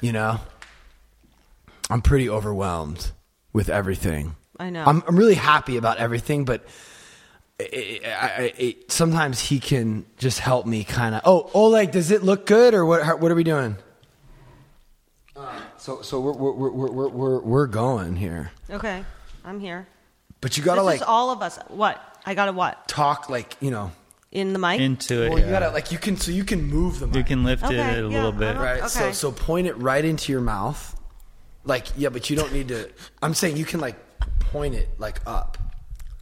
You 0.00 0.12
know, 0.12 0.40
I'm 1.90 2.00
pretty 2.02 2.28
overwhelmed 2.28 3.10
with 3.52 3.68
everything. 3.68 4.34
I 4.58 4.70
know. 4.70 4.84
I'm, 4.84 5.02
I'm 5.06 5.16
really 5.16 5.34
happy 5.34 5.76
about 5.76 5.98
everything, 5.98 6.44
but 6.44 6.64
it, 7.58 8.02
I, 8.06 8.52
it, 8.56 8.92
sometimes 8.92 9.40
he 9.40 9.58
can 9.60 10.06
just 10.16 10.38
help 10.38 10.66
me 10.66 10.84
kind 10.84 11.14
of. 11.14 11.22
Oh, 11.24 11.50
Oleg, 11.54 11.90
does 11.92 12.10
it 12.10 12.22
look 12.22 12.46
good, 12.46 12.74
or 12.74 12.84
what? 12.86 13.02
how- 13.02 13.16
What 13.16 13.30
are 13.30 13.34
we 13.34 13.44
doing? 13.44 13.76
So, 15.78 16.02
so 16.02 16.20
we're 16.20 16.32
we're 16.32 16.52
we're 16.70 16.90
we're 16.90 17.08
we're, 17.08 17.40
we're 17.40 17.66
going 17.66 18.14
here, 18.16 18.50
okay, 18.68 19.02
I'm 19.44 19.58
here. 19.60 19.86
but 20.42 20.58
you 20.58 20.62
gotta 20.62 20.82
this 20.82 20.86
like 20.86 20.96
is 20.96 21.02
all 21.06 21.30
of 21.30 21.40
us. 21.40 21.58
What? 21.68 21.98
I 22.26 22.34
got 22.34 22.46
to 22.46 22.52
what? 22.52 22.86
talk 22.86 23.30
like 23.30 23.56
you 23.60 23.70
know. 23.70 23.90
In 24.32 24.52
the 24.52 24.58
mic? 24.60 24.80
Into 24.80 25.24
it. 25.24 25.30
Well, 25.30 25.38
you 25.40 25.46
yeah. 25.46 25.50
gotta 25.50 25.70
like 25.70 25.90
you 25.90 25.98
can 25.98 26.16
so 26.16 26.30
you 26.30 26.44
can 26.44 26.62
move 26.64 27.00
the 27.00 27.08
mic. 27.08 27.16
you 27.16 27.24
can 27.24 27.42
lift 27.42 27.64
Okay, 27.64 27.74
it 27.74 28.04
a 28.04 28.08
yeah, 28.08 28.16
little 28.16 28.30
bit. 28.32 28.56
right. 28.56 28.88
So 28.88 29.00
Okay. 29.04 29.12
so 29.12 29.32
point 29.32 29.66
it 29.66 29.76
right 29.78 30.04
into 30.04 30.30
your 30.30 30.40
mouth, 30.40 30.96
like 31.64 31.86
yeah, 31.96 32.10
but 32.10 32.30
you 32.30 32.36
don't 32.36 32.52
need 32.52 32.68
to. 32.68 32.90
I'm 33.22 33.34
saying 33.34 33.56
you 33.56 33.64
can 33.64 33.80
like 33.80 33.96
point 34.38 34.74
it 34.76 34.88
like 34.98 35.18
up, 35.26 35.58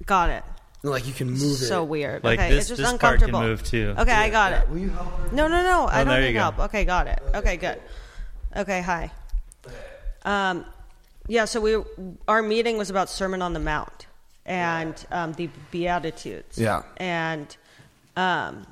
got 0.06 0.30
it. 0.30 0.42
like 0.82 1.06
you 1.06 1.12
can 1.12 1.28
move 1.30 1.40
So 1.58 1.64
it. 1.64 1.68
So 1.68 1.84
weird. 1.84 2.24
Like 2.24 2.38
okay, 2.38 2.48
this- 2.48 2.70
it's 2.70 2.80
just 2.80 2.92
this 2.92 2.98
part 2.98 3.18
can 3.18 3.28
uncomfortable. 3.28 3.40
move, 3.42 3.62
too. 3.62 3.94
Okay, 3.98 4.12
I 4.12 4.30
got 4.30 4.52
Yeah, 4.52 4.62
it. 4.62 4.68
Will 4.70 4.78
you 4.78 4.88
help 4.90 5.06
her? 5.18 5.28
No, 5.36 5.46
no, 5.48 5.62
no. 5.62 5.86
I 5.86 6.00
Oh, 6.00 6.04
don't 6.04 6.08
there 6.14 6.20
need 6.22 6.28
you 6.28 6.32
go. 6.34 6.40
help. 6.40 6.58
Okay, 6.60 6.84
got 6.86 7.08
it. 7.08 7.20
Okay, 7.34 7.56
good. 7.58 7.78
Okay, 8.56 8.80
hi. 8.80 9.10
Um, 10.24 10.64
yeah. 11.26 11.44
So 11.44 11.60
we 11.60 11.76
our 12.26 12.40
meeting 12.40 12.78
was 12.78 12.88
about 12.88 13.10
Sermon 13.10 13.42
on 13.42 13.52
the 13.52 13.60
Mount 13.60 14.06
and 14.46 14.94
um, 15.10 15.34
the 15.34 15.50
Beatitudes. 15.70 16.56
Yeah. 16.58 16.82
And 16.96 17.54
um, 18.18 18.66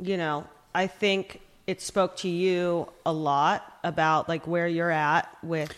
you 0.00 0.16
know, 0.16 0.46
I 0.74 0.86
think 0.86 1.40
it 1.66 1.80
spoke 1.82 2.16
to 2.18 2.28
you 2.28 2.88
a 3.04 3.12
lot 3.12 3.78
about 3.84 4.28
like 4.28 4.46
where 4.46 4.66
you're 4.68 4.90
at 4.90 5.28
with 5.42 5.72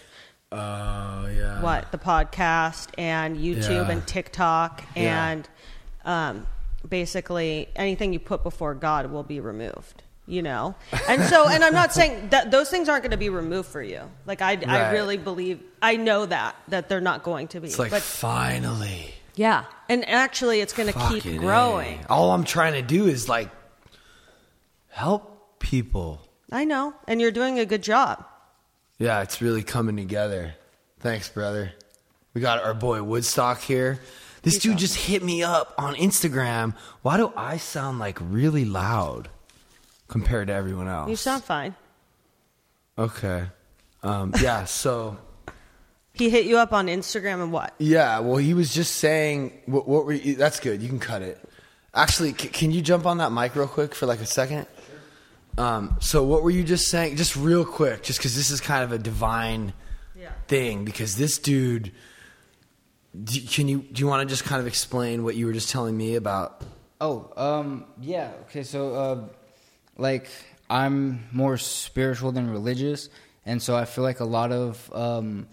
Oh 0.52 1.26
yeah. 1.34 1.62
what 1.62 1.90
the 1.92 1.98
podcast 1.98 2.88
and 2.98 3.36
YouTube 3.36 3.86
Yeah. 3.86 3.90
and 3.90 4.06
TikTok 4.06 4.82
Yeah. 4.96 5.28
and 5.30 5.48
um, 6.04 6.46
basically 6.88 7.68
anything 7.76 8.12
you 8.12 8.18
put 8.20 8.42
before 8.42 8.74
God 8.74 9.10
will 9.10 9.22
be 9.22 9.40
removed. 9.40 10.02
You 10.26 10.42
know, 10.42 10.76
and 11.08 11.24
so, 11.24 11.48
and 11.48 11.64
I'm 11.64 11.72
not 11.74 11.92
saying 11.92 12.28
that 12.28 12.52
those 12.52 12.70
things 12.70 12.88
aren't 12.88 13.02
going 13.02 13.10
to 13.10 13.16
be 13.16 13.30
removed 13.30 13.68
for 13.68 13.82
you. 13.82 14.02
Like 14.26 14.40
I, 14.42 14.52
I 14.64 14.92
really 14.92 15.16
believe, 15.16 15.60
I 15.82 15.96
know 15.96 16.24
that 16.24 16.54
that 16.68 16.88
they're 16.88 17.00
not 17.00 17.24
going 17.24 17.48
to 17.48 17.60
be. 17.60 17.66
It's 17.66 17.80
like 17.80 17.90
but 17.90 18.02
finally. 18.02 19.12
Yeah, 19.40 19.64
and 19.88 20.06
actually, 20.06 20.60
it's 20.60 20.74
going 20.74 20.92
to 20.92 20.92
keep 20.92 21.22
Fucking 21.22 21.36
A. 21.36 21.38
growing. 21.38 21.98
All 22.10 22.30
I'm 22.32 22.44
trying 22.44 22.74
to 22.74 22.82
do 22.82 23.06
is 23.06 23.26
like 23.26 23.48
help 24.90 25.58
people. 25.60 26.20
I 26.52 26.66
know, 26.66 26.92
and 27.08 27.22
you're 27.22 27.30
doing 27.30 27.58
a 27.58 27.64
good 27.64 27.82
job. 27.82 28.22
Yeah, 28.98 29.22
it's 29.22 29.40
really 29.40 29.62
coming 29.62 29.96
together. 29.96 30.56
Thanks, 30.98 31.30
brother. 31.30 31.72
We 32.34 32.42
got 32.42 32.62
our 32.62 32.74
boy 32.74 33.02
Woodstock 33.02 33.62
here. 33.62 33.98
This 34.42 34.54
He's 34.56 34.62
dude 34.62 34.72
awesome. 34.72 34.78
just 34.78 34.96
hit 34.96 35.22
me 35.22 35.42
up 35.42 35.74
on 35.78 35.94
Instagram. 35.94 36.74
Why 37.00 37.16
do 37.16 37.32
I 37.34 37.56
sound 37.56 37.98
like 37.98 38.18
really 38.20 38.66
loud 38.66 39.30
compared 40.08 40.48
to 40.48 40.52
everyone 40.52 40.86
else? 40.86 41.08
You 41.08 41.16
sound 41.16 41.44
fine. 41.44 41.74
okay. 42.98 43.46
Um, 44.02 44.34
yeah. 44.42 44.64
So 44.64 45.16
He 46.12 46.28
hit 46.28 46.44
you 46.46 46.58
up 46.58 46.72
on 46.72 46.86
Instagram 46.88 47.42
and 47.42 47.52
what? 47.52 47.74
yeah. 47.78 48.18
Well, 48.18 48.36
he 48.36 48.52
was 48.54 48.74
just 48.74 48.96
saying. 48.96 49.52
What, 49.66 49.86
what 49.88 50.04
were 50.04 50.12
you, 50.12 50.34
that's 50.34 50.60
good. 50.60 50.82
You 50.82 50.88
can 50.88 50.98
cut 50.98 51.22
it. 51.22 51.38
Actually, 51.94 52.34
c- 52.34 52.48
can 52.48 52.70
you 52.72 52.82
jump 52.82 53.06
on 53.06 53.18
that 53.18 53.32
mic 53.32 53.54
real 53.56 53.66
quick 53.68 53.94
for 53.94 54.06
like 54.06 54.20
a 54.20 54.26
second? 54.26 54.66
Um, 55.58 55.96
so 56.00 56.22
what 56.24 56.42
were 56.42 56.50
you 56.50 56.62
just 56.64 56.88
saying? 56.88 57.16
Just 57.16 57.36
real 57.36 57.64
quick, 57.64 58.02
just 58.02 58.18
because 58.18 58.36
this 58.36 58.50
is 58.50 58.60
kind 58.60 58.84
of 58.84 58.92
a 58.92 58.98
divine 58.98 59.72
Yeah. 60.16 60.30
thing. 60.48 60.84
Because 60.84 61.16
this 61.16 61.38
dude, 61.38 61.92
do, 63.24 63.40
can 63.42 63.66
you 63.68 63.78
do 63.80 64.00
you 64.00 64.06
want 64.06 64.26
to 64.28 64.32
just 64.32 64.44
kind 64.44 64.60
of 64.60 64.66
explain 64.66 65.24
what 65.24 65.34
you 65.36 65.46
were 65.46 65.52
just 65.52 65.70
telling 65.70 65.96
me 65.96 66.14
about? 66.16 66.62
Oh, 67.00 67.32
um, 67.36 67.84
yeah. 68.00 68.30
Okay, 68.48 68.62
so 68.62 68.94
uh, 68.94 69.24
like 69.96 70.28
I'm 70.68 71.24
more 71.32 71.56
spiritual 71.56 72.30
than 72.32 72.50
religious, 72.50 73.08
and 73.46 73.60
so 73.62 73.76
I 73.76 73.84
feel 73.84 74.04
like 74.04 74.20
a 74.20 74.24
lot 74.24 74.52
of 74.52 74.90
um, 74.94 75.48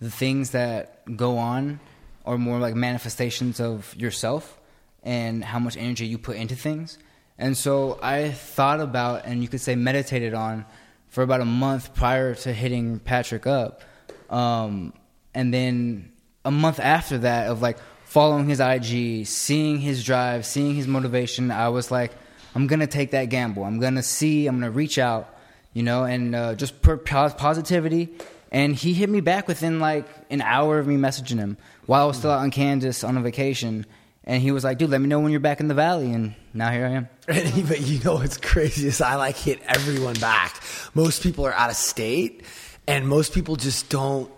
the 0.00 0.10
things 0.10 0.50
that 0.50 1.16
go 1.16 1.38
on 1.38 1.80
are 2.24 2.38
more 2.38 2.58
like 2.58 2.74
manifestations 2.74 3.60
of 3.60 3.94
yourself 3.96 4.58
and 5.02 5.44
how 5.44 5.58
much 5.58 5.76
energy 5.76 6.06
you 6.06 6.18
put 6.18 6.36
into 6.36 6.54
things. 6.54 6.98
And 7.38 7.56
so 7.56 7.98
I 8.02 8.30
thought 8.30 8.80
about, 8.80 9.24
and 9.24 9.42
you 9.42 9.48
could 9.48 9.60
say 9.60 9.74
meditated 9.74 10.34
on, 10.34 10.66
for 11.08 11.22
about 11.22 11.40
a 11.40 11.46
month 11.46 11.94
prior 11.94 12.34
to 12.34 12.52
hitting 12.52 12.98
Patrick 12.98 13.46
up, 13.46 13.82
um, 14.28 14.92
and 15.34 15.52
then 15.52 16.12
a 16.44 16.50
month 16.50 16.78
after 16.78 17.18
that 17.18 17.48
of 17.48 17.62
like 17.62 17.78
following 18.04 18.48
his 18.48 18.60
IG, 18.60 19.26
seeing 19.26 19.78
his 19.78 20.04
drive, 20.04 20.44
seeing 20.44 20.74
his 20.74 20.86
motivation, 20.86 21.50
I 21.50 21.68
was 21.68 21.90
like, 21.90 22.12
I'm 22.54 22.66
gonna 22.66 22.86
take 22.86 23.12
that 23.12 23.26
gamble. 23.26 23.64
I'm 23.64 23.78
gonna 23.78 24.02
see. 24.02 24.46
I'm 24.46 24.56
gonna 24.56 24.70
reach 24.70 24.98
out, 24.98 25.34
you 25.72 25.82
know, 25.82 26.04
and 26.04 26.34
uh, 26.34 26.54
just 26.54 26.82
put 26.82 27.04
positivity. 27.04 28.08
And 28.52 28.74
he 28.74 28.94
hit 28.94 29.08
me 29.08 29.20
back 29.20 29.46
within 29.46 29.78
like 29.78 30.06
an 30.28 30.42
hour 30.42 30.78
of 30.78 30.86
me 30.86 30.96
messaging 30.96 31.38
him 31.38 31.56
while 31.86 32.02
I 32.02 32.06
was 32.06 32.18
still 32.18 32.30
out 32.30 32.44
in 32.44 32.50
Kansas 32.50 33.04
on 33.04 33.16
a 33.16 33.20
vacation. 33.20 33.86
And 34.24 34.42
he 34.42 34.50
was 34.50 34.64
like, 34.64 34.78
"Dude, 34.78 34.90
let 34.90 35.00
me 35.00 35.06
know 35.08 35.20
when 35.20 35.30
you're 35.30 35.40
back 35.40 35.60
in 35.60 35.68
the 35.68 35.74
valley." 35.74 36.12
And 36.12 36.34
now 36.52 36.70
here 36.70 36.86
I 36.86 36.90
am. 36.90 37.08
And 37.28 37.48
he, 37.48 37.62
but 37.62 37.80
you 37.80 38.00
know 38.00 38.14
what's 38.14 38.36
crazy 38.36 38.88
is 38.88 39.00
I 39.00 39.14
like 39.14 39.36
hit 39.36 39.60
everyone 39.66 40.14
back. 40.14 40.60
Most 40.94 41.22
people 41.22 41.46
are 41.46 41.54
out 41.54 41.70
of 41.70 41.76
state, 41.76 42.42
and 42.86 43.08
most 43.08 43.32
people 43.32 43.56
just 43.56 43.88
don't. 43.88 44.30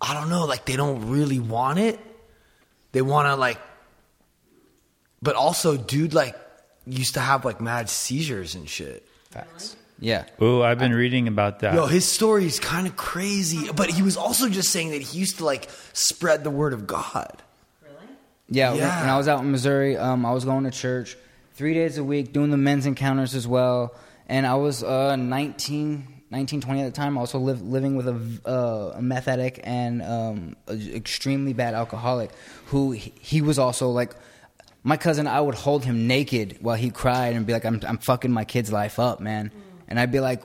I 0.00 0.14
don't 0.14 0.30
know, 0.30 0.46
like 0.46 0.64
they 0.64 0.76
don't 0.76 1.10
really 1.10 1.40
want 1.40 1.78
it. 1.78 2.00
They 2.92 3.02
want 3.02 3.26
to 3.26 3.36
like, 3.36 3.58
but 5.20 5.36
also, 5.36 5.76
dude, 5.76 6.14
like 6.14 6.36
used 6.86 7.14
to 7.14 7.20
have 7.20 7.44
like 7.44 7.60
mad 7.60 7.88
seizures 7.90 8.54
and 8.54 8.68
shit. 8.68 9.06
Facts. 9.30 9.76
Yeah. 10.00 10.24
Ooh, 10.40 10.62
I've 10.62 10.78
been 10.78 10.94
reading 10.94 11.28
about 11.28 11.58
that. 11.60 11.74
Yo, 11.74 11.86
his 11.86 12.06
story 12.06 12.46
is 12.46 12.58
kind 12.58 12.86
of 12.86 12.96
crazy, 12.96 13.70
but 13.76 13.90
he 13.90 14.02
was 14.02 14.16
also 14.16 14.48
just 14.48 14.70
saying 14.70 14.90
that 14.92 15.02
he 15.02 15.18
used 15.18 15.38
to 15.38 15.44
like 15.44 15.68
spread 15.92 16.42
the 16.42 16.50
word 16.50 16.72
of 16.72 16.86
God. 16.86 17.42
Yeah, 18.48 18.70
when- 18.70 18.78
Yeah. 18.80 19.00
when 19.02 19.10
I 19.10 19.16
was 19.18 19.28
out 19.28 19.40
in 19.40 19.52
Missouri, 19.52 19.96
um, 19.96 20.24
I 20.26 20.32
was 20.32 20.44
going 20.44 20.64
to 20.64 20.70
church 20.70 21.16
three 21.54 21.74
days 21.74 21.98
a 21.98 22.04
week, 22.04 22.32
doing 22.32 22.50
the 22.50 22.56
men's 22.56 22.86
encounters 22.86 23.34
as 23.34 23.46
well. 23.46 23.94
And 24.28 24.46
I 24.46 24.54
was 24.54 24.82
uh, 24.82 25.16
19, 25.16 26.22
19, 26.30 26.60
20 26.60 26.80
at 26.80 26.84
the 26.86 26.90
time. 26.92 27.16
Also 27.18 27.38
live, 27.38 27.60
living 27.62 27.94
with 27.96 28.08
a, 28.08 28.12
v- 28.14 28.40
uh, 28.46 28.92
a 28.96 29.02
meth 29.02 29.28
addict 29.28 29.60
and 29.62 30.02
um, 30.02 30.56
an 30.66 30.92
extremely 30.94 31.52
bad 31.52 31.74
alcoholic 31.74 32.30
who 32.66 32.92
he, 32.92 33.12
he 33.20 33.42
was 33.42 33.58
also 33.58 33.90
like, 33.90 34.14
my 34.82 34.96
cousin, 34.96 35.26
I 35.26 35.40
would 35.40 35.54
hold 35.56 35.84
him 35.84 36.06
naked 36.06 36.56
while 36.60 36.76
he 36.76 36.90
cried 36.90 37.34
and 37.36 37.44
be 37.46 37.52
like, 37.52 37.64
I'm, 37.66 37.80
I'm 37.86 37.98
fucking 37.98 38.30
my 38.32 38.44
kid's 38.44 38.72
life 38.72 38.98
up, 38.98 39.20
man. 39.20 39.50
And 39.90 39.98
I'd 39.98 40.12
be 40.12 40.20
like, 40.20 40.42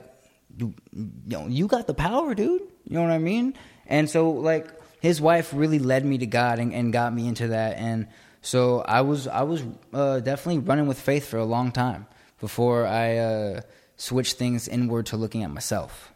you, 0.56 0.74
you, 0.92 1.38
know, 1.38 1.46
you 1.46 1.66
got 1.66 1.86
the 1.86 1.94
power, 1.94 2.34
dude. 2.34 2.62
You 2.84 2.94
know 2.94 3.02
what 3.02 3.12
I 3.12 3.18
mean? 3.18 3.54
And 3.86 4.10
so, 4.10 4.30
like, 4.30 4.68
his 5.00 5.20
wife 5.20 5.52
really 5.54 5.78
led 5.78 6.04
me 6.04 6.18
to 6.18 6.26
God 6.26 6.58
and, 6.58 6.74
and 6.74 6.92
got 6.92 7.14
me 7.14 7.28
into 7.28 7.48
that. 7.48 7.76
And 7.76 8.08
so 8.42 8.80
I 8.80 9.02
was, 9.02 9.28
I 9.28 9.42
was 9.42 9.62
uh, 9.92 10.20
definitely 10.20 10.58
running 10.58 10.86
with 10.86 10.98
faith 10.98 11.28
for 11.28 11.38
a 11.38 11.44
long 11.44 11.72
time 11.72 12.06
before 12.40 12.86
I 12.86 13.16
uh, 13.18 13.60
switched 13.96 14.36
things 14.36 14.68
inward 14.68 15.06
to 15.06 15.16
looking 15.16 15.42
at 15.42 15.50
myself 15.50 16.12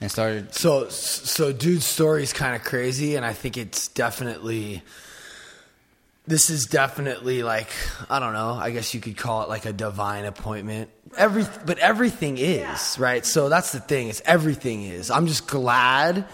and 0.00 0.10
started. 0.10 0.54
So, 0.54 0.88
so 0.88 1.52
dude's 1.52 1.84
story 1.84 2.22
is 2.22 2.32
kind 2.32 2.56
of 2.56 2.64
crazy, 2.64 3.16
and 3.16 3.24
I 3.24 3.32
think 3.32 3.56
it's 3.56 3.88
definitely. 3.88 4.82
This 6.28 6.50
is 6.50 6.66
definitely 6.66 7.42
like 7.42 7.70
I 8.10 8.18
don't 8.18 8.34
know. 8.34 8.52
I 8.52 8.70
guess 8.70 8.92
you 8.92 9.00
could 9.00 9.16
call 9.16 9.42
it 9.44 9.48
like 9.48 9.64
a 9.64 9.72
divine 9.72 10.26
appointment. 10.26 10.90
Every, 11.16 11.46
but 11.64 11.78
everything 11.78 12.36
is 12.36 12.98
right. 12.98 13.24
So 13.24 13.48
that's 13.48 13.72
the 13.72 13.80
thing. 13.80 14.08
Is 14.08 14.22
everything 14.26 14.82
is. 14.82 15.10
I'm 15.10 15.26
just 15.26 15.46
glad, 15.46 16.26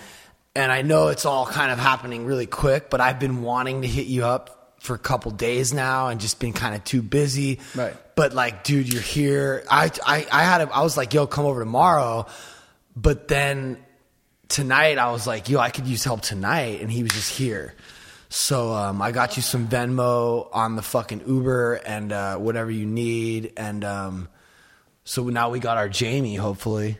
and 0.56 0.72
I 0.72 0.82
know 0.82 1.08
it's 1.08 1.24
all 1.24 1.46
kind 1.46 1.70
of 1.70 1.78
happening 1.78 2.26
really 2.26 2.46
quick. 2.46 2.90
But 2.90 3.00
I've 3.00 3.20
been 3.20 3.42
wanting 3.42 3.82
to 3.82 3.88
hit 3.88 4.06
you 4.06 4.24
up 4.24 4.74
for 4.80 4.94
a 4.94 4.98
couple 4.98 5.30
days 5.30 5.72
now, 5.72 6.08
and 6.08 6.20
just 6.20 6.40
been 6.40 6.52
kind 6.52 6.74
of 6.74 6.82
too 6.82 7.00
busy. 7.00 7.60
Right. 7.76 7.94
But 8.16 8.34
like, 8.34 8.64
dude, 8.64 8.92
you're 8.92 9.00
here. 9.00 9.64
I, 9.70 9.92
I, 10.04 10.26
I 10.32 10.42
had. 10.42 10.62
A, 10.62 10.74
I 10.74 10.82
was 10.82 10.96
like, 10.96 11.14
yo, 11.14 11.28
come 11.28 11.46
over 11.46 11.60
tomorrow. 11.60 12.26
But 12.96 13.28
then 13.28 13.78
tonight 14.48 14.98
I 14.98 15.12
was 15.12 15.24
like, 15.24 15.48
yo, 15.48 15.60
I 15.60 15.70
could 15.70 15.86
use 15.86 16.02
help 16.02 16.22
tonight, 16.22 16.80
and 16.80 16.90
he 16.90 17.04
was 17.04 17.12
just 17.12 17.30
here. 17.30 17.74
So 18.36 18.72
um, 18.72 19.00
I 19.00 19.12
got 19.12 19.36
you 19.36 19.42
some 19.42 19.68
Venmo 19.68 20.48
on 20.52 20.74
the 20.74 20.82
fucking 20.82 21.22
Uber 21.24 21.74
and 21.74 22.10
uh, 22.12 22.36
whatever 22.36 22.68
you 22.68 22.84
need, 22.84 23.52
and 23.56 23.84
um, 23.84 24.28
so 25.04 25.28
now 25.28 25.50
we 25.50 25.60
got 25.60 25.76
our 25.76 25.88
Jamie, 25.88 26.34
hopefully. 26.34 26.98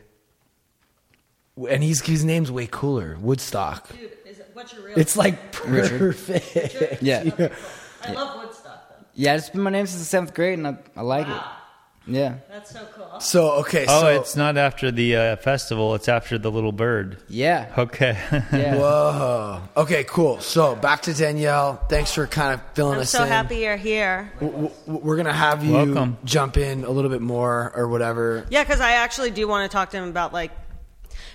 And 1.69 1.83
he's 1.83 1.99
his 1.99 2.23
name's 2.23 2.53
way 2.53 2.69
cooler, 2.71 3.17
Woodstock. 3.19 3.89
Dude, 3.89 4.11
is 4.25 4.39
it, 4.39 4.49
what's 4.53 4.73
your 4.73 4.83
real? 4.85 4.97
It's 4.97 5.17
like 5.17 5.37
Richard. 5.67 5.99
perfect. 5.99 7.01
Yeah. 7.01 7.49
I 8.01 8.13
love 8.13 8.37
Woodstock 8.41 8.89
though. 8.89 9.05
Yeah, 9.13 9.35
it's 9.35 9.49
been 9.49 9.61
my 9.61 9.71
name 9.71 9.87
since 9.87 9.99
the 9.99 10.05
seventh 10.05 10.33
grade, 10.33 10.57
and 10.57 10.67
I, 10.67 10.77
I 10.95 11.01
like 11.01 11.27
Wow. 11.27 11.51
Yeah. 12.07 12.35
That's 12.49 12.69
so 12.71 12.87
cool. 12.93 13.19
So 13.19 13.51
okay, 13.61 13.85
Oh, 13.89 14.01
so 14.01 14.07
it's 14.09 14.35
not 14.35 14.57
after 14.57 14.91
the 14.91 15.15
uh, 15.15 15.35
festival. 15.37 15.95
It's 15.95 16.07
after 16.07 16.37
the 16.37 16.51
little 16.51 16.71
bird. 16.71 17.17
Yeah. 17.27 17.73
Okay. 17.77 18.15
Yeah. 18.31 18.75
whoa. 18.79 19.61
Okay, 19.75 20.03
cool. 20.03 20.39
So 20.39 20.75
back 20.75 21.01
to 21.03 21.13
Danielle. 21.15 21.77
Thanks 21.89 22.13
for 22.13 22.27
kind 22.27 22.53
of 22.53 22.61
filling 22.75 22.95
I'm 22.95 23.01
us 23.01 23.09
so 23.09 23.23
in. 23.23 23.29
happy 23.29 23.57
you're 23.57 23.75
here. 23.75 24.31
W- 24.39 24.69
w- 24.85 24.99
We're 25.03 25.17
gonna 25.17 25.33
have 25.33 25.63
you 25.63 25.73
Welcome. 25.73 26.17
jump 26.25 26.57
in 26.57 26.83
a 26.83 26.91
little 26.91 27.09
bit 27.09 27.21
more 27.21 27.71
or 27.75 27.87
whatever. 27.87 28.45
Yeah, 28.49 28.63
because 28.63 28.81
I 28.81 28.91
actually 28.91 29.31
do 29.31 29.47
want 29.47 29.69
to 29.69 29.75
talk 29.75 29.89
to 29.91 29.97
him 29.97 30.07
about 30.09 30.31
like, 30.31 30.51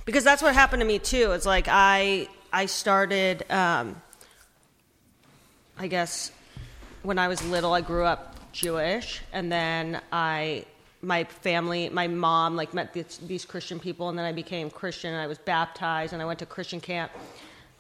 because 0.05 0.23
that's 0.23 0.41
what 0.43 0.55
happened 0.55 0.83
to 0.83 0.87
me 0.87 1.01
too. 1.01 1.33
It's 1.33 1.47
like 1.47 1.67
I 1.69 2.29
I 2.53 2.67
started, 2.67 3.45
um, 3.51 4.01
I 5.79 5.89
guess, 5.89 6.31
when 7.03 7.19
I 7.19 7.27
was 7.29 7.43
little, 7.45 7.73
I 7.73 7.81
grew 7.81 8.05
up 8.05 8.30
Jewish, 8.53 9.21
and 9.33 9.51
then 9.51 10.01
I 10.13 10.65
my 11.03 11.25
family, 11.25 11.89
my 11.89 12.09
mom, 12.09 12.57
like 12.57 12.75
met 12.75 12.93
these, 12.93 13.19
these 13.27 13.47
Christian 13.47 13.81
people, 13.81 14.11
and 14.11 14.19
then 14.19 14.27
I 14.27 14.33
became 14.33 14.69
Christian. 14.69 15.15
And 15.15 15.23
I 15.23 15.27
was 15.27 15.39
baptized, 15.39 16.13
and 16.13 16.21
I 16.21 16.27
went 16.27 16.41
to 16.41 16.47
Christian 16.47 16.81
camp, 16.81 17.11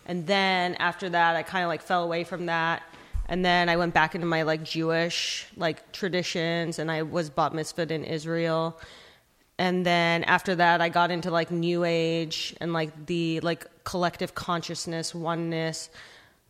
and 0.06 0.26
then 0.26 0.74
after 0.76 1.08
that, 1.10 1.36
I 1.36 1.42
kind 1.42 1.64
of 1.64 1.68
like 1.68 1.82
fell 1.82 2.04
away 2.04 2.24
from 2.24 2.46
that. 2.46 2.82
And 3.28 3.44
then 3.44 3.68
I 3.68 3.76
went 3.76 3.94
back 3.94 4.14
into 4.14 4.26
my 4.26 4.42
like 4.42 4.64
Jewish 4.64 5.46
like 5.56 5.92
traditions, 5.92 6.78
and 6.78 6.90
I 6.90 7.02
was 7.02 7.30
bat 7.30 7.52
mitzvahed 7.52 7.90
in 7.90 8.04
Israel 8.04 8.80
and 9.60 9.84
then 9.84 10.24
after 10.24 10.54
that 10.54 10.80
i 10.80 10.88
got 10.88 11.10
into 11.10 11.30
like 11.30 11.50
new 11.50 11.84
age 11.84 12.56
and 12.60 12.72
like 12.72 13.06
the 13.06 13.38
like 13.40 13.66
collective 13.84 14.34
consciousness 14.34 15.14
oneness 15.14 15.90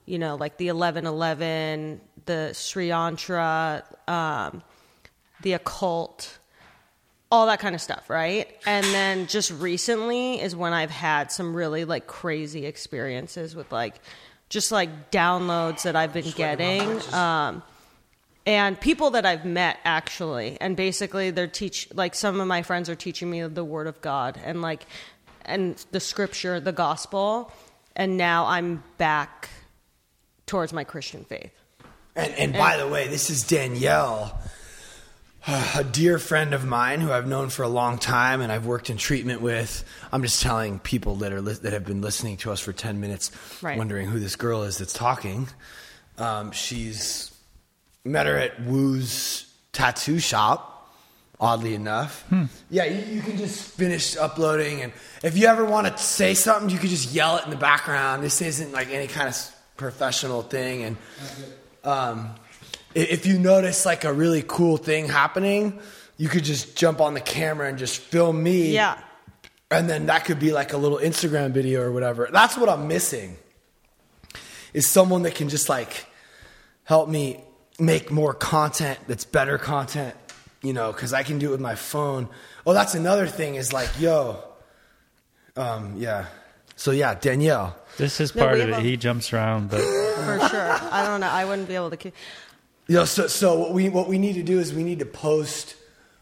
you 0.07 0.19
know 0.19 0.37
like 0.37 0.57
the 0.57 0.67
1111 0.67 2.01
the 2.27 2.53
sri 2.53 2.89
yantra 2.89 3.83
um, 4.09 4.63
the 5.43 5.53
occult 5.53 6.39
all 7.33 7.47
that 7.47 7.61
kind 7.61 7.75
of 7.75 7.81
stuff 7.81 8.11
right? 8.11 8.49
And 8.67 8.85
then 8.87 9.27
just 9.27 9.51
recently 9.53 10.41
is 10.41 10.57
when 10.57 10.73
i've 10.73 10.91
had 10.91 11.31
some 11.31 11.55
really 11.55 11.85
like 11.85 12.07
crazy 12.07 12.67
experiences 12.67 13.55
with 13.55 13.71
like 13.71 14.01
just 14.49 14.73
like 14.73 15.11
downloads 15.11 15.83
that 15.83 15.95
i've 15.95 16.13
been 16.13 16.31
getting 16.33 17.01
um, 17.13 17.63
and 18.47 18.81
people 18.81 19.11
that 19.11 19.27
I've 19.27 19.45
met 19.45 19.79
actually, 19.85 20.57
and 20.61 20.77
basically 20.77 21.31
they're 21.31 21.47
teach 21.47 21.89
like 21.95 22.15
some 22.15 22.41
of 22.41 22.47
my 22.47 22.63
friends 22.63 22.89
are 22.89 22.97
teaching 22.97 23.31
me 23.31 23.43
the 23.47 23.65
Word 23.65 23.87
of 23.87 24.01
God 24.01 24.41
and 24.43 24.63
like 24.63 24.87
and 25.45 25.77
the 25.91 26.01
Scripture, 26.01 26.59
the 26.59 26.73
Gospel, 26.73 27.53
and 27.95 28.17
now 28.17 28.47
I'm 28.47 28.83
back 28.99 29.51
towards 30.51 30.73
my 30.73 30.83
Christian 30.85 31.25
faith. 31.25 31.53
And, 32.17 32.33
and 32.35 32.53
by 32.53 32.77
the 32.77 32.89
way, 32.89 33.07
this 33.07 33.31
is 33.31 33.47
Danielle, 33.47 34.37
a 35.77 35.85
dear 35.85 36.19
friend 36.19 36.53
of 36.53 36.65
mine 36.67 37.01
who 37.01 37.13
I've 37.13 37.27
known 37.29 37.49
for 37.51 37.63
a 37.63 37.69
long 37.69 37.99
time 37.99 38.41
and 38.41 38.51
I've 38.53 38.67
worked 38.67 38.91
in 38.91 38.97
treatment 38.97 39.41
with. 39.41 39.85
I'm 40.13 40.23
just 40.23 40.43
telling 40.43 40.81
people 40.81 41.17
that 41.17 41.33
are 41.33 41.41
li- 41.41 41.55
that 41.63 41.73
have 41.73 41.87
been 41.87 42.01
listening 42.03 42.37
to 42.39 42.51
us 42.51 42.59
for 42.61 42.73
10 42.73 43.01
minutes, 43.01 43.31
Right. 43.63 43.79
wondering 43.79 44.09
who 44.09 44.19
this 44.19 44.35
girl 44.37 44.65
is 44.65 44.79
that's 44.79 44.93
talking. 44.93 45.49
Um, 46.19 46.51
she's 46.51 47.33
met 48.05 48.27
her 48.27 48.37
at 48.37 48.61
Woo's 48.65 49.47
tattoo 49.73 50.19
shop. 50.19 50.67
Oddly 51.43 51.75
enough, 51.75 52.23
yeah, 52.69 52.85
you, 52.85 53.15
you 53.15 53.23
can 53.23 53.39
just 53.39 53.63
finish 53.63 54.15
uploading, 54.15 54.83
and 54.83 54.93
if 55.23 55.39
you 55.39 55.47
ever 55.47 55.65
want 55.65 55.87
to 55.87 55.97
say 55.97 56.35
something, 56.35 56.69
you 56.69 56.77
could 56.77 56.91
just 56.91 57.15
yell 57.15 57.39
it 57.39 57.45
in 57.45 57.51
the 57.51 57.57
background. 57.57 58.23
This 58.23 58.43
isn't 58.43 58.73
like 58.73 58.91
any 58.91 59.07
kind 59.07 59.27
of 59.27 59.33
s- 59.33 59.51
professional 59.81 60.43
thing, 60.43 60.85
and 60.85 60.97
um, 61.83 62.35
if 62.95 63.27
you 63.27 63.39
notice 63.39 63.87
like 63.87 64.05
a 64.05 64.13
really 64.13 64.45
cool 64.47 64.77
thing 64.77 65.09
happening, 65.09 65.81
you 66.19 66.29
could 66.29 66.45
just 66.45 66.77
jump 66.77 67.01
on 67.01 67.15
the 67.15 67.21
camera 67.21 67.67
and 67.67 67.79
just 67.79 67.99
film 67.99 68.43
me. 68.43 68.73
Yeah. 68.73 69.01
And 69.71 69.89
then 69.89 70.07
that 70.07 70.27
could 70.27 70.39
be 70.39 70.53
like 70.53 70.73
a 70.73 70.77
little 70.77 70.99
Instagram 70.99 71.53
video 71.53 71.81
or 71.81 71.93
whatever. 71.93 72.29
That's 72.31 72.59
what 72.59 72.69
I'm 72.69 72.89
missing. 72.89 73.37
Is 74.75 74.87
someone 74.87 75.23
that 75.23 75.35
can 75.35 75.49
just 75.49 75.69
like 75.69 76.07
help 76.85 77.09
me 77.09 77.43
make 77.79 78.11
more 78.11 78.35
content 78.35 78.99
that's 79.07 79.25
better 79.25 79.57
content, 79.57 80.15
you 80.63 80.75
know, 80.75 80.93
because 80.93 81.15
I 81.15 81.23
can 81.23 81.39
do 81.39 81.49
it 81.49 81.53
with 81.53 81.61
my 81.61 81.75
phone. 81.75 82.29
Oh, 82.67 82.75
that's 82.75 82.95
another 82.95 83.27
thing 83.27 83.55
is 83.55 83.73
like, 83.73 83.89
yo, 83.99 84.45
um, 85.57 85.97
yeah. 85.97 86.27
So 86.81 86.93
yeah, 86.93 87.15
Danielle. 87.15 87.77
this 87.99 88.21
is 88.21 88.33
part 88.33 88.55
we 88.55 88.63
of 88.63 88.69
it. 88.71 88.79
a- 88.79 88.81
He 88.81 88.97
jumps 88.97 89.35
around, 89.35 89.69
but 89.71 89.81
For 90.25 90.49
sure. 90.49 90.71
I 90.91 91.05
don't 91.07 91.21
know. 91.21 91.29
I 91.29 91.45
wouldn't 91.45 91.69
be 91.69 91.75
able 91.75 91.91
to. 91.91 91.97
keep- 91.99 92.15
You 92.89 92.95
know, 92.97 93.05
so 93.05 93.27
so 93.27 93.59
what 93.59 93.73
we 93.75 93.91
what 93.91 94.09
we 94.09 94.17
need 94.19 94.35
to 94.37 94.43
do 94.43 94.59
is 94.59 94.73
we 94.73 94.83
need 94.83 95.01
to 95.01 95.05
post 95.07 95.77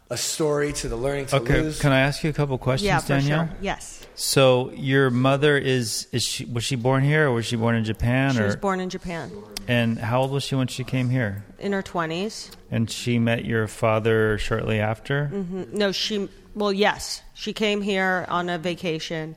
a 0.09 0.17
story 0.17 0.73
to 0.73 0.89
the 0.89 0.97
Learning 0.97 1.27
to 1.27 1.37
okay. 1.37 1.61
Lose. 1.61 1.79
Can 1.79 1.93
I 1.93 2.01
ask 2.01 2.23
you 2.25 2.29
a 2.29 2.33
couple 2.33 2.57
questions, 2.57 2.87
Yeah, 2.87 2.99
for 2.99 3.07
Danielle? 3.07 3.47
sure. 3.47 3.55
Yes. 3.61 4.05
So 4.15 4.71
your 4.75 5.09
mother 5.11 5.57
is 5.57 6.07
is 6.11 6.23
she 6.23 6.43
was 6.43 6.65
she 6.65 6.75
born 6.75 7.03
here 7.05 7.27
or 7.29 7.31
was 7.31 7.45
she 7.45 7.55
born 7.55 7.75
in 7.75 7.85
Japan 7.85 8.33
She 8.33 8.41
or 8.41 8.45
was 8.47 8.57
born 8.57 8.81
in 8.81 8.89
Japan 8.89 9.31
and 9.69 9.97
how 9.97 10.21
old 10.23 10.31
was 10.31 10.43
she 10.43 10.55
when 10.55 10.67
she 10.67 10.83
came 10.83 11.09
here? 11.09 11.45
in 11.59 11.71
her 11.71 11.83
20s. 11.83 12.49
And 12.69 12.91
she 12.91 13.17
met 13.19 13.45
your 13.45 13.67
father 13.67 14.37
shortly 14.37 14.79
after. 14.81 15.29
Mm-hmm. 15.33 15.77
No, 15.77 15.91
she, 15.93 16.27
well, 16.55 16.73
yes. 16.73 17.21
She 17.33 17.53
came 17.53 17.81
here 17.81 18.25
on 18.29 18.49
a 18.49 18.57
vacation. 18.57 19.35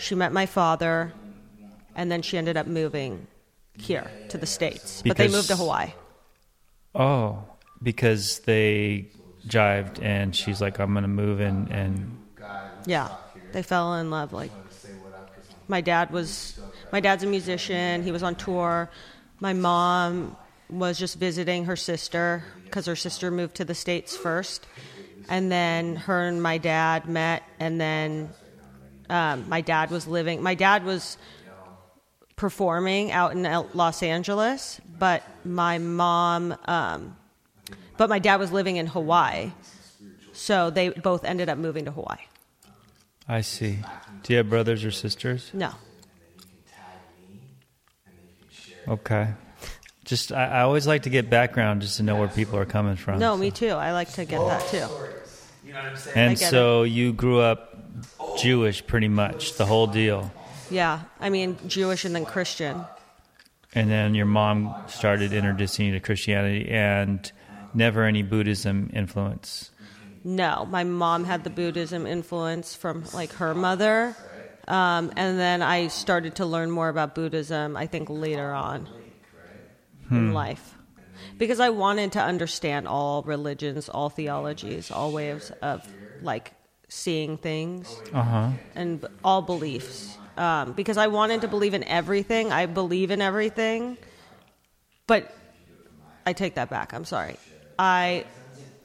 She 0.00 0.14
met 0.14 0.32
my 0.32 0.46
father, 0.46 1.12
and 1.94 2.10
then 2.10 2.22
she 2.22 2.38
ended 2.38 2.56
up 2.56 2.66
moving 2.66 3.26
here 3.76 4.10
to 4.30 4.38
the 4.38 4.46
States. 4.46 5.02
but 5.04 5.16
they 5.16 5.24
Because- 5.24 5.32
moved 5.36 5.48
to 5.48 5.56
Hawaii. 5.56 5.92
Oh, 6.94 7.44
because 7.82 8.40
they 8.40 9.06
jived 9.46 10.02
and 10.02 10.34
she's 10.34 10.60
like, 10.60 10.78
I'm 10.78 10.92
gonna 10.94 11.08
move 11.08 11.40
in 11.40 11.68
and 11.70 12.16
Yeah. 12.86 13.08
They 13.52 13.62
fell 13.62 13.94
in 13.94 14.10
love. 14.10 14.32
Like, 14.32 14.50
my 15.68 15.80
dad 15.80 16.10
was, 16.10 16.58
my 16.92 17.00
dad's 17.00 17.22
a 17.22 17.26
musician. 17.26 18.02
He 18.02 18.10
was 18.12 18.22
on 18.22 18.34
tour. 18.36 18.90
My 19.40 19.52
mom 19.52 20.36
was 20.68 20.98
just 20.98 21.18
visiting 21.18 21.64
her 21.66 21.76
sister 21.76 22.44
because 22.64 22.86
her 22.86 22.96
sister 22.96 23.30
moved 23.30 23.56
to 23.56 23.64
the 23.64 23.74
States 23.74 24.16
first. 24.16 24.66
And 25.28 25.50
then 25.50 25.96
her 25.96 26.26
and 26.26 26.42
my 26.42 26.58
dad 26.58 27.08
met, 27.08 27.42
and 27.60 27.80
then 27.80 28.30
um, 29.10 29.48
my 29.48 29.60
dad 29.60 29.90
was 29.90 30.06
living, 30.06 30.42
my 30.42 30.54
dad 30.54 30.84
was 30.84 31.16
performing 32.36 33.12
out 33.12 33.32
in 33.32 33.42
Los 33.74 34.02
Angeles, 34.02 34.80
but 34.98 35.22
my 35.44 35.78
mom, 35.78 36.56
um, 36.64 37.16
but 37.96 38.08
my 38.08 38.18
dad 38.18 38.40
was 38.40 38.50
living 38.50 38.76
in 38.76 38.86
Hawaii. 38.86 39.52
So 40.32 40.70
they 40.70 40.88
both 40.88 41.24
ended 41.24 41.50
up 41.50 41.58
moving 41.58 41.84
to 41.84 41.90
Hawaii. 41.90 42.24
I 43.28 43.42
see. 43.42 43.78
Do 44.22 44.32
you 44.32 44.38
have 44.38 44.48
brothers 44.48 44.84
or 44.84 44.90
sisters? 44.90 45.50
No. 45.52 45.72
Okay. 48.88 49.28
Just 50.04 50.32
I, 50.32 50.46
I 50.46 50.60
always 50.62 50.86
like 50.86 51.02
to 51.02 51.10
get 51.10 51.30
background 51.30 51.82
just 51.82 51.98
to 51.98 52.02
know 52.02 52.16
where 52.16 52.28
people 52.28 52.58
are 52.58 52.64
coming 52.64 52.96
from. 52.96 53.18
No, 53.18 53.34
so. 53.34 53.38
me 53.38 53.50
too. 53.50 53.68
I 53.68 53.92
like 53.92 54.10
to 54.12 54.24
get 54.24 54.40
that 54.40 54.66
too. 54.68 54.88
You 55.70 55.76
know 55.76 55.82
what 55.82 55.90
I'm 55.90 55.96
saying? 55.98 56.16
And 56.16 56.30
I 56.32 56.34
get 56.34 56.50
so 56.50 56.82
you 56.82 57.12
grew 57.12 57.38
up 57.38 57.78
Jewish 58.36 58.84
pretty 58.84 59.06
much, 59.06 59.54
the 59.54 59.64
whole 59.64 59.86
deal. 59.86 60.32
Yeah. 60.68 61.02
I 61.20 61.30
mean, 61.30 61.58
Jewish 61.68 62.04
and 62.04 62.12
then 62.12 62.24
Christian. 62.24 62.84
And 63.72 63.88
then 63.88 64.16
your 64.16 64.26
mom 64.26 64.74
started 64.88 65.32
introducing 65.32 65.86
you 65.86 65.92
to 65.92 66.00
Christianity 66.00 66.68
and 66.68 67.30
never 67.72 68.02
any 68.02 68.24
Buddhism 68.24 68.90
influence. 68.92 69.70
No, 70.24 70.66
my 70.68 70.82
mom 70.82 71.22
had 71.22 71.44
the 71.44 71.50
Buddhism 71.50 72.04
influence 72.04 72.74
from 72.74 73.04
like 73.14 73.30
her 73.34 73.54
mother. 73.54 74.16
Um, 74.66 75.12
and 75.14 75.38
then 75.38 75.62
I 75.62 75.86
started 75.86 76.34
to 76.36 76.46
learn 76.46 76.72
more 76.72 76.88
about 76.88 77.14
Buddhism, 77.14 77.76
I 77.76 77.86
think, 77.86 78.10
later 78.10 78.52
on 78.52 78.88
in 80.10 80.32
life. 80.32 80.74
Because 81.38 81.60
I 81.60 81.70
wanted 81.70 82.12
to 82.12 82.20
understand 82.22 82.86
all 82.88 83.22
religions, 83.22 83.88
all 83.88 84.10
theologies, 84.10 84.90
all 84.90 85.12
ways 85.12 85.50
of 85.62 85.86
like 86.22 86.52
seeing 86.88 87.38
things. 87.38 87.94
Uh 88.12 88.22
huh. 88.22 88.50
and 88.74 89.04
all 89.24 89.42
beliefs 89.42 90.16
um, 90.36 90.72
because 90.72 90.96
I 90.96 91.06
wanted 91.08 91.42
to 91.42 91.48
believe 91.48 91.74
in 91.74 91.84
everything. 91.84 92.50
I 92.52 92.66
believe 92.66 93.10
in 93.10 93.20
everything, 93.20 93.96
but 95.06 95.34
I 96.26 96.32
take 96.32 96.54
that 96.54 96.70
back. 96.70 96.92
I'm 96.94 97.04
sorry. 97.04 97.36
I 97.78 98.24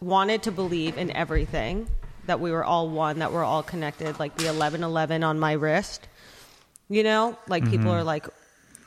wanted 0.01 0.43
to 0.43 0.51
believe 0.51 0.97
in 0.97 1.11
everything 1.11 1.87
that 2.27 2.39
we 2.39 2.51
were 2.51 2.63
all 2.63 2.89
one, 2.89 3.19
that 3.19 3.31
we're 3.31 3.43
all 3.43 3.63
connected, 3.63 4.19
like 4.19 4.35
the 4.35 4.45
1111 4.45 5.23
on 5.23 5.39
my 5.39 5.53
wrist. 5.53 6.07
You 6.89 7.03
know, 7.03 7.37
like 7.47 7.69
people 7.69 7.91
are 7.91 8.03
like, 8.03 8.27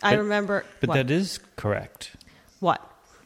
I 0.03 0.13
But- 0.15 0.19
remember. 0.23 0.65
But 0.81 0.89
what? 0.91 0.95
that 0.97 1.11
is 1.11 1.41
correct. 1.57 2.17
what? 2.61 2.81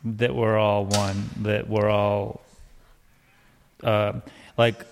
That 0.04 0.34
we're 0.34 0.58
all 0.58 0.84
one. 0.84 1.30
That 1.42 1.68
we're 1.68 1.88
all 1.88 2.42
uh, 3.82 4.20
like 4.56 4.84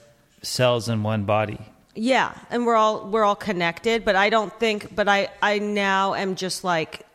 cells 0.43 0.89
in 0.89 1.03
one 1.03 1.25
body. 1.25 1.59
Yeah, 1.95 2.33
and 2.51 2.65
we're 2.65 2.77
all 2.77 3.09
we're 3.09 3.25
all 3.25 3.37
connected, 3.37 4.05
but 4.05 4.17
I 4.17 4.31
don't 4.31 4.53
think 4.59 4.95
but 4.95 5.09
I 5.09 5.29
I 5.43 5.59
now 5.59 6.15
am 6.15 6.37
just 6.37 6.65
like 6.65 7.07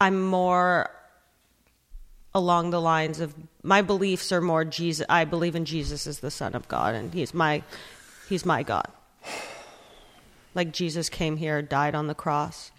I'm 0.00 0.22
more 0.22 0.90
along 2.34 2.70
the 2.70 2.80
lines 2.80 3.20
of 3.20 3.34
my 3.62 3.80
beliefs 3.82 4.32
are 4.32 4.40
more 4.40 4.64
Jesus. 4.64 5.06
I 5.08 5.24
believe 5.24 5.54
in 5.54 5.64
Jesus 5.64 6.06
as 6.06 6.20
the 6.20 6.30
Son 6.30 6.54
of 6.54 6.66
God, 6.68 6.94
and 6.94 7.12
he's 7.12 7.34
my 7.34 7.62
he's 8.28 8.44
my 8.44 8.62
God. 8.62 8.88
Like 10.54 10.72
Jesus 10.72 11.08
came 11.08 11.36
here, 11.36 11.62
died 11.62 11.94
on 11.94 12.06
the 12.06 12.14
cross 12.14 12.70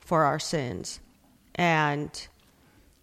for 0.00 0.24
our 0.24 0.38
sins, 0.38 1.00
and 1.54 2.26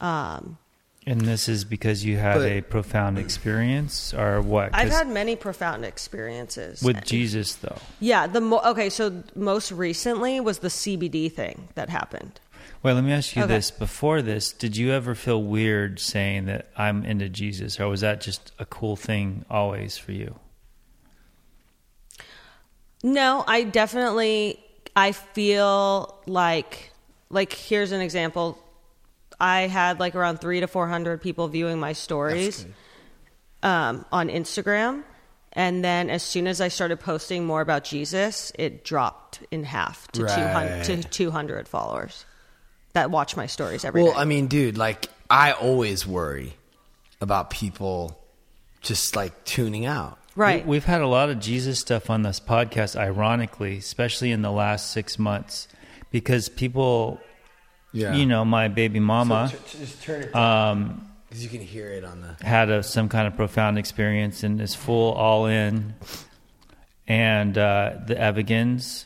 um, 0.04 0.58
And 1.06 1.22
this 1.22 1.50
is 1.50 1.66
because 1.66 2.06
you 2.06 2.18
had 2.18 2.36
But- 2.36 2.50
a 2.52 2.62
profound 2.62 3.18
experience, 3.18 4.14
or 4.14 4.42
what? 4.42 4.70
I've 4.74 4.90
had 4.92 5.08
many 5.10 5.36
profound 5.36 5.84
experiences 5.84 6.82
with 6.82 7.04
Jesus, 7.04 7.56
though. 7.56 7.78
Yeah, 8.00 8.26
the 8.28 8.40
mo- 8.40 8.62
okay. 8.66 8.90
So 8.90 9.24
most 9.36 9.72
recently 9.72 10.40
was 10.40 10.60
the 10.60 10.70
CBD 10.70 11.28
thing 11.30 11.68
that 11.76 11.90
happened. 11.90 12.40
Wait, 12.84 12.94
let 12.94 13.04
me 13.04 13.12
ask 13.14 13.36
you 13.36 13.44
Okay. 13.44 13.54
this. 13.56 13.70
Before 13.72 14.22
this, 14.22 14.52
did 14.54 14.76
you 14.78 14.92
ever 14.92 15.14
feel 15.16 15.42
weird 15.44 16.00
saying 16.00 16.46
that 16.46 16.68
I'm 16.78 17.04
into 17.06 17.28
Jesus, 17.30 17.80
or 17.80 17.88
was 17.90 18.02
that 18.02 18.22
just 18.22 18.52
a 18.60 18.66
cool 18.66 18.96
thing 18.96 19.44
always 19.50 19.98
for 19.98 20.12
you? 20.14 20.36
No, 23.04 23.44
I 23.48 23.64
definitely 23.64 24.60
I 24.96 25.12
feel 25.12 26.16
like 26.26 26.92
like 27.30 27.52
here's 27.54 27.92
an 27.92 28.02
example. 28.02 28.58
I 29.44 29.68
had 29.68 30.00
like 30.00 30.16
around 30.16 30.40
three 30.40 30.62
to 30.62 30.68
four 30.68 30.88
hundred 30.88 31.22
people 31.22 31.50
viewing 31.50 31.78
my 31.80 31.92
stories 31.92 32.66
um, 33.62 34.06
on 34.10 34.30
Instagram, 34.30 35.04
and 35.52 35.84
then 35.84 36.10
as 36.10 36.24
soon 36.24 36.48
as 36.48 36.62
I 36.62 36.70
started 36.70 37.02
posting 37.02 37.46
more 37.46 37.60
about 37.60 37.84
Jesus, 37.84 38.54
it 38.58 38.86
dropped 38.86 39.42
in 39.52 39.66
half 39.66 40.08
to 40.14 40.22
two 40.22 40.26
hundred 40.28 40.84
to 40.86 41.04
two 41.04 41.30
hundred 41.32 41.68
followers 41.68 42.26
that 42.94 43.12
watch 43.12 43.36
my 43.36 43.48
stories 43.48 43.84
every 43.84 44.02
day. 44.02 44.10
Well, 44.10 44.18
I 44.18 44.24
mean, 44.26 44.48
dude, 44.48 44.78
like 44.78 45.08
I 45.30 45.52
always 45.52 46.08
worry 46.08 46.54
about 47.20 47.50
people 47.50 48.18
just 48.82 49.16
like 49.16 49.44
tuning 49.46 49.86
out. 49.86 50.20
right? 50.36 50.66
We, 50.66 50.78
have 50.78 50.86
had 50.86 51.02
a 51.02 51.08
lot 51.08 51.30
of 51.30 51.40
Jesus 51.40 51.80
stuff 51.80 52.10
on 52.10 52.22
this 52.24 52.40
podcast, 52.40 52.96
ironically, 52.96 53.78
especially 53.78 54.32
in 54.32 54.42
the 54.42 54.52
last 54.52 54.92
six 54.92 55.18
months, 55.18 55.68
because 56.12 56.50
people, 56.50 57.20
Yeah, 57.94 58.16
you 58.16 58.26
know, 58.26 58.44
my 58.44 58.68
baby 58.70 59.00
mama 59.00 59.54
just 59.68 60.02
turn 60.02 60.24
it 60.24 60.36
um, 60.36 61.08
because 61.30 61.44
you 61.44 61.50
can 61.50 61.62
hear 61.62 61.90
it 61.92 62.04
on 62.04 62.22
the. 62.22 62.46
had 62.46 62.70
a, 62.70 62.82
some 62.84 63.08
kind 63.08 63.28
of 63.28 63.36
profound 63.36 63.78
experience 63.78 64.44
and 64.44 64.60
is 64.60 64.74
full 64.76 65.14
all 65.14 65.46
in, 65.46 65.94
and 67.08 67.58
uh, 67.58 67.94
the 68.06 68.16
Evigans, 68.16 69.06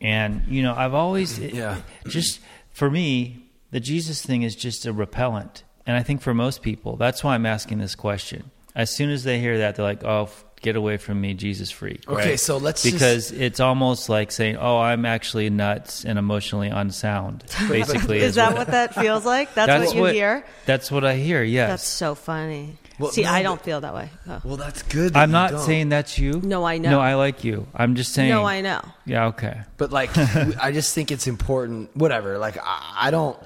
and 0.00 0.42
you 0.48 0.62
know, 0.62 0.74
I've 0.74 0.94
always 0.94 1.38
Yeah. 1.38 1.80
just 2.08 2.40
for 2.72 2.90
me, 2.90 3.44
the 3.70 3.80
Jesus 3.80 4.24
thing 4.24 4.42
is 4.42 4.56
just 4.56 4.86
a 4.86 4.92
repellent, 4.92 5.62
and 5.86 5.96
I 5.96 6.02
think 6.02 6.22
for 6.22 6.34
most 6.34 6.62
people, 6.62 6.96
that's 6.96 7.22
why 7.22 7.34
I'm 7.34 7.46
asking 7.46 7.78
this 7.78 7.94
question. 7.94 8.50
As 8.74 8.94
soon 8.94 9.10
as 9.10 9.24
they 9.24 9.38
hear 9.38 9.58
that, 9.58 9.76
they're 9.76 9.84
like, 9.84 10.02
"Oh, 10.04 10.24
f- 10.24 10.44
get 10.62 10.76
away 10.76 10.96
from 10.96 11.20
me, 11.20 11.34
Jesus 11.34 11.70
freak." 11.70 12.08
Okay, 12.08 12.30
right? 12.30 12.40
so 12.40 12.56
let's 12.56 12.82
just- 12.82 12.94
because 12.94 13.32
it's 13.32 13.60
almost 13.60 14.08
like 14.08 14.32
saying, 14.32 14.56
"Oh, 14.56 14.78
I'm 14.78 15.04
actually 15.04 15.50
nuts 15.50 16.04
and 16.04 16.18
emotionally 16.18 16.68
unsound." 16.68 17.44
Basically, 17.68 18.20
is 18.20 18.36
that 18.36 18.56
what 18.56 18.68
that 18.68 18.94
feels 18.94 19.26
like? 19.26 19.54
That's, 19.54 19.92
what 19.92 19.96
you 19.96 20.04
hear. 20.06 20.44
That's 20.66 20.90
what 20.90 21.04
I 21.04 21.16
hear. 21.16 21.42
Yes. 21.42 21.68
That's 21.68 21.88
so 21.88 22.14
funny. 22.14 22.78
Well, 22.98 23.10
See, 23.10 23.22
no, 23.22 23.30
I 23.32 23.42
don't 23.42 23.60
feel 23.60 23.80
that 23.80 23.94
way. 23.94 24.10
Oh. 24.28 24.40
Well, 24.44 24.56
that's 24.56 24.82
good. 24.82 25.14
that 25.14 25.18
I'm 25.18 25.32
not 25.32 25.50
don't. 25.50 25.60
saying 25.60 25.88
that's 25.88 26.18
you. 26.18 26.40
No, 26.40 26.64
I 26.64 26.78
know. 26.78 26.90
No, 26.90 27.00
I 27.00 27.14
like 27.14 27.42
you. 27.42 27.66
I'm 27.74 27.96
just 27.96 28.12
saying. 28.12 28.28
No, 28.28 28.44
I 28.44 28.60
know. 28.60 28.80
Yeah. 29.06 29.26
Okay. 29.28 29.60
But 29.76 29.90
like, 29.90 30.16
I 30.62 30.70
just 30.72 30.94
think 30.94 31.10
it's 31.10 31.26
important. 31.26 31.96
Whatever. 31.96 32.38
Like, 32.38 32.58
I, 32.58 32.96
I 32.96 33.10
don't. 33.10 33.36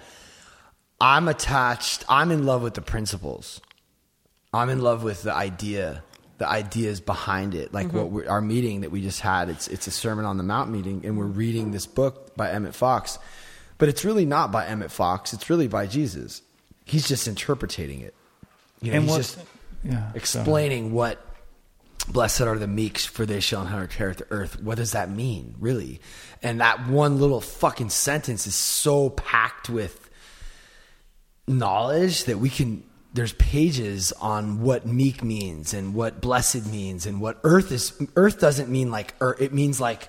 I'm 1.00 1.28
attached. 1.28 2.04
I'm 2.08 2.30
in 2.30 2.44
love 2.44 2.62
with 2.62 2.74
the 2.74 2.82
principles. 2.82 3.60
I'm 4.52 4.68
in 4.70 4.80
love 4.80 5.02
with 5.02 5.22
the 5.22 5.32
idea, 5.32 6.02
the 6.38 6.48
ideas 6.48 7.00
behind 7.00 7.54
it. 7.54 7.72
Like 7.72 7.88
mm-hmm. 7.88 7.96
what 7.96 8.10
we're, 8.10 8.28
our 8.28 8.40
meeting 8.40 8.82
that 8.82 8.90
we 8.90 9.02
just 9.02 9.20
had. 9.20 9.48
It's 9.48 9.68
it's 9.68 9.86
a 9.86 9.90
Sermon 9.90 10.24
on 10.24 10.36
the 10.36 10.42
Mount 10.42 10.70
meeting, 10.70 11.02
and 11.04 11.18
we're 11.18 11.24
reading 11.24 11.70
this 11.70 11.86
book 11.86 12.36
by 12.36 12.50
Emmett 12.50 12.74
Fox, 12.74 13.18
but 13.78 13.88
it's 13.88 14.04
really 14.04 14.26
not 14.26 14.52
by 14.52 14.66
Emmett 14.66 14.90
Fox. 14.90 15.32
It's 15.32 15.48
really 15.48 15.68
by 15.68 15.86
Jesus. 15.86 16.42
He's 16.84 17.08
just 17.08 17.26
interpreting 17.26 18.00
it. 18.00 18.14
You 18.80 18.92
know, 18.92 18.98
And 18.98 19.06
he's 19.08 19.16
just 19.16 19.38
Yeah. 19.82 20.10
explaining 20.14 20.92
what 20.92 21.22
blessed 22.08 22.42
are 22.42 22.58
the 22.58 22.66
meeks 22.66 23.04
for 23.04 23.26
they 23.26 23.40
shall 23.40 23.62
inherit 23.62 24.18
the 24.18 24.26
earth 24.30 24.62
what 24.62 24.76
does 24.76 24.92
that 24.92 25.10
mean 25.10 25.54
really 25.58 26.00
and 26.40 26.60
that 26.60 26.86
one 26.86 27.18
little 27.18 27.40
fucking 27.40 27.90
sentence 27.90 28.46
is 28.46 28.54
so 28.54 29.10
packed 29.10 29.68
with 29.68 30.08
knowledge 31.48 32.24
that 32.24 32.38
we 32.38 32.48
can 32.48 32.82
there's 33.16 33.32
pages 33.34 34.12
on 34.20 34.60
what 34.60 34.86
meek 34.86 35.24
means 35.24 35.74
and 35.74 35.94
what 35.94 36.20
blessed 36.20 36.66
means 36.70 37.06
and 37.06 37.20
what 37.20 37.38
earth 37.42 37.72
is 37.72 37.92
earth 38.14 38.38
doesn't 38.38 38.68
mean 38.68 38.90
like 38.90 39.14
earth 39.20 39.40
it 39.40 39.52
means 39.52 39.80
like 39.80 40.08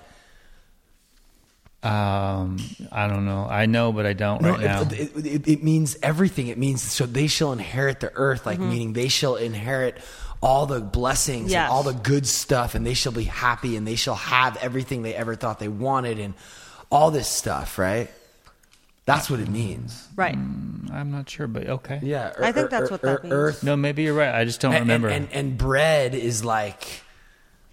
um, 1.80 2.58
I 2.90 3.06
don't 3.06 3.24
know. 3.24 3.46
I 3.48 3.66
know, 3.66 3.92
but 3.92 4.04
I 4.04 4.12
don't 4.12 4.42
No, 4.42 4.50
right 4.50 4.60
now. 4.60 4.82
it, 4.82 4.92
it, 4.92 5.26
it, 5.26 5.48
it 5.48 5.62
means 5.62 5.96
everything. 6.02 6.48
It 6.48 6.58
means 6.58 6.82
so 6.82 7.06
they 7.06 7.28
shall 7.28 7.52
inherit 7.52 8.00
the 8.00 8.10
earth, 8.14 8.46
like 8.46 8.58
meaning 8.58 8.94
they 8.94 9.06
shall 9.06 9.36
inherit 9.36 9.96
all 10.42 10.66
the 10.66 10.80
blessings 10.80 11.52
Yes. 11.52 11.62
and 11.62 11.72
all 11.72 11.84
the 11.84 11.92
good 11.94 12.26
stuff, 12.26 12.74
and 12.74 12.84
they 12.84 12.94
shall 12.94 13.12
be 13.12 13.22
happy 13.24 13.76
and 13.76 13.86
they 13.86 13.94
shall 13.94 14.16
have 14.16 14.56
everything 14.56 15.02
they 15.02 15.14
ever 15.14 15.36
thought 15.36 15.60
they 15.60 15.68
wanted, 15.68 16.18
and 16.18 16.34
all 16.90 17.12
this 17.12 17.28
stuff, 17.28 17.78
right? 17.78 18.10
That's 19.08 19.30
what 19.30 19.40
it 19.40 19.48
means. 19.48 20.06
Right. 20.16 20.34
I'm 20.34 21.10
not 21.10 21.30
sure, 21.30 21.46
but 21.46 21.66
okay. 21.66 21.98
Yeah, 22.02 22.34
I 22.38 22.52
think 22.52 22.68
that's 22.68 22.90
what 22.90 23.00
that 23.00 23.22
means. 23.22 23.32
Earth, 23.32 23.64
No, 23.64 23.74
maybe 23.74 24.02
you're 24.02 24.12
right. 24.12 24.34
I 24.34 24.44
just 24.44 24.60
don't 24.60 24.74
and, 24.74 24.82
remember 24.82 25.08
and, 25.08 25.28
and, 25.32 25.34
and 25.50 25.58
bread 25.58 26.14
is 26.14 26.44
like, 26.44 27.02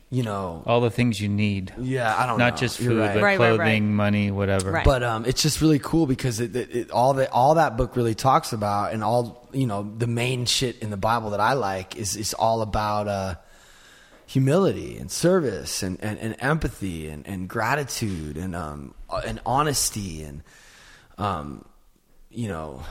you 0.09 0.23
know, 0.23 0.63
all 0.65 0.79
the 0.79 0.89
things 0.89 1.19
you 1.19 1.27
need. 1.27 1.73
yeah, 1.77 2.15
I 2.15 2.25
don't 2.25 2.37
know. 2.37 2.45
Not 2.45 2.53
know. 2.53 2.59
just 2.59 2.77
food, 2.77 2.99
right. 2.99 3.13
but 3.13 3.21
Right, 3.21 3.37
right, 3.37 3.57
clothing, 3.57 3.57
right. 3.57 3.81
money, 3.81 4.31
whatever. 4.31 4.71
Right. 4.71 4.85
But 4.85 5.03
um, 5.03 5.25
it's 5.25 5.41
just 5.41 5.59
really 5.59 5.79
cool 5.79 6.05
because 6.07 6.39
it, 6.39 6.55
it, 6.55 6.73
it, 6.73 6.91
all 6.91 7.15
that 7.15 7.31
all 7.33 7.55
that 7.55 7.75
book 7.75 7.97
really 7.97 8.15
talks 8.15 8.53
about, 8.53 8.93
and 8.93 9.03
all 9.03 9.49
you 9.51 9.67
know, 9.67 9.83
the 9.97 10.07
main 10.07 10.45
shit 10.45 10.79
in 10.79 10.89
the 10.89 10.95
Bible 10.97 11.31
that 11.31 11.41
I 11.41 11.51
like 11.53 11.97
is 11.97 12.15
is 12.15 12.33
all 12.33 12.61
about 12.61 13.09
uh, 13.09 13.35
humility 14.25 14.97
and 14.97 15.11
service 15.11 15.83
and, 15.83 16.01
and, 16.01 16.17
and 16.19 16.35
empathy 16.39 17.09
and, 17.09 17.27
and 17.27 17.49
gratitude 17.49 18.37
and 18.37 18.55
um 18.55 18.93
and 19.25 19.39
honesty 19.45 20.23
and 20.23 20.41
um 21.17 21.65
you 22.29 22.47
know 22.47 22.83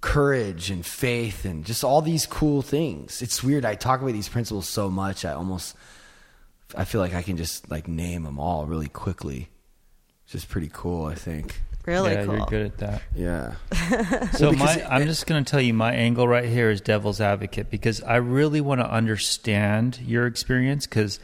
courage 0.00 0.70
and 0.70 0.84
faith 0.84 1.44
and 1.44 1.64
just 1.64 1.84
all 1.84 2.02
these 2.02 2.26
cool 2.26 2.60
things. 2.62 3.22
It's 3.22 3.42
weird. 3.42 3.64
I 3.64 3.76
talk 3.76 4.00
about 4.02 4.12
these 4.12 4.28
principles 4.28 4.68
so 4.68 4.90
much. 4.90 5.24
I 5.24 5.32
almost 5.32 5.76
I 6.76 6.84
feel 6.84 7.00
like 7.00 7.14
I 7.14 7.22
can 7.22 7.36
just 7.36 7.70
like 7.70 7.86
name 7.88 8.24
them 8.24 8.38
all 8.38 8.66
really 8.66 8.88
quickly. 8.88 9.48
It's 10.24 10.32
just 10.32 10.48
pretty 10.48 10.70
cool. 10.72 11.06
I 11.06 11.14
think. 11.14 11.60
Really 11.84 12.12
yeah, 12.12 12.24
cool. 12.24 12.36
you're 12.36 12.46
good 12.46 12.66
at 12.66 12.78
that. 12.78 13.02
Yeah. 13.14 13.54
So 14.32 14.50
because 14.50 14.76
my, 14.76 14.82
it- 14.82 14.86
I'm 14.88 15.06
just 15.06 15.26
going 15.26 15.44
to 15.44 15.50
tell 15.50 15.60
you 15.60 15.74
my 15.74 15.92
angle 15.92 16.28
right 16.28 16.44
here 16.48 16.70
is 16.70 16.80
devil's 16.80 17.20
advocate 17.20 17.70
because 17.70 18.00
I 18.02 18.16
really 18.16 18.60
want 18.60 18.80
to 18.80 18.88
understand 18.90 19.98
your 20.04 20.26
experience 20.26 20.86
because 20.86 21.18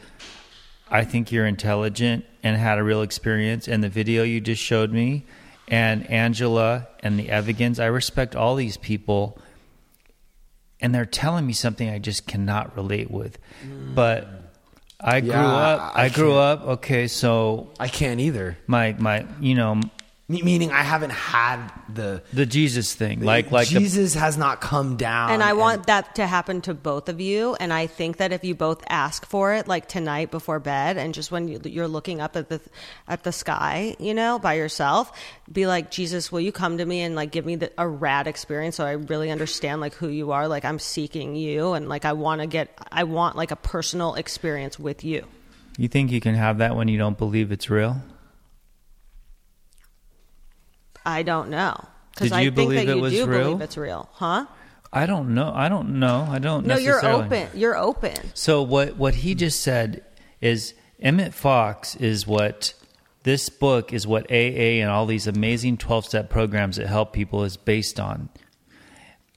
I 0.91 1.05
think 1.05 1.31
you're 1.31 1.45
intelligent 1.45 2.25
and 2.43 2.57
had 2.57 2.77
a 2.77 2.83
real 2.83 3.01
experience. 3.01 3.67
And 3.69 3.81
the 3.83 3.89
video 3.89 4.23
you 4.23 4.41
just 4.41 4.61
showed 4.61 4.91
me, 4.91 5.25
and 5.69 6.09
Angela 6.09 6.87
and 7.01 7.19
the 7.19 7.27
Evigans, 7.27 7.79
I 7.79 7.85
respect 7.85 8.35
all 8.35 8.55
these 8.55 8.77
people, 8.77 9.37
and 10.79 10.93
they're 10.93 11.05
telling 11.05 11.45
me 11.45 11.53
something 11.53 11.89
I 11.89 11.99
just 11.99 12.27
cannot 12.27 12.75
relate 12.75 13.11
with. 13.11 13.37
Mm. 13.65 13.95
But 13.95 14.27
I 14.99 15.21
grew 15.21 15.31
up. 15.31 15.95
I 15.95 16.05
I, 16.05 16.09
grew 16.09 16.35
up. 16.35 16.61
Okay, 16.67 17.07
so 17.07 17.69
I 17.79 17.87
can't 17.87 18.19
either. 18.19 18.57
my 18.67 18.95
my 18.99 19.25
you 19.39 19.55
know 19.55 19.81
Meaning, 20.29 20.71
I 20.71 20.83
haven't 20.83 21.09
had 21.09 21.71
the 21.91 22.21
the 22.31 22.45
Jesus 22.45 22.93
thing, 22.93 23.21
like 23.21 23.51
like 23.51 23.67
the, 23.69 23.79
Jesus 23.79 24.13
has 24.13 24.37
not 24.37 24.61
come 24.61 24.95
down. 24.95 25.31
and 25.31 25.41
I 25.41 25.53
want 25.53 25.87
that 25.87 26.13
to 26.15 26.27
happen 26.27 26.61
to 26.61 26.75
both 26.75 27.09
of 27.09 27.19
you. 27.19 27.55
And 27.59 27.73
I 27.73 27.87
think 27.87 28.17
that 28.17 28.31
if 28.31 28.43
you 28.43 28.53
both 28.53 28.83
ask 28.89 29.25
for 29.25 29.55
it, 29.55 29.67
like 29.67 29.87
tonight 29.87 30.29
before 30.29 30.59
bed, 30.59 30.97
and 30.97 31.15
just 31.15 31.31
when 31.31 31.47
you, 31.47 31.59
you're 31.63 31.87
looking 31.87 32.21
up 32.21 32.35
at 32.35 32.49
the 32.49 32.61
at 33.07 33.23
the 33.23 33.31
sky, 33.31 33.95
you 33.97 34.13
know, 34.13 34.37
by 34.37 34.53
yourself, 34.53 35.11
be 35.51 35.65
like, 35.65 35.89
Jesus, 35.89 36.31
will 36.31 36.41
you 36.41 36.51
come 36.51 36.77
to 36.77 36.85
me 36.85 37.01
and 37.01 37.15
like 37.15 37.31
give 37.31 37.47
me 37.47 37.55
the, 37.55 37.71
a 37.79 37.87
rad 37.87 38.27
experience 38.27 38.75
so 38.75 38.85
I 38.85 38.91
really 38.91 39.31
understand 39.31 39.81
like 39.81 39.95
who 39.95 40.09
you 40.09 40.31
are? 40.31 40.47
Like 40.47 40.63
I'm 40.63 40.77
seeking 40.77 41.35
you, 41.35 41.73
and 41.73 41.89
like 41.89 42.05
I 42.05 42.13
want 42.13 42.41
to 42.41 42.47
get, 42.47 42.69
I 42.91 43.03
want 43.03 43.35
like 43.35 43.49
a 43.49 43.55
personal 43.55 44.13
experience 44.13 44.77
with 44.77 45.03
you. 45.03 45.25
You 45.79 45.87
think 45.87 46.11
you 46.11 46.21
can 46.21 46.35
have 46.35 46.59
that 46.59 46.75
when 46.75 46.87
you 46.87 46.99
don't 46.99 47.17
believe 47.17 47.51
it's 47.51 47.69
real? 47.71 48.03
I 51.09 51.23
don't 51.23 51.49
know 51.49 51.75
because 52.13 52.29
Did 52.29 52.37
I 52.37 52.41
you 52.41 52.51
think 52.51 52.55
believe 52.55 52.85
that 52.85 52.91
it 52.91 52.95
you 52.95 53.01
was 53.01 53.13
do 53.13 53.25
real? 53.25 53.43
believe 53.43 53.61
it's 53.61 53.77
real, 53.77 54.09
huh? 54.13 54.45
I 54.91 55.05
don't 55.05 55.33
know. 55.33 55.51
I 55.53 55.69
don't 55.69 55.99
know. 55.99 56.27
I 56.29 56.39
don't 56.39 56.65
know. 56.65 56.75
No, 56.75 56.79
you're 56.79 57.05
open. 57.05 57.47
You're 57.53 57.77
open. 57.77 58.15
So 58.33 58.61
what 58.63 58.97
what 58.97 59.15
he 59.15 59.35
just 59.35 59.61
said 59.61 60.03
is 60.41 60.73
Emmett 60.99 61.33
Fox 61.33 61.95
is 61.95 62.25
what 62.27 62.73
this 63.23 63.49
book 63.49 63.93
is 63.93 64.07
what 64.07 64.31
AA 64.31 64.81
and 64.81 64.89
all 64.89 65.05
these 65.05 65.27
amazing 65.27 65.77
12 65.77 66.05
step 66.05 66.29
programs 66.29 66.77
that 66.77 66.87
help 66.87 67.13
people 67.13 67.43
is 67.43 67.57
based 67.57 67.99
on. 67.99 68.29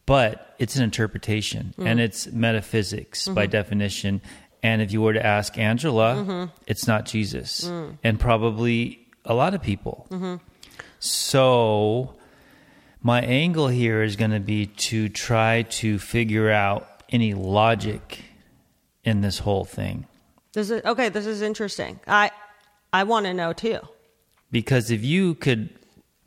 but 0.07 0.55
it's 0.59 0.77
an 0.77 0.85
interpretation 0.85 1.75
mm-hmm. 1.77 1.87
and 1.87 2.01
it's 2.01 2.27
metaphysics 2.31 3.29
by 3.29 3.45
mm-hmm. 3.45 3.53
definition. 3.53 4.21
And 4.63 4.81
if 4.81 4.93
you 4.93 5.03
were 5.03 5.13
to 5.13 5.25
ask 5.25 5.59
Angela, 5.59 6.15
mm-hmm. 6.15 6.45
it's 6.67 6.87
not 6.87 7.05
Jesus, 7.05 7.65
mm. 7.65 7.99
and 8.05 8.21
probably 8.21 9.09
a 9.25 9.35
lot 9.35 9.55
of 9.55 9.63
people. 9.63 10.07
So, 11.07 12.15
my 13.03 13.23
angle 13.23 13.67
here 13.67 14.05
is 14.05 14.15
going 14.15 14.31
to 14.31 14.39
be 14.39 14.67
to 14.67 15.09
try 15.09 15.63
to 15.63 15.99
figure 15.99 16.49
out 16.49 17.03
any 17.11 17.35
logic 17.35 18.21
in 19.03 19.21
this 19.21 19.41
whole 19.41 19.65
thing. 19.65 20.07
This 20.53 20.71
is 20.71 20.81
okay. 20.85 21.09
This 21.09 21.27
is 21.27 21.43
interesting. 21.43 21.99
I 22.07 22.31
I 22.93 23.03
want 23.03 23.27
to 23.27 23.35
know 23.35 23.53
too. 23.53 23.81
because 24.53 24.93
if 24.93 25.03
you 25.03 25.35
could 25.35 25.71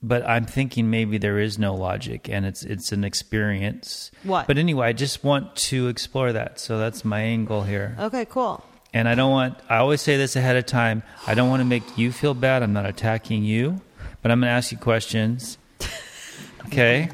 but 0.03 0.27
i'm 0.27 0.45
thinking 0.45 0.89
maybe 0.89 1.17
there 1.17 1.39
is 1.39 1.57
no 1.57 1.73
logic 1.73 2.27
and 2.29 2.45
it's 2.45 2.63
it's 2.63 2.91
an 2.91 3.03
experience 3.05 4.11
What? 4.23 4.45
but 4.45 4.57
anyway 4.57 4.87
i 4.87 4.93
just 4.93 5.23
want 5.23 5.55
to 5.71 5.87
explore 5.87 6.33
that 6.33 6.59
so 6.59 6.77
that's 6.77 7.05
my 7.05 7.21
angle 7.21 7.63
here 7.63 7.95
Okay, 7.99 8.25
cool. 8.25 8.63
and 8.93 9.07
i 9.07 9.15
don't 9.15 9.31
want 9.31 9.57
i 9.69 9.77
always 9.77 10.01
say 10.01 10.17
this 10.17 10.35
ahead 10.35 10.57
of 10.57 10.65
time 10.65 11.01
i 11.27 11.33
don't 11.33 11.49
want 11.49 11.61
to 11.61 11.65
make 11.65 11.97
you 11.97 12.11
feel 12.11 12.33
bad 12.33 12.61
i'm 12.61 12.73
not 12.73 12.85
attacking 12.85 13.43
you 13.45 13.79
but 14.25 14.31
i'm 14.31 14.39
going 14.39 14.49
to 14.49 14.51
ask 14.55 14.71
you 14.71 14.77
questions 14.79 15.59
okay 16.65 17.07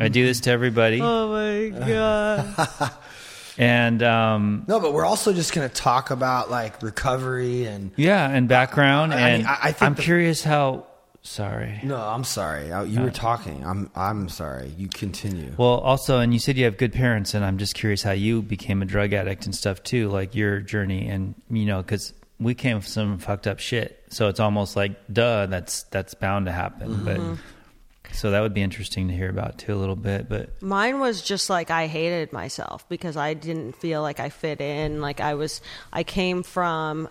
i 0.00 0.08
do 0.08 0.26
this 0.26 0.40
to 0.40 0.50
everybody 0.50 1.00
Oh 1.00 1.30
my 1.30 1.68
god. 1.68 2.90
and 3.58 4.02
um 4.02 4.64
No, 4.66 4.80
but 4.80 4.92
we're 4.92 5.04
also 5.04 5.32
just 5.32 5.54
going 5.54 5.68
to 5.68 5.72
talk 5.72 6.10
about 6.10 6.50
like 6.50 6.82
recovery 6.82 7.66
and. 7.66 7.92
yeah 7.94 8.28
and 8.28 8.48
background 8.48 9.14
I- 9.14 9.16
I 9.16 9.28
and 9.28 9.42
mean, 9.44 9.46
I- 9.46 9.58
I 9.62 9.72
think 9.72 9.82
i'm 9.82 9.94
the- 9.94 10.02
curious 10.02 10.42
how 10.42 10.86
sorry 11.22 11.78
No, 11.84 11.96
I'm 12.00 12.24
sorry. 12.24 12.66
You 12.88 13.00
were 13.02 13.10
talking. 13.12 13.64
I'm. 13.64 13.88
I'm 13.96 14.28
sorry. 14.28 14.72
You 14.76 14.86
continue. 14.88 15.52
Well, 15.58 15.78
also, 15.90 16.18
and 16.20 16.32
you 16.32 16.38
said 16.38 16.56
you 16.56 16.64
have 16.66 16.78
good 16.78 16.92
parents, 16.92 17.34
and 17.34 17.44
I'm 17.44 17.58
just 17.58 17.74
curious 17.74 18.00
how 18.02 18.12
you 18.12 18.42
became 18.42 18.80
a 18.80 18.84
drug 18.84 19.12
addict 19.12 19.44
and 19.44 19.52
stuff 19.54 19.82
too, 19.82 20.08
like 20.08 20.34
your 20.36 20.60
journey, 20.60 21.08
and 21.08 21.34
you 21.50 21.64
know, 21.66 21.78
because 21.82 22.12
we 22.38 22.54
came 22.54 22.80
from 22.80 22.88
some 22.88 23.18
fucked 23.18 23.46
up 23.46 23.58
shit, 23.58 24.02
so 24.10 24.28
it's 24.28 24.40
almost 24.40 24.76
like, 24.76 24.92
duh, 25.12 25.46
that's 25.46 25.84
that's 25.84 26.14
bound 26.14 26.46
to 26.46 26.52
happen. 26.52 27.04
But 27.04 27.20
so 28.12 28.30
that 28.30 28.40
would 28.40 28.54
be 28.54 28.62
interesting 28.62 29.08
to 29.08 29.14
hear 29.14 29.30
about 29.30 29.58
too 29.58 29.74
a 29.74 29.76
little 29.76 29.96
bit. 29.96 30.28
But 30.28 30.62
Mine 30.62 31.00
was 31.00 31.22
just 31.22 31.50
like 31.50 31.70
I 31.70 31.86
hated 31.86 32.32
myself 32.32 32.88
because 32.88 33.16
I 33.16 33.34
didn't 33.34 33.72
feel 33.76 34.02
like 34.02 34.20
I 34.20 34.28
fit 34.28 34.60
in. 34.60 35.00
Like 35.00 35.20
I 35.20 35.34
was, 35.34 35.60
I 35.92 36.02
came 36.02 36.42
from, 36.42 37.08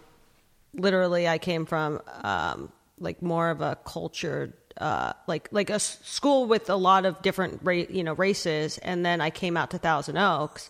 literally, 0.74 1.28
I 1.28 1.38
came 1.38 1.66
from 1.66 2.02
um, 2.24 2.72
like 3.00 3.22
more 3.22 3.50
of 3.50 3.62
a 3.62 3.78
cultured, 3.86 4.54
uh, 4.78 5.14
like 5.28 5.48
like 5.52 5.70
a 5.70 5.80
school 5.80 6.46
with 6.46 6.70
a 6.70 6.76
lot 6.76 7.06
of 7.06 7.22
different 7.22 7.62
ra- 7.64 7.74
you 7.90 8.04
know 8.04 8.14
races, 8.14 8.78
and 8.80 9.06
then 9.06 9.22
I 9.22 9.30
came 9.30 9.58
out 9.58 9.72
to 9.72 9.78
Thousand 9.78 10.18
Oaks, 10.18 10.70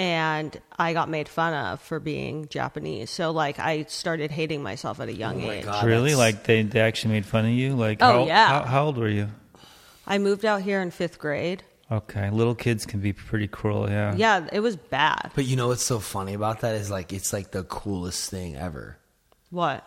and 0.00 0.58
I 0.78 0.94
got 0.94 1.10
made 1.10 1.28
fun 1.28 1.52
of 1.52 1.80
for 1.82 2.00
being 2.00 2.48
Japanese. 2.48 3.10
So 3.10 3.32
like 3.32 3.58
I 3.58 3.84
started 3.84 4.30
hating 4.30 4.62
myself 4.62 4.98
at 4.98 5.08
a 5.08 5.12
young 5.14 5.44
oh 5.44 5.50
age. 5.50 5.64
God, 5.66 5.84
really, 5.84 6.12
that's- 6.12 6.18
like 6.36 6.44
they, 6.44 6.62
they 6.62 6.80
actually 6.80 7.12
made 7.12 7.26
fun 7.26 7.44
of 7.44 7.50
you. 7.50 7.74
Like, 7.74 7.98
Oh, 8.00 8.20
how, 8.20 8.26
yeah. 8.26 8.48
how, 8.48 8.64
how 8.64 8.84
old 8.86 8.96
were 8.96 9.08
you? 9.08 9.28
I 10.06 10.16
moved 10.16 10.44
out 10.46 10.62
here 10.62 10.80
in 10.80 10.90
fifth 10.90 11.18
grade. 11.18 11.64
Okay, 11.92 12.30
little 12.30 12.54
kids 12.54 12.86
can 12.86 13.00
be 13.00 13.12
pretty 13.12 13.46
cruel. 13.48 13.90
Yeah. 13.90 14.14
Yeah, 14.16 14.48
it 14.52 14.60
was 14.60 14.76
bad. 14.76 15.32
But 15.34 15.44
you 15.44 15.56
know 15.56 15.68
what's 15.68 15.82
so 15.82 15.98
funny 15.98 16.32
about 16.34 16.60
that 16.60 16.76
is 16.76 16.90
like 16.90 17.12
it's 17.12 17.32
like 17.32 17.50
the 17.50 17.64
coolest 17.64 18.30
thing 18.30 18.56
ever. 18.56 18.96
What? 19.50 19.84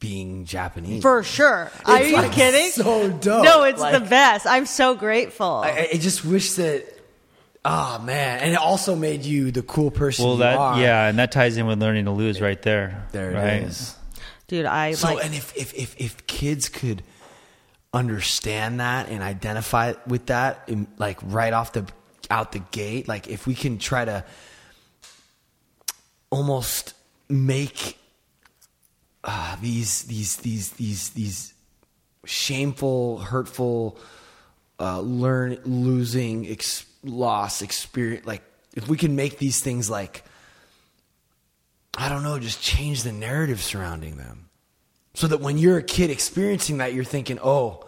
Being 0.00 0.44
Japanese. 0.44 1.02
For 1.02 1.22
sure. 1.22 1.70
Are 1.84 2.02
you 2.02 2.16
like, 2.16 2.32
kidding? 2.32 2.70
so 2.70 3.10
dope. 3.10 3.44
No, 3.44 3.62
it's 3.62 3.80
the 3.82 4.00
best. 4.00 4.44
I'm 4.46 4.66
so 4.66 4.94
grateful. 4.94 5.62
I, 5.64 5.90
I 5.92 5.96
just 5.98 6.24
wish 6.24 6.54
that. 6.54 6.95
Oh 7.68 7.98
man, 8.00 8.40
and 8.40 8.52
it 8.52 8.58
also 8.58 8.94
made 8.94 9.24
you 9.24 9.50
the 9.50 9.62
cool 9.62 9.90
person 9.90 10.24
Well, 10.24 10.34
you 10.34 10.40
that 10.40 10.56
are. 10.56 10.80
yeah, 10.80 11.08
and 11.08 11.18
that 11.18 11.32
ties 11.32 11.56
in 11.56 11.66
with 11.66 11.80
learning 11.80 12.04
to 12.04 12.12
lose 12.12 12.40
right 12.40 12.60
there. 12.62 13.06
There 13.12 13.32
it 13.32 13.34
right? 13.34 13.62
is. 13.64 13.96
Dude, 14.46 14.66
I 14.66 14.92
So, 14.92 15.14
like 15.14 15.24
and 15.24 15.34
if, 15.34 15.56
if 15.56 15.74
if 15.74 16.00
if 16.00 16.26
kids 16.28 16.68
could 16.68 17.02
understand 17.92 18.78
that 18.80 19.08
and 19.08 19.20
identify 19.22 19.94
with 20.06 20.26
that, 20.26 20.62
in, 20.68 20.86
like 20.98 21.18
right 21.24 21.52
off 21.52 21.72
the 21.72 21.84
out 22.30 22.52
the 22.52 22.60
gate, 22.60 23.08
like 23.08 23.26
if 23.28 23.46
we 23.48 23.54
can 23.56 23.78
try 23.78 24.04
to 24.04 24.24
almost 26.30 26.94
make 27.28 27.98
uh, 29.24 29.56
these 29.60 30.02
these 30.04 30.36
these 30.36 30.70
these 30.72 31.10
these 31.10 31.54
shameful, 32.24 33.18
hurtful, 33.18 33.98
uh, 34.78 35.00
learn 35.00 35.58
losing 35.64 36.46
ex- 36.46 36.84
loss 37.08 37.62
experience, 37.62 38.26
like 38.26 38.42
if 38.74 38.88
we 38.88 38.96
can 38.96 39.16
make 39.16 39.38
these 39.38 39.60
things 39.60 39.88
like 39.88 40.24
I 41.96 42.08
don't 42.08 42.22
know, 42.22 42.38
just 42.38 42.60
change 42.60 43.02
the 43.02 43.12
narrative 43.12 43.62
surrounding 43.62 44.16
them. 44.16 44.50
So 45.14 45.26
that 45.28 45.40
when 45.40 45.56
you're 45.56 45.78
a 45.78 45.82
kid 45.82 46.10
experiencing 46.10 46.78
that, 46.78 46.92
you're 46.92 47.04
thinking, 47.04 47.38
oh, 47.42 47.86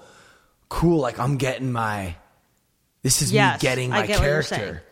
cool, 0.71 0.99
like 0.99 1.19
I'm 1.19 1.37
getting 1.37 1.71
my, 1.71 2.17
this 3.03 3.21
is 3.21 3.31
Yes, 3.33 3.63
me 3.63 3.69
getting 3.69 3.91
my 3.91 4.07
get 4.07 4.19
character. 4.19 4.83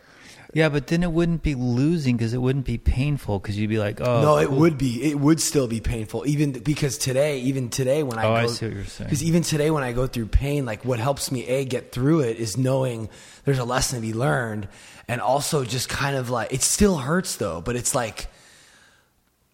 Yeah, 0.55 0.69
but 0.69 0.87
then 0.87 1.03
it 1.03 1.13
wouldn't 1.13 1.43
be 1.43 1.55
losing 1.55 2.17
because 2.17 2.33
it 2.33 2.39
wouldn't 2.39 2.65
be 2.65 2.79
painful 2.79 3.39
because 3.39 3.59
you'd 3.59 3.69
be 3.69 3.79
like, 3.79 4.01
oh, 4.01 4.23
no, 4.23 4.39
it 4.39 4.47
cool. 4.49 4.59
would 4.59 4.79
be. 4.79 5.03
It 5.03 5.19
would 5.19 5.41
still 5.41 5.69
be 5.69 5.81
painful, 5.81 6.27
even 6.27 6.53
because 6.53 6.97
today, 6.99 7.41
even 7.41 7.69
today 7.69 8.03
when 8.03 8.19
I 8.19 8.25
Oh, 8.25 8.29
go, 8.29 8.35
I 8.35 8.47
see 8.47 8.67
what 8.67 8.75
you're 8.75 8.85
saying. 8.85 9.07
Because 9.09 9.23
even 9.25 9.43
today 9.43 9.71
when 9.71 9.83
I 9.83 9.93
go 9.93 10.07
through 10.07 10.27
pain, 10.29 10.65
like 10.65 10.85
what 10.85 10.99
helps 10.99 11.31
me 11.31 11.47
a 11.47 11.65
get 11.65 11.93
through 11.93 12.21
it 12.21 12.37
is 12.39 12.57
knowing 12.57 13.09
there's 13.45 13.59
a 13.59 13.65
lesson 13.65 14.01
to 14.01 14.07
be 14.07 14.15
learned, 14.15 14.69
and 15.09 15.21
also 15.21 15.65
just 15.65 15.89
kind 15.89 16.17
of 16.17 16.31
like 16.31 16.53
it 16.53 16.63
still 16.63 16.97
hurts 16.97 17.37
though, 17.37 17.61
but 17.61 17.77
it's 17.77 17.95
like 17.95 18.29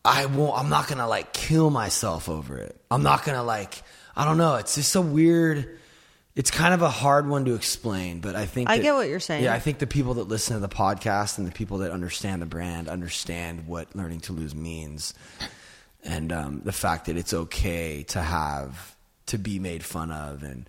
I 0.04 0.26
won't. 0.26 0.58
I'm 0.58 0.68
not 0.68 0.88
gonna 0.88 1.08
like 1.08 1.32
kill 1.32 1.70
myself 1.70 2.28
over 2.28 2.58
it. 2.58 2.76
I'm 2.90 3.02
not 3.02 3.24
gonna 3.24 3.42
like. 3.44 3.82
I 4.14 4.24
don't 4.24 4.36
know. 4.38 4.56
It's 4.56 4.74
just 4.74 4.94
a 4.94 5.00
weird. 5.00 5.78
It's 6.34 6.50
kind 6.50 6.72
of 6.72 6.80
a 6.80 6.88
hard 6.88 7.28
one 7.28 7.44
to 7.44 7.54
explain, 7.54 8.20
but 8.20 8.34
I 8.34 8.46
think 8.46 8.70
I 8.70 8.78
that- 8.78 8.82
get 8.82 8.94
what 8.94 9.08
you're 9.08 9.20
saying. 9.20 9.44
Yeah, 9.44 9.52
I 9.54 9.58
think 9.58 9.78
the 9.78 9.86
people 9.86 10.14
that 10.14 10.24
listen 10.28 10.54
to 10.54 10.60
the 10.60 10.68
podcast 10.68 11.36
and 11.38 11.46
the 11.46 11.52
people 11.52 11.78
that 11.78 11.90
understand 11.92 12.40
the 12.40 12.46
brand 12.46 12.88
understand 12.88 13.66
what 13.66 13.94
learning 13.94 14.20
to 14.20 14.32
lose 14.32 14.54
means, 14.54 15.12
and 16.02 16.32
um, 16.32 16.62
the 16.64 16.72
fact 16.72 17.06
that 17.06 17.16
it's 17.18 17.34
okay 17.34 18.02
to 18.04 18.22
have 18.22 18.96
to 19.26 19.38
be 19.38 19.58
made 19.58 19.84
fun 19.84 20.10
of 20.10 20.42
and 20.42 20.66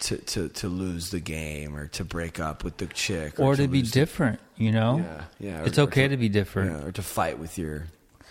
to 0.00 0.16
to 0.16 0.48
to 0.48 0.68
lose 0.68 1.10
the 1.10 1.20
game 1.20 1.76
or 1.76 1.88
to 1.88 2.04
break 2.04 2.40
up 2.40 2.64
with 2.64 2.78
the 2.78 2.86
chick 2.86 3.38
or 3.38 3.54
to 3.54 3.68
be 3.68 3.78
lose 3.80 3.90
the- 3.92 4.00
different, 4.00 4.40
you 4.56 4.72
know? 4.72 4.98
Yeah, 4.98 5.24
yeah. 5.38 5.64
It's 5.64 5.78
or- 5.78 5.82
or 5.82 5.84
okay 5.84 6.08
to 6.08 6.16
be 6.16 6.28
different 6.30 6.72
yeah, 6.80 6.86
or 6.88 6.92
to 6.92 7.02
fight 7.02 7.38
with 7.38 7.58
your 7.58 7.84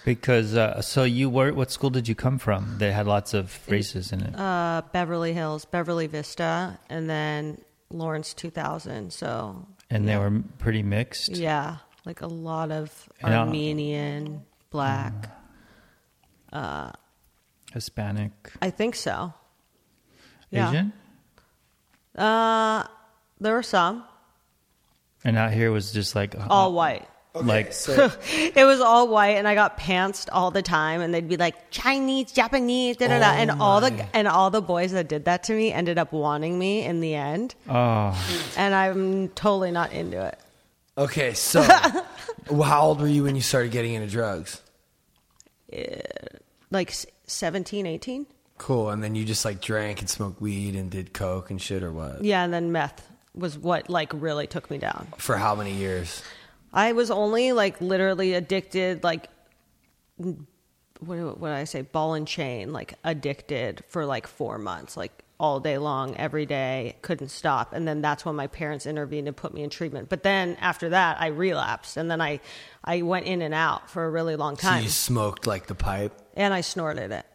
because. 0.06 0.56
Uh, 0.56 0.82
so 0.82 1.04
you 1.04 1.30
were 1.30 1.52
what 1.54 1.72
school 1.72 1.90
did 1.90 2.08
you 2.08 2.16
come 2.16 2.38
from 2.40 2.78
that 2.78 2.94
had 2.94 3.08
lots 3.08 3.34
of 3.34 3.60
races 3.68 4.12
in 4.14 4.22
it? 4.22 4.36
uh, 4.40 4.84
Beverly 4.94 5.34
Hills, 5.34 5.66
Beverly 5.66 6.08
Vista, 6.08 6.80
and 6.90 7.10
then 7.10 7.60
Lawrence 7.90 8.34
2000. 8.34 9.12
So, 9.12 9.68
and 9.90 10.08
they 10.08 10.18
were 10.18 10.42
pretty 10.60 10.84
mixed. 10.84 11.32
yeah, 11.36 11.78
like 12.06 12.22
a 12.22 12.28
lot 12.28 12.72
of 12.72 13.10
And, 13.22 13.34
uh, 13.34 13.38
Armenian, 13.40 14.44
black. 14.70 15.14
uh 16.54 16.92
Hispanic, 17.74 18.32
I 18.62 18.70
think 18.70 18.96
so. 18.96 19.34
Yeah. 20.50 20.70
Asian, 20.70 20.94
Uh, 22.16 22.84
there 23.42 23.54
were 23.54 23.64
some. 23.64 24.06
and 25.26 25.36
out 25.38 25.52
here 25.52 25.72
was 25.72 25.92
just 25.92 26.16
like 26.16 26.36
uh, 26.36 26.48
All 26.50 26.72
white. 26.72 27.06
Like 27.36 27.74
so 27.74 28.12
it 28.32 28.64
was 28.66 28.80
all 28.82 29.08
white, 29.08 29.32
and 29.38 29.48
I 29.48 29.56
got 29.56 29.78
pantsed 29.78 30.30
all 30.32 30.52
the 30.52 30.62
time, 30.62 31.02
and 31.02 31.14
they'd 31.14 31.28
be 31.28 31.38
like 31.38 31.70
Chinese, 31.72 32.32
Japanese, 32.32 32.98
da 32.98 33.08
da 33.08 33.20
da, 33.20 33.32
Oh 33.32 33.34
and 33.34 33.52
all 33.52 33.82
my. 33.82 33.90
the 33.90 34.16
and 34.16 34.28
all 34.28 34.50
the 34.50 34.62
boys 34.62 34.92
that 34.94 35.08
did 35.08 35.26
that 35.26 35.44
to 35.46 35.54
me 35.54 35.72
ended 35.74 35.98
up 35.98 36.12
wanting 36.14 36.58
me 36.58 36.84
in 36.84 37.00
the 37.02 37.16
end, 37.16 37.56
oh 37.70 38.18
and 38.58 38.74
I'm 38.74 39.30
totally 39.30 39.72
not 39.72 39.92
into 39.92 40.24
it. 40.26 40.40
okay. 40.98 41.34
So, 41.34 41.62
how 42.50 42.82
old 42.82 43.02
were 43.02 43.08
you 43.08 43.24
when 43.24 43.36
you 43.36 43.42
started 43.42 43.72
getting 43.72 43.94
into 43.94 44.08
drugs? 44.08 44.62
Uh, 45.76 45.80
like 46.72 46.90
s- 46.92 47.06
17, 47.28 47.86
18? 47.86 48.26
Cool. 48.58 48.90
And 48.90 49.04
then 49.04 49.16
you 49.16 49.26
just 49.26 49.44
like 49.44 49.60
drank 49.62 50.00
and 50.00 50.10
smoked 50.10 50.40
weed 50.42 50.76
and 50.76 50.90
did 50.90 51.14
coke 51.14 51.50
and 51.50 51.62
shit, 51.62 51.84
or 51.84 51.92
what? 51.92 52.24
Yeah, 52.24 52.44
and 52.44 52.54
then 52.54 52.72
meth 52.72 53.06
was 53.34 53.58
what 53.58 53.90
like 53.90 54.12
really 54.14 54.48
took 54.48 54.72
me 54.72 54.78
down. 54.78 55.08
For 55.18 55.36
how 55.36 55.56
many 55.56 55.74
years? 55.74 56.24
I 56.76 56.92
was 56.92 57.10
only 57.10 57.52
like 57.54 57.80
literally 57.82 58.34
addicted, 58.34 59.04
like 59.04 59.30
what 60.18 61.16
do- 61.16 61.36
what 61.38 61.52
I 61.52 61.64
say, 61.66 61.82
ball 61.82 62.14
and 62.14 62.28
chain, 62.28 62.72
like 62.74 62.96
addicted 63.04 63.84
for 63.90 64.06
like 64.06 64.28
four 64.28 64.58
months, 64.58 64.96
like 64.96 65.24
all 65.38 65.60
day 65.60 65.78
long, 65.78 66.16
every 66.16 66.46
day, 66.46 66.96
couldn't 67.02 67.28
stop. 67.28 67.74
And 67.74 67.86
then 67.88 68.02
that's 68.02 68.24
when 68.26 68.36
my 68.36 68.48
parents 68.48 68.86
intervened 68.86 69.28
and 69.28 69.36
put 69.36 69.54
me 69.54 69.64
in 69.64 69.70
treatment. 69.70 70.08
But 70.08 70.24
then 70.24 70.56
after 70.62 70.90
that, 70.90 71.20
I 71.20 71.28
relapsed, 71.28 71.98
and 71.98 72.10
then 72.10 72.22
I 72.22 72.40
I 72.84 73.02
went 73.02 73.26
in 73.26 73.42
and 73.42 73.54
out 73.54 73.90
for 73.90 74.06
a 74.06 74.10
really 74.10 74.36
long 74.38 74.56
time. 74.56 74.80
So 74.80 74.84
you 74.84 74.90
smoked 74.90 75.46
like 75.48 75.68
the 75.68 75.76
pipe. 75.76 76.14
and 76.36 76.54
I 76.54 76.62
snorted 76.62 77.12
it. 77.12 77.26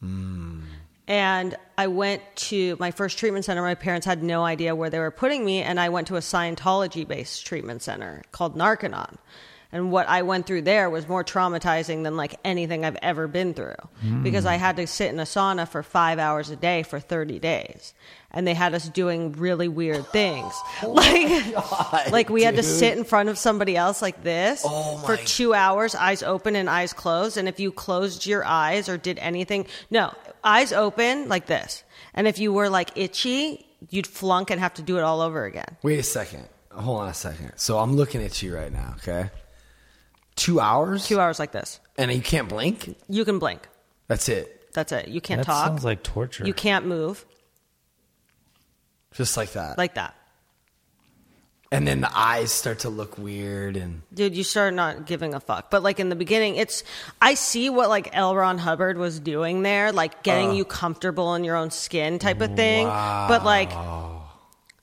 Hmm. 0.00 0.60
And 1.06 1.54
I 1.76 1.88
went 1.88 2.22
to 2.36 2.76
my 2.78 2.90
first 2.90 3.18
treatment 3.18 3.44
center. 3.44 3.62
My 3.62 3.74
parents 3.74 4.06
had 4.06 4.22
no 4.22 4.44
idea 4.44 4.74
where 4.74 4.90
they 4.90 4.98
were 4.98 5.10
putting 5.10 5.44
me, 5.44 5.62
and 5.62 5.78
I 5.78 5.90
went 5.90 6.06
to 6.08 6.16
a 6.16 6.20
Scientology 6.20 7.06
based 7.06 7.46
treatment 7.46 7.82
center 7.82 8.22
called 8.32 8.56
Narconon. 8.56 9.16
And 9.74 9.90
what 9.90 10.08
I 10.08 10.22
went 10.22 10.46
through 10.46 10.62
there 10.62 10.88
was 10.88 11.08
more 11.08 11.24
traumatizing 11.24 12.04
than 12.04 12.16
like 12.16 12.38
anything 12.44 12.84
I've 12.84 12.96
ever 13.02 13.26
been 13.26 13.54
through 13.54 13.74
because 14.22 14.46
I 14.46 14.54
had 14.54 14.76
to 14.76 14.86
sit 14.86 15.10
in 15.10 15.18
a 15.18 15.24
sauna 15.24 15.66
for 15.66 15.82
five 15.82 16.20
hours 16.20 16.48
a 16.48 16.54
day 16.54 16.84
for 16.84 17.00
30 17.00 17.40
days. 17.40 17.92
And 18.30 18.46
they 18.46 18.54
had 18.54 18.72
us 18.72 18.88
doing 18.88 19.32
really 19.32 19.66
weird 19.66 20.06
things. 20.06 20.54
like, 20.86 22.12
like 22.12 22.28
we 22.30 22.44
had 22.44 22.54
to 22.54 22.62
sit 22.62 22.96
in 22.96 23.02
front 23.02 23.28
of 23.28 23.36
somebody 23.36 23.76
else 23.76 24.00
like 24.00 24.22
this 24.22 24.62
Oh 24.64 24.98
for 24.98 25.16
two 25.16 25.54
hours, 25.54 25.96
eyes 25.96 26.22
open 26.22 26.54
and 26.54 26.70
eyes 26.70 26.92
closed. 26.92 27.36
And 27.36 27.48
if 27.48 27.58
you 27.58 27.72
closed 27.72 28.26
your 28.26 28.44
eyes 28.44 28.88
or 28.88 28.96
did 28.96 29.18
anything, 29.18 29.66
no, 29.90 30.14
eyes 30.44 30.72
open 30.72 31.28
like 31.28 31.46
this. 31.46 31.82
And 32.14 32.26
if 32.28 32.38
you 32.38 32.52
were 32.52 32.68
like 32.68 32.90
itchy, 32.96 33.66
you'd 33.90 34.06
flunk 34.06 34.50
and 34.50 34.60
have 34.60 34.74
to 34.74 34.82
do 34.82 34.98
it 34.98 35.02
all 35.02 35.20
over 35.20 35.44
again. 35.44 35.76
Wait 35.82 35.98
a 35.98 36.02
second. 36.02 36.48
Hold 36.72 37.00
on 37.02 37.08
a 37.08 37.14
second. 37.14 37.52
So 37.56 37.78
I'm 37.78 37.94
looking 37.96 38.22
at 38.22 38.42
you 38.42 38.54
right 38.54 38.72
now. 38.72 38.94
Okay. 38.98 39.30
Two 40.36 40.58
hours. 40.60 41.06
Two 41.06 41.20
hours 41.20 41.38
like 41.38 41.52
this. 41.52 41.78
And 41.96 42.12
you 42.12 42.20
can't 42.20 42.48
blink. 42.48 42.96
You 43.08 43.24
can 43.24 43.38
blink. 43.38 43.68
That's 44.08 44.28
it. 44.28 44.72
That's 44.74 44.90
it. 44.90 45.06
You 45.08 45.20
can't 45.20 45.38
That 45.40 45.46
talk. 45.46 45.66
sounds 45.66 45.84
like 45.84 46.02
torture. 46.02 46.44
you 46.44 46.52
can't 46.54 46.86
move 46.86 47.24
Just 49.12 49.36
like 49.36 49.52
that. 49.52 49.78
like 49.78 49.94
that. 49.94 50.14
And 51.74 51.88
then 51.88 52.02
the 52.02 52.10
eyes 52.16 52.52
start 52.52 52.78
to 52.80 52.88
look 52.88 53.18
weird 53.18 53.76
and 53.76 54.02
Dude, 54.12 54.36
you 54.36 54.44
start 54.44 54.74
not 54.74 55.06
giving 55.06 55.34
a 55.34 55.40
fuck. 55.40 55.72
But 55.72 55.82
like 55.82 55.98
in 55.98 56.08
the 56.08 56.14
beginning, 56.14 56.54
it's 56.54 56.84
I 57.20 57.34
see 57.34 57.68
what 57.68 57.88
like 57.88 58.10
L. 58.12 58.36
Ron 58.36 58.58
Hubbard 58.58 58.96
was 58.96 59.18
doing 59.18 59.62
there, 59.62 59.90
like 59.90 60.22
getting 60.22 60.50
uh. 60.50 60.54
you 60.54 60.64
comfortable 60.64 61.34
in 61.34 61.42
your 61.42 61.56
own 61.56 61.72
skin 61.72 62.20
type 62.20 62.40
of 62.40 62.54
thing. 62.54 62.86
But 62.86 63.44
like 63.44 63.72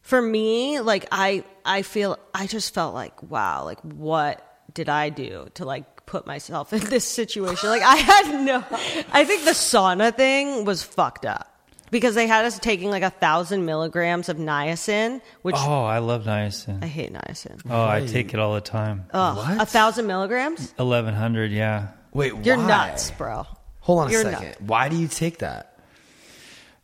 for 0.02 0.22
me, 0.22 0.82
like 0.82 1.08
I 1.14 1.46
I 1.64 1.84
feel 1.84 2.20
I 2.34 2.46
just 2.46 2.74
felt 2.74 2.94
like 2.94 3.24
wow, 3.24 3.64
like 3.64 3.80
what 3.80 4.46
did 4.74 4.90
I 4.90 5.10
do 5.10 5.48
to 5.54 5.64
like 5.64 6.06
put 6.06 6.28
myself 6.28 6.74
in 6.78 6.82
this 6.82 7.08
situation? 7.08 7.70
Like 7.70 7.84
I 7.84 7.96
had 7.96 8.44
no 8.44 8.66
I 9.14 9.24
think 9.24 9.46
the 9.46 9.52
sauna 9.52 10.14
thing 10.14 10.66
was 10.66 10.84
fucked 10.84 11.26
up. 11.26 11.48
Because 11.92 12.16
they 12.16 12.26
had 12.26 12.46
us 12.46 12.58
taking 12.58 12.90
like 12.90 13.04
a 13.04 13.10
thousand 13.10 13.66
milligrams 13.66 14.30
of 14.30 14.38
niacin, 14.38 15.22
which 15.42 15.56
oh, 15.58 15.84
I 15.84 16.00
love 16.00 16.24
niacin. 16.24 16.82
I 16.84 16.88
hate 16.88 17.14
niacin. 17.14 17.62
Oh, 17.70 17.86
I 17.86 18.06
take 18.06 18.34
it 18.34 18.40
all 18.40 18.56
the 18.56 18.62
time. 18.62 19.06
Ugh, 19.14 19.38
What? 19.38 19.62
a 19.62 19.66
thousand 19.66 20.08
milligrams? 20.08 20.74
Eleven 20.80 21.14
hundred, 21.14 21.52
yeah. 21.52 21.90
wait. 22.14 22.34
You're 22.44 22.58
why? 22.58 22.68
nuts, 22.68 23.12
bro. 23.12 23.46
Hold 23.82 24.00
on 24.00 24.08
a 24.08 24.12
You're 24.12 24.24
second. 24.24 24.48
nuts. 24.48 24.62
Why 24.62 24.90
do 24.90 24.96
you 24.96 25.08
take 25.08 25.40
that? 25.40 25.80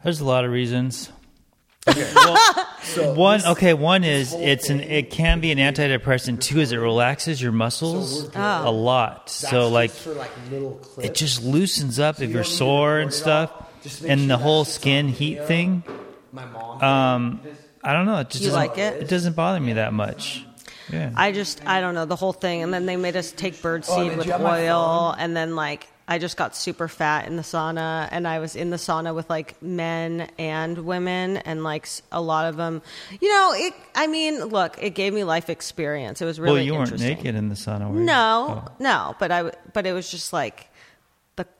There's 0.04 0.20
a 0.20 0.26
lot 0.26 0.46
of 0.46 0.52
reasons. 0.52 1.12
So 2.88 3.14
One, 3.14 3.46
okay, 3.46 3.74
one 3.74 4.06
is 4.06 4.34
it's 4.34 4.70
an 4.70 4.80
it 4.80 5.10
can 5.12 5.42
be 5.42 5.52
an 5.52 5.58
antidepressant. 5.58 6.40
Two 6.40 6.62
is 6.62 6.72
it 6.72 6.78
relaxes 6.78 7.42
your 7.42 7.52
muscles 7.52 8.30
oh. 8.34 8.70
a 8.70 8.72
lot. 8.72 9.30
So 9.30 9.68
like 9.68 9.92
for 9.92 10.14
like 10.14 10.32
little 10.50 10.76
clips. 10.76 11.10
it 11.10 11.16
just 11.16 11.44
loosens 11.44 12.00
up 12.00 12.16
if 12.16 12.22
you 12.22 12.28
you're 12.28 12.44
don't 12.44 12.50
need 12.50 12.52
to 12.52 12.58
sore 12.58 13.00
and 13.00 13.10
it 13.10 13.14
stuff. 13.14 13.52
All? 13.78 13.84
Just 13.84 14.04
And 14.04 14.22
sure 14.22 14.28
the 14.28 14.38
whole 14.38 14.66
skin 14.66 15.08
heat 15.10 15.34
video. 15.36 15.46
thing. 15.48 15.84
my 16.32 16.46
mom. 16.46 16.84
Um, 16.84 17.42
I 17.84 17.94
don't 17.94 18.06
know. 18.06 18.18
It 18.20 18.30
just 18.30 18.44
You 18.44 18.50
doesn't- 18.50 18.68
like 18.70 18.78
it? 18.78 19.04
It 19.04 19.08
doesn't 19.08 19.36
bother 19.36 19.60
me 19.60 19.74
that 19.74 19.94
much. 19.94 20.44
Yeah. 20.92 21.12
I 21.16 21.32
just, 21.32 21.66
I 21.66 21.82
don't 21.82 21.96
know, 21.96 22.06
the 22.06 22.16
whole 22.16 22.34
thing. 22.34 22.64
And 22.64 22.74
then 22.74 22.86
they 22.86 22.96
made 22.96 23.16
us 23.16 23.32
take 23.32 23.56
birdseed 23.56 24.14
Oh, 24.14 24.18
with 24.18 24.26
you 24.26 24.32
have 24.32 24.42
my 24.42 24.70
oil. 24.70 25.14
And 25.18 25.36
then, 25.36 25.56
like, 25.56 25.88
I 26.08 26.18
just 26.18 26.38
got 26.38 26.56
super 26.56 26.88
fat 26.88 27.28
in 27.28 27.36
the 27.36 27.42
sauna. 27.42 28.08
And 28.10 28.26
I 28.26 28.40
was 28.40 28.56
in 28.56 28.70
the 28.70 28.78
sauna 28.78 29.14
with, 29.14 29.30
like, 29.30 29.62
men 29.62 30.30
and 30.38 30.78
women. 30.80 31.38
And, 31.38 31.64
like, 31.64 31.88
a 32.12 32.22
lot 32.22 32.46
of 32.46 32.56
them, 32.56 32.82
you 33.20 33.30
know, 33.30 33.52
it, 33.54 33.74
I 33.96 34.08
mean, 34.08 34.46
look, 34.46 34.78
it 34.82 34.92
gave 34.92 35.14
me 35.14 35.26
life 35.26 35.50
experience. 35.50 36.22
It 36.22 36.26
was 36.26 36.40
really 36.40 36.54
well, 36.54 36.64
you 36.64 36.74
weren't 36.76 36.98
naked 37.00 37.36
in 37.36 37.50
the 37.50 37.56
sauna, 37.56 37.90
were 37.92 38.00
you? 38.00 38.06
No, 38.06 38.64
Oh. 38.66 38.72
no. 38.80 39.16
But 39.20 39.32
I 39.32 39.52
but 39.74 39.86
it 39.86 39.92
was 39.92 40.10
just 40.10 40.32
like 40.32 40.58
the 40.58 40.68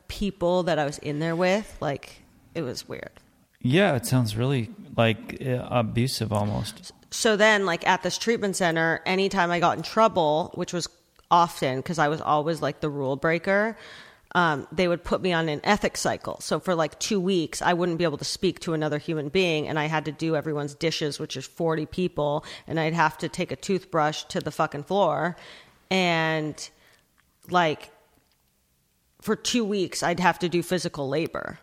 people 0.08 0.64
that 0.64 0.78
I 0.78 0.84
was 0.84 0.98
in 0.98 1.18
there 1.18 1.36
with, 1.36 1.76
like, 1.80 2.22
it 2.54 2.62
was 2.62 2.88
weird. 2.88 3.10
Yeah, 3.60 3.94
it 3.96 4.06
sounds 4.06 4.36
really 4.36 4.70
like 4.96 5.40
uh, 5.44 5.66
abusive 5.70 6.32
almost. 6.32 6.92
so 7.10 7.36
then 7.36 7.64
like 7.64 7.86
at 7.86 8.02
this 8.02 8.18
treatment 8.18 8.54
center 8.56 9.00
anytime 9.06 9.50
i 9.50 9.58
got 9.60 9.76
in 9.78 9.82
trouble 9.82 10.50
which 10.56 10.72
was 10.74 10.88
often 11.30 11.78
because 11.78 11.98
i 11.98 12.08
was 12.08 12.20
always 12.20 12.60
like 12.60 12.80
the 12.80 12.90
rule 12.90 13.16
breaker 13.16 13.76
um, 14.34 14.66
they 14.70 14.88
would 14.88 15.02
put 15.02 15.22
me 15.22 15.32
on 15.32 15.48
an 15.48 15.60
ethics 15.64 16.00
cycle 16.00 16.38
so 16.40 16.60
for 16.60 16.74
like 16.74 16.98
two 16.98 17.18
weeks 17.20 17.62
i 17.62 17.72
wouldn't 17.72 17.96
be 17.96 18.04
able 18.04 18.18
to 18.18 18.24
speak 18.26 18.60
to 18.60 18.74
another 18.74 18.98
human 18.98 19.28
being 19.30 19.68
and 19.68 19.78
i 19.78 19.86
had 19.86 20.04
to 20.04 20.12
do 20.12 20.36
everyone's 20.36 20.74
dishes 20.74 21.18
which 21.18 21.36
is 21.36 21.46
40 21.46 21.86
people 21.86 22.44
and 22.66 22.78
i'd 22.78 22.92
have 22.92 23.16
to 23.18 23.28
take 23.28 23.50
a 23.52 23.56
toothbrush 23.56 24.24
to 24.24 24.40
the 24.40 24.50
fucking 24.50 24.82
floor 24.84 25.36
and 25.90 26.68
like 27.50 27.90
for 29.20 29.34
two 29.36 29.64
weeks 29.64 30.02
i'd 30.02 30.20
have 30.20 30.38
to 30.38 30.48
do 30.48 30.62
physical 30.62 31.08
labor 31.08 31.58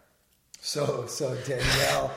So 0.62 1.06
so 1.08 1.36
Danielle 1.46 2.12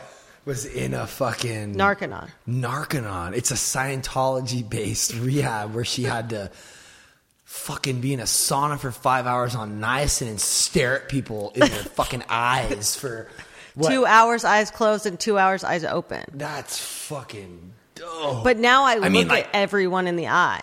was 0.44 0.64
in 0.64 0.94
a 0.94 1.06
fucking 1.06 1.74
narconon 1.74 2.30
Narconon. 2.48 3.36
It's 3.36 3.50
a 3.50 3.54
Scientology 3.54 4.66
based 4.68 5.12
rehab 5.14 5.74
where 5.74 5.84
she 5.84 6.04
had 6.04 6.30
to 6.30 6.50
fucking 7.44 8.00
be 8.00 8.12
in 8.14 8.20
a 8.20 8.24
sauna 8.24 8.78
for 8.78 8.90
five 8.90 9.26
hours 9.26 9.54
on 9.54 9.80
niacin 9.80 10.28
and 10.28 10.40
stare 10.40 11.00
at 11.02 11.08
people 11.08 11.50
in 11.54 11.60
their 11.60 11.68
fucking 11.98 12.22
eyes 12.28 12.96
for 12.96 13.28
what? 13.74 13.90
two 13.90 14.06
hours 14.06 14.44
eyes 14.44 14.70
closed 14.70 15.04
and 15.06 15.20
two 15.20 15.36
hours 15.38 15.64
eyes 15.64 15.84
open 15.84 16.24
That's 16.34 16.78
fucking 16.78 17.72
dope. 17.94 18.44
But 18.44 18.56
now 18.58 18.84
I, 18.84 18.94
look 18.96 19.10
mean, 19.12 19.28
like- 19.28 19.44
at 19.48 19.50
everyone 19.54 20.06
in 20.06 20.16
the 20.16 20.28
eye. 20.28 20.62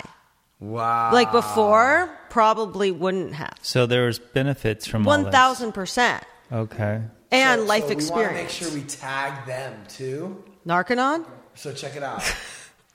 Wow. 0.66 1.12
Like 1.14 1.32
before, 1.32 2.10
probably 2.30 2.92
wouldn't 2.92 3.34
have. 3.36 3.56
So 3.62 3.86
there 3.86 4.06
was 4.06 4.20
benefits 4.20 4.86
from 4.88 5.06
all 5.08 5.14
One 5.14 5.24
this. 5.24 5.32
thousand 5.34 5.72
percent. 5.74 6.24
Okay. 6.52 7.02
And 7.32 7.62
So- 7.62 7.68
life 7.68 7.84
so 7.84 7.88
we 7.90 7.96
wanna 7.96 8.02
experience. 8.04 8.36
make 8.36 8.50
sure 8.50 8.72
we 8.72 8.84
tag 8.84 9.46
them 9.46 9.84
too. 9.88 10.44
Narconon? 10.68 11.26
So 11.56 11.72
check 11.74 11.96
it 11.96 12.04
out. 12.04 12.24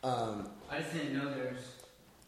Um, 0.02 0.48
I 0.70 0.78
just 0.78 0.94
didn't 0.94 1.12
know 1.12 1.28
there's. 1.34 1.58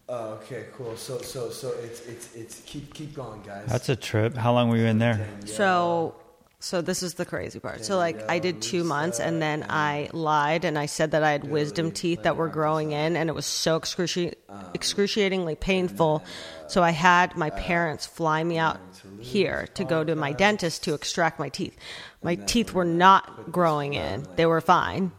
oh, 0.06 0.32
okay, 0.42 0.66
cool. 0.76 0.94
So 0.94 1.22
so 1.22 1.48
so 1.48 1.72
it's 1.82 2.00
it's 2.06 2.34
it's 2.34 2.60
keep 2.66 2.92
keep 2.92 3.14
going, 3.14 3.40
guys. 3.40 3.64
That's 3.66 3.88
a 3.88 3.96
trip. 3.96 4.36
How 4.36 4.52
long 4.52 4.68
were 4.68 4.76
you 4.76 4.84
in 4.84 4.98
there? 4.98 5.26
So 5.46 6.14
so 6.62 6.80
this 6.80 7.02
is 7.02 7.14
the 7.14 7.24
crazy 7.24 7.58
part. 7.58 7.84
So 7.84 7.96
like 7.96 8.30
I 8.30 8.38
did 8.38 8.62
two 8.62 8.84
months 8.84 9.18
and 9.18 9.42
then 9.42 9.66
I 9.68 10.08
lied 10.12 10.64
and 10.64 10.78
I 10.78 10.86
said 10.86 11.10
that 11.10 11.24
I 11.24 11.32
had 11.32 11.44
wisdom 11.44 11.90
teeth 11.90 12.22
that 12.22 12.36
were 12.36 12.48
growing 12.48 12.92
in 12.92 13.16
and 13.16 13.28
it 13.28 13.32
was 13.32 13.46
so 13.46 13.80
excruci- 13.80 14.34
excruciatingly 14.72 15.56
painful. 15.56 16.24
So 16.68 16.82
I 16.82 16.90
had 16.90 17.36
my 17.36 17.50
parents 17.50 18.06
fly 18.06 18.44
me 18.44 18.58
out 18.58 18.78
here 19.20 19.66
to 19.74 19.84
go 19.84 20.04
to 20.04 20.14
my 20.14 20.32
dentist 20.32 20.84
to 20.84 20.94
extract 20.94 21.40
my 21.40 21.48
teeth. 21.48 21.76
My 22.22 22.36
teeth 22.36 22.72
were 22.72 22.84
not 22.84 23.50
growing 23.50 23.94
in. 23.94 24.24
They 24.36 24.46
were 24.46 24.60
fine. 24.60 25.10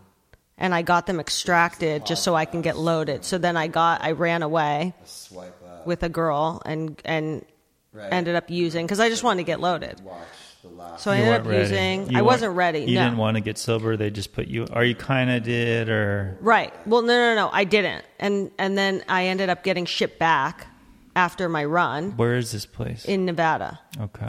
And 0.57 0.73
I 0.73 0.81
got 0.81 1.07
them 1.07 1.19
extracted 1.19 2.05
just 2.05 2.23
so 2.23 2.35
I 2.35 2.45
can 2.45 2.61
get 2.61 2.77
loaded. 2.77 3.25
So 3.25 3.37
then 3.37 3.57
I 3.57 3.67
got 3.67 4.01
I 4.01 4.11
ran 4.11 4.43
away 4.43 4.93
with 5.85 6.03
a 6.03 6.09
girl 6.09 6.61
and 6.65 7.01
and 7.03 7.45
ended 7.93 8.35
up 8.35 8.49
using 8.49 8.85
because 8.85 9.01
I 9.01 9.09
just 9.09 9.23
wanted 9.23 9.41
to 9.41 9.45
get 9.45 9.59
loaded. 9.59 9.99
Watch 10.63 10.71
the 10.71 10.77
last. 10.77 11.03
So 11.03 11.11
I 11.11 11.15
You 11.17 11.23
ended 11.23 11.31
weren't 11.33 11.41
up 11.45 11.51
ready. 11.51 11.61
using. 11.61 12.01
You 12.03 12.07
I 12.17 12.21
weren't- 12.21 12.25
wasn't 12.25 12.55
ready. 12.55 12.79
You 12.81 12.95
no. 12.95 13.03
didn't 13.03 13.17
want 13.17 13.35
to 13.35 13.41
get 13.41 13.57
sober. 13.57 13.97
They 13.97 14.09
just 14.09 14.33
put 14.33 14.47
you. 14.47 14.65
Or 14.73 14.83
you 14.83 14.95
kind 14.95 15.29
of 15.29 15.43
did, 15.43 15.89
or 15.89 16.37
Right. 16.41 16.73
Well, 16.87 17.01
no, 17.01 17.07
no, 17.13 17.35
no. 17.35 17.49
I 17.51 17.63
didn't. 17.63 18.03
And 18.19 18.51
and 18.57 18.77
then 18.77 19.03
I 19.09 19.25
ended 19.27 19.49
up 19.49 19.63
getting 19.63 19.85
shipped 19.85 20.19
back 20.19 20.67
after 21.15 21.47
my 21.49 21.63
run 21.63 22.11
where 22.17 22.35
is 22.35 22.51
this 22.51 22.65
place? 22.65 23.05
in 23.05 23.25
Nevada. 23.25 23.79
okay. 24.01 24.27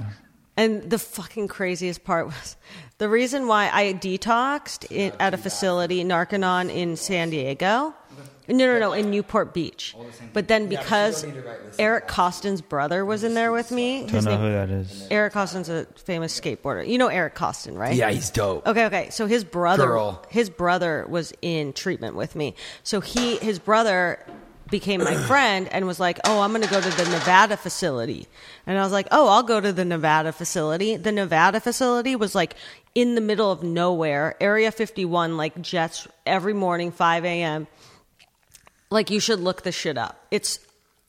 And 0.57 0.89
the 0.89 0.99
fucking 1.01 1.49
craziest 1.49 2.05
part 2.05 2.27
was 2.27 2.57
the 2.99 3.09
reason 3.09 3.49
why 3.49 3.69
I 3.73 3.93
detoxed 3.95 4.87
it 4.91 5.13
at 5.19 5.35
a 5.35 5.37
facility, 5.37 6.05
Narconon, 6.05 6.73
in 6.73 6.95
San 6.97 7.31
Diego. 7.31 7.93
No, 8.47 8.67
no, 8.67 8.79
no, 8.79 8.93
in 8.93 9.11
Newport 9.11 9.55
Beach. 9.55 9.97
But 10.35 10.49
then 10.49 10.71
Yeah, 10.71 10.81
because 10.81 11.23
don't 11.23 11.35
need 11.35 11.41
to 11.41 11.49
write 11.49 11.65
this 11.65 11.77
Eric 11.79 12.09
Koston's 12.09 12.61
brother 12.61 13.03
was 13.05 13.25
in 13.25 13.33
there 13.33 13.51
with 13.53 13.71
me, 13.71 14.01
Don't 14.01 14.11
his 14.11 14.25
know 14.27 14.33
name, 14.33 14.41
who 14.41 14.53
that 14.53 14.69
is. 14.71 15.07
Eric 15.11 15.33
Koston's 15.33 15.71
a 15.71 15.87
famous 15.97 16.39
skateboarder. 16.39 16.87
You 16.87 16.99
know 16.99 17.09
Eric 17.09 17.35
Koston, 17.35 17.79
right? 17.79 17.95
Yeah, 17.95 18.11
he's 18.11 18.29
dope. 18.31 18.67
Okay, 18.67 18.85
okay. 18.87 19.09
So 19.11 19.27
his 19.27 19.45
brother, 19.45 19.87
Girl. 19.87 20.23
his 20.29 20.51
brother 20.51 21.07
was 21.09 21.33
in 21.41 21.73
treatment 21.73 22.17
with 22.17 22.37
me. 22.37 22.55
So 22.83 23.01
he, 23.01 23.37
his 23.37 23.59
brother, 23.59 24.19
became 24.71 25.03
my 25.03 25.15
friend 25.27 25.67
and 25.73 25.87
was 25.87 25.99
like, 25.99 26.19
"Oh, 26.25 26.41
I'm 26.43 26.51
going 26.51 26.63
to 26.63 26.71
go 26.71 26.81
to 26.83 26.91
the 26.91 27.09
Nevada 27.11 27.57
facility," 27.57 28.27
and 28.67 28.79
I 28.79 28.83
was 28.83 28.93
like, 28.93 29.09
"Oh, 29.11 29.29
I'll 29.29 29.43
go 29.43 29.59
to 29.61 29.73
the 29.73 29.85
Nevada 29.87 30.33
facility." 30.33 30.97
The 30.97 31.13
Nevada 31.13 31.61
facility 31.61 32.15
was 32.17 32.35
like 32.35 32.57
in 32.95 33.15
the 33.15 33.21
middle 33.23 33.51
of 33.51 33.63
nowhere, 33.63 34.37
Area 34.41 34.71
51, 34.71 35.37
like 35.39 35.61
jets 35.63 36.07
every 36.27 36.53
morning, 36.55 36.93
5 36.93 37.25
a.m. 37.25 37.67
Like 38.95 39.11
you 39.11 39.21
should 39.21 39.41
look 39.41 39.63
this 39.63 39.75
shit 39.75 39.99
up. 39.99 40.25
It's 40.31 40.59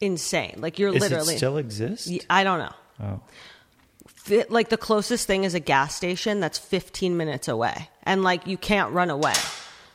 insane. 0.02 0.56
Like 0.58 0.80
you're 0.80 0.94
Is 0.94 1.00
literally. 1.02 1.36
it 1.36 1.38
still 1.38 1.58
exist? 1.58 2.12
I 2.30 2.44
don't 2.44 2.60
know. 2.60 2.74
Oh, 3.00 3.22
fi- 4.08 4.46
like 4.50 4.70
the 4.70 4.78
closest 4.78 5.28
thing 5.28 5.44
is 5.44 5.54
a 5.54 5.60
gas 5.60 5.94
station 5.96 6.40
that's 6.40 6.58
15 6.58 7.16
minutes 7.16 7.48
away 7.48 7.90
and 8.04 8.24
like 8.24 8.48
you 8.48 8.58
can't 8.58 8.92
run 8.94 9.10
away 9.10 9.34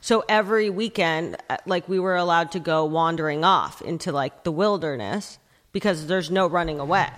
so 0.02 0.22
every 0.28 0.68
weekend 0.70 1.36
uh, 1.48 1.56
like 1.66 1.88
we 1.88 1.98
were 1.98 2.16
allowed 2.16 2.52
to 2.52 2.60
go 2.60 2.84
wandering 2.84 3.42
off 3.44 3.80
into 3.82 4.12
like 4.12 4.44
the 4.44 4.52
wilderness 4.52 5.38
because 5.72 6.06
there's 6.06 6.30
no 6.30 6.46
running 6.46 6.78
away 6.78 7.08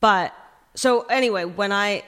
but 0.00 0.34
so 0.74 1.02
anyway 1.02 1.44
when 1.44 1.70
i 1.72 2.02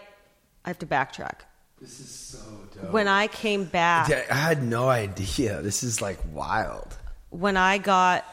i 0.64 0.68
have 0.68 0.78
to 0.78 0.86
backtrack 0.86 1.40
This 1.80 2.00
is 2.00 2.10
so 2.10 2.38
dope. 2.74 2.90
when 2.92 3.06
i 3.08 3.26
came 3.28 3.64
back 3.64 4.10
I 4.30 4.34
had 4.34 4.62
no 4.62 4.88
idea. 4.88 5.62
This 5.62 5.82
is 5.82 6.02
like 6.02 6.18
wild. 6.32 6.96
When 7.34 7.56
i 7.56 7.78
got 7.78 8.24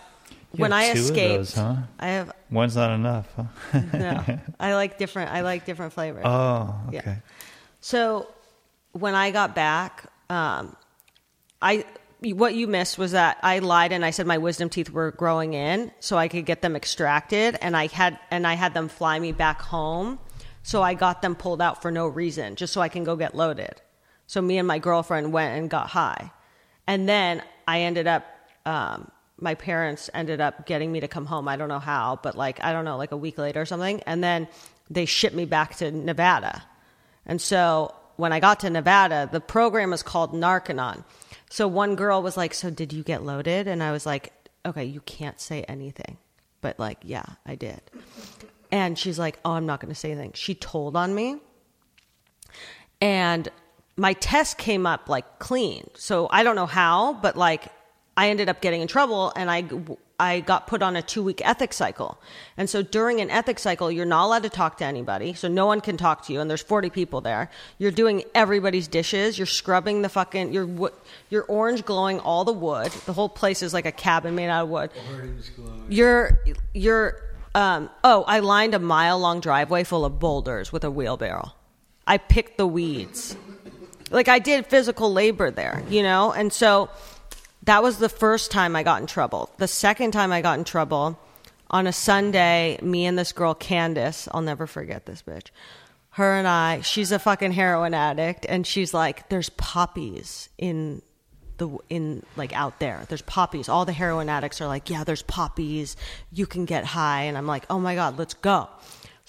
You 0.54 0.62
when 0.62 0.74
i 0.74 0.92
escaped 0.92 1.38
those, 1.38 1.54
huh? 1.56 1.76
i 2.00 2.08
have 2.08 2.32
One's 2.52 2.76
not 2.76 2.92
enough. 2.92 3.28
Huh? 3.36 3.80
no 3.94 4.24
i 4.60 4.74
like 4.82 4.98
different 4.98 5.32
i 5.32 5.42
like 5.42 5.66
different 5.66 5.94
flavors 5.94 6.24
oh, 6.26 6.76
Yeah. 6.92 7.00
okay. 7.00 7.18
So 7.82 8.28
when 8.94 9.16
I 9.16 9.32
got 9.32 9.56
back, 9.56 10.04
um, 10.30 10.76
I 11.62 11.86
what 12.20 12.54
you 12.54 12.68
missed 12.68 12.98
was 13.00 13.14
that 13.14 13.38
I 13.42 13.58
lied 13.60 13.92
and 13.92 14.06
I 14.06 14.12
said 14.12 14.28
my 14.28 14.38
wisdom 14.38 14.70
teeth 14.70 14.92
were 14.92 15.12
growing 15.12 15.54
in, 15.56 15.92
so 16.00 16.18
I 16.18 16.28
could 16.28 16.46
get 16.46 16.62
them 16.62 16.76
extracted, 16.76 17.58
and 17.62 17.76
I 17.76 17.88
had 17.88 18.20
and 18.30 18.46
I 18.46 18.54
had 18.54 18.74
them 18.76 18.88
fly 18.90 19.18
me 19.18 19.32
back 19.32 19.62
home. 19.62 20.20
So 20.62 20.84
I 20.84 20.94
got 20.94 21.24
them 21.24 21.34
pulled 21.36 21.62
out 21.62 21.82
for 21.82 21.90
no 21.90 22.06
reason, 22.08 22.56
just 22.56 22.72
so 22.74 22.82
I 22.82 22.90
can 22.90 23.04
go 23.04 23.16
get 23.16 23.34
loaded. 23.34 23.82
So 24.28 24.42
me 24.42 24.60
and 24.60 24.68
my 24.68 24.78
girlfriend 24.78 25.34
went 25.34 25.58
and 25.58 25.70
got 25.70 25.88
high, 25.90 26.32
and 26.86 27.10
then 27.10 27.42
I 27.68 27.82
ended 27.82 28.06
up. 28.06 28.26
Um, 28.66 29.12
my 29.40 29.56
parents 29.56 30.10
ended 30.14 30.40
up 30.40 30.66
getting 30.68 30.92
me 30.92 31.00
to 31.00 31.08
come 31.08 31.26
home. 31.26 31.48
I 31.48 31.56
don't 31.56 31.70
know 31.70 31.80
how, 31.80 32.20
but 32.22 32.36
like 32.36 32.64
I 32.64 32.74
don't 32.74 32.86
know, 32.86 32.98
like 32.98 33.12
a 33.12 33.18
week 33.18 33.38
later 33.38 33.62
or 33.62 33.66
something, 33.66 34.02
and 34.06 34.24
then 34.24 34.48
they 34.90 35.06
shipped 35.06 35.36
me 35.36 35.46
back 35.46 35.76
to 35.78 35.92
Nevada. 35.92 36.64
And 37.26 37.42
so 37.42 37.96
when 38.18 38.34
I 38.34 38.40
got 38.40 38.60
to 38.62 38.70
Nevada, 38.70 39.28
the 39.32 39.42
program 39.42 39.94
is 39.94 40.04
called 40.04 40.34
Narconon. 40.34 41.04
So 41.50 41.68
one 41.68 41.96
girl 41.96 42.22
was 42.22 42.38
like, 42.38 42.54
So 42.54 42.70
did 42.70 42.94
you 42.94 43.04
get 43.04 43.24
loaded? 43.24 43.68
And 43.68 43.82
I 43.82 43.92
was 43.92 44.06
like, 44.06 44.32
Okay, 44.66 44.86
you 44.86 45.02
can't 45.02 45.40
say 45.40 45.64
anything. 45.64 46.18
But 46.62 46.78
like, 46.78 47.00
yeah, 47.04 47.26
I 47.46 47.56
did. 47.56 47.82
And 48.72 48.98
she's 48.98 49.18
like, 49.18 49.40
Oh, 49.44 49.52
I'm 49.52 49.66
not 49.66 49.80
going 49.80 49.94
to 49.94 50.00
say 50.00 50.12
anything. 50.12 50.34
She 50.34 50.56
told 50.56 50.96
on 50.96 51.14
me. 51.16 51.38
And 53.02 53.50
my 53.98 54.14
test 54.14 54.58
came 54.58 54.86
up 54.86 55.10
like 55.10 55.40
clean. 55.40 55.90
So 55.96 56.28
I 56.32 56.44
don't 56.44 56.56
know 56.56 56.68
how, 56.68 57.14
but 57.14 57.36
like 57.36 57.66
I 58.18 58.30
ended 58.30 58.50
up 58.50 58.62
getting 58.62 58.82
in 58.82 58.88
trouble 58.88 59.32
and 59.36 59.50
I 59.50 59.66
I 60.20 60.42
got 60.42 60.68
put 60.68 60.84
on 60.84 60.96
a 60.96 61.02
2-week 61.02 61.42
ethics 61.44 61.76
cycle. 61.76 62.22
And 62.56 62.70
so 62.70 62.84
during 62.84 63.22
an 63.22 63.32
ethics 63.32 63.64
cycle, 63.64 63.92
you're 63.92 64.06
not 64.06 64.26
allowed 64.26 64.44
to 64.44 64.50
talk 64.50 64.78
to 64.78 64.86
anybody. 64.86 65.34
So 65.34 65.48
no 65.48 65.66
one 65.66 65.82
can 65.82 65.98
talk 65.98 66.28
to 66.28 66.34
you 66.34 66.42
and 66.42 66.48
there's 66.50 66.62
40 66.62 66.92
people 66.92 67.22
there. 67.22 67.50
You're 67.80 67.90
doing 67.90 68.24
everybody's 68.36 68.88
dishes, 68.88 69.40
you're 69.40 69.48
scrubbing 69.48 70.04
the 70.04 70.10
fucking 70.10 70.54
you're 70.54 70.92
you're 71.30 71.46
orange 71.46 71.86
glowing 71.86 72.20
all 72.20 72.44
the 72.44 72.54
wood. 72.54 72.92
The 73.06 73.14
whole 73.14 73.30
place 73.30 73.64
is 73.64 73.74
like 73.74 73.86
a 73.86 73.92
cabin 73.92 74.36
made 74.36 74.50
out 74.50 74.64
of 74.64 74.70
wood. 74.70 74.92
You're 75.90 76.38
you're 76.74 77.20
um 77.56 77.90
oh, 78.04 78.24
I 78.28 78.40
lined 78.40 78.76
a 78.76 78.80
mile 78.80 79.18
long 79.18 79.40
driveway 79.40 79.84
full 79.84 80.06
of 80.06 80.20
boulders 80.20 80.72
with 80.72 80.84
a 80.84 80.92
wheelbarrow. 80.92 81.54
I 82.06 82.18
picked 82.18 82.58
the 82.58 82.68
weeds. 82.68 83.36
Like 84.12 84.28
I 84.28 84.40
did 84.40 84.68
physical 84.68 85.12
labor 85.12 85.50
there, 85.50 85.84
you 85.90 86.04
know? 86.04 86.32
And 86.34 86.52
so 86.52 86.90
that 87.64 87.84
was 87.84 87.98
the 87.98 88.10
first 88.10 88.52
time 88.52 88.76
I 88.76 88.84
got 88.84 89.02
in 89.02 89.08
trouble. 89.08 89.50
The 89.58 89.68
second 89.68 90.12
time 90.12 90.32
I 90.32 90.42
got 90.42 90.58
in 90.58 90.66
trouble 90.66 91.20
on 91.70 91.88
a 91.88 91.94
Sunday, 91.94 92.80
me 92.82 93.06
and 93.06 93.18
this 93.18 93.32
girl 93.32 93.54
Candace, 93.54 94.28
I'll 94.32 94.42
never 94.42 94.68
forget 94.68 95.06
this 95.06 95.22
bitch. 95.22 95.48
Her 96.12 96.34
and 96.38 96.48
I, 96.48 96.82
she's 96.82 97.12
a 97.12 97.20
fucking 97.20 97.54
heroin 97.54 97.94
addict 97.94 98.46
and 98.50 98.68
she's 98.68 98.94
like 98.94 99.30
there's 99.30 99.50
poppies 99.50 100.50
in 100.58 101.02
the 101.58 101.70
in 101.90 102.24
like 102.36 102.54
out 102.54 102.80
there. 102.80 103.06
There's 103.08 103.22
poppies. 103.22 103.70
All 103.70 103.86
the 103.86 103.94
heroin 103.94 104.28
addicts 104.28 104.60
are 104.62 104.68
like, 104.68 104.90
"Yeah, 104.90 105.04
there's 105.04 105.22
poppies. 105.22 105.96
You 106.32 106.48
can 106.48 106.66
get 106.66 106.84
high." 106.84 107.24
And 107.24 107.38
I'm 107.38 107.46
like, 107.46 107.66
"Oh 107.70 107.80
my 107.80 107.94
god, 107.96 108.18
let's 108.18 108.34
go." 108.34 108.68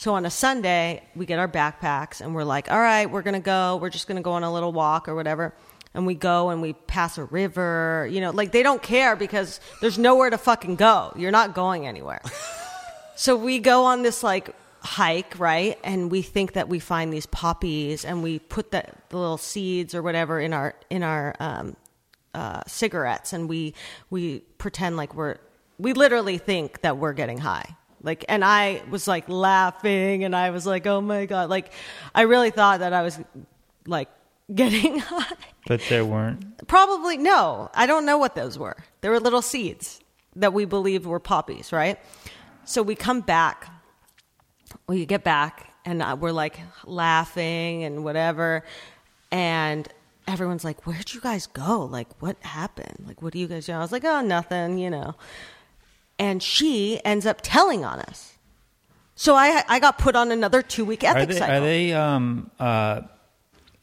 So 0.02 0.14
on 0.14 0.26
a 0.26 0.30
Sunday, 0.30 1.02
we 1.14 1.26
get 1.26 1.38
our 1.38 1.46
backpacks 1.46 2.20
and 2.20 2.34
we're 2.34 2.42
like, 2.42 2.68
all 2.70 2.80
right, 2.80 3.08
we're 3.08 3.22
going 3.22 3.34
to 3.34 3.40
go. 3.40 3.76
We're 3.76 3.90
just 3.90 4.08
going 4.08 4.16
to 4.16 4.22
go 4.22 4.32
on 4.32 4.42
a 4.42 4.52
little 4.52 4.72
walk 4.72 5.08
or 5.08 5.14
whatever. 5.14 5.54
And 5.94 6.06
we 6.06 6.14
go 6.14 6.50
and 6.50 6.62
we 6.62 6.72
pass 6.72 7.18
a 7.18 7.24
river. 7.24 8.08
You 8.10 8.20
know, 8.20 8.30
like 8.30 8.52
they 8.52 8.62
don't 8.62 8.82
care 8.82 9.14
because 9.16 9.60
there's 9.80 9.98
nowhere 9.98 10.30
to 10.30 10.38
fucking 10.38 10.76
go. 10.76 11.12
You're 11.16 11.30
not 11.30 11.54
going 11.54 11.86
anywhere. 11.86 12.22
so 13.14 13.36
we 13.36 13.58
go 13.58 13.84
on 13.84 14.02
this 14.02 14.22
like 14.22 14.54
hike, 14.80 15.38
right? 15.38 15.78
And 15.84 16.10
we 16.10 16.22
think 16.22 16.54
that 16.54 16.68
we 16.68 16.78
find 16.78 17.12
these 17.12 17.26
poppies 17.26 18.04
and 18.04 18.22
we 18.22 18.38
put 18.38 18.70
the, 18.70 18.84
the 19.10 19.16
little 19.16 19.38
seeds 19.38 19.94
or 19.94 20.02
whatever 20.02 20.40
in 20.40 20.52
our, 20.52 20.74
in 20.90 21.02
our, 21.02 21.34
um, 21.38 21.76
uh, 22.34 22.62
cigarettes 22.66 23.32
and 23.32 23.48
we, 23.48 23.74
we 24.08 24.40
pretend 24.56 24.96
like 24.96 25.14
we're, 25.14 25.36
we 25.78 25.92
literally 25.92 26.38
think 26.38 26.80
that 26.80 26.96
we're 26.96 27.12
getting 27.12 27.38
high. 27.38 27.76
Like, 28.02 28.24
and 28.28 28.44
I 28.44 28.82
was 28.90 29.06
like 29.06 29.28
laughing 29.28 30.24
and 30.24 30.34
I 30.34 30.50
was 30.50 30.66
like, 30.66 30.86
oh 30.86 31.00
my 31.00 31.26
God. 31.26 31.50
Like, 31.50 31.72
I 32.14 32.22
really 32.22 32.50
thought 32.50 32.80
that 32.80 32.92
I 32.92 33.02
was 33.02 33.20
like 33.86 34.08
getting 34.54 34.98
high. 34.98 35.34
But 35.66 35.80
there 35.88 36.04
weren't. 36.04 36.66
Probably 36.66 37.16
no. 37.16 37.70
I 37.74 37.86
don't 37.86 38.04
know 38.04 38.18
what 38.18 38.34
those 38.34 38.58
were. 38.58 38.76
They 39.00 39.08
were 39.08 39.20
little 39.20 39.42
seeds 39.42 40.00
that 40.36 40.52
we 40.52 40.64
believed 40.64 41.06
were 41.06 41.20
poppies, 41.20 41.72
right? 41.72 41.98
So 42.64 42.82
we 42.82 42.94
come 42.94 43.20
back. 43.20 43.68
We 44.86 45.04
get 45.06 45.24
back 45.24 45.72
and 45.84 46.02
uh, 46.02 46.16
we're 46.18 46.32
like 46.32 46.58
laughing 46.84 47.84
and 47.84 48.04
whatever. 48.04 48.64
And 49.30 49.88
everyone's 50.26 50.64
like, 50.64 50.86
Where'd 50.86 51.12
you 51.12 51.20
guys 51.20 51.46
go? 51.46 51.84
Like, 51.84 52.08
what 52.20 52.36
happened? 52.42 53.04
Like, 53.06 53.22
what 53.22 53.32
do 53.32 53.38
you 53.38 53.46
guys 53.48 53.66
do? 53.66 53.72
I 53.72 53.78
was 53.78 53.92
like, 53.92 54.04
Oh, 54.04 54.20
nothing, 54.20 54.78
you 54.78 54.90
know. 54.90 55.14
And 56.18 56.42
she 56.42 57.00
ends 57.04 57.26
up 57.26 57.38
telling 57.42 57.84
on 57.84 58.00
us. 58.00 58.34
So 59.14 59.34
I, 59.34 59.62
I 59.68 59.78
got 59.78 59.98
put 59.98 60.16
on 60.16 60.32
another 60.32 60.62
two 60.62 60.84
week 60.84 61.04
Are 61.04 61.16
ethics 61.16 61.34
they, 61.34 61.38
cycle. 61.40 61.56
are 61.56 61.60
they 61.60 61.92
um, 61.92 62.50
uh, 62.58 63.02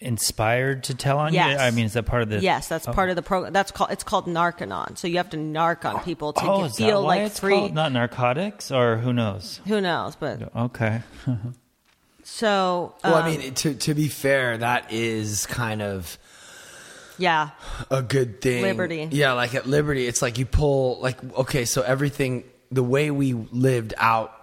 inspired 0.02 0.84
to 0.86 0.96
tell 0.96 1.18
on 1.20 1.34
Yes. 1.34 1.60
you? 1.60 1.66
I 1.66 1.72
mean, 1.72 1.86
is 1.86 1.94
that 1.94 2.04
part 2.06 2.22
of 2.24 2.30
the? 2.30 2.40
Yes, 2.40 2.68
that's 2.68 2.88
Oh. 2.88 2.94
part 2.94 3.10
of 3.10 3.16
the 3.18 3.22
program. 3.22 3.52
That's 3.54 3.72
called 3.72 3.92
it's 3.92 4.04
called 4.04 4.28
Narconon. 4.28 4.98
So 4.98 5.08
you 5.08 5.18
have 5.18 5.30
to 5.32 5.38
narc 5.38 5.84
on 5.86 6.02
people 6.04 6.32
to 6.34 6.42
Oh, 6.42 6.62
get, 6.62 6.70
that 6.72 6.76
feel 6.78 7.04
why 7.04 7.18
like 7.18 7.28
it's 7.28 7.40
free. 7.40 7.56
called 7.56 7.74
not 7.74 7.92
narcotics, 7.92 8.72
or 8.72 8.98
who 8.98 9.12
knows? 9.14 9.60
Who 9.68 9.82
knows? 9.82 10.16
But 10.16 10.56
Okay. 10.56 11.02
so 12.24 12.94
Well, 13.04 13.16
um, 13.16 13.24
I 13.24 13.30
mean, 13.38 13.54
to 13.56 13.74
to 13.74 13.94
be 13.94 14.08
fair, 14.08 14.58
that 14.58 14.92
is 14.92 15.46
kind 15.46 15.82
of 15.82 16.18
yeah, 17.18 17.50
a 17.92 18.02
good 18.02 18.42
thing. 18.42 18.62
Liberty. 18.62 19.08
Yeah, 19.12 19.34
like 19.34 19.54
at 19.54 19.66
Liberty, 19.68 20.08
it's 20.08 20.22
like 20.22 20.38
you 20.38 20.46
pull 20.46 21.00
like 21.02 21.18
okay, 21.36 21.66
so 21.66 21.82
everything 21.82 22.44
the 22.72 22.84
way 22.84 23.12
we 23.12 23.34
lived 23.34 23.94
out 23.98 24.34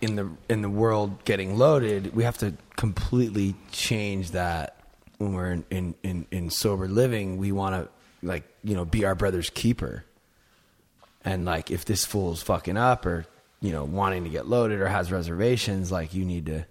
in 0.00 0.14
the 0.16 0.30
in 0.48 0.62
the 0.62 0.70
world 0.70 1.24
getting 1.24 1.56
loaded, 1.58 2.14
we 2.14 2.24
have 2.24 2.38
to 2.38 2.54
completely 2.80 3.54
change 3.72 4.30
that 4.30 4.74
when 5.18 5.34
we're 5.34 5.50
in 5.50 5.64
in, 5.70 5.94
in, 6.02 6.26
in 6.30 6.48
sober 6.48 6.88
living. 6.88 7.36
We 7.36 7.52
want 7.52 7.74
to 7.74 8.26
like 8.26 8.44
you 8.64 8.74
know 8.74 8.86
be 8.86 9.04
our 9.04 9.14
brother's 9.14 9.50
keeper, 9.50 10.06
and 11.22 11.44
like 11.44 11.70
if 11.70 11.84
this 11.84 12.06
fool's 12.06 12.42
fucking 12.42 12.78
up 12.78 13.04
or 13.04 13.26
you 13.60 13.70
know 13.72 13.84
wanting 13.84 14.24
to 14.24 14.30
get 14.30 14.48
loaded 14.48 14.80
or 14.80 14.88
has 14.88 15.12
reservations, 15.12 15.92
like 15.92 16.14
you 16.14 16.24
need 16.24 16.46
to 16.46 16.64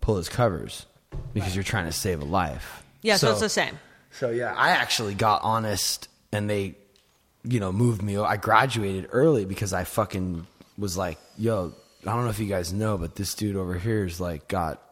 pull 0.00 0.16
his 0.16 0.28
covers 0.28 0.86
because 1.32 1.54
you're 1.54 1.62
trying 1.62 1.86
to 1.86 1.92
save 1.92 2.20
a 2.20 2.24
life. 2.24 2.82
yeah. 3.02 3.16
So, 3.16 3.30
it's 3.30 3.40
the 3.40 3.48
same. 3.48 3.78
So 4.10 4.30
yeah, 4.30 4.52
I 4.56 4.70
actually 4.70 5.14
got 5.14 5.42
honest, 5.44 6.08
and 6.32 6.50
they, 6.50 6.74
you 7.44 7.60
know, 7.60 7.70
moved 7.70 8.02
me. 8.02 8.18
I 8.18 8.38
graduated 8.38 9.08
early 9.12 9.44
because 9.44 9.72
I 9.72 9.84
fucking 9.84 10.48
was 10.76 10.96
like, 10.96 11.18
"Yo, 11.38 11.74
I 12.04 12.12
don't 12.12 12.24
know 12.24 12.30
if 12.30 12.40
you 12.40 12.48
guys 12.48 12.72
know, 12.72 12.98
but 12.98 13.14
this 13.14 13.36
dude 13.36 13.54
over 13.54 13.78
here 13.78 14.04
is 14.04 14.20
like 14.20 14.48
got 14.48 14.82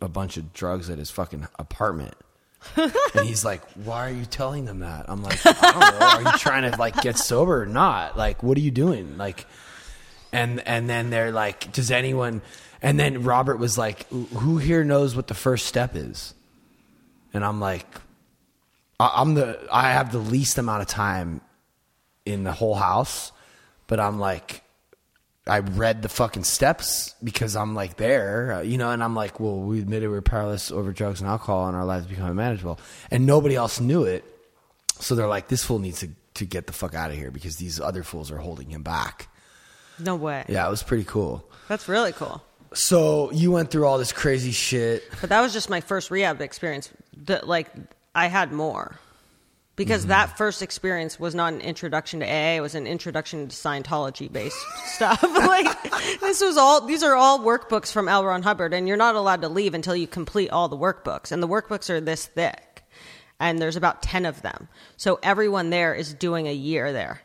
a 0.00 0.08
bunch 0.08 0.36
of 0.36 0.52
drugs 0.52 0.90
at 0.90 0.98
his 0.98 1.10
fucking 1.10 1.46
apartment." 1.58 2.14
and 2.76 2.92
he's 3.26 3.44
like, 3.44 3.62
"Why 3.72 4.08
are 4.08 4.12
you 4.12 4.26
telling 4.26 4.64
them 4.66 4.80
that?" 4.80 5.06
I'm 5.08 5.22
like, 5.22 5.40
"I 5.44 5.52
don't 5.72 6.00
know. 6.00 6.06
Are 6.06 6.32
you 6.32 6.38
trying 6.38 6.70
to 6.70 6.76
like 6.78 7.00
get 7.00 7.16
sober 7.16 7.62
or 7.62 7.66
not? 7.66 8.16
Like, 8.18 8.42
what 8.42 8.56
are 8.58 8.60
you 8.60 8.70
doing?" 8.70 9.16
Like, 9.16 9.46
and 10.32 10.60
and 10.66 10.88
then 10.88 11.10
they're 11.10 11.32
like, 11.32 11.72
"Does 11.72 11.90
anyone?" 11.90 12.42
And 12.82 12.98
then 13.00 13.24
Robert 13.24 13.56
was 13.58 13.78
like, 13.78 14.06
"Who 14.10 14.58
here 14.58 14.84
knows 14.84 15.16
what 15.16 15.26
the 15.26 15.34
first 15.34 15.66
step 15.66 15.96
is?" 15.96 16.34
And 17.32 17.44
I'm 17.44 17.60
like, 17.60 17.86
I- 18.98 19.12
I'm 19.16 19.34
the 19.34 19.58
I 19.72 19.92
have 19.92 20.12
the 20.12 20.18
least 20.18 20.58
amount 20.58 20.82
of 20.82 20.88
time 20.88 21.40
in 22.26 22.44
the 22.44 22.52
whole 22.52 22.74
house, 22.74 23.32
but 23.86 23.98
I'm 24.00 24.18
like 24.20 24.62
I 25.50 25.58
read 25.58 26.02
the 26.02 26.08
fucking 26.08 26.44
steps 26.44 27.14
because 27.22 27.56
I'm 27.56 27.74
like 27.74 27.96
there, 27.96 28.52
uh, 28.52 28.60
you 28.60 28.78
know, 28.78 28.90
and 28.90 29.02
I'm 29.02 29.16
like, 29.16 29.40
well, 29.40 29.58
we 29.58 29.80
admitted 29.80 30.08
we're 30.08 30.22
powerless 30.22 30.70
over 30.70 30.92
drugs 30.92 31.20
and 31.20 31.28
alcohol, 31.28 31.66
and 31.66 31.76
our 31.76 31.84
lives 31.84 32.06
become 32.06 32.30
unmanageable, 32.30 32.78
and 33.10 33.26
nobody 33.26 33.56
else 33.56 33.80
knew 33.80 34.04
it, 34.04 34.24
so 35.00 35.16
they're 35.16 35.26
like, 35.26 35.48
this 35.48 35.64
fool 35.64 35.80
needs 35.80 36.00
to 36.00 36.10
to 36.34 36.44
get 36.46 36.66
the 36.68 36.72
fuck 36.72 36.94
out 36.94 37.10
of 37.10 37.16
here 37.16 37.30
because 37.30 37.56
these 37.56 37.80
other 37.80 38.02
fools 38.04 38.30
are 38.30 38.38
holding 38.38 38.70
him 38.70 38.82
back. 38.82 39.28
No 39.98 40.14
way. 40.16 40.44
Yeah, 40.48 40.66
it 40.66 40.70
was 40.70 40.82
pretty 40.82 41.04
cool. 41.04 41.44
That's 41.68 41.88
really 41.88 42.12
cool. 42.12 42.42
So 42.72 43.32
you 43.32 43.50
went 43.50 43.70
through 43.70 43.86
all 43.86 43.98
this 43.98 44.12
crazy 44.12 44.52
shit. 44.52 45.02
But 45.20 45.30
that 45.30 45.40
was 45.40 45.52
just 45.52 45.68
my 45.68 45.80
first 45.80 46.10
rehab 46.10 46.40
experience. 46.40 46.88
That 47.24 47.48
like 47.48 47.68
I 48.14 48.28
had 48.28 48.52
more 48.52 48.98
because 49.80 50.02
mm-hmm. 50.02 50.10
that 50.10 50.36
first 50.36 50.60
experience 50.60 51.18
was 51.18 51.34
not 51.34 51.54
an 51.54 51.62
introduction 51.62 52.20
to 52.20 52.26
AA. 52.26 52.56
It 52.56 52.60
was 52.60 52.74
an 52.74 52.86
introduction 52.86 53.48
to 53.48 53.56
Scientology 53.56 54.30
based 54.30 54.58
stuff. 54.84 55.22
like 55.22 56.20
this 56.20 56.42
was 56.42 56.58
all. 56.58 56.82
These 56.82 57.02
are 57.02 57.14
all 57.14 57.38
workbooks 57.38 57.90
from 57.90 58.06
L. 58.06 58.22
Ron 58.22 58.42
Hubbard, 58.42 58.74
and 58.74 58.86
you're 58.86 58.98
not 58.98 59.14
allowed 59.14 59.40
to 59.40 59.48
leave 59.48 59.72
until 59.72 59.96
you 59.96 60.06
complete 60.06 60.50
all 60.50 60.68
the 60.68 60.76
workbooks. 60.76 61.32
And 61.32 61.42
the 61.42 61.48
workbooks 61.48 61.88
are 61.88 61.98
this 61.98 62.26
thick, 62.26 62.84
and 63.40 63.58
there's 63.58 63.76
about 63.76 64.02
ten 64.02 64.26
of 64.26 64.42
them. 64.42 64.68
So 64.98 65.18
everyone 65.22 65.70
there 65.70 65.94
is 65.94 66.12
doing 66.12 66.46
a 66.46 66.52
year 66.52 66.92
there. 66.92 67.22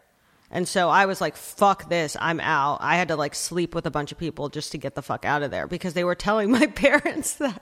And 0.49 0.65
so 0.65 0.89
I 0.89 1.07
was 1.07 1.19
like, 1.19 1.35
fuck 1.35 1.89
this, 1.89 2.15
I'm 2.21 2.39
out. 2.39 2.77
I 2.79 2.95
had 2.95 3.09
to 3.09 3.17
like 3.17 3.35
sleep 3.35 3.75
with 3.75 3.85
a 3.85 3.91
bunch 3.91 4.13
of 4.13 4.17
people 4.17 4.47
just 4.47 4.71
to 4.71 4.77
get 4.77 4.95
the 4.95 5.01
fuck 5.01 5.25
out 5.25 5.43
of 5.43 5.51
there 5.51 5.67
because 5.67 5.93
they 5.93 6.05
were 6.05 6.15
telling 6.15 6.51
my 6.51 6.67
parents 6.75 7.33
that 7.33 7.61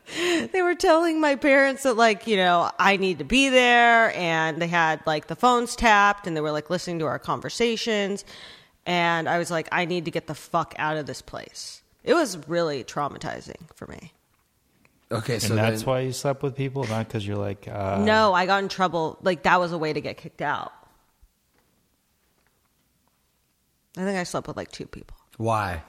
they 0.52 0.62
were 0.62 0.74
telling 0.74 1.20
my 1.20 1.36
parents 1.36 1.82
that 1.84 1.96
like, 1.96 2.26
you 2.26 2.36
know, 2.36 2.70
I 2.78 2.96
need 2.96 3.18
to 3.18 3.24
be 3.24 3.48
there 3.48 4.14
and 4.16 4.60
they 4.60 4.68
had 4.68 5.00
like 5.06 5.26
the 5.26 5.36
phones 5.36 5.76
tapped 5.76 6.26
and 6.26 6.36
they 6.36 6.40
were 6.40 6.52
like 6.52 6.70
listening 6.70 6.98
to 7.00 7.06
our 7.06 7.18
conversations 7.18 8.24
and 8.86 9.28
I 9.28 9.38
was 9.38 9.50
like, 9.50 9.68
I 9.72 9.84
need 9.84 10.04
to 10.06 10.10
get 10.10 10.26
the 10.26 10.34
fuck 10.34 10.74
out 10.78 10.96
of 10.96 11.06
this 11.06 11.22
place. 11.22 11.82
It 12.04 12.14
was 12.14 12.36
really 12.48 12.82
traumatizing 12.84 13.70
for 13.74 13.86
me. 13.86 14.12
Okay, 15.10 15.38
so 15.38 15.50
and 15.50 15.58
that's 15.58 15.82
then, 15.82 15.86
why 15.88 16.00
you 16.00 16.12
slept 16.12 16.42
with 16.42 16.56
people, 16.56 16.84
not 16.84 17.06
because 17.06 17.26
you're 17.26 17.36
like, 17.36 17.68
uh, 17.68 17.98
no, 18.02 18.32
I 18.32 18.46
got 18.46 18.62
in 18.62 18.68
trouble. 18.68 19.18
Like 19.22 19.42
that 19.42 19.60
was 19.60 19.70
a 19.72 19.78
way 19.78 19.92
to 19.92 20.00
get 20.00 20.16
kicked 20.16 20.40
out. 20.42 20.72
I 23.96 24.04
think 24.04 24.18
I 24.18 24.22
slept 24.24 24.48
with 24.48 24.56
like 24.56 24.72
two 24.72 24.86
people 24.86 25.16
why? 25.36 25.82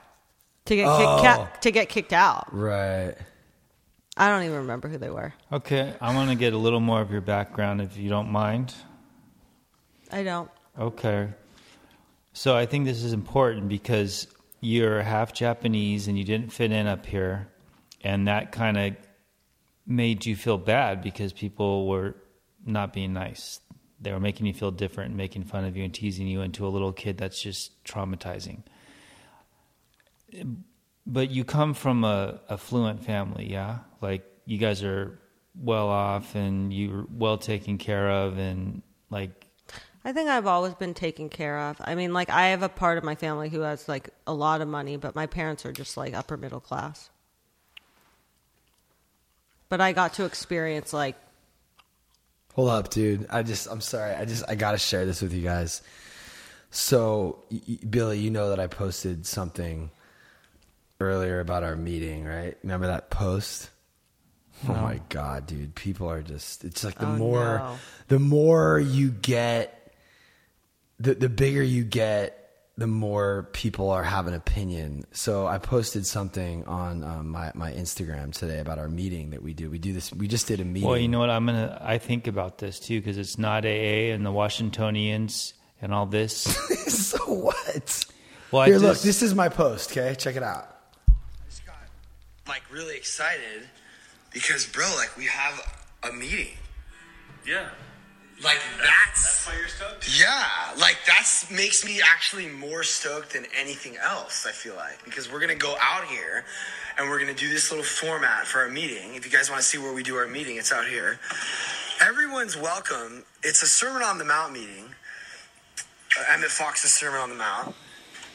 to 0.66 0.76
get 0.76 0.86
Oh. 0.86 0.98
kicked 0.98 1.24
ca- 1.24 1.60
to 1.60 1.70
get 1.70 1.88
kicked 1.88 2.12
out. 2.12 2.48
Right. 2.52 3.14
I 4.16 4.28
don't 4.28 4.44
even 4.44 4.58
remember 4.58 4.88
who 4.88 4.98
they 4.98 5.10
were. 5.10 5.34
Okay, 5.52 5.92
I 6.00 6.14
want 6.14 6.30
to 6.30 6.36
get 6.36 6.52
a 6.52 6.58
little 6.58 6.80
more 6.80 7.00
of 7.00 7.10
your 7.10 7.20
background 7.20 7.80
if 7.80 7.96
you 7.96 8.08
don't 8.08 8.30
mind. 8.30 8.72
I 10.12 10.22
don't. 10.22 10.50
Okay. 10.78 11.28
So 12.32 12.56
I 12.56 12.66
think 12.66 12.84
this 12.84 13.02
is 13.02 13.12
important 13.12 13.68
because 13.68 14.28
you're 14.60 15.02
half 15.02 15.32
Japanese 15.32 16.08
and 16.08 16.16
you 16.18 16.24
didn't 16.24 16.52
fit 16.52 16.70
in 16.72 16.86
up 16.86 17.06
here. 17.06 17.48
And 18.02 18.28
that 18.28 18.52
kind 18.52 18.76
of 18.76 18.96
made 19.86 20.26
you 20.26 20.36
feel 20.36 20.58
bad 20.58 21.02
because 21.02 21.32
people 21.32 21.88
were 21.88 22.14
not 22.64 22.92
being 22.92 23.12
nice. 23.12 23.60
They 24.00 24.12
were 24.12 24.20
making 24.20 24.46
you 24.46 24.54
feel 24.54 24.70
different 24.70 25.08
and 25.08 25.16
making 25.16 25.44
fun 25.44 25.64
of 25.64 25.76
you 25.76 25.84
and 25.84 25.92
teasing 25.92 26.26
you 26.26 26.42
into 26.42 26.66
a 26.66 26.68
little 26.68 26.92
kid 26.92 27.18
that's 27.18 27.40
just 27.40 27.82
traumatizing. 27.84 28.62
But 31.06 31.30
you 31.30 31.44
come 31.44 31.74
from 31.74 32.04
a 32.04 32.58
fluent 32.58 33.04
family, 33.04 33.50
yeah? 33.50 33.80
Like 34.04 34.22
you 34.44 34.58
guys 34.58 34.84
are 34.84 35.18
well 35.60 35.88
off 35.88 36.34
and 36.34 36.72
you're 36.72 37.06
well 37.10 37.38
taken 37.38 37.78
care 37.78 38.10
of 38.10 38.38
and 38.38 38.82
like 39.08 39.46
I 40.04 40.12
think 40.12 40.28
I've 40.28 40.46
always 40.46 40.74
been 40.74 40.92
taken 40.92 41.30
care 41.30 41.58
of. 41.58 41.78
I 41.80 41.94
mean, 41.94 42.12
like 42.12 42.28
I 42.28 42.48
have 42.48 42.62
a 42.62 42.68
part 42.68 42.98
of 42.98 43.04
my 43.04 43.14
family 43.14 43.48
who 43.48 43.60
has 43.60 43.88
like 43.88 44.10
a 44.26 44.34
lot 44.34 44.60
of 44.60 44.68
money, 44.68 44.98
but 44.98 45.14
my 45.14 45.26
parents 45.26 45.64
are 45.64 45.72
just 45.72 45.96
like 45.96 46.12
upper 46.12 46.36
middle 46.36 46.60
class. 46.60 47.08
But 49.70 49.80
I 49.80 49.92
got 49.92 50.12
to 50.14 50.26
experience 50.26 50.92
like 50.92 51.16
Hold 52.54 52.68
up, 52.68 52.90
dude. 52.90 53.26
I 53.30 53.42
just, 53.42 53.66
I'm 53.68 53.80
sorry. 53.80 54.14
I 54.14 54.24
just, 54.26 54.44
I 54.48 54.54
gotta 54.54 54.78
share 54.78 55.06
this 55.06 55.20
with 55.22 55.32
you 55.32 55.42
guys. 55.42 55.82
So, 56.70 57.42
y- 57.50 57.60
y- 57.68 57.78
Billy, 57.88 58.18
you 58.20 58.30
know 58.30 58.50
that 58.50 58.60
I 58.60 58.68
posted 58.68 59.26
something 59.26 59.90
earlier 61.00 61.40
about 61.40 61.64
our 61.64 61.74
meeting, 61.74 62.24
right? 62.24 62.56
Remember 62.62 62.86
that 62.86 63.10
post? 63.10 63.70
Oh 64.68 64.74
my 64.74 65.00
god, 65.08 65.46
dude! 65.46 65.74
People 65.74 66.08
are 66.10 66.22
just—it's 66.22 66.84
like 66.84 66.98
the 66.98 67.06
Oh, 67.06 67.16
more, 67.16 67.58
no. 67.58 67.78
the 68.08 68.18
more 68.18 68.78
you 68.80 69.10
get, 69.10 69.92
the 70.98 71.14
the 71.14 71.28
bigger 71.28 71.62
you 71.62 71.84
get, 71.84 72.50
the 72.78 72.86
more 72.86 73.48
people 73.52 73.90
are 73.90 74.02
have 74.02 74.26
an 74.26 74.34
opinion. 74.34 75.04
So 75.12 75.46
I 75.46 75.58
posted 75.58 76.06
something 76.06 76.64
on 76.64 77.02
um, 77.04 77.28
my 77.28 77.52
my 77.54 77.72
Instagram 77.72 78.32
today 78.32 78.58
about 78.60 78.78
our 78.78 78.88
meeting 78.88 79.30
that 79.30 79.42
we 79.42 79.54
do. 79.54 79.70
We 79.70 79.78
do 79.78 79.92
this. 79.92 80.12
We 80.12 80.28
just 80.28 80.46
did 80.48 80.60
a 80.60 80.64
meeting. 80.64 80.88
Well, 80.88 80.98
you 80.98 81.08
know 81.08 81.18
what? 81.20 81.30
I'm 81.30 81.46
gonna. 81.46 81.78
I 81.80 81.98
think 81.98 82.26
about 82.26 82.58
this 82.58 82.78
too 82.80 83.00
because 83.00 83.18
it's 83.18 83.38
not 83.38 83.64
AA 83.64 84.12
and 84.14 84.24
the 84.24 84.32
Washingtonians 84.32 85.54
and 85.82 85.92
all 85.92 86.06
this. 86.06 86.32
so 86.86 87.18
what? 87.34 88.06
Well, 88.50 88.62
I 88.62 88.66
Here, 88.66 88.78
look. 88.78 88.92
just- 88.92 89.04
This 89.04 89.22
is 89.22 89.34
my 89.34 89.48
post. 89.48 89.90
Okay, 89.90 90.14
check 90.16 90.36
it 90.36 90.42
out. 90.42 90.68
I 91.08 91.12
just 91.48 91.62
like 92.48 92.62
really 92.72 92.96
excited 92.96 93.68
because, 94.34 94.66
bro, 94.66 94.84
like 94.96 95.16
we 95.16 95.24
have 95.26 95.60
a 96.02 96.12
meeting. 96.12 96.52
Yeah. 97.46 97.68
Like 98.42 98.58
that's, 98.78 99.22
That's 99.22 99.46
why 99.46 99.56
you're 99.58 99.68
stoked? 99.68 100.20
yeah, 100.20 100.44
like 100.78 100.96
that's 101.06 101.48
makes 101.52 101.84
me 101.84 102.00
actually 102.04 102.48
more 102.48 102.82
stoked 102.82 103.32
than 103.32 103.46
anything 103.56 103.96
else. 103.96 104.44
I 104.44 104.50
feel 104.50 104.74
like 104.74 105.02
because 105.04 105.30
we're 105.30 105.38
gonna 105.38 105.54
go 105.54 105.76
out 105.80 106.04
here 106.04 106.44
and 106.98 107.08
we're 107.08 107.20
gonna 107.20 107.32
do 107.32 107.48
this 107.48 107.70
little 107.70 107.84
format 107.84 108.44
for 108.44 108.58
our 108.58 108.68
meeting. 108.68 109.14
If 109.14 109.24
you 109.24 109.30
guys 109.30 109.48
want 109.50 109.62
to 109.62 109.66
see 109.66 109.78
where 109.78 109.94
we 109.94 110.02
do 110.02 110.16
our 110.16 110.26
meeting, 110.26 110.56
it's 110.56 110.72
out 110.72 110.86
here. 110.88 111.20
Everyone's 112.04 112.56
welcome. 112.56 113.24
It's 113.44 113.62
a 113.62 113.66
Sermon 113.66 114.02
on 114.02 114.18
the 114.18 114.24
Mount 114.24 114.52
meeting. 114.52 114.86
Uh, 116.18 116.24
Emmett 116.34 116.50
Fox's 116.50 116.92
Sermon 116.92 117.20
on 117.20 117.28
the 117.28 117.36
Mount, 117.36 117.74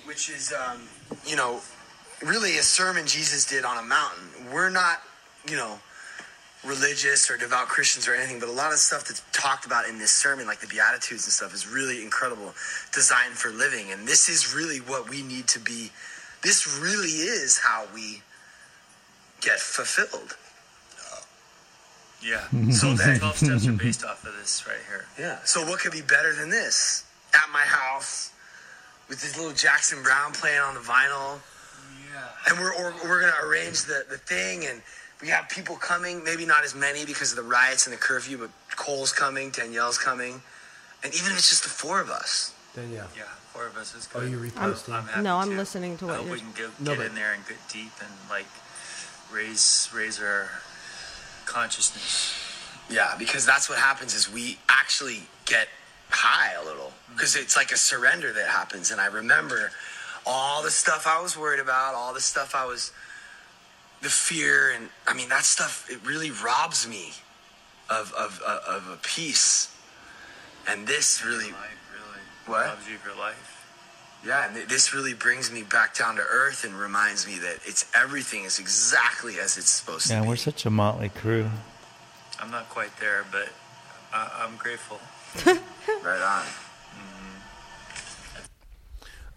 which 0.06 0.30
is, 0.30 0.54
um, 0.54 0.80
you 1.26 1.36
know, 1.36 1.60
really 2.24 2.58
a 2.58 2.64
sermon 2.64 3.06
Jesus 3.06 3.46
did 3.46 3.66
on 3.66 3.78
a 3.78 3.84
mountain. 3.86 4.24
We're 4.54 4.70
not, 4.70 5.02
you 5.50 5.58
know, 5.58 5.80
religious 6.66 7.30
or 7.32 7.38
devout 7.38 7.68
Christians 7.68 8.08
or 8.08 8.14
anything, 8.16 8.40
but 8.40 8.50
a 8.50 8.52
lot 8.52 8.72
of 8.74 8.80
stuff 8.80 9.08
that's 9.08 9.24
talked 9.32 9.66
about 9.66 9.88
in 9.88 9.98
this 9.98 10.12
sermon, 10.12 10.46
like 10.46 10.60
the 10.60 10.68
Beatitudes 10.68 11.26
and 11.26 11.32
stuff, 11.34 11.54
is 11.54 11.68
really 11.68 12.02
incredible, 12.04 12.54
designed 12.94 13.34
for 13.34 13.50
living. 13.50 13.92
And 13.92 14.08
this 14.08 14.28
is 14.30 14.54
really 14.54 14.78
what 14.80 15.10
we 15.10 15.22
need 15.22 15.48
to 15.50 15.60
be. 15.60 15.92
This 16.42 16.68
really 16.82 17.10
is 17.24 17.60
how 17.60 17.86
we 17.94 18.22
get 19.42 19.60
fulfilled. 19.60 20.36
Yeah. 22.22 22.44
So 22.72 22.92
The 22.94 23.04
then, 23.04 23.20
12 23.20 23.38
steps 23.38 23.68
are 23.68 23.72
based 23.72 24.04
off 24.04 24.26
of 24.26 24.34
this 24.36 24.66
right 24.68 24.78
here. 24.90 25.06
yeah. 25.18 25.40
So 25.46 25.66
what 25.66 25.80
could 25.80 25.94
be 25.94 26.02
better 26.02 26.34
than 26.36 26.50
this? 26.50 27.06
At 27.34 27.50
my 27.54 27.62
house, 27.62 28.32
with 29.08 29.22
this 29.22 29.38
little 29.38 29.54
Jackson 29.54 30.04
Browne 30.04 30.34
playing 30.34 30.60
on 30.60 30.74
the 30.74 30.82
vinyl. 30.82 31.40
Yeah. 32.14 32.28
and 32.50 32.60
we're 32.60 32.74
or, 32.74 32.94
we're 33.06 33.22
gonna 33.22 33.34
arrange 33.48 33.84
the 33.84 34.04
the 34.10 34.18
thing, 34.18 34.66
and 34.66 34.82
we 35.22 35.28
have 35.30 35.50
people 35.50 35.76
coming. 35.76 36.24
Maybe 36.24 36.46
not 36.46 36.64
as 36.64 36.76
many 36.76 37.06
because 37.06 37.32
of 37.32 37.38
the 37.38 37.44
riots 37.44 37.86
and 37.86 37.94
the 37.94 38.00
curfew, 38.00 38.38
but 38.38 38.50
Cole's 38.76 39.12
coming, 39.12 39.50
Danielle's 39.52 39.98
coming, 39.98 40.42
and 41.04 41.14
even 41.14 41.32
if 41.32 41.38
it's 41.38 41.50
just 41.50 41.64
the 41.64 41.70
four 41.70 42.00
of 42.02 42.10
us. 42.10 42.54
Danielle. 42.76 43.08
Yeah. 43.18 43.24
Four 43.54 43.66
of 43.68 43.78
us 43.78 43.96
is 43.96 44.08
Oh, 44.14 44.20
good. 44.22 44.32
you 44.32 44.38
reposting? 44.38 44.94
I'm 44.94 45.08
happy 45.08 45.22
No, 45.24 45.38
I'm 45.38 45.50
to. 45.50 45.56
listening 45.58 45.98
to 45.98 46.06
I 46.06 46.08
what 46.10 46.18
hope 46.18 46.26
you're- 46.28 46.36
we 46.38 46.42
can 46.42 46.52
get, 46.54 46.80
No, 46.80 46.92
get 46.92 46.98
but- 46.98 47.06
in 47.08 47.16
there 47.16 47.34
and 47.34 47.46
get 47.48 47.58
deep 47.68 47.92
and 48.00 48.10
like 48.30 48.46
raise 49.32 49.90
raise 49.94 50.20
our 50.20 50.50
consciousness. 51.46 52.34
Yeah, 52.90 53.16
because 53.18 53.46
that's 53.46 53.70
what 53.70 53.78
happens 53.80 54.14
is 54.14 54.30
we 54.30 54.60
actually 54.70 55.28
get 55.46 55.68
high 56.10 56.54
a 56.54 56.64
little 56.64 56.88
mm-hmm. 56.94 57.14
because 57.16 57.36
it's 57.36 57.56
like 57.56 57.72
a 57.72 57.78
surrender 57.78 58.32
that 58.34 58.48
happens, 58.48 58.92
and 58.92 59.00
I 59.02 59.08
remember 59.08 59.72
all 60.26 60.62
the 60.64 60.72
stuff 60.72 61.08
I 61.08 61.20
was 61.22 61.36
worried 61.38 61.60
about, 61.60 61.96
all 61.96 62.14
the 62.14 62.22
stuff 62.22 62.54
I 62.56 62.66
was, 62.66 62.92
the 64.02 64.10
fear, 64.10 64.72
and 64.72 64.90
I 65.08 65.14
mean 65.14 65.30
that 65.30 65.44
stuff. 65.44 65.88
It 65.90 66.06
really 66.06 66.32
robs 66.32 66.88
me 66.88 67.12
of 67.90 68.14
of 68.14 68.42
of, 68.46 68.60
of 68.68 68.88
a 68.94 68.98
peace, 69.02 69.76
and 70.68 70.88
this 70.88 71.24
really. 71.26 71.52
Life 71.52 71.78
really 71.94 72.22
What? 72.46 72.66
robs 72.68 72.88
you 72.88 72.96
of 72.96 73.06
your 73.06 73.16
life. 73.18 73.56
Yeah, 74.26 74.46
and 74.48 74.56
th- 74.56 74.68
this 74.68 74.94
really 74.94 75.14
brings 75.14 75.50
me 75.52 75.64
back 75.64 75.96
down 75.98 76.18
to 76.18 76.22
earth 76.22 76.66
and 76.66 76.74
reminds 76.78 77.26
me 77.26 77.40
that 77.40 77.60
it's 77.66 77.86
everything 77.96 78.44
is 78.44 78.60
exactly 78.60 79.40
as 79.40 79.58
it's 79.58 79.70
supposed 79.70 80.10
yeah, 80.10 80.18
to 80.18 80.22
be. 80.22 80.26
Yeah 80.26 80.30
we're 80.30 80.36
such 80.36 80.66
a 80.66 80.70
motley 80.70 81.10
crew. 81.10 81.50
I'm 82.42 82.52
not 82.52 82.68
quite 82.70 82.98
there, 83.00 83.26
but 83.32 83.50
I, 84.14 84.46
I'm 84.46 84.58
grateful. 84.58 85.00
right 85.46 86.22
on. 86.22 86.44
Mm-hmm. 86.96 87.36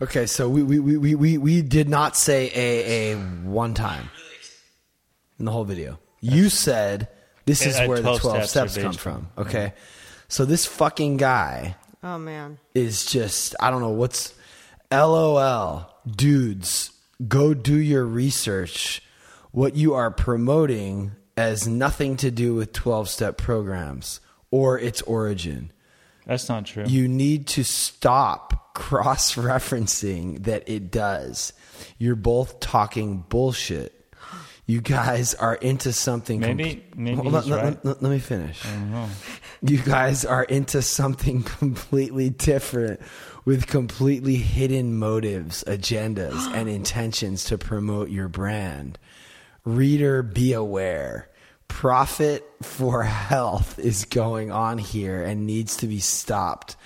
Okay, 0.03 0.27
so 0.27 0.49
we, 0.49 0.63
we, 0.65 0.79
we, 0.81 0.97
we, 0.97 1.15
we, 1.15 1.39
we 1.39 1.63
did 1.63 1.89
not 1.89 2.17
say 2.17 2.51
a 2.55 3.13
a 3.13 3.17
one 3.45 3.75
time 3.75 4.11
in 5.43 5.47
the 5.47 5.53
whole 5.53 5.65
video. 5.65 5.99
You 6.21 6.49
said 6.49 7.09
this 7.47 7.67
is 7.67 7.77
Yeah, 7.77 7.89
where 7.89 7.97
the 7.97 8.03
12 8.03 8.21
12 8.21 8.37
steps 8.45 8.51
steps, 8.51 8.77
are 8.79 8.81
come 8.81 8.91
based 8.93 9.01
from. 9.01 9.23
Mm-hmm. 9.23 9.41
Okay. 9.41 9.73
So 10.29 10.45
this 10.45 10.65
fucking 10.65 11.17
guy 11.19 11.77
oh 12.03 12.17
man. 12.19 12.59
is 12.75 13.05
just 13.05 13.57
I 13.61 13.71
don't 13.71 13.81
know 13.81 13.91
what's 13.91 14.33
LOL 14.91 15.93
dudes 16.07 16.91
go 17.29 17.55
do 17.55 17.77
your 17.77 18.05
research 18.05 19.03
what 19.51 19.75
you 19.77 19.95
are 19.95 20.11
promoting 20.11 21.13
has 21.37 21.67
nothing 21.69 22.17
to 22.19 22.31
do 22.31 22.55
with 22.55 22.73
12 22.73 23.09
step 23.09 23.37
programs 23.37 24.21
or 24.51 24.79
its 24.79 25.03
origin 25.03 25.71
That's 26.27 26.49
not 26.49 26.67
true. 26.67 26.85
you 26.87 27.09
need 27.09 27.47
to 27.49 27.65
stop 27.65 28.75
cross 28.75 29.35
referencing 29.35 30.45
that 30.45 30.69
it 30.69 30.91
does. 30.91 31.53
You're 31.99 32.17
both 32.17 32.59
talking 32.61 33.25
bullshit. 33.29 34.02
You 34.73 34.81
guys 34.81 35.35
are 35.35 35.55
into 35.57 35.93
something. 35.93 36.41
Maybe- 36.41 36.83
maybe 36.97 37.17
Hold 37.17 37.35
on, 37.35 37.43
he's 37.43 37.51
let, 37.51 37.63
right. 37.65 37.85
let- 37.85 38.03
let 38.03 38.11
me 38.11 38.19
finish. 38.19 38.63
You 39.61 39.79
guys 39.79 40.25
are 40.25 40.45
into 40.45 40.81
something 40.81 41.43
completely 41.59 42.31
different 42.31 43.01
with 43.45 43.67
completely 43.67 44.37
hidden 44.37 44.97
motives, 44.99 45.63
agendas, 45.67 46.51
and 46.55 46.69
intentions 46.81 47.45
to 47.45 47.59
promote 47.59 48.09
your 48.09 48.29
brand. 48.29 48.99
Reader, 49.65 50.23
be 50.23 50.55
aware. 50.55 51.29
Profit 51.69 52.45
for 52.63 53.03
health 53.03 53.79
is 53.79 54.07
going 54.07 54.51
on 54.51 54.79
here 54.79 55.23
and 55.23 55.47
needs 55.47 55.77
to 55.79 55.87
be 55.87 56.01
stopped. 56.01 56.77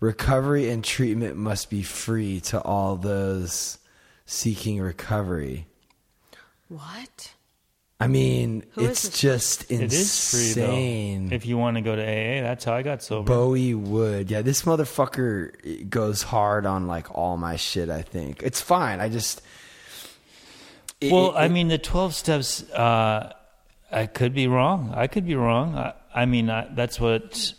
Recovery 0.00 0.68
and 0.68 0.84
treatment 0.84 1.36
must 1.36 1.70
be 1.70 1.82
free 1.82 2.40
to 2.40 2.60
all 2.60 2.96
those 2.96 3.78
seeking 4.26 4.80
recovery. 4.80 5.66
What? 6.70 7.32
I 8.02 8.06
mean, 8.06 8.64
Who 8.76 8.82
is 8.82 8.90
it's 8.90 9.02
this? 9.10 9.18
just 9.20 9.70
It 9.70 9.92
is 9.92 10.30
free 10.30 10.62
insane. 10.62 11.28
though. 11.28 11.34
If 11.34 11.44
you 11.44 11.58
want 11.58 11.76
to 11.76 11.82
go 11.82 11.94
to 11.94 12.00
AA, 12.02 12.40
that's 12.40 12.64
how 12.64 12.72
I 12.72 12.80
got 12.82 13.02
sober. 13.02 13.26
Bowie 13.26 13.74
Wood. 13.74 14.30
Yeah, 14.30 14.40
this 14.40 14.62
motherfucker 14.62 15.90
goes 15.90 16.22
hard 16.22 16.64
on 16.64 16.86
like 16.86 17.14
all 17.14 17.36
my 17.36 17.56
shit, 17.56 17.90
I 17.90 18.00
think. 18.02 18.42
It's 18.42 18.60
fine. 18.62 19.00
I 19.00 19.10
just 19.10 19.42
it- 21.00 21.12
well, 21.12 21.32
it- 21.32 21.40
I 21.40 21.48
mean, 21.48 21.68
the 21.68 21.76
twelve 21.78 22.14
steps. 22.14 22.62
Uh, 22.70 23.32
I 23.92 24.06
could 24.06 24.32
be 24.34 24.46
wrong. 24.46 24.92
I 24.96 25.06
could 25.08 25.26
be 25.26 25.34
wrong. 25.34 25.74
I, 25.74 25.92
I 26.14 26.24
mean, 26.24 26.48
I, 26.48 26.68
that's 26.72 27.00
what 27.00 27.52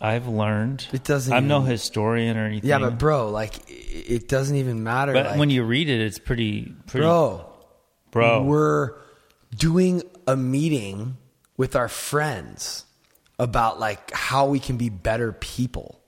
I've 0.00 0.26
learned. 0.26 0.88
It 0.92 1.04
doesn't 1.04 1.32
I'm 1.32 1.46
no 1.46 1.60
historian 1.60 2.36
or 2.38 2.46
anything. 2.46 2.68
Yeah, 2.70 2.78
but 2.78 2.98
bro, 2.98 3.28
like 3.30 3.54
it 3.68 4.26
doesn't 4.28 4.56
even 4.56 4.82
matter. 4.82 5.12
But 5.12 5.26
like, 5.26 5.38
when 5.38 5.50
you 5.50 5.62
read 5.62 5.88
it, 5.88 6.00
it's 6.00 6.18
pretty, 6.18 6.72
pretty, 6.86 7.04
bro, 7.04 7.46
bro. 8.14 8.42
we're 8.42 8.92
doing 9.54 10.02
a 10.26 10.36
meeting 10.36 11.16
with 11.58 11.76
our 11.76 11.88
friends 11.88 12.86
about 13.38 13.78
like 13.78 14.10
how 14.12 14.46
we 14.46 14.58
can 14.58 14.76
be 14.78 14.88
better 14.88 15.32
people. 15.32 16.00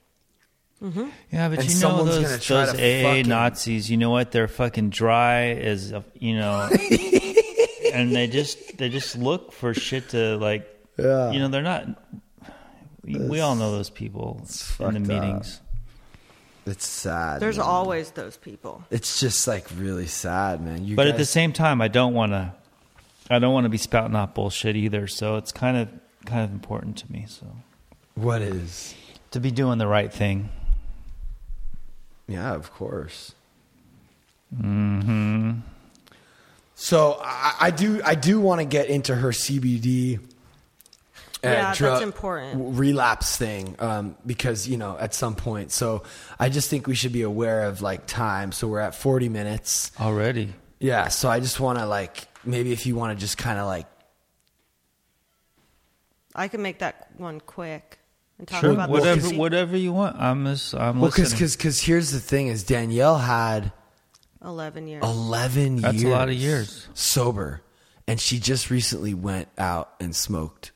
Mm-hmm. 0.82 1.08
Yeah, 1.32 1.48
but 1.48 1.58
And 1.60 1.70
you 1.70 1.80
know 1.80 2.04
those, 2.04 2.46
those 2.46 2.74
AA 2.74 3.22
Nazis. 3.26 3.90
You 3.90 3.96
know 3.96 4.10
what? 4.10 4.30
They're 4.32 4.48
fucking 4.48 4.90
dry 4.90 5.50
as 5.52 5.92
a- 5.92 6.04
you 6.14 6.36
know, 6.36 6.68
and 7.92 8.14
they 8.14 8.26
just 8.26 8.76
they 8.78 8.88
just 8.88 9.16
look 9.16 9.52
for 9.52 9.74
shit 9.74 10.10
to 10.10 10.36
like. 10.36 10.68
Yeah. 10.98 11.30
You 11.32 11.40
know, 11.40 11.48
they're 11.48 11.62
not. 11.62 11.86
We, 13.04 13.18
we 13.18 13.40
all 13.40 13.54
know 13.54 13.70
those 13.72 13.90
people 13.90 14.42
in 14.80 14.94
the 14.94 15.00
meetings. 15.00 15.60
up. 15.60 15.65
Meetings. 16.66 16.76
It's 16.76 16.86
sad. 16.86 17.40
There's 17.40 17.58
man. 17.58 17.66
always 17.66 18.10
those 18.10 18.36
people. 18.36 18.84
It's 18.90 19.20
just 19.20 19.46
like 19.46 19.66
really 19.76 20.06
sad, 20.06 20.60
man. 20.60 20.84
You 20.84 20.96
But 20.96 21.06
at 21.06 21.16
the 21.16 21.24
same 21.24 21.52
time, 21.52 21.80
I 21.80 21.88
don't 21.88 22.14
want 22.14 22.32
to. 22.32 22.52
I 23.28 23.38
don't 23.40 23.52
want 23.52 23.64
to 23.64 23.70
be 23.70 23.78
spouting 23.78 24.14
off 24.14 24.34
bullshit 24.34 24.76
either. 24.76 25.06
So 25.06 25.36
it's 25.36 25.52
kind 25.52 25.76
of 25.76 25.88
kind 26.26 26.44
of 26.44 26.52
important 26.52 26.96
to 26.98 27.10
me. 27.10 27.26
So 27.28 27.46
what 28.14 28.42
is? 28.42 28.94
to 29.36 29.40
be 29.40 29.50
doing 29.50 29.78
the 29.78 29.86
right 29.86 30.12
thing. 30.12 30.48
Yeah, 32.26 32.54
of 32.54 32.72
course. 32.72 33.34
Mm-hmm. 34.54 35.60
So 36.74 37.18
I, 37.22 37.56
I 37.60 37.70
do 37.70 38.00
I 38.04 38.14
do 38.14 38.40
want 38.40 38.60
to 38.60 38.64
get 38.64 38.88
into 38.88 39.14
her 39.14 39.30
CBD. 39.30 40.20
Yeah, 41.42 41.74
drug- 41.74 41.92
that's 41.92 42.02
important. 42.02 42.78
Relapse 42.78 43.36
thing, 43.36 43.76
um, 43.78 44.16
because 44.24 44.66
you 44.68 44.76
know 44.76 44.96
at 44.98 45.14
some 45.14 45.34
point. 45.34 45.70
So 45.70 46.02
I 46.38 46.48
just 46.48 46.70
think 46.70 46.86
we 46.86 46.94
should 46.94 47.12
be 47.12 47.22
aware 47.22 47.64
of 47.64 47.82
like 47.82 48.06
time. 48.06 48.52
So 48.52 48.68
we're 48.68 48.80
at 48.80 48.94
forty 48.94 49.28
minutes. 49.28 49.92
Already, 50.00 50.54
Yeah. 50.80 51.08
So 51.08 51.28
I 51.28 51.40
just 51.40 51.60
want 51.60 51.78
to 51.78 51.86
like 51.86 52.26
maybe 52.44 52.72
if 52.72 52.86
you 52.86 52.96
want 52.96 53.16
to 53.16 53.20
just 53.20 53.38
kind 53.38 53.58
of 53.58 53.66
like 53.66 53.86
I 56.34 56.48
can 56.48 56.62
make 56.62 56.80
that 56.80 57.08
one 57.16 57.40
quick 57.40 57.98
and 58.38 58.46
talk 58.46 58.60
sure, 58.60 58.72
about 58.72 58.90
whatever 58.90 59.20
the 59.28 59.36
whatever 59.36 59.76
you 59.76 59.92
want. 59.92 60.16
I'm 60.20 60.44
just, 60.44 60.74
I'm 60.74 61.00
well 61.00 61.10
because 61.10 61.32
listening. 61.32 61.56
because 61.56 61.80
here's 61.80 62.10
the 62.10 62.20
thing 62.20 62.48
is 62.48 62.64
Danielle 62.64 63.18
had 63.18 63.72
11 64.44 64.86
years. 64.86 65.02
11 65.02 65.76
That's 65.76 65.94
years 65.94 66.04
a 66.04 66.08
lot 66.08 66.28
of 66.28 66.34
years. 66.34 66.88
sober 66.94 67.62
and 68.06 68.20
she 68.20 68.38
just 68.38 68.70
recently 68.70 69.14
went 69.14 69.48
out 69.58 69.94
and 70.00 70.14
smoked 70.14 70.72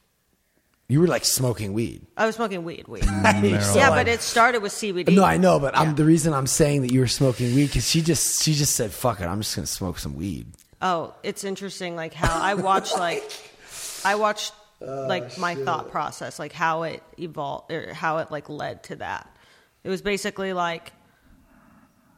you 0.91 1.01
were 1.01 1.07
like 1.07 1.25
smoking 1.25 1.73
weed 1.73 2.05
I 2.17 2.27
was 2.27 2.35
smoking 2.37 2.65
weed. 2.65 2.87
Weed. 2.89 3.03
Mm, 3.05 3.23
marijuana. 3.23 3.77
yeah, 3.77 3.91
but 3.91 4.09
it 4.09 4.21
started 4.21 4.61
with 4.63 4.73
CBD. 4.73 5.15
no 5.15 5.25
i 5.25 5.37
know 5.37 5.59
but 5.59 5.77
i'm 5.77 5.95
the 5.95 6.05
reason 6.05 6.33
i'm 6.35 6.47
saying 6.47 6.83
that 6.83 6.93
you 6.93 7.01
were 7.01 7.07
smoking 7.07 7.55
weed 7.55 7.67
because 7.67 7.89
she 7.89 8.03
just 8.03 8.43
she 8.43 8.53
just 8.55 8.75
said 8.77 8.91
fuck 8.91 9.21
it 9.21 9.27
i'm 9.27 9.41
just 9.41 9.55
gonna 9.57 9.67
smoke 9.67 9.99
some 9.99 10.15
weed 10.17 10.47
Oh, 10.83 11.13
it's 11.23 11.45
interesting, 11.45 11.95
like 11.95 12.15
how 12.15 12.41
I 12.41 12.55
watch, 12.55 12.95
like 12.97 13.23
I 14.03 14.15
watched, 14.15 14.55
oh, 14.81 15.07
like 15.07 15.37
my 15.37 15.55
thought 15.55 15.91
process, 15.91 16.39
like 16.39 16.53
how 16.53 16.85
it 16.85 17.03
evolved, 17.19 17.71
or 17.71 17.93
how 17.93 18.17
it 18.17 18.31
like 18.31 18.49
led 18.49 18.83
to 18.85 18.97
that. 18.97 19.29
It 19.85 19.91
was 19.91 20.01
basically 20.01 20.55
like, 20.55 20.93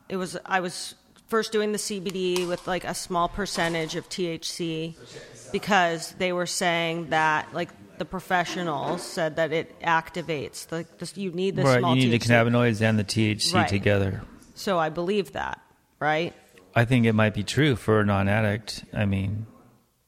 it 0.08 0.14
was 0.16 0.38
I 0.46 0.60
was 0.60 0.94
first 1.26 1.50
doing 1.50 1.72
the 1.72 1.78
CBD 1.78 2.46
with 2.46 2.64
like 2.68 2.84
a 2.84 2.94
small 2.94 3.28
percentage 3.28 3.96
of 3.96 4.08
THC 4.08 4.94
because 5.50 6.12
they 6.12 6.32
were 6.32 6.46
saying 6.46 7.08
that 7.10 7.52
like 7.52 7.70
the 8.02 8.06
professionals 8.06 9.00
said 9.00 9.36
that 9.36 9.52
it 9.52 9.80
activates 9.80 10.66
the, 10.66 10.84
the 10.98 11.20
you 11.20 11.30
need 11.30 11.54
the 11.54 11.62
right, 11.62 11.78
small 11.78 11.94
you 11.96 12.08
need 12.08 12.20
the 12.20 12.26
cannabinoids 12.26 12.82
and 12.82 12.98
the 12.98 13.04
THC 13.04 13.54
Right. 13.54 13.68
together. 13.68 14.22
So 14.56 14.76
I 14.76 14.88
believe 14.88 15.34
that, 15.34 15.60
right? 16.00 16.34
I 16.74 16.84
think 16.84 17.06
it 17.06 17.12
might 17.12 17.32
be 17.32 17.44
true 17.44 17.76
for 17.76 18.00
a 18.00 18.04
non-addict. 18.04 18.86
I 18.92 19.04
mean, 19.06 19.46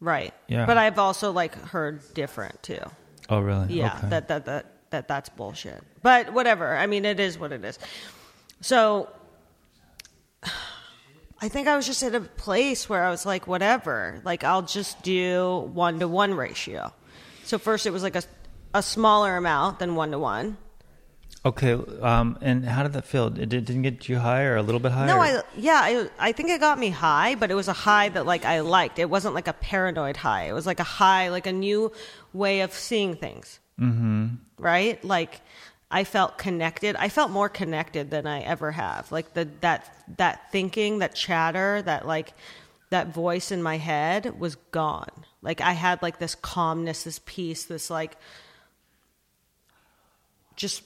Right. 0.00 0.34
Yeah. 0.48 0.66
But 0.66 0.76
I've 0.76 0.98
also 0.98 1.30
like 1.30 1.54
heard 1.54 2.00
different 2.14 2.60
too. 2.64 2.80
oh 3.28 3.38
really? 3.38 3.72
Yeah, 3.74 3.94
Okay. 3.98 4.08
that, 4.08 4.26
that 4.26 4.44
that 4.46 4.66
that 4.90 5.06
that's 5.06 5.28
bullshit. 5.28 5.80
But 6.02 6.32
whatever. 6.32 6.76
I 6.76 6.86
mean, 6.88 7.04
it 7.04 7.20
is 7.20 7.38
what 7.38 7.52
it 7.52 7.64
is. 7.64 7.78
So 8.60 9.08
I 11.40 11.48
think 11.48 11.68
I 11.68 11.76
was 11.76 11.86
just 11.86 12.02
at 12.02 12.14
a 12.16 12.20
place 12.20 12.88
where 12.88 13.04
I 13.04 13.10
was 13.10 13.24
like, 13.24 13.46
whatever. 13.46 14.20
Like 14.24 14.42
I'll 14.42 14.62
just 14.62 15.00
do 15.04 15.70
one 15.72 16.00
to 16.00 16.08
one 16.08 16.34
ratio. 16.34 16.92
So 17.44 17.58
first 17.58 17.86
it 17.86 17.90
was 17.90 18.02
like 18.02 18.16
a 18.16 18.22
a 18.74 18.82
smaller 18.82 19.36
amount 19.36 19.78
than 19.78 19.94
one 19.94 20.10
to 20.10 20.18
one. 20.18 20.56
Okay, 21.46 21.74
um, 22.00 22.38
and 22.40 22.64
how 22.64 22.82
did 22.84 22.94
that 22.94 23.04
feel? 23.04 23.26
It 23.26 23.50
did- 23.50 23.66
didn't 23.66 23.82
get 23.82 24.08
you 24.08 24.18
high 24.18 24.44
or 24.44 24.56
a 24.56 24.62
little 24.62 24.80
bit 24.80 24.92
higher? 24.92 25.06
No, 25.06 25.20
I 25.20 25.42
yeah, 25.56 25.80
I 25.82 26.08
I 26.18 26.32
think 26.32 26.48
it 26.48 26.58
got 26.58 26.78
me 26.78 26.88
high, 26.88 27.34
but 27.34 27.50
it 27.50 27.54
was 27.54 27.68
a 27.68 27.74
high 27.74 28.08
that 28.08 28.24
like 28.24 28.44
I 28.46 28.60
liked. 28.60 28.98
It 28.98 29.10
wasn't 29.10 29.34
like 29.34 29.46
a 29.46 29.52
paranoid 29.52 30.16
high. 30.16 30.44
It 30.44 30.52
was 30.54 30.66
like 30.66 30.80
a 30.80 30.84
high, 30.84 31.28
like 31.28 31.46
a 31.46 31.52
new 31.52 31.92
way 32.32 32.62
of 32.62 32.72
seeing 32.72 33.14
things. 33.16 33.60
Mm-hmm. 33.78 34.36
Right? 34.58 35.04
Like 35.04 35.42
I 35.90 36.04
felt 36.04 36.38
connected. 36.38 36.96
I 36.96 37.10
felt 37.10 37.30
more 37.30 37.50
connected 37.50 38.10
than 38.10 38.26
I 38.26 38.40
ever 38.40 38.72
have. 38.72 39.12
Like 39.12 39.34
the 39.34 39.46
that 39.60 39.94
that 40.16 40.50
thinking, 40.50 41.00
that 41.00 41.14
chatter, 41.14 41.82
that 41.82 42.06
like 42.06 42.32
that 42.94 43.08
voice 43.12 43.50
in 43.50 43.60
my 43.62 43.76
head 43.76 44.38
was 44.38 44.54
gone. 44.70 45.10
Like 45.42 45.60
I 45.60 45.72
had 45.72 46.00
like 46.00 46.18
this 46.20 46.34
calmness, 46.36 47.02
this 47.04 47.20
peace, 47.26 47.64
this 47.64 47.90
like 47.90 48.16
just 50.56 50.82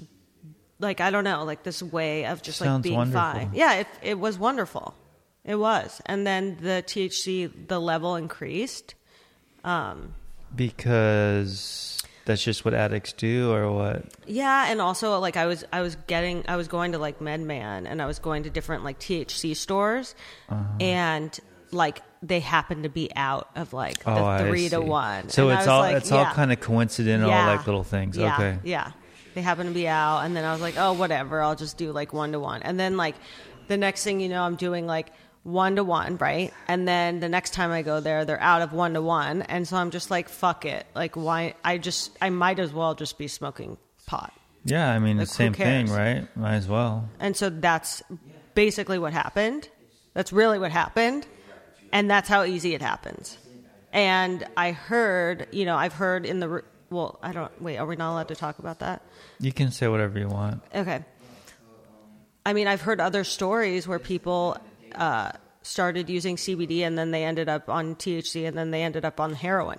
like 0.81 1.01
I 1.01 1.11
don't 1.11 1.25
know, 1.25 1.45
like 1.45 1.63
this 1.63 1.83
way 1.83 2.25
of 2.27 2.43
just 2.43 2.61
like 2.61 2.83
being 2.83 2.97
wonderful. 2.97 3.21
fine. 3.21 3.51
Yeah, 3.55 3.75
it 3.75 3.87
it 4.03 4.19
was 4.19 4.39
wonderful. 4.39 4.95
It 5.45 5.57
was, 5.57 6.01
and 6.07 6.27
then 6.27 6.59
the 6.61 6.83
THC 6.87 7.69
the 7.69 7.81
level 7.81 8.17
increased. 8.17 8.95
Um 9.65 10.15
because 10.55 12.01
that's 12.25 12.43
just 12.43 12.65
what 12.65 12.75
addicts 12.75 13.13
do, 13.13 13.53
or 13.53 13.71
what? 13.73 14.05
Yeah, 14.27 14.71
and 14.71 14.81
also 14.81 15.19
like 15.19 15.37
I 15.37 15.47
was 15.47 15.65
I 15.73 15.83
was 15.83 15.97
getting 16.07 16.45
I 16.49 16.57
was 16.57 16.69
going 16.69 16.93
to 16.93 16.99
like 16.99 17.19
MedMen 17.19 17.87
and 17.87 18.01
I 18.01 18.07
was 18.07 18.19
going 18.19 18.45
to 18.45 18.51
different 18.51 18.85
like 18.85 18.99
THC 18.99 19.55
stores, 19.57 20.15
Uh-huh. 20.49 20.63
and 20.81 21.39
like 21.71 22.03
they 22.23 22.41
happened 22.41 22.83
to 22.85 22.89
be 22.89 23.11
out 23.14 23.49
of 23.55 23.73
like 23.73 23.99
the 24.05 24.11
oh, 24.11 24.39
three 24.49 24.69
to 24.71 24.81
one. 24.81 25.29
So 25.29 25.49
And 25.51 25.59
it's 25.59 25.69
all 25.69 25.81
like, 25.81 25.97
it's 25.97 26.11
all 26.12 26.25
kind 26.27 26.53
of 26.53 26.61
coincidental, 26.61 27.29
Yeah. 27.29 27.47
like 27.49 27.66
little 27.66 27.85
things. 27.85 28.16
Yeah, 28.16 28.35
Okay. 28.35 28.59
Yeah. 28.64 28.93
They 29.35 29.43
happen 29.43 29.66
to 29.66 29.73
be 29.73 29.87
out 29.87 30.21
and 30.25 30.35
then 30.35 30.45
I 30.45 30.53
was 30.53 30.61
like, 30.61 30.75
"Oh, 30.77 30.95
whatever. 30.95 31.41
I'll 31.43 31.55
just 31.55 31.77
do 31.77 31.93
like 31.93 32.12
1 32.12 32.33
to 32.33 32.41
1." 32.41 32.62
And 32.62 32.79
then 32.81 32.97
like 32.97 33.14
the 33.69 33.77
next 33.77 34.03
thing 34.03 34.21
you 34.21 34.29
know, 34.29 34.43
I'm 34.43 34.57
doing 34.57 34.87
like 34.87 35.12
1 35.45 35.77
to 35.77 35.85
1, 35.85 36.16
right? 36.16 36.53
And 36.66 36.89
then 36.89 37.21
the 37.21 37.29
next 37.29 37.53
time 37.53 37.71
I 37.71 37.83
go 37.83 38.01
there, 38.01 38.25
they're 38.25 38.41
out 38.41 38.62
of 38.62 38.73
1 38.73 38.95
to 38.95 39.03
1, 39.03 39.43
and 39.43 39.69
so 39.69 39.77
I'm 39.77 39.91
just 39.91 40.11
like, 40.11 40.29
"Fuck 40.29 40.64
it." 40.64 40.87
Like 40.95 41.14
why 41.14 41.55
I 41.64 41.79
just 41.79 42.16
I 42.21 42.31
might 42.31 42.59
as 42.59 42.73
well 42.73 42.95
just 42.95 43.16
be 43.16 43.29
smoking 43.29 43.77
pot. 44.07 44.33
Yeah, 44.64 44.91
I 44.91 44.99
mean 44.99 45.19
Like, 45.19 45.29
the 45.29 45.35
same 45.35 45.53
thing, 45.55 45.87
right? 45.89 46.27
Might 46.37 46.57
as 46.57 46.66
well. 46.66 47.09
And 47.21 47.37
so 47.37 47.49
that's 47.49 48.03
basically 48.55 48.99
what 48.99 49.12
happened. 49.12 49.69
That's 50.14 50.33
really 50.33 50.59
what 50.59 50.73
happened. 50.73 51.27
And 51.93 52.11
that's 52.11 52.28
how 52.28 52.45
easy 52.45 52.74
it 52.74 52.82
happens. 52.82 53.39
And 53.93 54.47
I 54.57 54.72
heard, 54.72 55.49
you 55.51 55.64
know, 55.64 55.76
I've 55.76 55.95
heard 55.95 56.26
in 56.26 56.41
the, 56.41 56.62
well, 56.91 57.18
I 57.22 57.32
don't, 57.32 57.62
wait, 57.62 57.78
are 57.78 57.86
we 57.86 57.97
not 57.97 58.12
allowed 58.12 58.28
to 58.28 58.36
talk 58.36 58.59
about 58.59 58.80
that? 58.80 59.03
You 59.41 59.53
can 59.53 59.70
say 59.70 59.89
whatever 59.89 60.18
you 60.18 60.28
want. 60.28 60.62
Okay. 60.74 61.05
I 62.45 62.53
mean, 62.53 62.66
I've 62.66 62.82
heard 62.82 63.01
other 63.01 63.24
stories 63.24 63.89
where 63.89 63.99
people 63.99 64.57
uh, 64.95 65.32
started 65.62 66.09
using 66.09 66.36
CBD 66.36 66.80
and 66.80 66.99
then 66.99 67.11
they 67.11 67.24
ended 67.24 67.49
up 67.49 67.68
on 67.68 67.95
THC 67.95 68.47
and 68.47 68.57
then 68.57 68.70
they 68.70 68.82
ended 68.82 69.05
up 69.05 69.20
on 69.20 69.34
heroin. 69.34 69.78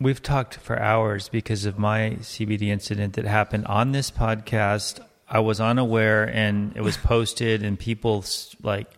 We've 0.00 0.22
talked 0.22 0.54
for 0.56 0.78
hours 0.78 1.28
because 1.28 1.64
of 1.64 1.78
my 1.78 2.16
CBD 2.20 2.68
incident 2.68 3.14
that 3.14 3.24
happened 3.24 3.66
on 3.66 3.92
this 3.92 4.10
podcast. 4.10 5.00
I 5.28 5.40
was 5.40 5.60
unaware 5.60 6.24
and 6.24 6.76
it 6.76 6.82
was 6.82 6.96
posted 6.96 7.62
and 7.62 7.78
people 7.78 8.24
like 8.62 8.90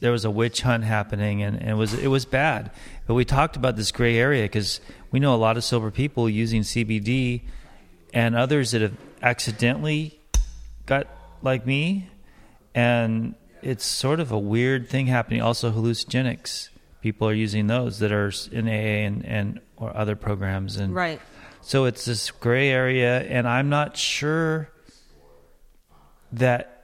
there 0.00 0.12
was 0.12 0.24
a 0.24 0.30
witch 0.30 0.62
hunt 0.62 0.84
happening 0.84 1.42
and, 1.42 1.56
and 1.60 1.70
it 1.70 1.74
was 1.74 1.94
it 1.94 2.08
was 2.08 2.24
bad. 2.24 2.70
But 3.06 3.14
we 3.14 3.24
talked 3.24 3.56
about 3.56 3.76
this 3.76 3.90
gray 3.90 4.16
area 4.16 4.44
because 4.44 4.80
we 5.10 5.18
know 5.20 5.34
a 5.34 5.36
lot 5.36 5.56
of 5.56 5.64
sober 5.64 5.90
people 5.90 6.28
using 6.28 6.62
CBD 6.62 7.42
and 8.14 8.36
others 8.36 8.70
that 8.72 8.82
have 8.82 8.94
accidentally 9.22 10.18
got 10.86 11.06
like 11.42 11.66
me 11.66 12.08
and 12.74 13.34
it's 13.62 13.84
sort 13.84 14.20
of 14.20 14.30
a 14.30 14.38
weird 14.38 14.88
thing 14.88 15.06
happening 15.08 15.42
also 15.42 15.70
hallucinogenics 15.72 16.68
people 17.02 17.28
are 17.28 17.34
using 17.34 17.66
those 17.66 17.98
that 17.98 18.12
are 18.12 18.30
in 18.52 18.68
AA 18.68 19.06
and, 19.06 19.24
and 19.24 19.60
or 19.76 19.94
other 19.96 20.14
programs 20.16 20.76
and 20.76 20.94
Right. 20.94 21.20
so 21.60 21.84
it's 21.84 22.04
this 22.04 22.30
gray 22.30 22.70
area, 22.70 23.20
and 23.20 23.46
I'm 23.48 23.68
not 23.68 23.96
sure 23.96 24.70
that 26.32 26.77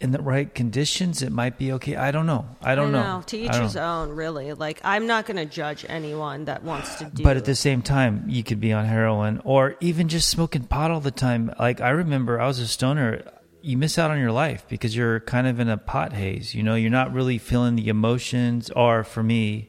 in 0.00 0.12
the 0.12 0.20
right 0.22 0.52
conditions 0.54 1.22
it 1.22 1.30
might 1.30 1.58
be 1.58 1.72
okay. 1.72 1.94
I 1.96 2.10
don't 2.10 2.26
know. 2.26 2.46
I 2.62 2.74
don't 2.74 2.94
I 2.94 3.02
know. 3.02 3.22
To 3.26 3.38
I 3.38 3.40
each 3.40 3.56
his 3.56 3.74
know. 3.74 4.02
own, 4.02 4.10
really. 4.10 4.52
Like, 4.54 4.80
I'm 4.82 5.06
not 5.06 5.26
going 5.26 5.36
to 5.36 5.44
judge 5.46 5.84
anyone 5.88 6.46
that 6.46 6.64
wants 6.64 6.96
to 6.96 7.04
do 7.04 7.22
But 7.22 7.36
at 7.36 7.44
the 7.44 7.54
same 7.54 7.82
time, 7.82 8.24
you 8.26 8.42
could 8.42 8.60
be 8.60 8.72
on 8.72 8.86
heroin 8.86 9.40
or 9.44 9.76
even 9.80 10.08
just 10.08 10.30
smoking 10.30 10.64
pot 10.64 10.90
all 10.90 11.00
the 11.00 11.10
time. 11.10 11.52
Like 11.58 11.80
I 11.80 11.90
remember, 11.90 12.40
I 12.40 12.46
was 12.46 12.58
a 12.58 12.66
stoner. 12.66 13.22
You 13.62 13.76
miss 13.76 13.98
out 13.98 14.10
on 14.10 14.18
your 14.18 14.32
life 14.32 14.64
because 14.68 14.96
you're 14.96 15.20
kind 15.20 15.46
of 15.46 15.60
in 15.60 15.68
a 15.68 15.76
pot 15.76 16.14
haze. 16.14 16.54
You 16.54 16.62
know, 16.62 16.74
you're 16.76 16.90
not 16.90 17.12
really 17.12 17.36
feeling 17.36 17.76
the 17.76 17.88
emotions. 17.88 18.70
Or 18.70 19.04
for 19.04 19.22
me, 19.22 19.68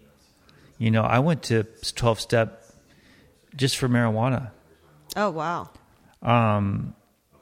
you 0.77 0.91
know, 0.91 1.03
I 1.03 1.19
went 1.19 1.43
to 1.43 1.63
12 1.63 2.21
step 2.21 2.63
just 3.55 3.75
for 3.77 3.89
marijuana. 3.89 4.51
Oh, 5.17 5.29
wow. 5.29 5.69
Um, 6.21 6.95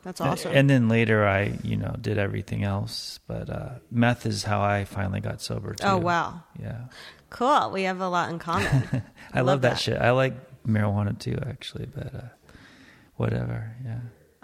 That's 0.09 0.21
awesome. 0.21 0.51
And 0.55 0.67
then 0.69 0.89
later, 0.89 1.27
I 1.27 1.59
you 1.63 1.77
know 1.77 1.95
did 2.01 2.17
everything 2.17 2.63
else, 2.63 3.19
but 3.27 3.49
uh, 3.49 3.69
meth 3.91 4.25
is 4.25 4.43
how 4.43 4.61
I 4.61 4.85
finally 4.85 5.19
got 5.19 5.39
sober. 5.39 5.75
Too. 5.75 5.85
oh, 5.85 5.97
wow. 5.97 6.41
Yeah, 6.59 6.85
Cool. 7.29 7.69
We 7.69 7.83
have 7.83 8.01
a 8.01 8.09
lot 8.09 8.31
in 8.31 8.39
common. 8.39 8.65
I 9.33 9.41
love, 9.41 9.45
Love 9.45 9.61
that, 9.61 9.69
that. 9.71 9.79
shit. 9.79 10.01
I 10.01 10.11
like 10.11 10.33
marijuana 10.65 11.17
too, 11.17 11.37
actually, 11.47 11.85
but 11.85 12.15
uh, 12.15 12.21
whatever. 13.17 13.75
Yeah, 13.85 13.99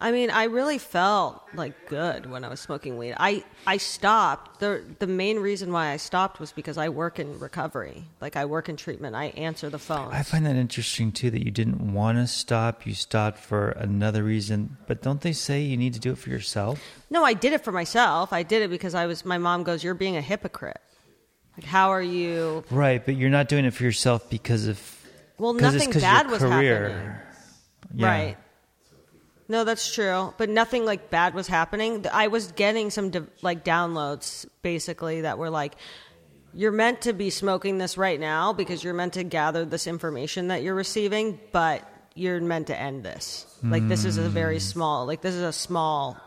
I 0.06 0.12
mean, 0.12 0.30
I 0.30 0.44
really 0.44 0.78
felt 0.78 1.42
like 1.56 1.74
good 1.90 2.30
when 2.30 2.44
I 2.44 2.50
was 2.50 2.60
smoking 2.60 2.96
weed. 3.00 3.16
I 3.18 3.44
I 3.66 3.78
stopped. 3.78 4.60
the 4.60 4.84
The 5.00 5.08
main 5.08 5.40
reason 5.40 5.72
why 5.72 5.90
I 5.90 5.98
stopped 5.98 6.40
was 6.40 6.52
because 6.52 6.78
I 6.78 6.90
work 6.90 7.18
in 7.18 7.40
recovery. 7.40 8.04
Like 8.22 8.36
I 8.36 8.46
work 8.46 8.70
in 8.70 8.76
treatment. 8.78 9.16
I 9.16 9.26
answer 9.48 9.68
the 9.72 9.80
phone. 9.80 10.10
I 10.14 10.22
find 10.22 10.46
that 10.46 10.56
interesting 10.58 11.12
too. 11.12 11.32
That 11.32 11.44
you 11.44 11.50
didn't 11.50 11.82
want 11.94 12.20
to 12.20 12.28
stop, 12.28 12.86
you 12.86 12.94
stopped 12.94 13.40
for 13.40 13.70
another 13.72 14.22
reason. 14.24 14.78
But 14.86 15.02
don't 15.02 15.22
they 15.22 15.34
say 15.34 15.62
you 15.64 15.76
need 15.76 15.96
to 15.96 16.00
do 16.00 16.12
it 16.12 16.20
for 16.20 16.30
yourself? 16.30 16.80
no, 17.10 17.24
I 17.24 17.34
did 17.34 17.54
it 17.54 17.64
for 17.64 17.72
myself. 17.72 18.32
I 18.32 18.44
did 18.44 18.62
it 18.62 18.70
because 18.70 18.94
I 18.94 19.08
was. 19.08 19.26
My 19.26 19.40
mom 19.40 19.64
goes, 19.64 19.84
"You're 19.84 19.96
being 20.06 20.18
a 20.18 20.22
hypocrite. 20.32 20.82
Like, 21.58 21.66
how 21.66 21.90
are 21.90 22.02
you?" 22.20 22.64
Right, 22.70 23.04
but 23.04 23.16
you're 23.16 23.32
not 23.40 23.48
doing 23.50 23.66
it 23.66 23.74
for 23.74 23.84
yourself 23.84 24.30
because 24.30 24.68
of 24.68 24.78
Well, 25.40 25.54
nothing 25.54 25.90
bad 25.90 26.30
was 26.30 26.42
career. 26.44 26.90
happening. 26.90 27.16
Yeah. 27.96 28.08
Right. 28.08 28.38
No, 29.48 29.64
that's 29.64 29.94
true. 29.94 30.34
But 30.38 30.50
nothing 30.50 30.86
like 30.86 31.10
bad 31.10 31.34
was 31.34 31.48
happening. 31.48 32.06
I 32.12 32.28
was 32.28 32.52
getting 32.52 32.90
some 32.90 33.12
d- 33.12 33.22
like 33.42 33.64
downloads 33.64 34.46
basically 34.62 35.22
that 35.22 35.38
were 35.38 35.50
like, 35.50 35.76
you're 36.54 36.72
meant 36.72 37.02
to 37.02 37.14
be 37.14 37.30
smoking 37.30 37.78
this 37.78 37.98
right 37.98 38.20
now 38.20 38.54
because 38.54 38.84
you're 38.84 38.94
meant 38.94 39.14
to 39.14 39.24
gather 39.24 39.66
this 39.66 39.88
information 39.88 40.48
that 40.48 40.64
you're 40.64 40.76
receiving, 40.76 41.40
but 41.52 41.88
you're 42.16 42.40
meant 42.40 42.68
to 42.68 42.80
end 42.80 43.04
this. 43.04 43.46
Like, 43.62 43.88
this 43.88 44.06
is 44.06 44.18
a 44.18 44.30
very 44.30 44.56
hmm. 44.56 44.60
small, 44.60 45.06
like, 45.06 45.22
this 45.22 45.36
is 45.36 45.42
a 45.42 45.52
small, 45.52 46.18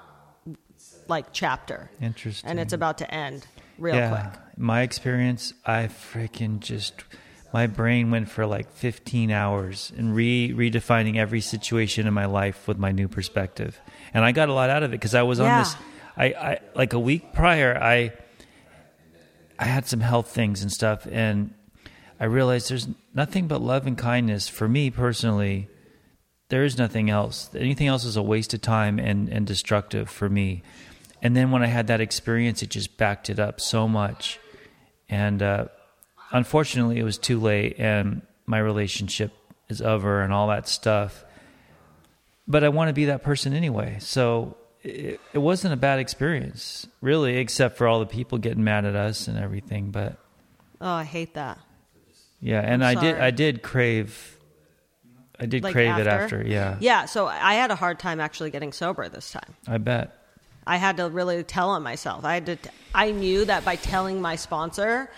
like, 1.08 1.32
chapter. 1.32 1.90
Interesting. 2.00 2.50
And 2.50 2.60
it's 2.60 2.74
about 2.74 2.98
to 2.98 3.14
end 3.14 3.46
real 3.78 3.94
yeah, 3.94 4.30
quick. 4.30 4.40
my 4.58 4.82
experience, 4.82 5.54
I 5.64 5.86
freaking 5.86 6.60
just 6.60 7.04
my 7.52 7.66
brain 7.66 8.10
went 8.10 8.28
for 8.30 8.46
like 8.46 8.70
15 8.72 9.30
hours 9.30 9.92
in 9.96 10.12
re 10.12 10.52
redefining 10.52 11.16
every 11.16 11.40
situation 11.40 12.06
in 12.06 12.14
my 12.14 12.26
life 12.26 12.68
with 12.68 12.78
my 12.78 12.92
new 12.92 13.08
perspective, 13.08 13.80
and 14.12 14.24
I 14.24 14.32
got 14.32 14.48
a 14.48 14.52
lot 14.52 14.70
out 14.70 14.82
of 14.82 14.90
it 14.90 14.96
because 14.96 15.14
I 15.14 15.22
was 15.22 15.40
on 15.40 15.46
Yeah. 15.46 15.58
this. 15.60 15.76
I, 16.16 16.24
I 16.26 16.58
like 16.74 16.92
a 16.94 16.98
week 16.98 17.32
prior, 17.32 17.78
I 17.80 18.12
I 19.58 19.64
had 19.64 19.86
some 19.86 20.00
health 20.00 20.28
things 20.30 20.62
and 20.62 20.70
stuff, 20.72 21.06
and 21.10 21.54
I 22.20 22.24
realized 22.26 22.70
there's 22.70 22.88
nothing 23.14 23.46
but 23.48 23.60
love 23.60 23.86
and 23.86 23.96
kindness 23.96 24.48
for 24.48 24.68
me 24.68 24.90
personally. 24.90 25.68
There 26.48 26.64
is 26.64 26.78
nothing 26.78 27.10
else. 27.10 27.50
Anything 27.54 27.88
else 27.88 28.04
is 28.04 28.16
a 28.16 28.22
waste 28.22 28.54
of 28.54 28.62
time 28.62 28.98
and, 28.98 29.28
and 29.28 29.46
destructive 29.46 30.08
for 30.08 30.28
me. 30.28 30.62
And 31.20 31.36
then 31.36 31.50
when 31.50 31.62
I 31.62 31.66
had 31.66 31.88
that 31.88 32.00
experience, 32.00 32.62
it 32.62 32.70
just 32.70 32.96
backed 32.96 33.28
it 33.28 33.38
up 33.38 33.60
so 33.60 33.86
much. 33.86 34.38
And 35.10 35.42
uh, 35.42 35.66
unfortunately, 36.32 36.98
it 36.98 37.02
was 37.04 37.18
too 37.18 37.38
late, 37.40 37.76
and 37.78 38.22
my 38.46 38.58
relationship 38.58 39.32
is 39.68 39.82
over 39.82 40.22
and 40.22 40.32
all 40.32 40.48
that 40.48 40.68
stuff. 40.68 41.24
But 42.46 42.64
I 42.64 42.70
want 42.70 42.88
to 42.88 42.94
be 42.94 43.06
that 43.06 43.22
person 43.22 43.52
anyway. 43.52 43.98
So 44.00 44.56
it, 44.82 45.20
it 45.34 45.38
wasn't 45.38 45.74
a 45.74 45.76
bad 45.76 45.98
experience, 45.98 46.86
really, 47.00 47.36
except 47.36 47.76
for 47.76 47.86
all 47.86 48.00
the 48.00 48.06
people 48.06 48.38
getting 48.38 48.64
mad 48.64 48.84
at 48.84 48.94
us 48.96 49.28
and 49.28 49.38
everything. 49.38 49.90
But 49.90 50.16
Oh, 50.80 50.90
I 50.90 51.04
hate 51.04 51.34
that. 51.34 51.58
yeah, 52.40 52.60
and 52.60 52.84
I'm 52.84 52.98
did. 53.00 53.18
I 53.18 53.30
did 53.30 53.62
crave 53.62 54.34
I 55.40 55.46
did 55.46 55.62
Like 55.62 55.72
crave 55.72 55.98
it 55.98 56.06
after, 56.06 56.42
yeah. 56.44 56.76
Yeah, 56.80 57.04
so 57.04 57.26
I 57.26 57.54
had 57.54 57.70
a 57.70 57.76
hard 57.76 57.98
time 58.00 58.18
actually 58.20 58.50
getting 58.50 58.72
sober 58.72 59.08
this 59.08 59.30
time. 59.30 59.54
I 59.68 59.78
bet. 59.78 60.14
I 60.66 60.76
had 60.78 60.96
to 60.96 61.08
really 61.08 61.42
tell 61.44 61.70
on 61.70 61.82
myself. 61.82 62.24
I 62.24 62.34
had 62.34 62.46
to. 62.46 62.56
T- 62.56 62.70
I 62.94 63.12
knew 63.12 63.44
that 63.44 63.64
by 63.64 63.76
telling 63.76 64.20
my 64.20 64.34
sponsor, 64.36 65.08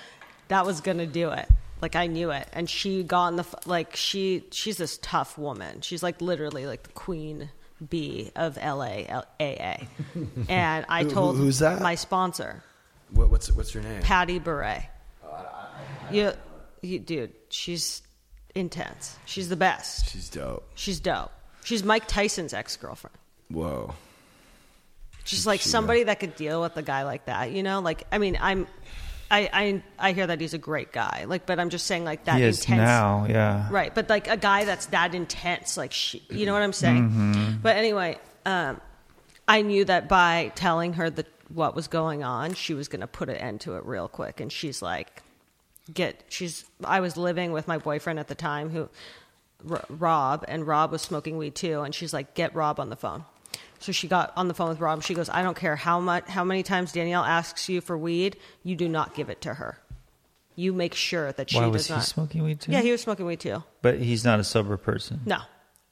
that 0.50 0.64
was 0.66 0.80
gonna 0.82 1.06
do 1.06 1.30
it. 1.30 1.48
Like 1.80 1.96
I 1.96 2.06
knew 2.06 2.30
it, 2.30 2.46
and 2.52 2.68
she 2.68 3.02
got 3.02 3.22
on 3.22 3.36
the 3.36 3.46
like 3.64 3.96
she 3.96 4.44
she's 4.52 4.76
this 4.76 4.98
tough 5.00 5.38
woman. 5.38 5.80
She's 5.80 6.02
like 6.02 6.20
literally 6.20 6.66
like 6.66 6.82
the 6.82 6.92
queen 6.92 7.48
bee 7.88 8.30
of 8.36 8.56
LA 8.58 9.04
L- 9.08 9.24
AA. 9.40 9.84
And 10.50 10.84
I 10.88 11.04
Who- 11.04 11.10
told 11.10 11.36
who's 11.38 11.60
that? 11.60 11.80
my 11.80 11.94
sponsor, 11.94 12.62
What, 13.12 13.30
what's 13.30 13.50
what's 13.52 13.72
your 13.72 13.82
name? 13.82 14.02
Patty 14.02 14.38
Beret. 14.38 14.82
Oh, 15.24 15.68
you, 16.12 16.32
you, 16.82 16.98
dude, 16.98 17.32
she's 17.48 18.02
intense. 18.54 19.16
She's 19.24 19.48
the 19.48 19.56
best. 19.56 20.10
She's 20.10 20.28
dope. 20.28 20.68
She's 20.74 21.00
dope. 21.00 21.30
She's 21.64 21.82
Mike 21.82 22.06
Tyson's 22.06 22.52
ex 22.52 22.76
girlfriend. 22.76 23.16
Whoa. 23.48 23.94
just 25.24 25.46
like 25.46 25.60
somebody 25.60 26.02
that 26.04 26.20
could 26.20 26.36
deal 26.36 26.60
with 26.60 26.76
a 26.76 26.82
guy 26.82 27.02
like 27.04 27.24
that 27.26 27.52
you 27.52 27.62
know 27.62 27.80
like 27.80 28.04
i 28.12 28.18
mean 28.18 28.36
i'm 28.40 28.66
I, 29.30 29.48
I 29.52 29.82
i 29.98 30.12
hear 30.12 30.26
that 30.26 30.40
he's 30.40 30.54
a 30.54 30.58
great 30.58 30.92
guy 30.92 31.24
like 31.28 31.46
but 31.46 31.60
i'm 31.60 31.70
just 31.70 31.86
saying 31.86 32.04
like 32.04 32.24
that 32.24 32.38
He 32.38 32.42
is 32.44 32.60
intense 32.60 32.78
now, 32.78 33.26
yeah. 33.28 33.68
right 33.70 33.94
but 33.94 34.08
like 34.08 34.28
a 34.28 34.36
guy 34.36 34.64
that's 34.64 34.86
that 34.86 35.14
intense 35.14 35.76
like 35.76 35.92
she, 35.92 36.22
you 36.30 36.46
know 36.46 36.52
what 36.52 36.62
i'm 36.62 36.72
saying 36.72 37.08
Mm-hmm. 37.08 37.56
but 37.62 37.76
anyway 37.76 38.18
um 38.46 38.80
i 39.46 39.62
knew 39.62 39.84
that 39.84 40.08
by 40.08 40.50
telling 40.56 40.94
her 40.94 41.10
the 41.10 41.24
what 41.48 41.74
was 41.76 41.86
going 41.88 42.22
on 42.24 42.54
she 42.54 42.74
was 42.74 42.88
going 42.88 43.00
to 43.00 43.06
put 43.06 43.28
an 43.28 43.36
end 43.36 43.60
to 43.62 43.76
it 43.76 43.84
real 43.84 44.08
quick 44.08 44.40
and 44.40 44.50
she's 44.52 44.82
like 44.82 45.22
get 45.92 46.22
she's 46.28 46.64
i 46.84 47.00
was 47.00 47.16
living 47.16 47.52
with 47.52 47.66
my 47.68 47.78
boyfriend 47.78 48.18
at 48.18 48.28
the 48.28 48.34
time 48.34 48.70
who 48.70 48.88
R- 49.70 49.84
rob 49.88 50.44
and 50.48 50.66
rob 50.66 50.90
was 50.92 51.02
smoking 51.02 51.36
weed 51.38 51.54
too 51.54 51.82
and 51.82 51.94
she's 51.94 52.12
like 52.12 52.34
get 52.34 52.54
rob 52.54 52.78
on 52.80 52.88
the 52.90 52.96
phone 52.96 53.24
so 53.80 53.90
she 53.92 54.06
got 54.08 54.32
on 54.36 54.46
the 54.48 54.54
phone 54.54 54.68
with 54.68 54.78
rob 54.80 55.02
she 55.02 55.14
goes 55.14 55.28
i 55.30 55.42
don't 55.42 55.56
care 55.56 55.74
how 55.76 55.98
much 56.00 56.26
how 56.28 56.44
many 56.44 56.62
times 56.62 56.92
danielle 56.92 57.24
asks 57.24 57.68
you 57.68 57.80
for 57.80 57.96
weed 57.98 58.36
you 58.62 58.76
do 58.76 58.88
not 58.88 59.14
give 59.14 59.28
it 59.30 59.40
to 59.40 59.54
her 59.54 59.78
you 60.56 60.72
make 60.72 60.94
sure 60.94 61.32
that 61.32 61.50
she 61.50 61.56
Why 61.56 61.64
does 61.64 61.72
was 61.72 61.86
he 61.88 61.94
not 61.94 62.04
smoking 62.04 62.42
weed 62.44 62.60
too? 62.60 62.72
yeah 62.72 62.80
he 62.82 62.92
was 62.92 63.00
smoking 63.00 63.26
weed 63.26 63.40
too 63.40 63.62
But 63.82 63.98
he's 63.98 64.24
not 64.24 64.38
a 64.40 64.44
sober 64.44 64.76
person. 64.76 65.20
no 65.26 65.38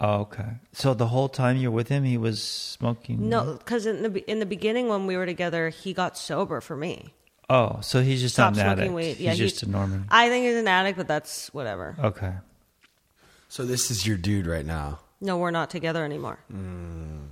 Oh, 0.00 0.20
okay. 0.20 0.46
So 0.72 0.94
the 0.94 1.08
whole 1.08 1.28
time 1.28 1.56
you're 1.56 1.72
with 1.72 1.88
him, 1.88 2.04
he 2.04 2.16
was 2.16 2.40
smoking. 2.40 3.28
no 3.28 3.54
because 3.58 3.84
in 3.84 4.02
the 4.04 4.10
be- 4.10 4.20
in 4.28 4.38
the 4.38 4.46
beginning 4.46 4.86
when 4.88 5.06
we 5.08 5.16
were 5.16 5.26
together 5.26 5.70
he 5.70 5.92
got 5.92 6.16
sober 6.16 6.60
for 6.60 6.76
me 6.76 7.12
Oh, 7.50 7.78
so 7.80 8.02
he's 8.02 8.20
just 8.20 8.34
stopped 8.36 8.56
not 8.58 8.66
an 8.66 8.76
smoking 8.76 8.82
addict. 8.98 9.18
weed 9.18 9.24
yeah 9.24 9.30
he's 9.30 9.38
he- 9.40 9.44
just 9.48 9.62
a 9.64 9.70
Norman. 9.70 10.06
i 10.10 10.28
think 10.28 10.44
he's 10.46 10.54
an 10.56 10.68
addict 10.68 10.98
but 10.98 11.08
that's 11.08 11.52
whatever 11.54 11.96
Okay. 11.98 12.34
So 13.48 13.64
this 13.64 13.90
is 13.90 14.06
your 14.06 14.16
dude 14.18 14.46
right 14.46 14.66
now 14.66 15.00
no 15.20 15.38
we're 15.38 15.50
not 15.50 15.70
together 15.70 16.04
anymore 16.04 16.38
Mm. 16.52 17.28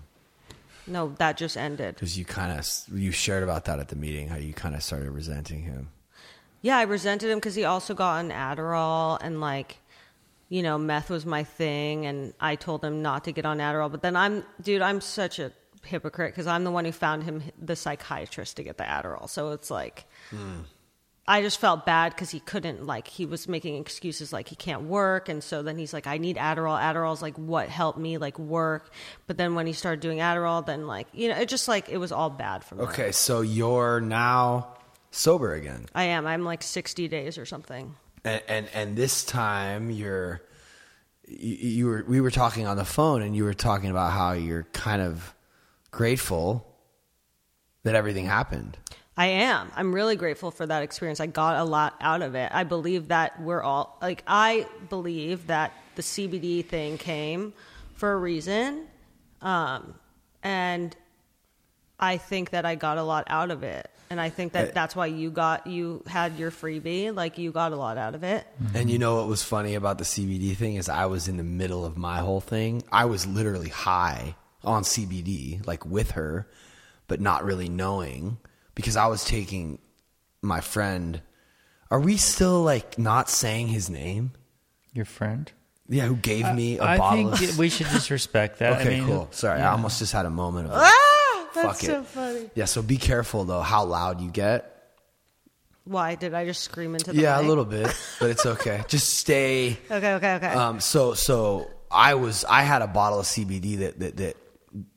No 0.87 1.15
that 1.19 1.37
just 1.37 1.57
ended 1.57 1.95
because 1.95 2.19
you 2.19 2.25
kind 2.25 2.59
of 2.59 2.67
you 2.93 3.11
shared 3.11 3.43
about 3.43 3.65
that 3.65 3.79
at 3.79 3.89
the 3.89 3.97
meeting 3.97 4.29
how 4.29 4.37
you 4.37 4.53
kind 4.53 4.75
of 4.75 4.83
started 4.83 5.11
resenting 5.11 5.63
him. 5.63 5.89
Yeah, 6.63 6.79
I 6.79 6.83
resented 6.83 7.31
him 7.31 7.39
because 7.39 7.55
he 7.55 7.65
also 7.65 7.95
got 7.95 8.25
an 8.25 8.31
Adderall 8.31 9.19
and 9.21 9.41
like, 9.41 9.77
you 10.49 10.63
know, 10.63 10.79
meth 10.79 11.11
was 11.11 11.25
my 11.25 11.45
thing, 11.45 12.07
and 12.07 12.35
I 12.41 12.57
told 12.57 12.83
him 12.83 13.03
not 13.03 13.25
to 13.25 13.33
get 13.33 13.45
on 13.47 13.59
Adderall. 13.59 13.91
But 13.91 14.03
then 14.03 14.17
I'm, 14.17 14.43
dude, 14.61 14.83
I'm 14.83 15.01
such 15.01 15.39
a 15.39 15.53
hypocrite 15.85 16.33
because 16.33 16.49
I'm 16.49 16.65
the 16.65 16.73
one 16.73 16.85
who 16.85 16.91
found 16.93 17.23
him 17.23 17.43
the 17.61 17.77
psychiatrist 17.77 18.57
to 18.57 18.65
get 18.65 18.79
the 18.79 18.85
Adderall. 18.85 19.29
So 19.29 19.53
it's 19.53 19.71
like, 19.71 20.07
Hmm. 20.31 20.63
I 21.29 21.43
just 21.43 21.59
felt 21.59 21.85
bad 21.85 22.15
because 22.15 22.31
he 22.31 22.39
couldn't, 22.39 22.87
like, 22.87 23.09
he 23.09 23.27
was 23.27 23.49
making 23.49 23.77
excuses 23.77 24.33
like 24.33 24.49
he 24.49 24.55
can't 24.57 24.83
work. 24.83 25.29
And 25.29 25.43
so 25.43 25.63
then 25.63 25.77
he's 25.77 25.93
like, 25.93 26.07
I 26.07 26.19
need 26.19 26.37
Adderall. 26.37 26.81
Adderall's 26.81 27.21
like 27.21 27.37
what 27.37 27.69
helped 27.69 27.99
me, 27.99 28.17
like, 28.19 28.39
work. 28.39 28.93
But 29.27 29.37
then 29.37 29.55
when 29.57 29.67
he 29.67 29.73
started 29.73 30.01
doing 30.01 30.19
Adderall, 30.19 30.65
then, 30.65 30.87
like, 30.87 31.09
you 31.13 31.29
know, 31.29 31.37
it 31.37 31.49
just 31.49 31.67
like, 31.67 31.89
it 31.89 31.99
was 31.99 32.13
all 32.13 32.31
bad 32.31 32.63
for 32.63 32.77
me. 32.77 32.85
Okay, 32.85 33.11
so 33.11 33.41
you're 33.41 34.01
now 34.01 34.69
sober 35.11 35.53
again. 35.55 35.87
I 35.95 36.05
am. 36.05 36.27
I'm 36.27 36.45
like 36.45 36.63
60 36.63 37.09
days 37.09 37.39
or 37.39 37.45
something. 37.47 37.95
and 38.25 38.43
and, 38.49 38.69
and 38.75 38.97
this 38.97 39.25
time 39.25 39.91
you're 39.91 40.43
you, 41.27 41.55
you 41.55 41.87
were 41.87 42.05
we 42.07 42.21
were 42.21 42.31
talking 42.31 42.67
on 42.67 42.77
the 42.77 42.85
phone 42.85 43.23
and 43.23 43.35
you 43.35 43.45
were 43.45 43.55
talking 43.55 43.91
about 43.91 44.13
how 44.13 44.33
you're 44.33 44.65
kind 44.73 45.03
of 45.03 45.35
grateful 45.91 46.67
that 47.83 47.95
everything 47.95 48.27
happened 48.27 48.77
I 49.17 49.27
am. 49.27 49.71
I'm 49.75 49.95
really 49.95 50.17
grateful 50.17 50.51
for 50.51 50.67
that 50.67 50.83
experience. 50.83 51.21
I 51.21 51.27
got 51.27 51.57
a 51.59 51.65
lot 51.65 51.95
out 52.01 52.21
of 52.23 52.35
it. 52.35 52.51
I 52.53 52.65
believe 52.65 53.09
that 53.09 53.41
we're 53.41 53.63
all 53.63 53.97
like 54.03 54.23
I 54.27 54.67
believe 54.91 55.47
that 55.47 55.73
the 55.95 56.03
CBD 56.03 56.65
thing 56.65 56.99
came 56.99 57.55
for 57.95 58.13
a 58.13 58.17
reason, 58.17 58.85
um, 59.41 59.95
and 60.43 60.95
I 61.99 62.19
think 62.19 62.51
that 62.51 62.67
I 62.67 62.75
got 62.75 62.99
a 62.99 63.03
lot 63.03 63.25
out 63.29 63.51
of 63.51 63.63
it. 63.63 63.91
And 64.11 64.21
I 64.21 64.29
think 64.29 64.53
that 64.53 64.69
Uh, 64.69 64.73
that's 64.75 64.95
why 64.95 65.07
you 65.07 65.31
got 65.31 65.67
you 65.67 66.03
had 66.07 66.39
your 66.39 66.51
freebie. 66.51 67.13
Like 67.15 67.39
you 67.39 67.51
got 67.53 67.73
a 67.73 67.77
lot 67.77 67.97
out 67.97 68.15
of 68.15 68.23
it. 68.23 68.47
and 68.75 68.91
you 68.91 68.99
know 68.99 69.17
what 69.17 69.27
was 69.29 69.43
funny 69.43 69.75
about 69.75 69.97
the 69.99 70.05
CBD 70.05 70.55
thing 70.55 70.75
is 70.77 70.89
I 70.91 71.07
was 71.07 71.27
in 71.27 71.39
the 71.39 71.43
middle 71.43 71.85
of 71.87 71.97
my 71.97 72.19
whole 72.19 72.41
thing 72.43 72.83
I 72.93 73.07
was 73.07 73.27
literally 73.27 73.71
high 73.71 74.37
on 74.63 74.83
CBD 74.85 75.67
like 75.67 75.85
with 75.87 76.13
her 76.13 76.47
but 77.09 77.21
not 77.21 77.45
really 77.45 77.69
knowing 77.69 78.39
because 78.77 78.95
I 78.97 79.07
was 79.07 79.25
taking 79.25 79.81
my 80.43 80.61
friend 80.61 81.21
are 81.91 81.99
we 82.01 82.17
still 82.17 82.63
like 82.63 82.99
not 82.99 83.29
saying 83.29 83.67
his 83.69 83.91
name 83.91 84.31
Your 84.93 85.05
friend? 85.05 85.51
yeah 85.89 86.05
who 86.07 86.15
gave 86.17 86.53
me 86.55 86.79
a 86.79 86.83
I 86.85 86.99
bottle 86.99 87.33
I 87.33 87.37
think 87.37 87.51
of 87.53 87.59
we 87.59 87.69
should 87.69 87.87
just 87.89 88.11
respect 88.11 88.59
that. 88.61 88.73
Okay, 88.81 88.97
I 88.97 88.99
mean, 89.01 89.07
cool. 89.07 89.29
Sorry, 89.33 89.61
I 89.61 89.71
almost 89.73 89.99
just 90.01 90.13
had 90.13 90.27
a 90.27 90.31
moment 90.31 90.69
of 90.69 90.75
Ah, 90.77 91.49
that's 91.55 91.67
fuck 91.67 91.77
so 91.77 92.01
it. 92.01 92.07
funny. 92.07 92.51
Yeah, 92.55 92.65
so 92.67 92.83
be 92.83 92.97
careful 92.97 93.45
though 93.45 93.61
how 93.63 93.85
loud 93.85 94.21
you 94.21 94.31
get. 94.31 94.73
Why 95.85 96.17
did 96.17 96.35
I 96.35 96.45
just 96.45 96.63
scream 96.65 96.95
into 96.97 97.13
the 97.13 97.21
Yeah, 97.23 97.41
a 97.41 97.43
little 97.43 97.65
bit, 97.65 97.87
but 98.19 98.31
it's 98.31 98.45
okay. 98.45 98.83
just 98.89 99.15
stay. 99.15 99.79
Okay, 99.89 100.15
okay, 100.15 100.35
okay. 100.35 100.49
Um, 100.49 100.81
so 100.81 101.15
so 101.15 101.71
I 101.91 102.15
was 102.15 102.45
I 102.45 102.63
had 102.63 102.83
a 102.83 102.89
bottle 102.89 103.21
of 103.21 103.27
CBD 103.27 103.79
that 103.79 104.01
that 104.01 104.17
that 104.17 104.37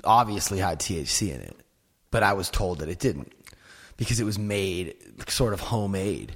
obviously 0.03 0.57
had 0.57 0.79
THC 0.79 1.29
in 1.35 1.41
it, 1.41 1.55
but 2.09 2.23
I 2.23 2.33
was 2.33 2.49
told 2.49 2.79
that 2.79 2.89
it 2.89 2.97
didn't 2.97 3.31
because 3.99 4.19
it 4.19 4.23
was 4.23 4.39
made 4.39 4.95
sort 5.27 5.53
of 5.53 5.59
homemade. 5.59 6.31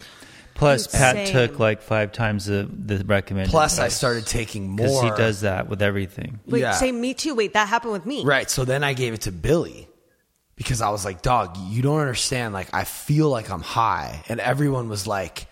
Plus, 0.54 0.86
Pat 0.86 1.16
Same. 1.16 1.28
took 1.34 1.58
like 1.58 1.82
five 1.82 2.12
times 2.12 2.46
the, 2.46 2.70
the 2.72 3.04
recommended. 3.06 3.50
Plus, 3.50 3.80
I 3.80 3.88
started 3.88 4.28
taking 4.28 4.68
more 4.70 4.86
because 4.86 5.02
more. 5.02 5.04
he 5.06 5.18
does 5.18 5.42
that 5.42 5.68
with 5.68 5.82
everything. 5.82 6.40
Wait, 6.46 6.60
yeah. 6.60 6.74
say 6.74 6.92
me 6.92 7.16
too. 7.16 7.34
Wait, 7.34 7.54
that 7.54 7.68
happened 7.68 7.94
with 7.94 8.06
me. 8.06 8.24
Right. 8.24 8.50
So 8.52 8.64
then 8.64 8.84
I 8.84 8.94
gave 8.94 9.14
it 9.14 9.22
to 9.22 9.32
Billy 9.32 9.88
because 10.56 10.80
I 10.82 10.90
was 10.92 11.06
like, 11.06 11.24
dog, 11.24 11.58
you 11.58 11.82
don't 11.82 12.00
understand. 12.00 12.54
Like, 12.54 12.72
I 12.72 12.84
feel 12.84 13.30
like 13.30 13.50
I'm 13.50 13.62
high. 13.62 14.24
And 14.30 14.40
everyone 14.40 14.90
was 14.90 15.08
like, 15.08 15.48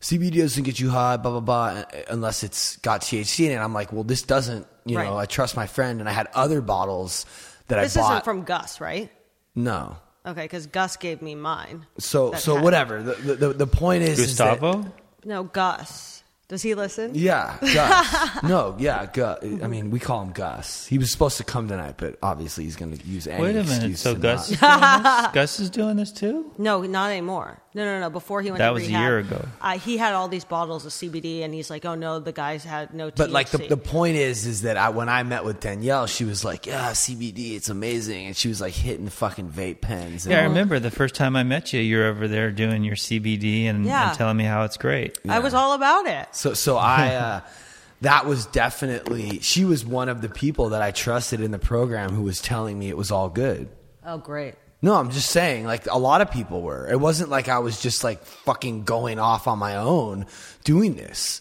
CBD 0.00 0.38
doesn't 0.38 0.64
get 0.64 0.80
you 0.80 0.90
high, 0.90 1.18
blah, 1.18 1.38
blah, 1.38 1.40
blah, 1.40 1.84
unless 2.10 2.42
it's 2.42 2.76
got 2.78 3.02
THC 3.02 3.46
in 3.46 3.52
it. 3.52 3.58
I'm 3.58 3.72
like, 3.72 3.92
well, 3.92 4.02
this 4.02 4.22
doesn't, 4.22 4.66
you 4.84 4.96
know, 4.96 5.16
I 5.16 5.26
trust 5.26 5.54
my 5.54 5.68
friend. 5.68 6.00
And 6.00 6.08
I 6.08 6.12
had 6.12 6.26
other 6.34 6.60
bottles 6.60 7.26
that 7.68 7.80
This 7.80 7.96
I 7.96 8.00
bought. 8.00 8.12
isn't 8.14 8.24
from 8.24 8.42
Gus, 8.42 8.80
right? 8.80 9.12
no. 9.54 9.98
Okay, 10.24 10.42
because 10.42 10.66
Gus 10.66 10.96
gave 10.96 11.20
me 11.22 11.34
mine. 11.34 11.86
So, 11.98 12.32
so 12.34 12.54
had- 12.54 12.64
whatever. 12.64 13.02
The, 13.02 13.34
the, 13.34 13.48
the 13.52 13.66
point 13.66 14.04
is, 14.04 14.18
is 14.18 14.36
that- 14.38 14.60
Gustavo? 14.60 14.92
No, 15.24 15.44
Gus. 15.44 16.22
Does 16.48 16.60
he 16.62 16.74
listen? 16.74 17.12
Yeah, 17.14 17.56
Gus. 17.62 18.42
no, 18.42 18.76
yeah, 18.78 19.06
Gus. 19.06 19.38
I 19.42 19.68
mean, 19.68 19.90
we 19.90 19.98
call 19.98 20.20
him 20.22 20.32
Gus. 20.32 20.86
He 20.86 20.98
was 20.98 21.10
supposed 21.10 21.38
to 21.38 21.44
come 21.44 21.66
tonight, 21.66 21.94
but 21.96 22.18
obviously 22.22 22.64
he's 22.64 22.76
going 22.76 22.94
to 22.96 23.06
use 23.06 23.26
any 23.26 23.42
Wait 23.42 23.50
a 23.56 23.64
minute. 23.64 23.70
excuse 23.90 24.00
So 24.00 24.12
to 24.14 24.20
Gus 24.20 24.50
not. 24.60 24.60
is, 24.60 24.60
doing 24.60 25.02
this? 25.22 25.32
Gus 25.32 25.60
is 25.60 25.70
doing 25.70 25.96
this 25.96 26.12
too? 26.12 26.52
No, 26.58 26.82
not 26.82 27.10
anymore. 27.10 27.61
No, 27.74 27.84
no, 27.86 28.00
no. 28.00 28.10
Before 28.10 28.42
he 28.42 28.50
went 28.50 28.58
That 28.58 28.68
to 28.68 28.72
was 28.74 28.86
a 28.86 28.90
year 28.90 29.18
ago. 29.18 29.46
Uh, 29.60 29.78
he 29.78 29.96
had 29.96 30.12
all 30.14 30.28
these 30.28 30.44
bottles 30.44 30.84
of 30.84 30.92
CBD, 30.92 31.42
and 31.42 31.54
he's 31.54 31.70
like, 31.70 31.86
"Oh 31.86 31.94
no, 31.94 32.18
the 32.18 32.32
guys 32.32 32.64
had 32.64 32.92
no." 32.92 33.10
But 33.10 33.30
like 33.30 33.48
the, 33.48 33.58
the 33.58 33.78
point 33.78 34.16
is, 34.16 34.44
is 34.46 34.62
that 34.62 34.76
I, 34.76 34.90
when 34.90 35.08
I 35.08 35.22
met 35.22 35.44
with 35.44 35.60
Danielle, 35.60 36.06
she 36.06 36.24
was 36.24 36.44
like, 36.44 36.66
"Yeah, 36.66 36.90
CBD, 36.90 37.54
it's 37.54 37.70
amazing," 37.70 38.26
and 38.26 38.36
she 38.36 38.48
was 38.48 38.60
like 38.60 38.74
hitting 38.74 39.06
the 39.06 39.10
fucking 39.10 39.48
vape 39.50 39.80
pens. 39.80 40.26
And, 40.26 40.32
Yeah, 40.32 40.40
I 40.40 40.44
remember 40.44 40.78
the 40.80 40.90
first 40.90 41.14
time 41.14 41.34
I 41.34 41.44
met 41.44 41.72
you, 41.72 41.80
you're 41.80 42.06
over 42.06 42.28
there 42.28 42.50
doing 42.50 42.84
your 42.84 42.96
CBD 42.96 43.64
and, 43.64 43.86
Yeah. 43.86 44.10
and 44.10 44.18
telling 44.18 44.36
me 44.36 44.44
how 44.44 44.64
it's 44.64 44.76
great. 44.76 45.18
I 45.26 45.38
was 45.38 45.54
all 45.54 45.72
about 45.72 46.06
it. 46.06 46.28
So, 46.32 46.52
so 46.52 46.76
I, 46.76 47.14
uh, 47.14 47.40
that 48.02 48.26
was 48.26 48.44
definitely. 48.46 49.40
She 49.40 49.64
was 49.64 49.84
one 49.86 50.10
of 50.10 50.20
the 50.20 50.28
people 50.28 50.70
that 50.70 50.82
I 50.82 50.90
trusted 50.90 51.40
in 51.40 51.52
the 51.52 51.58
program 51.58 52.10
who 52.10 52.22
was 52.22 52.42
telling 52.42 52.78
me 52.78 52.90
it 52.90 52.96
was 52.98 53.10
all 53.10 53.30
good. 53.30 53.70
Oh, 54.04 54.18
great. 54.18 54.56
No, 54.82 54.94
I'm 54.94 55.10
just 55.10 55.30
saying, 55.30 55.64
like 55.64 55.86
a 55.86 55.98
lot 55.98 56.20
of 56.20 56.30
people 56.30 56.60
were. 56.60 56.88
It 56.90 56.98
wasn't 56.98 57.30
like 57.30 57.48
I 57.48 57.60
was 57.60 57.80
just 57.80 58.02
like 58.02 58.22
fucking 58.24 58.82
going 58.84 59.18
off 59.20 59.46
on 59.46 59.58
my 59.58 59.76
own 59.76 60.26
doing 60.64 60.94
this. 60.96 61.40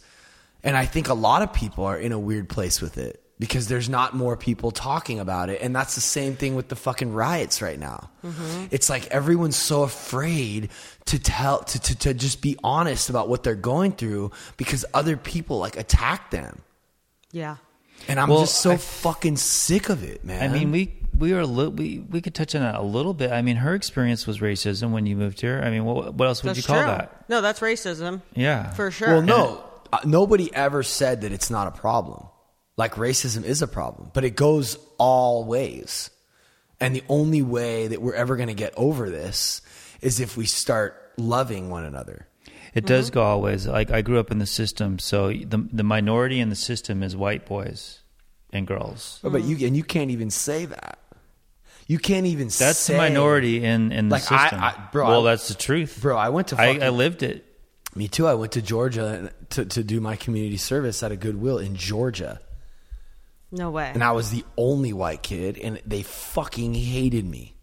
And 0.64 0.78
I 0.78 0.86
think 0.86 1.10
a 1.10 1.16
lot 1.16 1.42
of 1.42 1.52
people 1.52 1.86
are 1.86 1.98
in 1.98 2.12
a 2.12 2.20
weird 2.20 2.48
place 2.48 2.80
with 2.82 3.00
it 3.00 3.20
because 3.40 3.68
there's 3.68 3.90
not 3.90 4.16
more 4.16 4.38
people 4.38 4.70
talking 4.70 5.20
about 5.20 5.50
it. 5.50 5.60
And 5.60 5.76
that's 5.76 5.96
the 5.96 6.02
same 6.02 6.36
thing 6.36 6.54
with 6.54 6.68
the 6.68 6.76
fucking 6.76 7.14
riots 7.14 7.64
right 7.64 7.80
now. 7.80 8.12
Mm-hmm. 8.24 8.68
It's 8.70 8.88
like 8.88 9.08
everyone's 9.08 9.56
so 9.56 9.82
afraid 9.82 10.70
to 11.06 11.18
tell, 11.18 11.64
to, 11.64 11.80
to, 11.80 11.96
to 11.98 12.14
just 12.14 12.44
be 12.44 12.56
honest 12.64 13.10
about 13.10 13.28
what 13.28 13.42
they're 13.42 13.56
going 13.56 13.94
through 13.94 14.30
because 14.58 14.86
other 14.94 15.18
people 15.18 15.58
like 15.58 15.76
attack 15.78 16.30
them. 16.30 16.62
Yeah. 17.32 17.56
And 18.08 18.20
I'm 18.20 18.30
Well, 18.30 18.42
just 18.42 18.62
so 18.62 18.74
I- 18.74 18.78
fucking 18.78 19.38
sick 19.38 19.90
of 19.90 20.04
it, 20.04 20.24
man. 20.24 20.44
I 20.48 20.54
mean, 20.54 20.72
we 20.72 20.94
we 21.22 21.32
were 21.34 21.46
li- 21.46 21.68
we 21.68 22.00
we 22.00 22.20
could 22.22 22.36
touch 22.36 22.54
on 22.56 22.62
that 22.62 22.76
a 22.76 22.82
little 22.82 23.14
bit. 23.14 23.32
I 23.32 23.42
mean, 23.42 23.56
her 23.58 23.74
experience 23.76 24.28
was 24.28 24.40
racism 24.40 24.92
when 24.92 25.06
you 25.06 25.16
moved 25.16 25.40
here. 25.40 25.62
I 25.64 25.70
mean, 25.70 25.86
what 25.86 26.14
what 26.16 26.28
else 26.28 26.44
would 26.44 26.50
That's 26.50 26.58
you 26.60 26.64
call 26.64 26.78
true. 26.82 26.88
that? 26.88 27.30
No, 27.30 27.40
that's 27.42 27.60
racism. 27.62 28.22
Yeah, 28.36 28.72
For 28.74 28.92
sure. 28.92 29.08
Well, 29.10 29.22
no, 29.22 29.64
uh, 29.94 30.00
nobody 30.04 30.54
ever 30.54 30.84
said 30.84 31.22
that 31.22 31.32
it's 31.32 31.50
not 31.50 31.68
a 31.68 31.72
problem. 31.72 32.28
Like 32.76 32.96
racism 32.96 33.44
is 33.44 33.62
a 33.62 33.68
problem, 33.68 34.12
but 34.14 34.24
it 34.26 34.36
goes 34.36 34.78
all 34.98 35.46
ways. 35.46 36.10
And 36.80 36.96
the 36.96 37.04
only 37.10 37.44
way 37.44 37.88
that 37.88 38.02
we're 38.02 38.16
ever 38.16 38.36
going 38.36 38.48
to 38.48 38.56
get 38.56 38.74
over 38.76 39.10
this 39.10 39.62
is 40.02 40.20
if 40.20 40.36
we 40.36 40.46
start 40.48 40.96
loving 41.18 41.70
one 41.70 41.86
another. 41.86 42.28
It 42.74 42.88
does 42.88 43.10
go 43.12 43.22
always. 43.22 43.68
Like 43.68 43.92
I 43.92 44.02
grew 44.02 44.18
up 44.18 44.32
in 44.32 44.40
the 44.40 44.46
system, 44.48 44.98
so 44.98 45.28
the 45.32 45.68
the 45.72 45.84
minority 45.84 46.40
in 46.40 46.50
the 46.50 46.56
system 46.56 47.04
is 47.04 47.16
white 47.16 47.46
boys 47.46 48.00
and 48.52 48.66
girls. 48.66 49.20
But- 49.22 49.34
But 49.34 49.44
you 49.44 49.68
and 49.68 49.76
you 49.78 49.84
can't 49.84 50.10
even 50.10 50.32
say 50.32 50.66
that. 50.66 50.98
You 51.88 52.00
can't 52.00 52.26
even 52.28 52.50
say 52.50 52.66
That's 52.66 52.80
say 52.80 52.94
the 52.94 52.98
minority 53.00 53.64
in 53.64 53.92
in 53.92 54.10
the 54.10 54.14
Like, 54.14 54.22
system. 54.24 54.60
I- 54.64 54.76
bro, 54.92 55.08
well, 55.08 55.28
I- 55.28 55.32
that's 55.32 55.48
the 55.50 55.54
truth, 55.56 56.00
Bro, 56.02 56.18
I 56.18 56.30
went 56.30 56.48
to 56.50 56.56
I, 56.62 56.68
fucking- 56.68 56.84
I 56.84 56.90
lived 56.90 57.24
it. 57.24 57.46
Me 57.96 58.08
too. 58.08 58.26
I 58.28 58.36
went 58.36 58.54
to 58.54 58.62
Georgia 58.62 59.34
to, 59.50 59.66
to 59.66 59.84
do 59.84 60.00
my 60.00 60.16
community 60.16 60.56
service 60.58 61.04
at 61.04 61.12
a 61.12 61.18
Goodwill 61.18 61.58
in 61.58 61.76
Georgia. 61.76 62.40
No 63.52 63.70
way. 63.70 63.92
And 63.94 64.02
I 64.02 64.14
was 64.14 64.30
the 64.32 64.46
only 64.56 64.94
white 64.94 65.22
kid, 65.24 65.58
and 65.58 65.82
they 65.86 66.04
fucking 66.04 66.74
hated 66.74 67.26
me. 67.26 67.56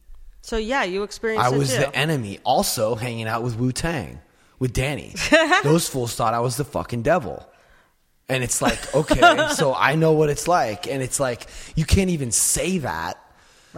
so 0.42 0.58
yeah, 0.58 0.82
you 0.84 1.02
experienced 1.02 1.46
I 1.50 1.54
it 1.54 1.58
was 1.58 1.70
too. 1.72 1.78
the 1.78 1.96
enemy. 1.96 2.40
Also 2.44 2.94
hanging 2.94 3.26
out 3.26 3.42
with 3.42 3.56
Wu 3.56 3.72
Tang, 3.72 4.20
with 4.58 4.74
Danny. 4.74 5.14
Those 5.64 5.88
fools 5.88 6.14
thought 6.14 6.34
I 6.34 6.40
was 6.40 6.56
the 6.58 6.64
fucking 6.64 7.02
devil. 7.02 7.48
And 8.28 8.44
it's 8.44 8.60
like, 8.60 8.94
okay, 8.94 9.48
so 9.54 9.74
I 9.74 9.94
know 9.94 10.12
what 10.12 10.28
it's 10.28 10.46
like. 10.46 10.86
And 10.86 11.02
it's 11.02 11.18
like, 11.18 11.46
you 11.74 11.86
can't 11.86 12.10
even 12.10 12.30
say 12.32 12.76
that. 12.78 13.16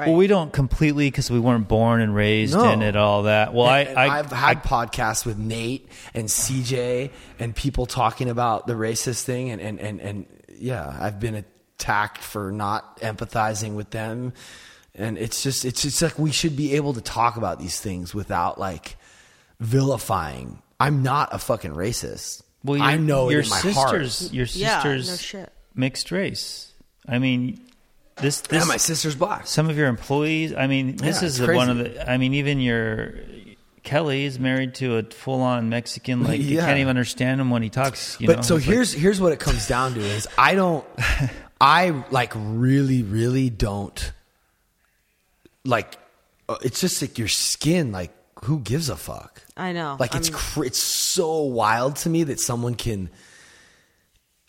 Right. 0.00 0.08
Well, 0.08 0.16
we 0.16 0.26
don't 0.26 0.52
completely 0.52 1.08
because 1.08 1.30
we 1.30 1.38
weren't 1.38 1.68
born 1.68 2.00
and 2.00 2.14
raised 2.14 2.54
No. 2.54 2.70
in 2.72 2.82
it 2.82 2.96
all 2.96 3.22
that. 3.24 3.54
Well, 3.54 3.68
And- 3.68 3.88
and 3.90 3.98
I, 3.98 4.04
I 4.06 4.18
I've 4.18 4.30
had 4.32 4.62
podcasts 4.64 5.24
with 5.24 5.38
Nate 5.38 5.88
and 6.14 6.28
CJ 6.28 7.10
and 7.38 7.54
people 7.54 7.86
talking 7.86 8.28
about 8.28 8.66
the 8.66 8.74
racist 8.74 9.22
thing. 9.22 9.50
And, 9.50 9.60
and, 9.60 9.78
and, 9.80 10.00
and 10.00 10.26
yeah, 10.58 10.96
I've 11.00 11.20
been 11.20 11.34
attacked 11.76 12.18
for 12.18 12.50
not 12.50 13.00
empathizing 13.00 13.74
with 13.74 13.90
them. 13.90 14.32
And 14.94 15.16
it's 15.16 15.42
just, 15.42 15.64
it's 15.64 15.82
just 15.82 16.02
like 16.02 16.18
we 16.18 16.32
should 16.32 16.56
be 16.56 16.74
able 16.74 16.92
to 16.94 17.00
talk 17.00 17.36
about 17.36 17.58
these 17.60 17.80
things 17.80 18.12
without 18.14 18.58
like 18.58 18.96
vilifying. 19.60 20.60
I'm 20.78 21.02
not 21.02 21.34
a 21.34 21.38
fucking 21.38 21.72
racist. 21.72 22.42
Well, 22.64 22.80
I 22.80 22.92
your- 22.94 23.00
know 23.00 23.28
it 23.28 23.32
your 23.32 23.42
in 23.42 23.48
my 23.48 23.56
sisters, 23.60 24.20
heart. 24.20 24.32
your 24.32 24.46
Yeah, 24.52 24.82
sisters, 24.82 25.08
no 25.08 25.16
shit. 25.16 25.52
mixed 25.74 26.10
race. 26.10 26.72
I 27.08 27.18
mean, 27.18 27.60
this 28.20 28.40
this 28.42 28.62
Yeah, 28.62 28.68
my 28.68 28.76
sister's 28.76 29.14
black. 29.14 29.46
some 29.46 29.68
of 29.70 29.76
your 29.76 29.88
employees. 29.88 30.54
I 30.54 30.66
mean, 30.66 30.96
this 30.96 31.20
Yeah, 31.22 31.26
is 31.28 31.38
the, 31.38 31.52
one 31.54 31.70
of 31.70 31.78
the. 31.78 32.10
I 32.10 32.16
mean, 32.18 32.34
even 32.34 32.60
your 32.60 33.14
Kelly 33.82 34.24
is 34.24 34.38
married 34.38 34.74
to 34.76 34.96
a 34.98 35.02
full 35.02 35.40
on 35.40 35.68
Mexican. 35.70 36.22
Like 36.24 36.40
you 36.40 36.58
can't 36.58 36.78
even 36.78 36.88
understand 36.90 37.40
him 37.40 37.50
when 37.50 37.62
he 37.62 37.70
talks. 37.70 38.20
You 38.20 38.26
but 38.26 38.36
know? 38.36 38.42
so 38.42 38.56
It's 38.56 38.66
like- 38.66 38.74
here's 38.74 38.92
here's 38.92 39.20
what 39.20 39.32
it 39.32 39.40
comes 39.40 39.66
down 39.66 39.94
to 39.94 40.00
is 40.00 40.28
I 40.38 40.54
don't 40.54 40.84
I 41.60 42.04
like 42.10 42.32
really 42.36 43.02
really 43.02 43.50
don't 43.50 44.12
like 45.64 45.96
uh, 46.48 46.56
it's 46.62 46.80
just 46.80 47.02
like 47.02 47.18
your 47.18 47.28
skin 47.28 47.92
like 47.92 48.12
who 48.44 48.58
gives 48.60 48.88
a 48.88 48.96
fuck 48.96 49.42
I 49.56 49.72
know. 49.72 49.96
like 49.98 50.14
it's 50.14 50.28
I'm- 50.30 50.38
cr- 50.38 50.64
it's 50.64 50.78
so 50.82 51.40
wild 51.42 51.96
to 51.96 52.08
me 52.10 52.22
that 52.24 52.40
someone 52.40 52.74
can 52.74 53.10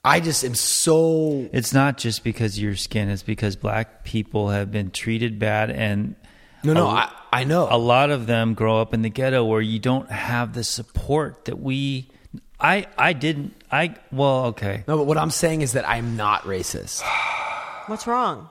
i 0.03 0.19
just 0.19 0.43
am 0.43 0.55
so 0.55 1.49
It's 1.53 1.73
not 1.73 1.97
just 1.97 2.23
because 2.23 2.57
of 2.57 2.63
your 2.63 2.75
skin; 2.75 3.09
it's 3.09 3.23
because 3.23 3.55
black 3.55 4.03
people 4.03 4.49
have 4.49 4.71
been 4.71 4.91
treated 4.91 5.37
bad, 5.39 5.69
and 5.71 6.15
no 6.63 6.73
no 6.73 6.87
a- 6.87 6.93
i 6.93 7.11
i 7.33 7.43
know 7.43 7.67
a 7.69 7.77
lot 7.77 8.09
of 8.09 8.27
them 8.27 8.53
grow 8.53 8.81
up 8.81 8.93
in 8.93 9.01
the 9.03 9.09
ghetto 9.09 9.43
where 9.45 9.61
you 9.61 9.79
don't 9.79 10.09
have 10.11 10.53
the 10.53 10.63
support 10.63 11.45
that 11.45 11.59
we. 11.59 12.09
I 12.59 12.85
I 12.97 13.13
didn't. 13.13 13.53
I 13.71 13.95
well, 14.11 14.45
okay. 14.47 14.83
no 14.87 14.97
but 14.97 15.05
what 15.05 15.17
i'm 15.17 15.31
saying 15.31 15.61
is 15.61 15.73
that 15.73 15.87
i'm 15.87 16.15
not 16.17 16.43
racist 16.43 17.01
What's 17.87 18.05
wrong? 18.07 18.49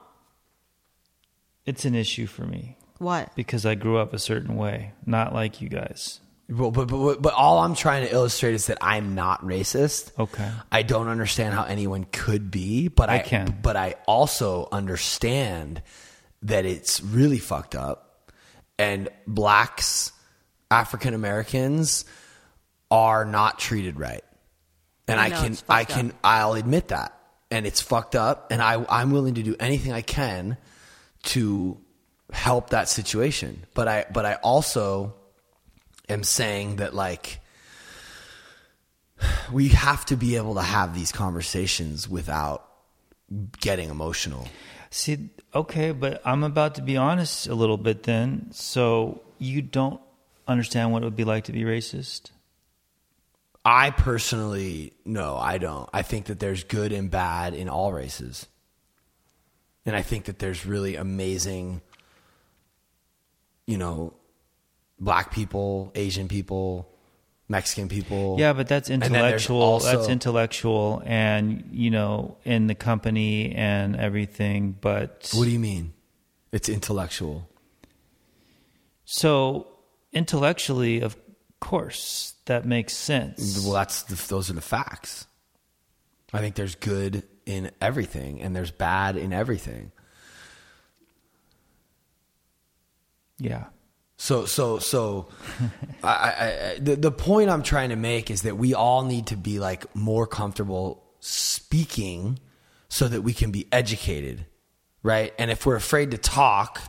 It's 1.67 1.85
an 1.85 1.95
issue 1.95 2.27
for 2.27 2.45
me 2.45 2.77
What? 2.99 3.35
because 3.37 3.65
I 3.65 3.75
grew 3.77 3.99
up 3.99 4.13
a 4.13 4.19
certain 4.19 4.57
way, 4.57 4.93
not 5.07 5.33
like 5.33 5.61
you 5.61 5.69
guys. 5.69 6.21
But, 6.51 6.71
but, 6.71 6.87
but, 6.89 7.23
but 7.23 7.35
all 7.35 7.59
i'm 7.61 7.75
trying 7.75 8.07
to 8.07 8.13
illustrate 8.13 8.55
is 8.55 8.67
that 8.67 8.79
i'm 8.81 9.15
not 9.15 9.43
racist 9.43 10.11
Okay. 10.19 10.51
i 10.71 10.83
don't 10.83 11.09
understand 11.09 11.55
how 11.55 11.65
anyone 11.65 12.05
could 12.11 12.51
be 12.51 12.89
but 12.89 13.09
i, 13.09 13.17
I 13.17 13.19
can. 13.21 13.59
but 13.63 13.77
i 13.77 13.95
also 14.07 14.69
understand 14.73 15.83
that 16.43 16.65
it's 16.67 17.01
really 17.01 17.39
fucked 17.39 17.75
up 17.75 18.33
and 18.79 19.09
blacks 19.27 20.13
african 20.71 21.15
americans 21.15 22.05
are 22.91 23.25
not 23.25 23.59
treated 23.59 23.99
right 23.99 24.25
and 25.07 25.21
I 25.21 25.27
i, 25.27 25.31
can 25.31 25.57
i 25.69 25.85
can 25.85 26.11
up. 26.11 26.17
i'll 26.25 26.55
admit 26.55 26.89
that 26.89 27.17
and 27.51 27.67
it's 27.67 27.81
fucked 27.81 28.17
up 28.17 28.51
and 28.51 28.61
i 28.61 28.85
i'm 28.89 29.13
willing 29.13 29.35
to 29.35 29.43
do 29.43 29.55
anything 29.61 29.93
i 29.93 30.03
can 30.03 30.57
to 31.23 31.79
help 32.33 32.71
that 32.71 32.89
situation 32.89 33.67
but 33.75 33.87
i 33.89 34.07
but 34.13 34.25
i 34.25 34.35
also 34.35 35.15
am 36.11 36.23
saying 36.23 36.77
that 36.77 36.95
like 36.95 37.41
we 39.53 39.69
have 39.69 40.05
to 40.07 40.17
be 40.17 40.37
able 40.37 40.55
to 40.55 40.63
have 40.63 40.95
these 40.95 41.13
conversations 41.13 42.09
without 42.09 42.67
getting 43.61 43.91
emotional 43.91 44.47
See, 44.91 45.31
okay, 45.55 45.93
but 45.93 46.21
I'm 46.25 46.43
about 46.43 46.75
to 46.75 46.83
be 46.83 46.97
honest 46.97 47.47
a 47.47 47.55
little 47.55 47.77
bit 47.77 48.03
then. 48.03 48.49
So 48.51 49.23
you 49.39 49.63
don't 49.63 50.01
understand 50.49 50.93
what 50.93 51.03
it 51.03 51.05
would 51.07 51.17
be 51.17 51.25
like 51.25 51.45
to 51.45 51.53
be 51.53 51.63
racist? 51.63 52.31
I 53.65 53.91
personally, 53.91 54.95
no, 55.05 55.37
I 55.37 55.59
don't. 55.59 55.89
I 55.93 56.03
think 56.03 56.27
that 56.27 56.41
there's 56.41 56.65
good 56.65 56.93
and 56.93 57.09
bad 57.09 57.55
in 57.55 57.69
all 57.69 57.93
races. 57.93 58.49
And 59.87 59.95
I 59.95 60.03
think 60.03 60.25
that 60.25 60.41
there's 60.41 60.67
really 60.67 60.97
amazing, 60.97 61.83
you 63.67 63.79
know, 63.79 64.15
black 65.01 65.33
people, 65.33 65.91
Asian 65.95 66.29
people, 66.29 66.87
Mexican 67.49 67.89
people. 67.89 68.37
Yeah, 68.39 68.53
but 68.53 68.69
that's 68.69 68.89
And 68.91 69.03
then 69.03 69.13
there's 69.13 69.25
intellectual. 69.25 69.63
also- 69.63 69.97
that's 69.97 70.09
intellectual, 70.09 71.03
and 71.05 71.69
you 71.73 71.91
know, 71.91 72.37
in 72.45 72.67
the 72.69 72.75
company 72.77 73.53
and 73.55 73.97
everything. 73.97 74.77
But 74.81 75.31
What 75.35 75.45
do 75.47 75.51
you 75.51 75.59
mean? 75.59 75.93
It's 76.53 76.69
intellectual. 76.69 77.49
so 79.05 79.67
intellectually, 80.13 81.01
of 81.01 81.17
course, 81.61 82.35
that 82.47 82.65
makes 82.67 82.93
sense. 82.95 83.61
Well, 83.65 83.73
that's 83.75 84.03
the, 84.03 84.15
those 84.29 84.51
are 84.51 84.55
the 84.55 84.61
facts. 84.61 85.27
I 86.33 86.39
think 86.41 86.55
there's 86.55 86.75
good 86.77 87.25
in 87.47 87.71
everything, 87.81 88.41
and 88.41 88.55
there's 88.55 88.71
bad 88.71 89.17
in 89.17 89.33
everything. 89.33 89.91
yeah. 93.39 93.67
So 94.21 94.45
so 94.45 94.79
so, 94.79 95.29
I, 96.05 96.09
I, 96.09 96.71
I, 96.73 96.79
the 96.79 96.95
the 96.95 97.11
point 97.11 97.49
I'm 97.49 97.63
trying 97.63 97.89
to 97.89 97.97
make 97.97 98.31
is 98.31 98.43
that 98.43 98.59
we 98.59 98.75
all 98.75 99.03
need 99.03 99.29
to 99.29 99.37
be 99.37 99.59
like 99.59 99.97
more 99.97 100.27
comfortable 100.27 101.03
speaking, 101.21 102.39
so 102.91 103.09
that 103.09 103.23
we 103.23 103.33
can 103.33 103.51
be 103.51 103.67
educated, 103.73 104.45
right? 105.03 105.33
And 105.39 105.51
if 105.51 105.65
we're 105.65 105.77
afraid 105.77 106.11
to 106.11 106.19
talk, 106.19 106.83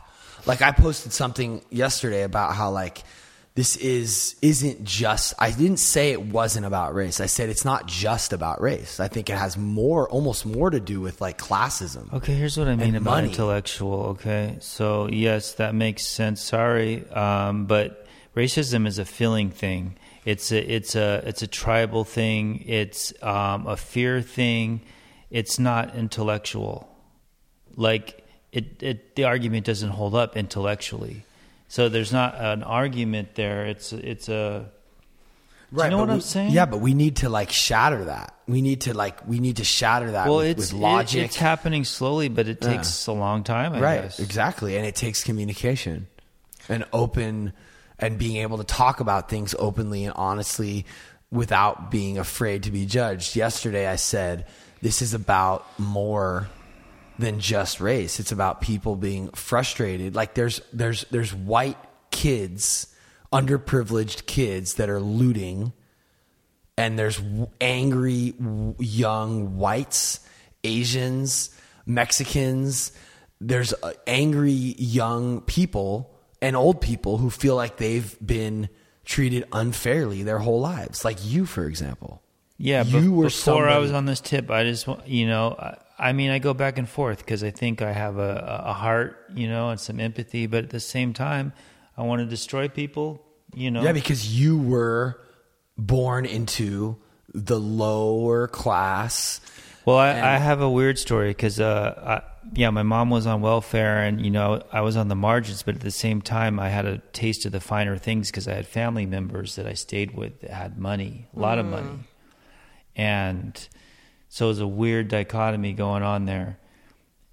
like 0.44 0.60
I 0.60 0.72
posted 0.72 1.14
something 1.14 1.64
yesterday 1.70 2.22
about 2.22 2.54
how 2.54 2.70
like 2.70 3.02
this 3.54 3.76
is 3.76 4.36
isn't 4.40 4.82
just. 4.84 5.34
I 5.38 5.50
didn't 5.50 5.76
say 5.76 6.12
it 6.12 6.22
wasn't 6.22 6.64
about 6.64 6.94
race. 6.94 7.20
I 7.20 7.26
said 7.26 7.50
it's 7.50 7.64
not 7.64 7.86
just 7.86 8.32
about 8.32 8.62
race. 8.62 8.98
I 8.98 9.08
think 9.08 9.28
it 9.28 9.36
has 9.36 9.58
more, 9.58 10.08
almost 10.08 10.46
more 10.46 10.70
to 10.70 10.80
do 10.80 11.00
with 11.00 11.20
like 11.20 11.36
classism. 11.36 12.10
Okay, 12.14 12.32
here's 12.32 12.56
what 12.56 12.68
I 12.68 12.76
mean 12.76 12.94
about 12.94 13.10
money. 13.10 13.28
intellectual. 13.28 14.04
Okay, 14.14 14.56
so 14.60 15.08
yes, 15.08 15.54
that 15.54 15.74
makes 15.74 16.06
sense. 16.06 16.40
Sorry, 16.40 17.06
um, 17.10 17.66
but 17.66 18.06
racism 18.34 18.86
is 18.86 18.98
a 18.98 19.04
feeling 19.04 19.50
thing. 19.50 19.96
It's 20.24 20.50
a 20.50 20.72
it's 20.72 20.94
a 20.94 21.22
it's 21.26 21.42
a 21.42 21.46
tribal 21.46 22.04
thing. 22.04 22.64
It's 22.66 23.12
um, 23.22 23.66
a 23.66 23.76
fear 23.76 24.22
thing. 24.22 24.80
It's 25.30 25.58
not 25.58 25.94
intellectual. 25.94 26.88
Like 27.76 28.24
it, 28.50 28.82
it, 28.82 29.16
the 29.16 29.24
argument 29.24 29.66
doesn't 29.66 29.90
hold 29.90 30.14
up 30.14 30.36
intellectually. 30.36 31.24
So 31.72 31.88
there's 31.88 32.12
not 32.12 32.34
an 32.38 32.62
argument 32.62 33.34
there. 33.34 33.64
It's 33.64 33.94
it's 33.94 34.28
a 34.28 34.66
Right, 35.70 35.86
you 35.86 35.90
know 35.92 36.00
what 36.00 36.10
I'm 36.10 36.20
saying? 36.20 36.50
Yeah, 36.50 36.66
but 36.66 36.80
we 36.80 36.92
need 36.92 37.16
to 37.16 37.30
like 37.30 37.50
shatter 37.50 38.04
that. 38.04 38.34
We 38.46 38.60
need 38.60 38.82
to 38.82 38.92
like 38.92 39.26
we 39.26 39.40
need 39.40 39.56
to 39.56 39.64
shatter 39.64 40.10
that 40.10 40.28
well, 40.28 40.36
with, 40.36 40.48
it's 40.48 40.70
with 40.70 40.82
it- 40.82 40.84
logic. 40.84 41.24
it's 41.24 41.36
happening 41.36 41.84
slowly, 41.84 42.28
but 42.28 42.46
it 42.46 42.60
takes 42.60 43.06
a 43.06 43.12
long 43.12 43.42
time. 43.42 43.72
I 43.72 43.80
right, 43.80 44.02
guess. 44.02 44.20
exactly, 44.20 44.76
and 44.76 44.84
it 44.84 44.94
takes 44.94 45.24
communication 45.24 46.08
and 46.68 46.84
open 46.92 47.54
and 47.98 48.18
being 48.18 48.36
able 48.42 48.58
to 48.58 48.64
talk 48.64 49.00
about 49.00 49.30
things 49.30 49.54
openly 49.58 50.04
and 50.04 50.12
honestly 50.14 50.84
without 51.30 51.90
being 51.90 52.18
afraid 52.18 52.64
to 52.64 52.70
be 52.70 52.84
judged. 52.84 53.34
Yesterday, 53.34 53.86
I 53.86 53.96
said 53.96 54.44
this 54.82 55.00
is 55.00 55.14
about 55.14 55.64
more 55.78 56.50
than 57.18 57.40
just 57.40 57.80
race. 57.80 58.20
It's 58.20 58.32
about 58.32 58.60
people 58.60 58.96
being 58.96 59.28
frustrated. 59.30 60.14
Like 60.14 60.34
there's 60.34 60.60
there's 60.72 61.04
there's 61.10 61.34
white 61.34 61.78
kids, 62.10 62.94
underprivileged 63.32 64.26
kids 64.26 64.74
that 64.74 64.88
are 64.88 65.00
looting 65.00 65.72
and 66.76 66.98
there's 66.98 67.20
angry 67.60 68.34
young 68.78 69.56
whites, 69.56 70.20
Asians, 70.64 71.50
Mexicans. 71.86 72.92
There's 73.40 73.72
uh, 73.72 73.92
angry 74.06 74.52
young 74.52 75.42
people 75.42 76.14
and 76.40 76.56
old 76.56 76.80
people 76.80 77.18
who 77.18 77.30
feel 77.30 77.56
like 77.56 77.76
they've 77.76 78.16
been 78.24 78.68
treated 79.04 79.44
unfairly 79.52 80.22
their 80.22 80.38
whole 80.38 80.60
lives, 80.60 81.04
like 81.04 81.18
you, 81.24 81.44
for 81.44 81.66
example. 81.66 82.22
Yeah, 82.58 82.84
you 82.84 83.12
were 83.12 83.24
before 83.24 83.68
I 83.68 83.78
was 83.78 83.92
on 83.92 84.06
this 84.06 84.20
tip. 84.20 84.50
I 84.50 84.64
just, 84.64 84.86
you 85.06 85.26
know, 85.26 85.76
I, 86.08 86.12
mean, 86.12 86.30
I 86.30 86.38
go 86.38 86.52
back 86.54 86.78
and 86.78 86.88
forth 86.88 87.18
because 87.18 87.44
I 87.44 87.50
think 87.50 87.80
I 87.82 87.92
have 87.92 88.18
a, 88.18 88.62
a 88.66 88.72
heart, 88.72 89.16
you 89.34 89.48
know, 89.48 89.70
and 89.70 89.78
some 89.80 90.00
empathy, 90.00 90.46
but 90.46 90.64
at 90.64 90.70
the 90.70 90.80
same 90.80 91.12
time, 91.12 91.52
I 91.96 92.02
want 92.02 92.20
to 92.20 92.26
destroy 92.26 92.68
people, 92.68 93.22
you 93.54 93.70
know. 93.70 93.82
Yeah, 93.82 93.92
because 93.92 94.38
you 94.38 94.58
were 94.58 95.20
born 95.78 96.26
into 96.26 96.96
the 97.34 97.58
lower 97.58 98.48
class. 98.48 99.40
Well, 99.84 99.96
I, 99.98 100.10
And- 100.10 100.26
I 100.26 100.38
have 100.38 100.60
a 100.60 100.70
weird 100.70 100.98
story 100.98 101.30
because, 101.30 101.58
uh, 101.60 102.20
yeah, 102.54 102.70
my 102.70 102.82
mom 102.82 103.10
was 103.10 103.26
on 103.26 103.40
welfare, 103.40 104.02
and 104.02 104.20
you 104.24 104.30
know, 104.30 104.62
I 104.72 104.80
was 104.80 104.96
on 104.96 105.08
the 105.08 105.14
margins, 105.14 105.62
but 105.62 105.76
at 105.76 105.80
the 105.80 105.90
same 105.90 106.20
time, 106.20 106.58
I 106.60 106.68
had 106.68 106.86
a 106.86 106.98
taste 107.12 107.46
of 107.46 107.52
the 107.52 107.60
finer 107.60 107.96
things 107.96 108.30
because 108.30 108.48
I 108.48 108.54
had 108.54 108.66
family 108.66 109.06
members 109.06 109.56
that 109.56 109.66
I 109.66 109.74
stayed 109.74 110.16
with 110.16 110.40
that 110.40 110.50
had 110.50 110.78
money, 110.78 111.28
a 111.36 111.38
lot 111.38 111.58
of 111.58 111.66
money, 111.66 112.00
and 112.96 113.68
so 114.32 114.46
it 114.46 114.48
was 114.48 114.60
a 114.60 114.66
weird 114.66 115.08
dichotomy 115.08 115.74
going 115.74 116.02
on 116.02 116.24
there. 116.24 116.56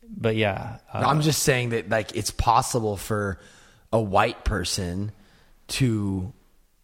But 0.06 0.36
yeah, 0.36 0.80
uh, 0.94 0.98
I'm 0.98 1.22
just 1.22 1.44
saying 1.44 1.70
that 1.70 1.88
like 1.88 2.14
it's 2.14 2.30
possible 2.30 2.98
for 2.98 3.40
a 3.94 4.02
white 4.02 4.44
person 4.44 5.14
to 5.70 6.34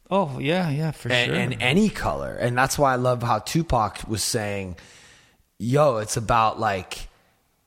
oh 0.09 0.39
yeah, 0.39 0.69
yeah, 0.69 0.91
for 0.91 1.11
and, 1.11 1.25
sure. 1.25 1.35
and 1.35 1.61
any 1.61 1.89
color. 1.89 2.33
And 2.33 2.57
that's 2.57 2.79
why 2.79 2.93
I 2.93 2.95
love 2.95 3.23
how 3.23 3.39
Tupac 3.39 4.07
was 4.07 4.23
saying, 4.23 4.77
yo, 5.59 5.97
it's 5.97 6.15
about 6.15 6.61
like 6.61 7.09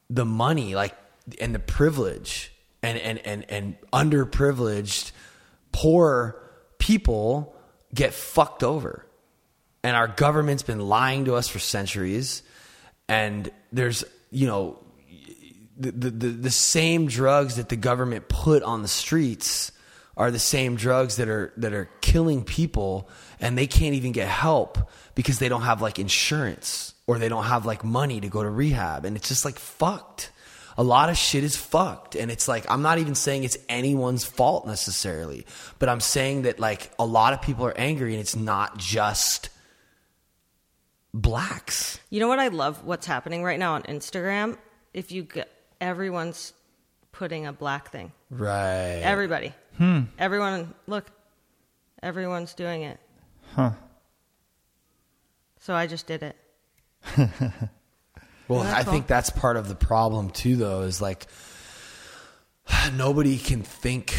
the 0.08 0.24
money, 0.24 0.74
like 0.74 0.96
and 1.42 1.54
the 1.54 1.58
privilege 1.58 2.50
and 2.82 2.96
and 2.96 3.18
and, 3.26 3.44
and 3.50 3.76
underprivileged 3.92 5.12
poor 5.72 6.40
people 6.78 7.54
get 7.92 8.14
fucked 8.14 8.62
over. 8.62 9.04
And 9.82 9.96
our 9.96 10.08
government's 10.08 10.62
been 10.62 10.80
lying 10.80 11.26
to 11.26 11.34
us 11.34 11.48
for 11.48 11.58
centuries. 11.58 12.42
And 13.08 13.50
there's, 13.72 14.04
you 14.30 14.46
know, 14.46 14.78
the, 15.78 15.92
the, 15.92 16.10
the, 16.10 16.50
same 16.50 17.06
drugs 17.06 17.56
that 17.56 17.68
the 17.68 17.76
government 17.76 18.28
put 18.28 18.64
on 18.64 18.82
the 18.82 18.88
streets 18.88 19.70
are 20.16 20.32
the 20.32 20.38
same 20.38 20.74
drugs 20.74 21.16
that 21.16 21.28
are 21.28 21.52
that 21.56 21.72
are 21.72 21.88
killing 22.00 22.42
people 22.42 23.08
and 23.38 23.56
they 23.56 23.68
can't 23.68 23.94
even 23.94 24.10
get 24.10 24.26
help 24.26 24.90
because 25.14 25.38
they 25.38 25.48
don't 25.48 25.62
have 25.62 25.80
like 25.80 26.00
insurance 26.00 26.94
or 27.06 27.20
they 27.20 27.28
don't 27.28 27.44
have 27.44 27.64
like 27.64 27.84
money 27.84 28.20
to 28.20 28.28
go 28.28 28.42
to 28.42 28.50
rehab 28.50 29.04
and 29.04 29.16
it's 29.16 29.28
just 29.28 29.44
like 29.44 29.56
fucked 29.56 30.32
a 30.78 30.84
lot 30.84 31.10
of 31.10 31.16
shit 31.16 31.42
is 31.42 31.56
fucked. 31.56 32.14
And 32.14 32.30
it's 32.30 32.46
like, 32.46 32.70
I'm 32.70 32.82
not 32.82 32.98
even 32.98 33.16
saying 33.16 33.42
it's 33.42 33.58
anyone's 33.68 34.24
fault 34.24 34.64
necessarily, 34.64 35.44
but 35.80 35.88
I'm 35.88 35.98
saying 35.98 36.42
that 36.42 36.60
like 36.60 36.92
a 37.00 37.04
lot 37.04 37.32
of 37.32 37.42
people 37.42 37.66
are 37.66 37.76
angry 37.76 38.12
and 38.12 38.20
it's 38.20 38.36
not 38.36 38.78
just 38.78 39.50
blacks. 41.14 42.00
You 42.10 42.20
know 42.20 42.28
what 42.28 42.38
I 42.38 42.48
love? 42.48 42.84
What's 42.84 43.06
happening 43.06 43.42
right 43.42 43.58
now 43.58 43.74
on 43.74 43.82
Instagram? 43.84 44.56
If 44.94 45.12
you 45.12 45.22
get 45.22 45.50
everyone's 45.80 46.52
putting 47.12 47.46
a 47.46 47.52
black 47.52 47.90
thing. 47.90 48.12
Right. 48.30 49.00
Everybody. 49.02 49.52
Hmm. 49.76 50.02
Everyone. 50.18 50.74
Look. 50.86 51.10
Everyone's 52.02 52.54
doing 52.54 52.82
it. 52.82 53.00
Huh. 53.54 53.72
So 55.60 55.74
I 55.74 55.86
just 55.86 56.06
did 56.06 56.22
it. 56.22 56.36
Well, 58.48 58.62
I 58.62 58.82
cool. 58.82 58.94
think 58.94 59.06
that's 59.06 59.28
part 59.28 59.58
of 59.58 59.68
the 59.68 59.74
problem 59.74 60.30
too, 60.30 60.56
though, 60.56 60.80
is 60.80 61.02
like 61.02 61.26
nobody 62.94 63.38
can 63.38 63.62
think 63.62 64.14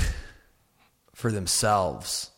for 1.15 1.31
themselves. 1.31 2.29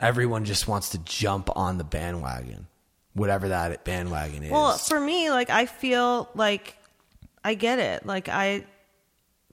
Everyone 0.00 0.44
just 0.44 0.66
wants 0.68 0.90
to 0.90 0.98
jump 0.98 1.50
on 1.56 1.78
the 1.78 1.84
bandwagon, 1.84 2.66
whatever 3.14 3.48
that 3.48 3.84
bandwagon 3.84 4.42
is. 4.42 4.50
Well, 4.50 4.76
for 4.78 5.00
me, 5.00 5.30
like 5.30 5.50
I 5.50 5.66
feel 5.66 6.28
like 6.34 6.76
I 7.44 7.54
get 7.54 7.78
it. 7.78 8.06
Like 8.06 8.28
I 8.28 8.64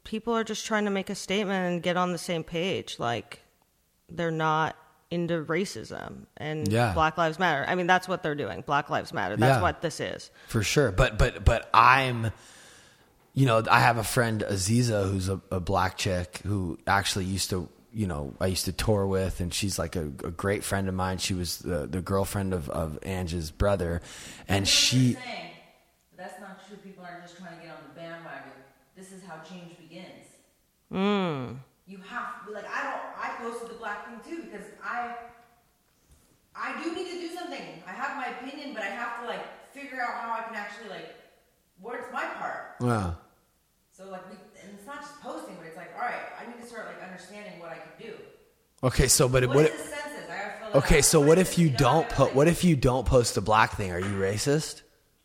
people 0.03 0.35
are 0.35 0.43
just 0.43 0.65
trying 0.65 0.85
to 0.85 0.91
make 0.91 1.09
a 1.09 1.15
statement 1.15 1.73
and 1.73 1.83
get 1.83 1.97
on 1.97 2.11
the 2.11 2.17
same 2.17 2.43
page. 2.43 2.97
Like 2.99 3.41
they're 4.09 4.31
not 4.31 4.75
into 5.11 5.43
racism 5.43 6.25
and 6.37 6.67
Yeah. 6.71 6.93
Black 6.93 7.17
Lives 7.17 7.39
Matter. 7.39 7.65
I 7.67 7.75
mean, 7.75 7.87
that's 7.87 8.07
what 8.07 8.21
they're 8.23 8.35
doing. 8.35 8.61
Black 8.61 8.89
Lives 8.89 9.11
Matter. 9.13 9.35
That's 9.37 9.57
Yeah. 9.57 9.61
what 9.61 9.81
this 9.81 9.99
is. 9.99 10.29
for 10.47 10.63
sure. 10.63 10.91
But 10.91 11.17
but 11.17 11.43
but 11.43 11.67
I'm, 11.73 12.31
you 13.33 13.45
know, 13.45 13.63
I 13.69 13.79
have 13.79 13.97
a 13.97 14.03
friend 14.03 14.43
Aziza 14.47 15.09
who's 15.11 15.27
a, 15.29 15.41
a 15.51 15.59
black 15.59 15.97
chick 15.97 16.39
who 16.45 16.77
actually 16.87 17.25
used 17.25 17.49
to, 17.51 17.67
you 17.93 18.07
know, 18.07 18.33
I 18.39 18.47
used 18.47 18.65
to 18.65 18.71
tour 18.71 19.05
with, 19.07 19.39
and 19.39 19.53
she's 19.53 19.79
like 19.79 19.95
a, 19.95 20.03
a 20.23 20.31
great 20.31 20.63
friend 20.63 20.87
of 20.87 20.93
mine. 20.93 21.17
She 21.17 21.33
was 21.33 21.59
the 21.59 21.87
the 21.87 22.01
girlfriend 22.01 22.53
of 22.53 22.69
of 22.69 22.99
Ange's 23.03 23.51
brother, 23.51 24.01
and 24.47 24.67
she. 24.67 25.13
saying, 25.13 25.51
that's 26.17 26.39
not 26.39 26.67
true. 26.67 26.77
People 26.77 27.03
aren't 27.05 27.23
just 27.23 27.37
trying 27.37 27.57
to 27.57 27.63
get 27.63 27.71
on 27.71 27.81
the 27.87 27.99
bandwagon. 27.99 28.51
This 28.95 29.11
is 29.11 29.23
how 29.23 29.39
change 29.47 29.77
begins. 29.77 30.25
Hmm. 30.91 31.59
You 31.87 31.97
have 32.07 32.45
to, 32.45 32.51
like 32.51 32.65
I 32.65 32.83
don't. 32.83 33.01
I 33.17 33.29
posted 33.41 33.69
the 33.69 33.79
black 33.79 34.05
thing 34.05 34.19
too 34.29 34.43
because 34.43 34.65
I. 34.83 35.15
I 36.55 36.83
do 36.83 36.93
need 36.93 37.07
to 37.07 37.19
do 37.19 37.33
something. 37.33 37.61
I 37.87 37.91
have 37.91 38.17
my 38.17 38.27
opinion, 38.27 38.73
but 38.73 38.83
I 38.83 38.87
have 38.87 39.21
to 39.21 39.27
like 39.27 39.45
figure 39.73 40.01
out 40.01 40.21
how 40.21 40.31
I 40.33 40.43
can 40.43 40.55
actually 40.55 40.89
like. 40.89 41.15
Where's 41.79 42.11
my 42.11 42.25
part? 42.25 42.75
Yeah. 42.81 43.13
So 43.93 44.09
like 44.09 44.29
we, 44.29 44.35
and 44.35 44.41
it's 44.41 44.48
not 44.89 45.01
just 45.01 45.21
posting, 45.21 45.55
but 45.55 45.65
it's 45.67 45.77
like, 45.77 45.91
all 45.95 46.01
right, 46.01 46.15
I 46.41 46.45
need 46.49 46.59
to 46.61 46.67
start 46.67 46.87
like 46.87 47.01
understanding 47.07 47.59
what 47.59 47.69
I 47.69 47.75
can 47.75 48.07
do. 48.07 48.13
Okay, 48.83 49.07
so 49.07 49.27
but 49.29 49.45
What 49.47 49.55
what? 49.55 49.65
is 49.65 49.71
the 49.71 49.77
census? 49.77 50.29
I 50.29 50.37
gotta 50.37 50.59
fill 50.59 50.67
it 50.69 50.75
Okay, 50.85 50.97
out. 50.99 51.03
so 51.05 51.19
what 51.21 51.37
if 51.39 51.47
this? 51.49 51.59
you 51.59 51.69
don't 51.69 52.09
put? 52.09 52.27
like- 52.27 52.35
What 52.35 52.47
if 52.47 52.63
you 52.63 52.75
don't 52.75 53.05
post 53.05 53.35
the 53.35 53.41
black 53.41 53.73
thing? 53.75 53.91
Are 53.91 53.99
you 53.99 54.05
racist? 54.19 54.81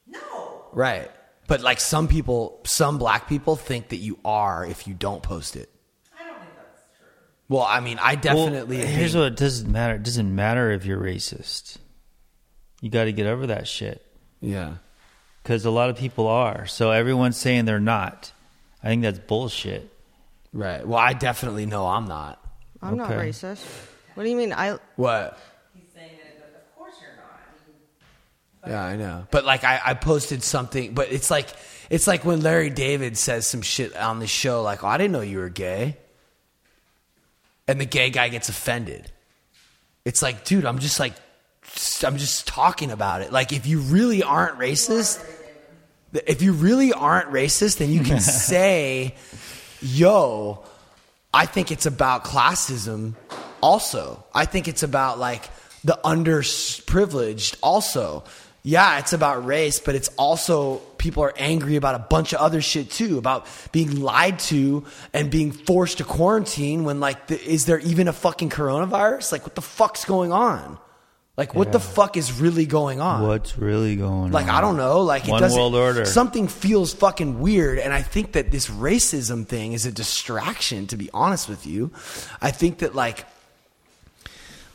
No. 0.06 0.64
Right. 0.72 1.10
But 1.46 1.60
like 1.60 1.80
some 1.80 2.08
people, 2.08 2.60
some 2.64 2.98
black 2.98 3.28
people 3.28 3.56
think 3.56 3.88
that 3.90 3.96
you 3.96 4.18
are 4.24 4.64
if 4.64 4.86
you 4.86 4.94
don't 4.94 5.22
post 5.22 5.56
it. 5.56 5.68
I 6.18 6.24
don't 6.26 6.38
think 6.38 6.50
that's 6.56 6.82
true. 6.98 7.06
Well, 7.48 7.66
I 7.68 7.80
mean, 7.80 7.98
I 8.00 8.14
definitely. 8.14 8.78
Well, 8.78 8.86
here's 8.86 9.14
what 9.14 9.24
it 9.26 9.36
doesn't 9.36 9.70
matter. 9.70 9.94
It 9.96 10.02
doesn't 10.02 10.34
matter 10.34 10.70
if 10.70 10.84
you're 10.86 11.00
racist. 11.00 11.76
You 12.80 12.90
got 12.90 13.04
to 13.04 13.12
get 13.12 13.26
over 13.26 13.46
that 13.48 13.66
shit 13.68 14.04
Yeah. 14.40 14.74
because 15.42 15.64
a 15.64 15.70
lot 15.70 15.88
of 15.90 15.96
people 15.96 16.26
are. 16.28 16.66
So 16.66 16.90
everyone's 16.90 17.36
saying 17.36 17.64
they're 17.66 17.78
not. 17.80 18.32
I 18.84 18.88
think 18.88 19.02
that's 19.02 19.18
bullshit. 19.18 19.90
Right. 20.52 20.86
Well, 20.86 20.98
I 20.98 21.14
definitely 21.14 21.66
know 21.66 21.86
I'm 21.86 22.04
not. 22.04 22.40
I'm 22.82 22.96
not 22.98 23.10
Okay. 23.10 23.30
racist. 23.30 23.64
What 24.14 24.22
do 24.24 24.28
you 24.28 24.36
mean? 24.36 24.52
I 24.52 24.78
What? 24.96 25.38
He's 25.74 25.84
saying 25.94 26.10
that, 26.22 26.38
but 26.38 26.60
of 26.60 26.76
course 26.76 26.94
you're 27.00 27.16
not. 27.16 27.40
I 28.62 28.70
Yeah, 28.70 28.84
I 28.84 28.96
know. 28.96 29.26
But 29.30 29.44
like, 29.44 29.64
I, 29.64 29.80
I 29.84 29.94
posted 29.94 30.42
something. 30.44 30.94
But 30.94 31.10
it's 31.10 31.30
like, 31.30 31.48
it's 31.90 32.06
like 32.06 32.24
when 32.24 32.42
Larry 32.42 32.70
David 32.70 33.16
says 33.18 33.46
some 33.46 33.62
shit 33.62 33.96
on 33.96 34.18
the 34.20 34.26
show, 34.26 34.62
like, 34.62 34.84
"Oh, 34.84 34.86
I 34.88 34.96
didn't 34.98 35.12
know 35.12 35.22
you 35.22 35.38
were 35.38 35.48
gay," 35.48 35.96
and 37.66 37.80
the 37.80 37.84
gay 37.86 38.10
guy 38.10 38.28
gets 38.28 38.48
offended. 38.48 39.10
It's 40.04 40.20
like, 40.22 40.44
dude, 40.44 40.66
I'm 40.66 40.78
just 40.78 41.00
like, 41.00 41.14
I'm 42.04 42.18
just 42.18 42.46
talking 42.46 42.90
about 42.90 43.22
it. 43.22 43.32
Like, 43.32 43.52
if 43.52 43.66
you 43.66 43.80
really 43.80 44.22
aren't 44.22 44.58
racist, 44.58 45.24
if 46.26 46.42
you 46.42 46.52
really 46.52 46.92
aren't 46.92 47.30
racist, 47.30 47.78
then 47.78 47.90
you 47.90 48.02
can 48.02 48.20
say, 48.50 49.14
yo, 49.80 50.64
I 51.32 51.46
think 51.46 51.72
it's 51.72 51.86
about 51.86 52.24
classism 52.24 53.14
also. 53.60 54.24
I 54.32 54.44
think 54.44 54.68
it's 54.68 54.82
about 54.82 55.18
like 55.18 55.48
the 55.82 55.98
underprivileged 56.04 57.56
also. 57.62 58.24
Yeah, 58.62 58.98
it's 58.98 59.12
about 59.12 59.44
race, 59.44 59.78
but 59.78 59.94
it's 59.94 60.08
also 60.16 60.78
people 60.96 61.22
are 61.22 61.34
angry 61.36 61.76
about 61.76 61.96
a 61.96 61.98
bunch 61.98 62.32
of 62.32 62.40
other 62.40 62.62
shit 62.62 62.90
too, 62.90 63.18
about 63.18 63.46
being 63.72 64.00
lied 64.00 64.38
to 64.38 64.84
and 65.12 65.30
being 65.30 65.52
forced 65.52 65.98
to 65.98 66.04
quarantine 66.04 66.84
when 66.84 66.98
like 66.98 67.26
the, 67.26 67.38
is 67.42 67.66
there 67.66 67.78
even 67.80 68.08
a 68.08 68.12
fucking 68.12 68.48
coronavirus? 68.48 69.32
Like 69.32 69.42
what 69.42 69.54
the 69.54 69.60
fuck's 69.60 70.06
going 70.06 70.32
on? 70.32 70.78
Like 71.36 71.52
what 71.52 71.72
the 71.72 71.80
fuck 71.80 72.16
is 72.16 72.40
really 72.40 72.64
going 72.64 73.00
on? 73.00 73.26
What's 73.26 73.58
really 73.58 73.96
going 73.96 74.30
Like 74.30 74.44
on? 74.44 74.48
Like, 74.48 74.56
I 74.56 74.60
don't 74.60 74.76
know. 74.76 75.00
Like 75.00 75.26
it 75.26 75.32
doesn't. 75.32 75.58
world 75.58 75.74
order. 75.74 76.04
Something 76.04 76.46
feels 76.46 76.94
fucking 76.94 77.40
weird, 77.40 77.80
and 77.80 77.92
I 77.92 78.02
think 78.02 78.32
that 78.32 78.52
this 78.52 78.68
racism 78.68 79.44
thing 79.44 79.72
is 79.72 79.84
a 79.84 79.90
distraction. 79.90 80.86
To 80.88 80.96
be 80.96 81.10
honest 81.12 81.48
with 81.48 81.66
you, 81.66 81.90
I 82.40 82.50
think 82.52 82.78
that 82.78 82.94
like. 82.94 83.26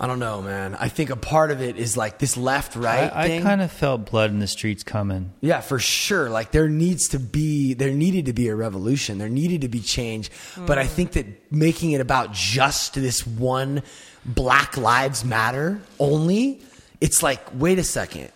I 0.01 0.07
don't 0.07 0.19
know, 0.19 0.41
man. 0.41 0.75
I 0.75 0.87
think 0.87 1.09
a 1.09 1.17
part 1.17 1.51
of 1.51 1.61
it 1.61 1.75
is 1.75 1.97
like 1.97 2.19
this 2.19 2.37
left 2.37 2.77
right 2.77 3.11
I, 3.13 3.23
I 3.23 3.27
thing. 3.27 3.43
kind 3.43 3.61
of 3.61 3.69
felt 3.69 4.09
blood 4.09 4.29
in 4.31 4.39
the 4.39 4.47
streets 4.47 4.81
coming. 4.81 5.33
Yeah, 5.41 5.59
for 5.59 5.77
sure. 5.77 6.29
Like 6.29 6.51
there 6.51 6.69
needs 6.69 7.09
to 7.09 7.19
be 7.19 7.73
there 7.73 7.91
needed 7.91 8.27
to 8.27 8.33
be 8.33 8.47
a 8.47 8.55
revolution. 8.55 9.17
There 9.17 9.27
needed 9.27 9.59
to 9.61 9.67
be 9.67 9.81
change. 9.81 10.31
But 10.57 10.77
I 10.77 10.85
mm. 10.85 10.87
think 10.87 11.11
that 11.13 11.51
making 11.51 11.91
it 11.91 11.99
about 11.99 12.31
just 12.31 12.93
this 12.93 13.27
one 13.27 13.83
Black 14.25 14.77
Lives 14.77 15.23
Matter 15.25 15.79
only, 15.99 16.61
it's 17.01 17.23
like, 17.23 17.41
wait 17.53 17.79
a 17.79 17.83
second. 17.83 18.31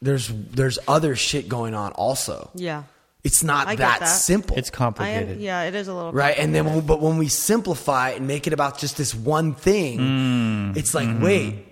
There's 0.00 0.28
there's 0.28 0.78
other 0.86 1.16
shit 1.16 1.48
going 1.48 1.74
on 1.74 1.92
also. 1.92 2.50
yeah. 2.54 2.84
It's 3.24 3.42
not 3.42 3.66
that, 3.66 3.76
that. 4.00 4.04
simple. 4.06 4.56
It's 4.56 4.70
complicated. 4.70 5.30
am, 5.38 5.40
yeah, 5.40 5.64
it 5.64 5.74
is 5.74 5.88
a 5.88 5.92
little 5.92 6.12
Right, 6.12 6.38
and 6.38 6.54
then 6.54 6.64
when, 6.64 6.80
but 6.86 7.00
when 7.00 7.18
we 7.18 7.26
simplify 7.28 8.10
and 8.10 8.28
make 8.28 8.46
it 8.46 8.52
about 8.52 8.78
just 8.78 8.96
this 8.96 9.12
one 9.12 9.54
thing, 9.54 9.98
Mm. 9.98 10.76
it's 10.76 10.94
like, 10.94 11.08
wait, 11.20 11.66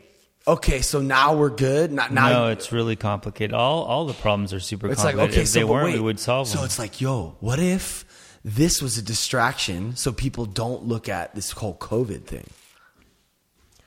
okay, 0.46 0.82
so 0.82 1.00
now 1.00 1.36
we're 1.36 1.50
good. 1.50 1.92
Not 1.92 2.12
now. 2.12 2.28
no, 2.30 2.46
it's 2.48 2.72
really 2.72 2.96
complicated. 2.96 3.54
All 3.54 3.84
all 3.84 4.06
the 4.06 4.12
problems 4.12 4.52
are 4.52 4.60
super 4.60 4.88
It's 4.90 5.04
like 5.04 5.14
complicated. 5.14 5.32
okay, 5.34 5.42
if 5.42 5.48
so 5.48 5.58
they 5.60 5.64
but 5.64 5.72
weren't, 5.72 5.84
wait. 5.86 5.94
we 5.94 6.00
would 6.00 6.18
solve 6.20 6.48
them. 6.48 6.52
So 6.54 6.58
them. 6.58 6.66
it's 6.66 6.78
like, 6.80 7.00
yo, 7.00 7.36
what 7.38 7.60
if 7.60 8.04
this 8.44 8.82
was 8.82 8.98
a 8.98 9.02
distraction 9.02 9.94
so 9.96 10.12
people 10.12 10.46
don't 10.46 10.84
look 10.84 11.08
at 11.08 11.34
this 11.36 11.52
whole 11.52 11.76
COVID 11.76 12.24
thing? 12.24 12.50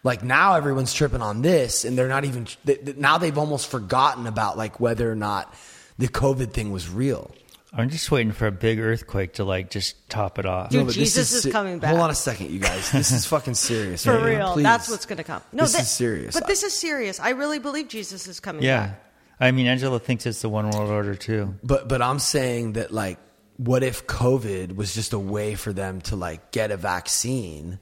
Like 0.03 0.23
now 0.23 0.55
everyone's 0.55 0.93
tripping 0.93 1.21
on 1.21 1.41
this, 1.41 1.83
and 1.85 1.97
they're 1.97 2.07
not 2.07 2.25
even. 2.25 2.45
th- 2.65 2.85
th- 2.85 2.97
Now 2.97 3.17
they've 3.17 3.37
almost 3.37 3.69
forgotten 3.69 4.27
about 4.27 4.57
like 4.57 4.79
whether 4.79 5.11
or 5.11 5.15
not 5.15 5.53
the 5.97 6.07
COVID 6.07 6.51
thing 6.51 6.71
was 6.71 6.89
real. 6.89 7.31
I'm 7.71 7.89
just 7.89 8.09
waiting 8.09 8.31
for 8.31 8.47
a 8.47 8.51
big 8.51 8.79
earthquake 8.79 9.33
to 9.33 9.43
like 9.43 9.69
just 9.69 10.09
top 10.09 10.39
it 10.39 10.45
off. 10.45 10.69
Dude, 10.71 10.81
but 10.87 10.87
this 10.87 10.95
Jesus 10.95 11.31
is 11.33 11.43
se- 11.43 11.51
coming 11.51 11.77
back. 11.79 11.89
Hold 11.89 12.01
on 12.01 12.09
a 12.09 12.15
second, 12.15 12.49
you 12.49 12.59
guys. 12.59 12.91
This 12.91 13.11
is 13.11 13.25
fucking 13.27 13.53
serious. 13.53 14.03
For 14.05 14.13
right 14.17 14.37
real. 14.37 14.53
Please. 14.53 14.63
That's 14.63 14.89
what's 14.89 15.05
going 15.05 15.17
to 15.17 15.23
come. 15.23 15.41
No, 15.51 15.63
This 15.63 15.73
that- 15.73 15.81
is 15.83 15.89
serious. 15.89 16.33
But 16.33 16.47
this 16.47 16.63
is 16.63 16.73
serious. 16.73 17.19
I 17.19 17.31
really 17.31 17.59
believe 17.59 17.87
Jesus 17.89 18.27
is 18.27 18.39
coming 18.39 18.63
yeah, 18.63 18.87
back. 18.87 19.03
I 19.39 19.51
mean, 19.51 19.67
Angela 19.67 19.99
thinks 19.99 20.25
it's 20.25 20.41
the 20.41 20.49
one 20.49 20.69
world 20.71 20.89
order 20.89 21.13
too. 21.13 21.55
But 21.63 21.87
but 21.87 22.01
I'm 22.01 22.17
saying 22.19 22.73
that 22.73 22.91
like, 22.91 23.19
what 23.57 23.83
if 23.83 24.07
COVID 24.07 24.75
was 24.75 24.95
just 24.95 25.13
a 25.13 25.19
way 25.19 25.53
for 25.55 25.71
them 25.71 26.01
to 26.03 26.15
like 26.15 26.51
get 26.51 26.71
a 26.71 26.77
vaccine 26.77 27.77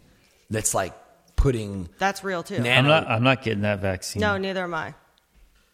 that's 0.49 0.73
like 0.73 0.93
putting 1.37 1.87
That's 1.99 2.21
real 2.25 2.43
too. 2.43 2.59
Nah. 2.59 2.69
I'm 2.69 2.85
not. 2.87 3.07
I'm 3.07 3.23
not 3.23 3.41
getting 3.43 3.61
that 3.61 3.79
vaccine. 3.79 4.19
No, 4.19 4.37
neither 4.37 4.63
am 4.63 4.73
I. 4.73 4.93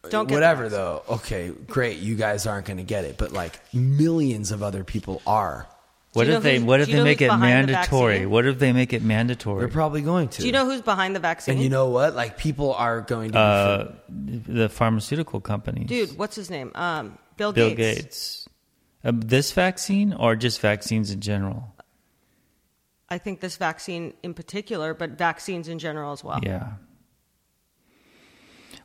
Don't 0.09 0.27
get 0.27 0.35
whatever 0.35 0.63
the 0.69 0.75
though. 0.75 1.03
Okay, 1.09 1.49
great. 1.67 1.97
You 1.97 2.15
guys 2.15 2.45
aren't 2.45 2.67
going 2.67 2.77
to 2.77 2.83
get 2.83 3.05
it, 3.05 3.17
but 3.17 3.31
like 3.31 3.59
millions 3.73 4.51
of 4.51 4.61
other 4.61 4.83
people 4.83 5.21
are. 5.25 5.67
What 6.11 6.25
Do 6.25 6.29
you 6.31 6.37
if 6.37 6.43
know 6.43 6.49
they? 6.49 6.55
who's- 6.57 6.67
What 6.67 6.79
if 6.81 6.85
do 6.87 6.91
you 6.91 6.97
they 6.97 6.99
know 6.99 7.05
make 7.05 7.19
who's 7.19 7.25
it 7.25 7.29
behind 7.29 7.69
the 7.69 7.71
mandatory? 7.73 8.13
vaccine? 8.15 8.29
What 8.29 8.45
if 8.45 8.59
they 8.59 8.71
make 8.73 8.93
it 8.93 9.01
mandatory? 9.01 9.59
They're 9.61 9.67
probably 9.69 10.01
going 10.01 10.27
to. 10.27 10.41
Do 10.41 10.45
you 10.45 10.51
know 10.53 10.65
who's 10.65 10.81
behind 10.81 11.15
the 11.15 11.19
vaccine? 11.19 11.55
And 11.55 11.63
you 11.63 11.69
know 11.69 11.87
what? 11.89 12.13
Like 12.15 12.37
people 12.37 12.73
are 12.75 13.01
going 13.01 13.31
to. 13.31 13.39
uh, 13.39 13.91
the 14.09 14.69
pharmaceutical 14.69 15.39
companies. 15.41 15.87
Dude, 15.87 16.15
what's 16.17 16.35
his 16.35 16.49
name? 16.51 16.71
Um, 16.75 17.17
Bill, 17.37 17.51
Bill 17.53 17.69
Gates. 17.73 18.01
Gates. 18.03 18.49
Uh, 19.05 19.11
this 19.15 19.53
vaccine 19.53 20.13
or 20.13 20.35
just 20.35 20.59
vaccines 20.61 21.09
in 21.11 21.19
general? 21.19 21.72
I 23.13 23.19
think 23.19 23.41
this 23.41 23.57
vaccine 23.57 24.15
in 24.23 24.33
particular, 24.33 24.95
but 24.95 25.11
vaccines 25.11 25.67
in 25.67 25.77
general 25.77 26.13
as 26.13 26.23
well. 26.23 26.39
Yeah. 26.41 26.73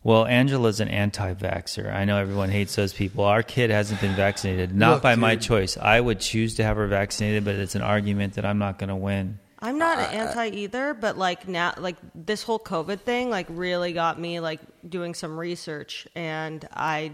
Well, 0.05 0.27
Angela's 0.27 0.81
an 0.81 0.89
anti-vaxxer. 0.89 1.91
I 1.91 2.05
know 2.05 2.19
everyone 2.19 2.51
hates 2.51 2.77
those 2.77 2.93
people. 2.93 3.25
Our 3.25 3.43
kid 3.43 3.71
hasn't 3.71 4.03
been 4.03 4.15
vaccinated, 4.15 4.75
not 4.75 4.95
Look, 4.95 5.03
by 5.03 5.17
my 5.17 5.37
choice. 5.37 5.79
I 5.79 5.99
would 5.99 6.21
choose 6.21 6.57
to 6.57 6.63
have 6.63 6.77
her 6.77 6.87
vaccinated, 6.87 7.47
but 7.47 7.55
it's 7.55 7.75
an 7.75 7.81
argument 7.81 8.35
that 8.35 8.45
I'm 8.45 8.59
not 8.59 8.79
going 8.79 8.91
to 8.91 8.97
win. 8.97 9.39
I'm 9.61 9.79
not 9.79 9.99
uh, 9.99 10.03
an 10.03 10.29
anti 10.29 10.49
either, 10.49 10.93
but 10.93 11.17
like 11.17 11.49
now, 11.49 11.73
like 11.79 11.97
this 12.15 12.43
whole 12.43 12.61
COVID 12.61 13.01
thing, 13.01 13.31
like 13.31 13.47
really 13.49 13.95
got 13.95 14.21
me 14.21 14.41
like 14.41 14.61
doing 14.87 15.15
some 15.15 15.41
research, 15.41 16.07
and 16.15 16.69
I 16.73 17.13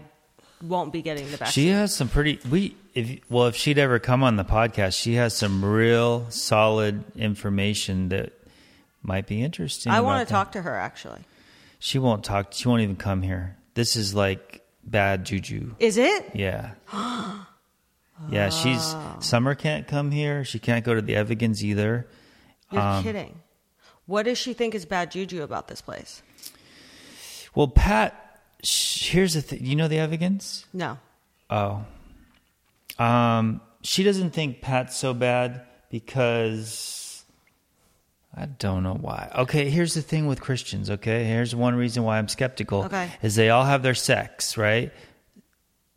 won't 0.61 0.91
be 0.93 1.01
getting 1.01 1.29
the 1.31 1.37
vaccine. 1.37 1.63
She 1.65 1.69
has 1.69 1.95
some 1.95 2.07
pretty 2.09 2.39
we 2.49 2.75
if 2.93 3.19
well 3.29 3.47
if 3.47 3.55
she'd 3.55 3.77
ever 3.77 3.99
come 3.99 4.23
on 4.23 4.35
the 4.35 4.45
podcast, 4.45 4.99
she 4.99 5.15
has 5.15 5.35
some 5.35 5.63
real 5.63 6.29
solid 6.29 7.03
information 7.15 8.09
that 8.09 8.33
might 9.03 9.27
be 9.27 9.43
interesting. 9.43 9.91
I 9.91 10.01
want 10.01 10.19
that. 10.19 10.25
to 10.27 10.31
talk 10.31 10.51
to 10.53 10.61
her 10.61 10.75
actually. 10.75 11.21
She 11.79 11.99
won't 11.99 12.23
talk. 12.23 12.53
She 12.53 12.67
won't 12.67 12.81
even 12.81 12.95
come 12.95 13.21
here. 13.21 13.57
This 13.75 13.95
is 13.95 14.15
like 14.15 14.65
bad 14.83 15.25
juju. 15.25 15.75
Is 15.79 15.97
it? 15.97 16.31
Yeah. 16.33 16.71
yeah, 18.29 18.49
she's 18.49 18.95
Summer 19.19 19.55
can't 19.55 19.87
come 19.87 20.11
here. 20.11 20.43
She 20.45 20.59
can't 20.59 20.83
go 20.85 20.93
to 20.95 21.01
the 21.01 21.13
Evigans 21.13 21.61
either. 21.61 22.07
You're 22.71 22.81
Um, 22.81 23.03
kidding. 23.03 23.39
What 24.07 24.23
does 24.23 24.37
she 24.37 24.53
think 24.53 24.73
is 24.75 24.85
bad 24.85 25.11
juju 25.11 25.41
about 25.43 25.67
this 25.67 25.81
place? 25.81 26.21
Well, 27.53 27.67
Pat, 27.67 28.24
here's 28.65 29.33
the 29.33 29.41
thing. 29.41 29.65
You 29.65 29.75
know 29.75 29.87
the 29.87 29.97
Evigans? 29.97 30.65
No. 30.73 30.97
Oh. 31.49 31.85
Um, 32.97 33.61
she 33.81 34.03
doesn't 34.03 34.31
think 34.31 34.61
Pat's 34.61 34.95
so 34.97 35.13
bad 35.13 35.61
because 35.89 37.23
I 38.35 38.45
don't 38.47 38.83
know 38.83 38.95
why. 38.95 39.31
Okay, 39.35 39.69
here's 39.69 39.93
the 39.93 40.01
thing 40.01 40.27
with 40.27 40.41
Christians, 40.41 40.89
okay? 40.89 41.23
Here's 41.25 41.55
one 41.55 41.75
reason 41.75 42.03
why 42.03 42.17
I'm 42.17 42.27
skeptical. 42.27 42.83
Okay. 42.85 43.09
Is 43.21 43.35
they 43.35 43.49
all 43.49 43.65
have 43.65 43.83
their 43.83 43.95
sects, 43.95 44.57
right? 44.57 44.91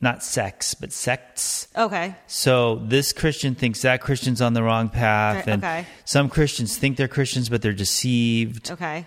Not 0.00 0.22
sex, 0.22 0.74
but 0.74 0.92
sects. 0.92 1.66
Okay. 1.76 2.14
So 2.28 2.76
this 2.76 3.12
Christian 3.12 3.56
thinks 3.56 3.82
that 3.82 4.00
Christian's 4.00 4.40
on 4.40 4.52
the 4.52 4.62
wrong 4.62 4.88
path, 4.88 5.42
Okay, 5.42 5.52
and 5.52 5.64
okay. 5.64 5.86
some 6.04 6.28
Christians 6.28 6.76
think 6.76 6.96
they're 6.96 7.08
Christians, 7.08 7.48
but 7.48 7.62
they're 7.62 7.72
deceived. 7.72 8.70
Okay. 8.70 9.06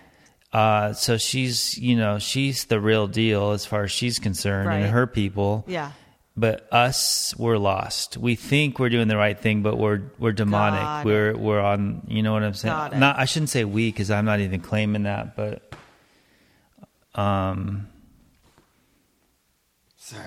Uh, 0.53 0.91
so 0.93 1.17
she's, 1.17 1.77
you 1.77 1.95
know, 1.95 2.19
she's 2.19 2.65
the 2.65 2.79
real 2.79 3.07
deal 3.07 3.51
as 3.51 3.65
far 3.65 3.83
as 3.83 3.91
she's 3.91 4.19
concerned, 4.19 4.67
Right. 4.67 4.79
and 4.79 4.91
her 4.91 5.07
people. 5.07 5.63
Yeah. 5.67 5.91
But 6.35 6.67
us, 6.73 7.33
we're 7.37 7.57
lost. 7.57 8.17
We 8.17 8.35
think 8.35 8.79
we're 8.79 8.89
doing 8.89 9.07
the 9.09 9.17
right 9.17 9.37
thing, 9.37 9.63
but 9.63 9.77
we're 9.77 10.01
we're 10.17 10.31
demonic. 10.31 10.79
Got 10.81 11.05
we're 11.05 11.35
we're 11.37 11.59
on. 11.59 12.03
You 12.07 12.23
know 12.23 12.31
what 12.33 12.43
I'm 12.43 12.53
saying? 12.53 12.73
Got 12.73 12.93
it. 12.93 12.97
Not. 12.99 13.19
I 13.19 13.25
shouldn't 13.25 13.49
say 13.49 13.63
we 13.65 13.91
because 13.91 14.09
I'm 14.11 14.23
not 14.25 14.39
even 14.39 14.61
claiming 14.61 15.03
that. 15.03 15.35
But 15.35 15.73
um, 17.15 17.87
Sorry. 19.97 20.23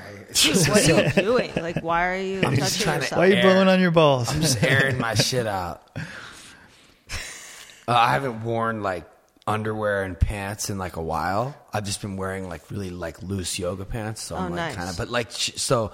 What 0.68 0.88
are 0.90 1.04
you 1.04 1.10
doing? 1.22 1.50
Like, 1.56 1.80
why 1.82 2.06
are 2.08 2.16
you 2.16 2.42
I'm 2.44 2.54
just 2.54 2.74
touching 2.80 2.84
trying 2.84 2.98
to- 3.00 3.04
yourself? 3.04 3.18
why 3.18 3.24
are 3.26 3.28
you 3.30 3.36
Air. 3.36 3.42
blowing 3.42 3.68
on 3.68 3.80
your 3.80 3.90
balls? 3.90 4.30
I'm 4.32 4.40
just 4.40 4.62
airing 4.62 4.98
my 4.98 5.14
shit 5.14 5.46
out. 5.46 5.82
Uh, 5.96 6.00
I 7.92 8.12
haven't 8.12 8.44
worn 8.44 8.82
like 8.82 9.04
underwear 9.46 10.04
and 10.04 10.18
pants 10.18 10.70
in 10.70 10.78
like 10.78 10.96
a 10.96 11.02
while. 11.02 11.54
I've 11.72 11.84
just 11.84 12.00
been 12.00 12.16
wearing 12.16 12.48
like 12.48 12.70
really 12.70 12.90
like 12.90 13.22
loose 13.22 13.58
yoga 13.58 13.84
pants. 13.84 14.22
So 14.22 14.36
I'm 14.36 14.52
Oh, 14.52 14.56
like 14.56 14.56
nice. 14.56 14.74
kind 14.76 14.88
of, 14.90 14.96
but 14.96 15.08
like 15.10 15.30
so. 15.32 15.92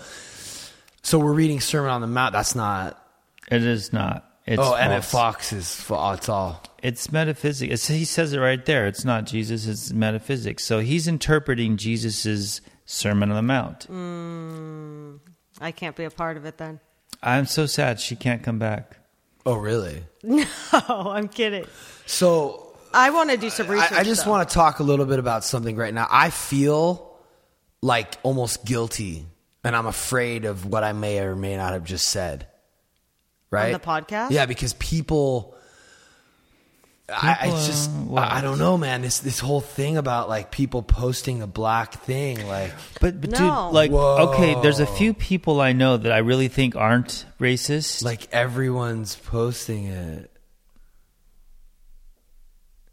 So 1.02 1.18
we're 1.18 1.32
reading 1.32 1.60
Sermon 1.60 1.90
on 1.90 2.00
the 2.00 2.06
Mount. 2.06 2.32
That's 2.32 2.54
not. 2.54 3.02
it 3.50 3.64
is 3.64 3.92
not. 3.92 4.26
It's 4.46 4.60
oh, 4.60 4.74
Emmet 4.74 5.04
false. 5.04 5.10
Fox 5.10 5.52
is. 5.52 5.74
fa- 5.74 5.94
uh, 5.94 6.14
It's 6.14 6.28
all. 6.28 6.62
It's 6.82 7.12
metaphysics. 7.12 7.72
It's, 7.72 7.86
he 7.88 8.04
says 8.04 8.32
it 8.32 8.38
right 8.38 8.64
there. 8.64 8.86
It's 8.86 9.04
not 9.04 9.24
Jesus. 9.26 9.66
It's 9.66 9.92
metaphysics. 9.92 10.64
So 10.64 10.78
he's 10.80 11.06
interpreting 11.06 11.76
Jesus's 11.76 12.60
Sermon 12.86 13.30
on 13.30 13.36
the 13.36 13.42
Mount. 13.42 13.84
Hmm. 13.84 15.16
I 15.60 15.72
can't 15.72 15.94
be 15.94 16.04
a 16.04 16.10
part 16.10 16.36
of 16.36 16.44
it 16.46 16.56
then. 16.58 16.80
I'm 17.22 17.46
so 17.46 17.66
sad 17.66 18.00
she 18.00 18.16
can't 18.16 18.42
come 18.42 18.58
back. 18.58 18.96
Oh, 19.46 19.54
really? 19.56 20.04
No, 20.22 20.46
I'm 20.88 21.28
kidding. 21.28 21.66
So 22.06 22.69
I 22.92 23.10
want 23.10 23.30
to 23.30 23.36
do 23.36 23.50
some 23.50 23.68
research. 23.68 23.92
I, 23.92 24.00
I 24.00 24.04
just 24.04 24.24
though. 24.24 24.30
want 24.30 24.48
to 24.48 24.54
talk 24.54 24.80
a 24.80 24.82
little 24.82 25.06
bit 25.06 25.18
about 25.18 25.44
something 25.44 25.76
right 25.76 25.92
now. 25.94 26.06
I 26.10 26.30
feel 26.30 27.16
like 27.82 28.14
almost 28.22 28.64
guilty, 28.64 29.26
and 29.64 29.74
I'm 29.76 29.86
afraid 29.86 30.44
of 30.44 30.66
what 30.66 30.84
I 30.84 30.92
may 30.92 31.20
or 31.20 31.34
may 31.36 31.56
not 31.56 31.72
have 31.72 31.84
just 31.84 32.08
said. 32.08 32.46
Right? 33.50 33.72
the 33.72 33.78
podcast? 33.80 34.30
Yeah, 34.30 34.46
because 34.46 34.74
people. 34.74 35.54
I, 37.12 37.36
I 37.40 37.46
just 37.66 37.90
what? 37.90 38.22
I, 38.22 38.38
I 38.38 38.40
don't 38.40 38.60
know, 38.60 38.78
man. 38.78 39.02
This 39.02 39.18
this 39.18 39.40
whole 39.40 39.60
thing 39.60 39.96
about 39.96 40.28
like 40.28 40.52
people 40.52 40.80
posting 40.82 41.42
a 41.42 41.46
black 41.48 41.94
thing, 42.04 42.46
like 42.46 42.72
But, 43.00 43.20
but 43.20 43.30
No. 43.30 43.36
dude, 43.38 43.74
like, 43.74 43.90
Whoa. 43.90 44.28
okay, 44.28 44.54
there's 44.62 44.78
a 44.78 44.86
few 44.86 45.12
people 45.12 45.60
I 45.60 45.72
know 45.72 45.96
that 45.96 46.12
I 46.12 46.18
really 46.18 46.46
think 46.46 46.76
aren't 46.76 47.26
racist. 47.40 48.04
like 48.04 48.28
everyone's 48.30 49.16
posting 49.16 49.86
it. 49.86 50.30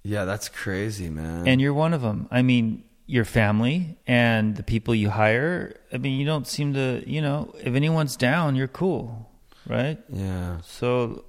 Yeah, 0.08 0.24
that's 0.24 0.48
crazy, 0.48 1.10
man. 1.10 1.48
and 1.48 1.60
you're 1.60 1.74
one 1.74 1.94
of 1.94 2.02
them. 2.02 2.28
I 2.32 2.42
mean, 2.42 2.84
your 3.08 3.26
family 3.26 3.98
and 4.08 4.56
the 4.56 4.64
people 4.64 4.96
you 4.96 5.10
hire. 5.10 5.76
I 5.92 5.98
mean, 5.98 6.18
you 6.20 6.26
don't 6.26 6.48
seem 6.48 6.74
to, 6.76 7.04
you 7.06 7.22
know, 7.22 7.54
if 7.60 7.76
anyone's 7.76 8.16
down, 8.16 8.56
you're 8.56 8.68
cool, 8.70 9.30
right? 9.68 9.98
yeah, 10.10 10.60
So 10.64 11.26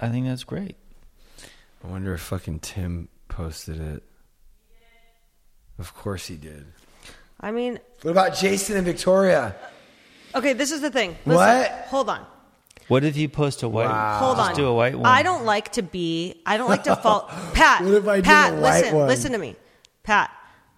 I 0.00 0.08
think 0.10 0.26
that's 0.26 0.44
great. 0.44 0.76
I 1.84 1.88
wonder 1.88 2.14
if 2.14 2.20
fucking 2.20 2.60
Tim 2.60 3.08
posted 3.28 3.80
it. 3.80 4.02
Of 5.78 5.92
course 5.94 6.26
he 6.26 6.36
did. 6.36 6.66
I 7.40 7.50
mean, 7.50 7.78
What 8.02 8.12
about 8.12 8.36
Jason 8.36 8.76
and 8.76 8.86
Victoria? 8.86 9.54
okay, 10.34 10.52
this 10.52 10.70
is 10.70 10.80
the 10.82 10.90
thing. 10.90 11.16
Listen, 11.26 11.34
What? 11.34 11.70
Hold 11.88 12.10
on. 12.10 12.26
What 12.88 13.04
if 13.04 13.16
you 13.16 13.28
post 13.28 13.62
a 13.62 13.68
white? 13.68 13.88
Wow. 13.88 14.18
Hold 14.18 14.36
just 14.36 14.50
on. 14.50 14.56
do 14.56 14.66
a 14.66 14.74
white 14.74 14.94
one. 14.94 15.06
I 15.06 15.22
don't 15.22 15.44
like 15.44 15.72
to 15.72 15.82
be. 15.82 16.40
I 16.46 16.56
don't 16.56 16.68
like 16.68 16.84
to 16.84 16.96
follow. 16.96 17.26
Pat. 17.52 17.82
What 17.82 17.94
if 17.94 18.06
I 18.06 18.16
did 18.16 18.24
Pat, 18.24 18.52
a 18.52 18.56
white 18.56 18.80
listen. 18.80 18.96
one? 18.96 19.08
Listen 19.08 19.32
to 19.32 19.38
me, 19.38 19.56
Pat. 20.02 20.30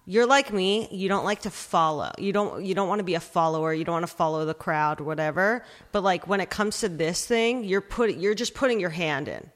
You're 0.05 0.25
like 0.25 0.51
me. 0.51 0.87
You 0.89 1.07
don't 1.07 1.23
like 1.23 1.41
to 1.41 1.51
follow. 1.51 2.11
You 2.17 2.33
don't. 2.33 2.65
You 2.65 2.73
don't 2.73 2.87
want 2.87 2.97
to 2.99 3.03
be 3.03 3.13
a 3.13 3.19
follower. 3.19 3.73
You 3.73 3.85
don't 3.85 3.93
want 3.93 4.07
to 4.07 4.15
follow 4.15 4.43
the 4.45 4.55
crowd 4.55 5.01
whatever. 5.01 5.63
But 5.91 6.01
like 6.01 6.27
when 6.27 6.41
it 6.41 6.49
comes 6.49 6.79
to 6.79 6.89
this 6.89 7.25
thing, 7.25 7.63
you're 7.63 7.81
put. 7.81 8.15
You're 8.15 8.33
just 8.33 8.55
putting 8.55 8.79
your 8.79 8.89
hand 8.89 9.27
in, 9.27 9.51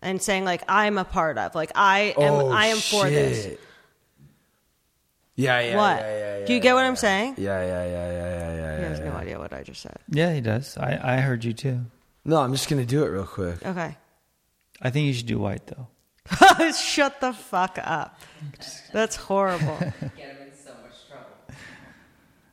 and 0.00 0.22
saying 0.22 0.46
like 0.46 0.62
I'm 0.68 0.96
a 0.96 1.04
part 1.04 1.36
of. 1.36 1.54
Like 1.54 1.70
I 1.74 2.14
am. 2.16 2.32
oh, 2.32 2.48
I 2.48 2.66
am 2.66 2.78
for 2.78 3.10
this. 3.10 3.44
shit. 3.44 3.60
Yeah, 5.36 5.60
yeah. 5.60 5.76
what? 5.76 5.96
Yeah, 6.00 6.18
yeah, 6.18 6.38
yeah, 6.38 6.46
Do 6.46 6.54
you 6.54 6.60
get 6.60 6.74
what 6.74 6.80
yeah, 6.80 6.86
I'm 6.86 6.92
yeah. 6.94 6.98
saying? 6.98 7.34
Yeah, 7.36 7.62
yeah, 7.62 7.66
yeah, 7.66 7.90
yeah, 7.90 8.12
yeah, 8.12 8.54
yeah. 8.56 8.78
He 8.78 8.84
has 8.84 8.98
yeah, 8.98 9.04
no 9.04 9.14
idea 9.16 9.38
what 9.38 9.52
I 9.52 9.62
just 9.62 9.82
said. 9.82 9.96
Yeah, 10.08 10.32
he 10.32 10.40
does. 10.40 10.76
I, 10.78 11.16
I 11.16 11.16
heard 11.18 11.44
you 11.44 11.52
too. 11.52 11.80
No, 12.24 12.38
I'm 12.40 12.52
just 12.52 12.68
gonna 12.68 12.86
do 12.86 13.04
it 13.04 13.08
real 13.08 13.24
quick. 13.26 13.64
Okay. 13.64 13.96
I 14.82 14.90
think 14.90 15.06
you 15.06 15.12
should 15.12 15.26
do 15.26 15.38
white 15.38 15.66
though. 15.66 15.88
Shut 16.72 17.20
the 17.20 17.32
fuck 17.32 17.78
up. 17.82 18.18
That's 18.92 19.14
horrible. 19.16 19.76
Get 19.78 19.92
him 20.00 20.36
in 20.46 20.52
so 20.56 20.72
much 20.82 21.06
trouble. 21.08 21.58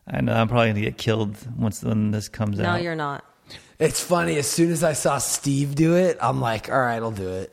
I 0.07 0.21
know 0.21 0.33
I'm 0.33 0.47
probably 0.47 0.69
gonna 0.69 0.81
get 0.81 0.97
killed 0.97 1.35
once 1.57 1.81
when 1.81 2.11
this 2.11 2.29
comes 2.29 2.59
out. 2.59 2.63
no, 2.63 2.69
out. 2.69 2.81
you're 2.83 2.95
not. 2.95 3.23
It's 3.79 4.01
funny. 4.01 4.37
As 4.37 4.47
soon 4.47 4.71
as 4.71 4.83
I 4.83 4.93
saw 4.93 5.17
Steve 5.17 5.75
do 5.75 5.95
it, 5.95 6.17
I'm 6.21 6.39
like, 6.39 6.69
all 6.69 6.79
right, 6.79 7.01
I'll 7.01 7.11
do 7.11 7.29
it. 7.29 7.51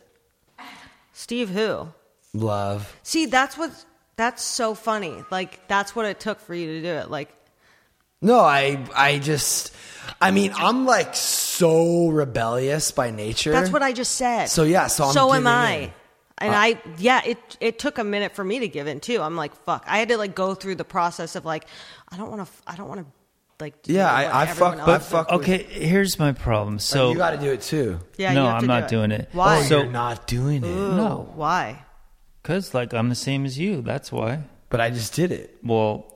Steve, 1.12 1.50
who? 1.50 1.88
Love. 2.34 2.96
See, 3.02 3.26
that's 3.26 3.56
what. 3.56 3.72
That's 4.20 4.42
so 4.44 4.74
funny. 4.74 5.24
Like 5.30 5.66
that's 5.66 5.96
what 5.96 6.04
it 6.04 6.20
took 6.20 6.40
for 6.40 6.54
you 6.54 6.66
to 6.74 6.82
do 6.82 6.88
it. 7.00 7.10
Like 7.10 7.32
No, 8.20 8.40
I, 8.40 8.84
I 8.94 9.18
just, 9.18 9.72
I 10.20 10.30
mean, 10.30 10.52
I'm 10.54 10.84
like 10.84 11.14
so 11.14 12.08
rebellious 12.08 12.90
by 12.92 13.10
nature. 13.10 13.50
that's 13.52 13.70
what 13.70 13.82
I 13.82 13.92
just 13.92 14.12
said. 14.16 14.46
So, 14.46 14.64
yeah, 14.64 14.88
so 14.88 15.04
I'm 15.06 15.12
so 15.14 15.28
am 15.32 15.40
giving 15.42 15.46
I. 15.46 15.72
in. 15.72 15.92
And 16.42 16.54
Uh, 16.54 16.58
I, 16.58 16.80
yeah, 16.98 17.20
it 17.24 17.38
it 17.60 17.78
took 17.78 17.96
a 17.98 18.04
minute 18.04 18.32
for 18.34 18.44
me 18.44 18.58
to 18.60 18.68
give 18.68 18.86
in 18.86 19.00
too. 19.00 19.20
I'm 19.22 19.36
like, 19.36 19.54
fuck. 19.64 19.84
I 19.86 19.98
had 19.98 20.08
to 20.08 20.18
like 20.18 20.34
go 20.34 20.54
through 20.54 20.74
the 20.76 20.84
process 20.84 21.34
of 21.36 21.44
like, 21.46 21.64
I 22.10 22.16
don't 22.18 22.30
want 22.30 22.46
to, 22.46 22.52
I 22.66 22.76
don't 22.76 22.88
want 22.88 23.00
to, 23.00 23.06
like, 23.58 23.82
do 23.82 23.92
Yeah, 23.94 24.04
what 24.04 24.12
I- 24.34 24.40
I 24.40 24.42
everyone 24.48 24.78
fuck- 24.78 24.78
else 24.80 24.88
I 24.88 24.92
does. 24.98 25.06
fuck- 25.08 25.30
with- 25.32 25.40
Okay, 25.42 25.62
here's 25.64 26.18
my 26.18 26.32
problem. 26.32 26.78
So 26.78 27.10
you 27.12 27.16
got 27.16 27.30
to 27.32 27.38
do 27.38 27.52
it 27.52 27.62
too. 27.62 28.00
Yeah, 28.18 28.32
no, 28.34 28.40
you 28.42 28.46
have 28.48 28.54
I'm 28.56 28.60
to 28.62 28.66
not 28.68 28.88
do 28.88 28.96
doing 28.96 29.10
it. 29.12 29.28
Why? 29.32 29.58
Oh, 29.58 29.62
So 29.62 29.78
you're 29.82 29.92
not 29.92 30.26
doing 30.26 30.62
it. 30.64 30.68
Ooh, 30.68 30.92
No. 30.96 31.28
Why? 31.34 31.84
Cause 32.42 32.72
like 32.74 32.94
I'm 32.94 33.08
the 33.08 33.14
same 33.14 33.44
as 33.44 33.58
you. 33.58 33.82
That's 33.82 34.10
why. 34.10 34.40
But 34.70 34.80
I 34.80 34.90
just 34.90 35.14
did 35.14 35.30
it. 35.32 35.56
Well, 35.62 36.14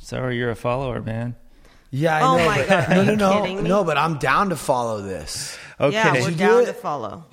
sorry, 0.00 0.36
you're 0.36 0.50
a 0.50 0.56
follower, 0.56 1.00
man. 1.02 1.36
Yeah, 1.90 2.16
I 2.16 2.20
Oh 2.22 2.36
know. 2.36 2.46
my 2.46 2.56
but, 2.58 2.68
God, 2.68 2.88
no, 2.90 3.02
no, 3.14 3.44
no, 3.54 3.60
no. 3.62 3.84
But 3.84 3.96
I'm 3.98 4.18
down 4.18 4.50
to 4.50 4.56
follow 4.56 5.00
this. 5.02 5.56
Okay. 5.80 5.94
Yeah, 5.94 6.12
Did 6.12 6.22
we're 6.22 6.30
you 6.30 6.36
do 6.36 6.38
down 6.46 6.62
it? 6.62 6.66
to 6.66 6.72
follow. 6.74 7.24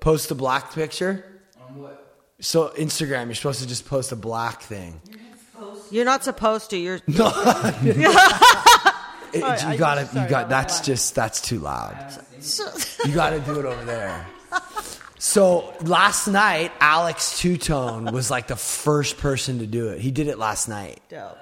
Post 0.00 0.30
a 0.30 0.34
black 0.34 0.72
picture. 0.72 1.24
On 1.68 1.76
what? 1.82 2.00
So 2.40 2.68
Instagram, 2.70 3.26
you're 3.26 3.34
supposed 3.34 3.60
to 3.60 3.68
just 3.68 3.86
post 3.86 4.10
a 4.12 4.16
black 4.16 4.62
thing. 4.62 5.00
You're 5.90 6.04
not 6.04 6.24
supposed 6.24 6.70
to. 6.70 6.76
You're. 6.78 7.00
It- 9.32 9.42
I- 9.42 9.72
you 9.72 9.78
gotta, 9.78 10.02
you 10.20 10.28
got. 10.28 10.48
That's 10.48 10.74
laughing. 10.78 10.84
just 10.94 11.14
that's 11.16 11.40
too 11.40 11.58
loud. 11.58 11.96
You 13.04 13.14
got 13.14 13.30
to 13.30 13.40
do 13.40 13.58
it 13.58 13.64
over 13.66 13.84
there. 13.84 14.24
So 15.24 15.72
last 15.80 16.28
night, 16.28 16.70
Alex 16.80 17.38
Two 17.38 17.56
Tone 17.56 18.12
was 18.12 18.30
like 18.30 18.46
the 18.46 18.56
first 18.56 19.16
person 19.16 19.60
to 19.60 19.66
do 19.66 19.88
it. 19.88 20.02
He 20.02 20.10
did 20.10 20.28
it 20.28 20.38
last 20.38 20.68
night. 20.68 21.00
Dope. 21.08 21.38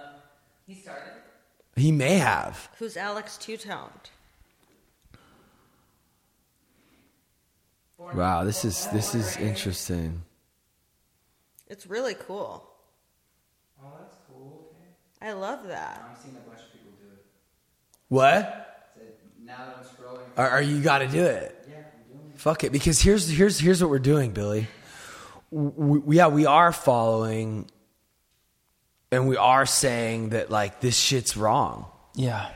He 0.68 0.76
started. 0.76 1.10
He 1.74 1.90
may 1.90 2.14
have. 2.14 2.68
Who's 2.78 2.96
Alex 2.96 3.36
Two 3.36 3.56
Toned? 3.56 3.90
Wow, 7.98 8.44
this 8.44 8.64
is 8.64 8.86
this 8.92 9.16
is 9.16 9.36
interesting. 9.38 10.22
It's 11.66 11.88
really 11.88 12.14
cool. 12.14 12.64
Oh, 13.82 13.88
that's 13.98 14.16
cool. 14.28 14.70
Okay. 14.76 15.28
I 15.28 15.32
love 15.32 15.66
that. 15.66 16.04
I'm 16.08 16.22
seeing 16.22 16.36
a 16.36 16.48
bunch 16.48 16.60
of 16.60 16.72
people 16.72 16.92
do 17.00 17.08
it. 17.14 17.24
What? 18.06 18.94
Now 19.44 19.56
that 19.56 19.76
I'm 19.78 19.84
scrolling. 19.84 20.22
Are, 20.36 20.50
are 20.50 20.62
you 20.62 20.80
got 20.80 20.98
to 20.98 21.08
do 21.08 21.24
it? 21.24 21.66
Yeah, 21.68 21.78
I'm 21.78 22.16
doing 22.16 22.31
it. 22.31 22.31
Fuck 22.42 22.64
it, 22.64 22.72
because 22.72 23.00
here's 23.00 23.28
here's 23.28 23.60
here's 23.60 23.80
what 23.80 23.88
we're 23.88 24.00
doing, 24.00 24.32
Billy. 24.32 24.66
We, 25.52 26.16
yeah, 26.16 26.26
we 26.26 26.44
are 26.44 26.72
following, 26.72 27.70
and 29.12 29.28
we 29.28 29.36
are 29.36 29.64
saying 29.64 30.30
that 30.30 30.50
like 30.50 30.80
this 30.80 30.96
shit's 30.98 31.36
wrong. 31.36 31.86
Yeah, 32.16 32.50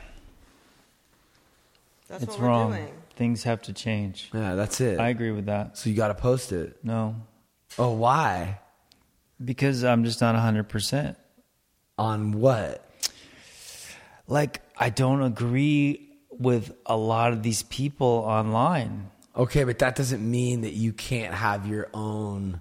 That's 2.09 2.23
it's 2.23 2.33
what 2.33 2.41
we're 2.41 2.47
wrong. 2.47 2.71
doing. 2.71 2.93
Things 3.15 3.43
have 3.43 3.61
to 3.61 3.71
change. 3.73 4.29
Yeah, 4.33 4.55
that's 4.55 4.81
it. 4.81 4.99
I 4.99 5.07
agree 5.07 5.31
with 5.31 5.45
that. 5.45 5.77
so 5.77 5.89
you 5.89 5.95
got 5.95 6.09
to 6.09 6.15
post 6.15 6.51
it. 6.51 6.83
No, 6.83 7.15
Oh, 7.79 7.91
why? 7.93 8.59
because 9.43 9.85
I'm 9.85 10.03
just 10.03 10.19
not 10.19 10.35
100%. 10.35 11.15
On 11.97 12.33
what? 12.33 12.83
Like, 14.27 14.61
I 14.77 14.89
don't 14.89 15.21
agree 15.21 16.09
with 16.29 16.73
a 16.85 16.97
lot 16.97 17.31
of 17.31 17.41
these 17.41 17.63
people 17.63 18.07
online. 18.27 19.11
Okay, 19.37 19.63
but 19.65 19.79
that 19.79 19.95
doesn't 19.95 20.27
mean 20.27 20.61
that 20.61 20.73
you 20.73 20.91
can't 20.91 21.33
have 21.33 21.67
your 21.67 21.89
own. 21.93 22.59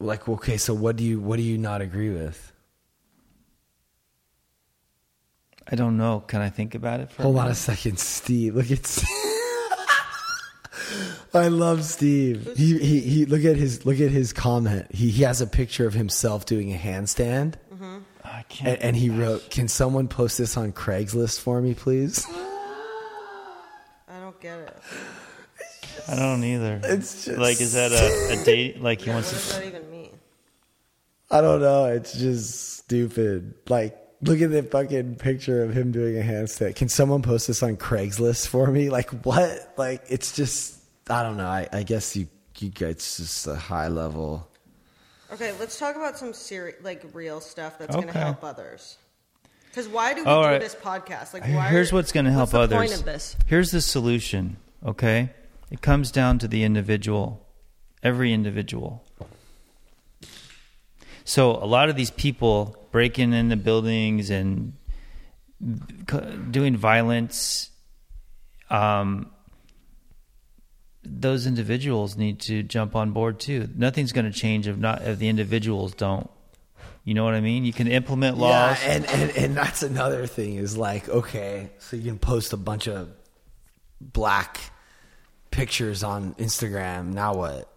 Like, 0.00 0.28
okay, 0.28 0.56
so 0.56 0.74
what 0.74 0.96
do 0.96 1.04
you 1.04 1.20
what 1.20 1.36
do 1.36 1.42
you 1.42 1.56
not 1.56 1.80
agree 1.80 2.10
with? 2.10 2.52
I 5.70 5.76
don't 5.76 5.96
know. 5.96 6.20
Can 6.26 6.40
I 6.42 6.50
think 6.50 6.74
about 6.74 6.98
it 7.00 7.10
for 7.10 7.22
Hold 7.22 7.36
a 7.36 7.38
on 7.40 7.48
a 7.48 7.54
second, 7.54 7.98
Steve. 8.00 8.56
Look 8.56 8.70
at 8.70 8.84
Steve. 8.84 9.06
I 11.32 11.48
love 11.48 11.84
Steve. 11.84 12.52
He, 12.56 12.78
he 12.78 13.00
he 13.00 13.26
look 13.26 13.44
at 13.44 13.56
his 13.56 13.86
look 13.86 14.00
at 14.00 14.10
his 14.10 14.32
comment. 14.32 14.92
He 14.92 15.10
he 15.10 15.22
has 15.22 15.40
a 15.40 15.46
picture 15.46 15.86
of 15.86 15.94
himself 15.94 16.46
doing 16.46 16.74
a 16.74 16.76
handstand, 16.76 17.54
mm-hmm. 17.72 17.98
I 18.24 18.42
can't. 18.48 18.74
and, 18.74 18.82
and 18.82 18.96
he 18.96 19.08
wrote, 19.08 19.50
"Can 19.50 19.68
someone 19.68 20.08
post 20.08 20.36
this 20.36 20.56
on 20.56 20.72
Craigslist 20.72 21.38
for 21.40 21.60
me, 21.60 21.74
please?" 21.74 22.26
I 24.44 24.56
don't 24.56 24.64
get 24.64 24.68
it. 24.68 24.82
I 26.08 26.16
don't 26.16 26.44
either. 26.44 26.80
It's 26.84 27.24
just- 27.26 27.38
like, 27.38 27.60
is 27.60 27.72
that 27.74 27.92
a, 27.92 28.40
a 28.40 28.44
date? 28.44 28.80
Like, 28.82 29.00
he 29.00 29.10
What 29.10 29.14
wants 29.16 29.32
does 29.32 29.48
to. 29.48 29.60
that 29.60 29.66
even 29.66 29.90
mean? 29.90 30.10
I 31.30 31.40
don't 31.40 31.60
know. 31.60 31.86
It's 31.86 32.12
just 32.12 32.78
stupid. 32.78 33.54
Like, 33.68 33.96
look 34.20 34.40
at 34.40 34.50
the 34.50 34.62
fucking 34.62 35.16
picture 35.16 35.62
of 35.62 35.72
him 35.74 35.92
doing 35.92 36.18
a 36.18 36.22
handstand. 36.22 36.76
Can 36.76 36.88
someone 36.88 37.22
post 37.22 37.46
this 37.46 37.62
on 37.62 37.76
Craigslist 37.76 38.48
for 38.48 38.66
me? 38.70 38.90
Like, 38.90 39.10
what? 39.24 39.72
Like, 39.76 40.04
it's 40.08 40.34
just. 40.36 40.78
I 41.08 41.22
don't 41.22 41.36
know. 41.36 41.46
I, 41.46 41.68
I 41.72 41.82
guess 41.82 42.16
you 42.16 42.28
you 42.58 42.70
guys 42.70 42.90
it's 42.92 43.16
just 43.18 43.46
a 43.46 43.54
high 43.56 43.88
level. 43.88 44.48
Okay, 45.32 45.52
let's 45.58 45.78
talk 45.78 45.96
about 45.96 46.16
some 46.16 46.32
serious, 46.32 46.76
like 46.82 47.02
real 47.12 47.40
stuff 47.40 47.78
that's 47.78 47.94
going 47.94 48.06
to 48.08 48.12
help 48.18 48.44
others. 48.44 48.96
Because 49.74 49.88
why 49.88 50.14
do 50.14 50.22
we 50.22 50.26
All 50.30 50.42
do 50.42 50.50
right. 50.50 50.60
this 50.60 50.76
podcast? 50.76 51.34
Like, 51.34 51.42
why 51.42 51.66
Here's 51.68 51.92
what's 51.92 52.12
going 52.12 52.26
to 52.26 52.30
help 52.30 52.52
what's 52.52 52.52
the 52.52 52.76
others. 52.76 52.90
Point 52.90 52.94
of 52.94 53.04
this? 53.04 53.34
Here's 53.46 53.72
the 53.72 53.80
solution. 53.80 54.56
Okay, 54.86 55.30
it 55.68 55.80
comes 55.80 56.12
down 56.12 56.38
to 56.38 56.46
the 56.46 56.62
individual, 56.62 57.44
every 58.00 58.32
individual. 58.32 59.02
So 61.24 61.52
a 61.52 61.66
lot 61.66 61.88
of 61.88 61.96
these 61.96 62.12
people 62.12 62.76
breaking 62.92 63.32
into 63.32 63.56
buildings 63.56 64.30
and 64.30 64.74
doing 66.50 66.76
violence, 66.76 67.70
um, 68.70 69.32
those 71.02 71.46
individuals 71.46 72.16
need 72.16 72.38
to 72.40 72.62
jump 72.62 72.94
on 72.94 73.10
board 73.10 73.40
too. 73.40 73.68
Nothing's 73.74 74.12
going 74.12 74.30
to 74.30 74.38
change 74.38 74.68
if 74.68 74.76
not 74.76 75.02
if 75.02 75.18
the 75.18 75.28
individuals 75.28 75.94
don't. 75.94 76.30
You 77.04 77.12
know 77.12 77.24
what 77.24 77.34
I 77.34 77.40
mean? 77.40 77.66
You 77.66 77.72
can 77.72 77.86
implement 77.86 78.38
laws. 78.38 78.78
Yeah, 78.82 78.92
and, 78.92 79.06
and 79.06 79.30
and 79.36 79.56
that's 79.56 79.82
another 79.82 80.26
thing 80.26 80.56
is 80.56 80.76
like, 80.76 81.08
okay, 81.08 81.70
so 81.78 81.96
you 81.96 82.04
can 82.04 82.18
post 82.18 82.54
a 82.54 82.56
bunch 82.56 82.88
of 82.88 83.10
black 84.00 84.58
pictures 85.50 86.02
on 86.02 86.34
Instagram. 86.34 87.12
Now 87.12 87.34
what? 87.34 87.68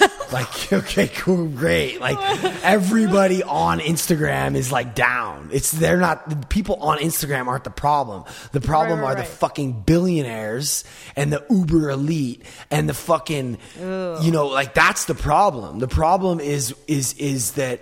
like, 0.32 0.72
okay, 0.72 1.08
cool, 1.08 1.46
great. 1.48 2.00
Like 2.00 2.18
everybody 2.62 3.42
on 3.42 3.80
Instagram 3.80 4.56
is 4.56 4.70
like 4.72 4.94
down. 4.94 5.50
It's 5.52 5.70
they're 5.70 5.98
not 5.98 6.28
the 6.28 6.36
people 6.46 6.76
on 6.76 6.98
Instagram 6.98 7.46
aren't 7.46 7.64
the 7.64 7.70
problem. 7.70 8.24
The 8.52 8.60
problem 8.60 9.00
Right, 9.00 9.06
right, 9.06 9.18
are 9.18 9.20
the 9.20 9.28
fucking 9.28 9.82
billionaires 9.82 10.84
and 11.16 11.32
the 11.32 11.44
uber 11.50 11.90
elite 11.90 12.42
and 12.70 12.88
the 12.88 12.94
fucking 12.94 13.58
you 13.78 14.30
know, 14.30 14.46
like 14.46 14.74
that's 14.74 15.06
the 15.06 15.14
problem. 15.14 15.78
The 15.78 15.88
problem 15.88 16.40
is 16.40 16.74
is 16.86 17.14
is 17.14 17.52
that 17.52 17.80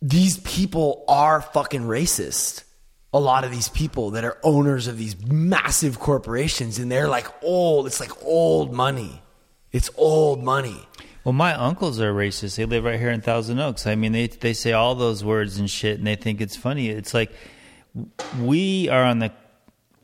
these 0.00 0.38
people 0.38 1.04
are 1.08 1.40
fucking 1.40 1.82
racist. 1.82 2.64
A 3.14 3.20
lot 3.20 3.44
of 3.44 3.50
these 3.50 3.68
people 3.68 4.12
that 4.12 4.24
are 4.24 4.38
owners 4.42 4.86
of 4.86 4.96
these 4.96 5.22
massive 5.26 6.00
corporations 6.00 6.78
and 6.78 6.90
they're 6.90 7.08
like 7.08 7.26
old, 7.42 7.86
it's 7.86 8.00
like 8.00 8.10
old 8.24 8.72
money. 8.72 9.22
It's 9.72 9.90
old 9.96 10.44
money. 10.44 10.86
Well, 11.24 11.32
my 11.32 11.54
uncles 11.54 12.00
are 12.00 12.12
racist. 12.12 12.56
They 12.56 12.64
live 12.64 12.84
right 12.84 12.98
here 12.98 13.10
in 13.10 13.20
Thousand 13.20 13.58
Oaks. 13.60 13.86
I 13.86 13.94
mean, 13.94 14.12
they 14.12 14.26
they 14.26 14.52
say 14.52 14.72
all 14.72 14.94
those 14.94 15.24
words 15.24 15.58
and 15.58 15.70
shit, 15.70 15.98
and 15.98 16.06
they 16.06 16.16
think 16.16 16.40
it's 16.40 16.56
funny. 16.56 16.88
It's 16.88 17.14
like 17.14 17.32
we 18.40 18.88
are 18.88 19.04
on 19.04 19.20
the, 19.20 19.32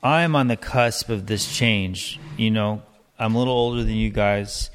I'm 0.02 0.36
on 0.36 0.48
the 0.48 0.56
cusp 0.56 1.08
of 1.08 1.26
this 1.26 1.54
change. 1.54 2.20
You 2.36 2.50
know, 2.50 2.82
I'm 3.18 3.34
a 3.34 3.38
little 3.38 3.54
older 3.54 3.82
than 3.82 3.94
you 3.94 4.10
guys. 4.10 4.70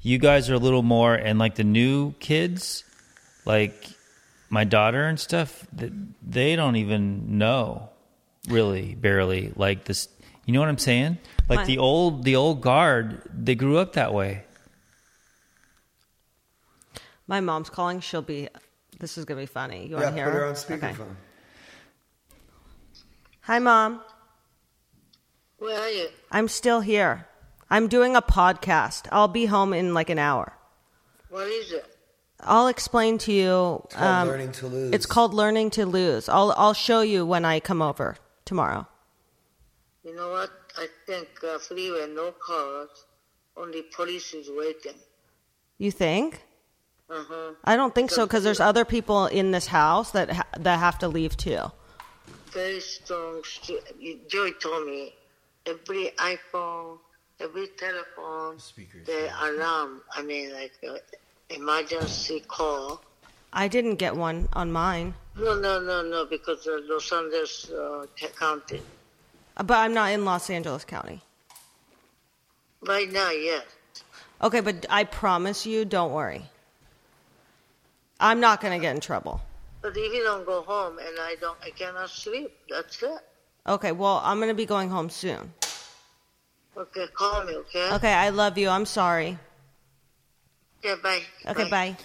You 0.00 0.18
guys 0.18 0.48
are 0.48 0.54
a 0.54 0.58
little 0.58 0.84
more, 0.84 1.14
and 1.14 1.38
like 1.38 1.56
the 1.56 1.64
new 1.64 2.12
kids, 2.14 2.84
like 3.44 3.74
my 4.48 4.64
daughter 4.64 5.04
and 5.04 5.18
stuff, 5.18 5.66
th- 5.76 5.92
they 6.22 6.56
don't 6.56 6.76
even 6.76 7.38
know, 7.38 7.90
really, 8.48 8.94
barely. 8.94 9.52
Like 9.56 9.84
this, 9.84 10.08
you 10.46 10.54
know 10.54 10.60
what 10.60 10.68
I'm 10.68 10.78
saying? 10.78 11.18
Like 11.48 11.60
My- 11.60 11.64
the 11.64 11.78
old, 11.78 12.24
the 12.24 12.36
old 12.36 12.60
guard, 12.60 13.22
they 13.32 13.54
grew 13.54 13.78
up 13.78 13.94
that 13.94 14.12
way. 14.12 14.44
My 17.26 17.40
mom's 17.40 17.70
calling. 17.70 18.00
She'll 18.00 18.22
be. 18.22 18.48
This 18.98 19.16
is 19.16 19.24
gonna 19.24 19.40
be 19.40 19.46
funny. 19.46 19.86
You 19.86 19.96
want 19.96 20.08
to 20.08 20.12
hear 20.12 20.30
her? 20.30 20.44
Okay. 20.46 20.94
Hi, 23.42 23.58
mom. 23.58 24.00
Where 25.58 25.78
are 25.78 25.90
you? 25.90 26.08
I'm 26.30 26.48
still 26.48 26.80
here. 26.80 27.26
I'm 27.70 27.88
doing 27.88 28.16
a 28.16 28.22
podcast. 28.22 29.08
I'll 29.12 29.28
be 29.28 29.46
home 29.46 29.72
in 29.72 29.92
like 29.94 30.10
an 30.10 30.18
hour. 30.18 30.52
What 31.28 31.46
is 31.46 31.72
it? 31.72 31.84
I'll 32.40 32.68
explain 32.68 33.18
to 33.18 33.32
you. 33.32 33.82
It's 33.86 34.00
um, 34.00 34.28
Learning 34.28 34.52
to 34.52 34.66
Lose. 34.66 34.94
It's 34.94 35.06
called 35.06 35.34
Learning 35.34 35.70
to 35.70 35.84
Lose. 35.86 36.28
I'll 36.28 36.54
I'll 36.56 36.74
show 36.74 37.00
you 37.02 37.26
when 37.26 37.44
I 37.44 37.60
come 37.60 37.82
over 37.82 38.16
tomorrow. 38.44 38.86
You 40.04 40.14
know 40.16 40.30
what? 40.30 40.50
I 40.78 40.86
think 41.06 41.28
uh, 41.42 41.58
freeway, 41.58 42.06
no 42.14 42.32
cars, 42.32 42.88
only 43.56 43.82
police 43.82 44.32
is 44.32 44.48
waiting. 44.48 44.98
You 45.78 45.90
think? 45.90 46.42
Uh 47.10 47.24
huh. 47.28 47.50
I 47.64 47.74
don't 47.76 47.94
think 47.94 48.10
so 48.10 48.26
because 48.26 48.44
there's 48.44 48.60
other 48.60 48.84
people 48.84 49.26
in 49.26 49.50
this 49.50 49.66
house 49.66 50.12
that 50.12 50.30
ha- 50.30 50.46
that 50.58 50.78
have 50.78 50.98
to 51.00 51.08
leave 51.08 51.36
too. 51.36 51.62
Very 52.52 52.80
strong. 52.80 53.42
st- 53.44 54.28
Joy 54.28 54.50
told 54.52 54.86
me 54.86 55.14
every 55.66 56.12
iPhone, 56.18 56.98
every 57.40 57.68
telephone, 57.84 58.58
the 59.04 59.30
alarm. 59.42 60.02
I 60.14 60.22
mean, 60.22 60.52
like 60.52 60.72
uh, 60.88 60.98
emergency 61.50 62.40
call. 62.46 63.00
I 63.52 63.66
didn't 63.66 63.96
get 63.96 64.14
one 64.14 64.48
on 64.52 64.70
mine, 64.70 65.14
No, 65.34 65.58
no, 65.58 65.80
no, 65.80 66.02
no, 66.02 66.26
because 66.26 66.66
uh, 66.66 66.78
Los 66.84 67.10
Angeles 67.12 67.70
uh, 67.70 68.04
County. 68.38 68.82
But 69.58 69.76
I'm 69.76 69.94
not 69.94 70.12
in 70.12 70.24
Los 70.24 70.50
Angeles 70.50 70.84
County. 70.84 71.22
Right 72.86 73.10
now, 73.10 73.30
yes. 73.30 73.64
Okay, 74.42 74.60
but 74.60 74.86
I 74.88 75.04
promise 75.04 75.66
you, 75.66 75.84
don't 75.84 76.12
worry. 76.12 76.42
I'm 78.20 78.40
not 78.40 78.60
gonna 78.60 78.78
get 78.78 78.94
in 78.94 79.00
trouble. 79.00 79.40
But 79.82 79.96
if 79.96 80.12
you 80.12 80.22
don't 80.22 80.44
go 80.44 80.62
home 80.62 80.98
and 80.98 81.16
I 81.20 81.36
don't, 81.40 81.58
I 81.62 81.70
cannot 81.70 82.10
sleep. 82.10 82.52
That's 82.68 83.02
it. 83.02 83.20
Okay, 83.66 83.92
well, 83.92 84.20
I'm 84.24 84.40
gonna 84.40 84.54
be 84.54 84.66
going 84.66 84.90
home 84.90 85.10
soon. 85.10 85.52
Okay, 86.76 87.06
call 87.14 87.44
me. 87.44 87.54
Okay. 87.54 87.92
Okay, 87.94 88.12
I 88.12 88.28
love 88.30 88.56
you. 88.56 88.68
I'm 88.68 88.86
sorry. 88.86 89.38
Okay, 90.84 91.00
bye. 91.02 91.22
Okay, 91.46 91.68
bye. 91.68 91.96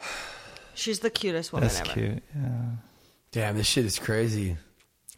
She's 0.74 0.98
the 1.00 1.10
cutest 1.10 1.52
woman 1.52 1.68
That's 1.68 1.80
ever. 1.80 1.92
cute. 1.92 2.22
Yeah. 2.34 2.50
Damn, 3.32 3.56
this 3.56 3.66
shit 3.66 3.86
is 3.86 3.98
crazy. 3.98 4.56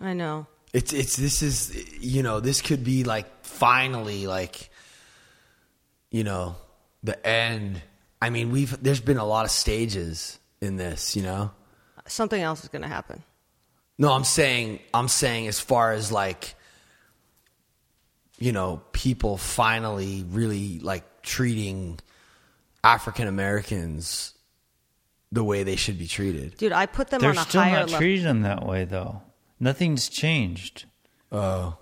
I 0.01 0.13
know. 0.13 0.47
It's 0.73 0.93
it's 0.93 1.17
this 1.17 1.43
is 1.43 1.75
you 2.01 2.23
know 2.23 2.41
this 2.41 2.61
could 2.61 2.85
be 2.85 3.05
like 3.05 3.27
finally 3.45 4.27
like 4.27 4.71
you 6.11 6.25
know 6.25 6.57
the 7.03 7.27
end. 7.27 7.81
I 8.21 8.31
mean 8.31 8.51
we've 8.51 8.81
there's 8.83 9.01
been 9.01 9.17
a 9.19 9.25
lot 9.25 9.45
of 9.45 9.51
stages 9.51 10.39
in 10.61 10.77
this, 10.77 11.17
you 11.17 11.23
know. 11.23 11.51
Something 12.07 12.41
else 12.43 12.63
is 12.63 12.69
going 12.69 12.83
to 12.83 12.89
happen. 12.89 13.23
No, 13.99 14.13
I'm 14.13 14.25
saying 14.25 14.81
I'm 14.93 15.09
saying 15.09 15.47
as 15.49 15.61
far 15.61 15.93
as 15.93 16.13
like 16.13 16.55
you 18.39 18.53
know, 18.53 18.81
people 18.93 19.37
finally 19.37 20.25
really 20.31 20.79
like 20.79 21.23
treating 21.23 21.99
African 22.85 23.27
Americans 23.27 24.35
the 25.33 25.43
way 25.45 25.63
they 25.65 25.77
should 25.77 25.99
be 25.99 26.07
treated. 26.07 26.57
Dude, 26.57 26.73
I 26.73 26.87
put 26.87 27.09
them 27.09 27.21
They're 27.21 27.31
on 27.31 27.39
a 27.39 27.41
still 27.41 27.61
higher 27.63 27.73
not 27.73 27.87
level. 27.87 27.99
treating 27.99 28.25
them 28.25 28.43
that 28.43 28.65
way, 28.65 28.85
though. 28.85 29.23
Nothing's 29.61 30.09
changed. 30.09 30.85
Oh. 31.33 31.77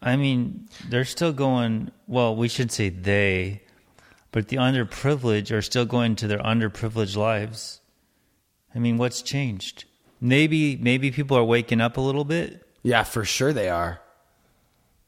I 0.00 0.16
mean, 0.16 0.68
they're 0.88 1.04
still 1.04 1.32
going. 1.32 1.90
Well, 2.06 2.36
we 2.36 2.48
should 2.48 2.70
say 2.70 2.88
they, 2.90 3.62
but 4.30 4.48
the 4.48 4.56
underprivileged 4.56 5.50
are 5.50 5.62
still 5.62 5.84
going 5.84 6.16
to 6.16 6.26
their 6.28 6.38
underprivileged 6.38 7.16
lives. 7.16 7.80
I 8.74 8.78
mean, 8.78 8.98
what's 8.98 9.22
changed? 9.22 9.84
Maybe, 10.20 10.76
maybe 10.76 11.10
people 11.10 11.36
are 11.36 11.44
waking 11.44 11.80
up 11.80 11.96
a 11.96 12.00
little 12.00 12.24
bit. 12.24 12.62
Yeah, 12.82 13.02
for 13.02 13.24
sure 13.24 13.52
they 13.52 13.68
are. 13.68 14.00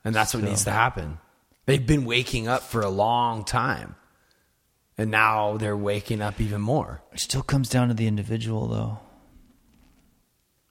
And 0.05 0.15
that's 0.15 0.35
what 0.35 0.43
So- 0.43 0.49
needs 0.49 0.65
to 0.65 0.71
happen. 0.73 1.19
They've 1.67 1.87
been 1.87 2.07
waking 2.07 2.49
up 2.49 2.63
for 2.63 2.81
a 2.81 2.89
long 2.89 3.45
time. 3.45 3.95
And 4.97 5.11
now 5.11 5.59
they're 5.59 5.77
waking 5.77 6.21
up 6.23 6.41
even 6.41 6.61
more. 6.63 7.03
It 7.13 7.21
still 7.21 7.43
comes 7.43 7.69
down 7.69 7.89
to 7.89 7.95
the 7.95 8.07
individual, 8.07 8.67
though. 8.67 8.99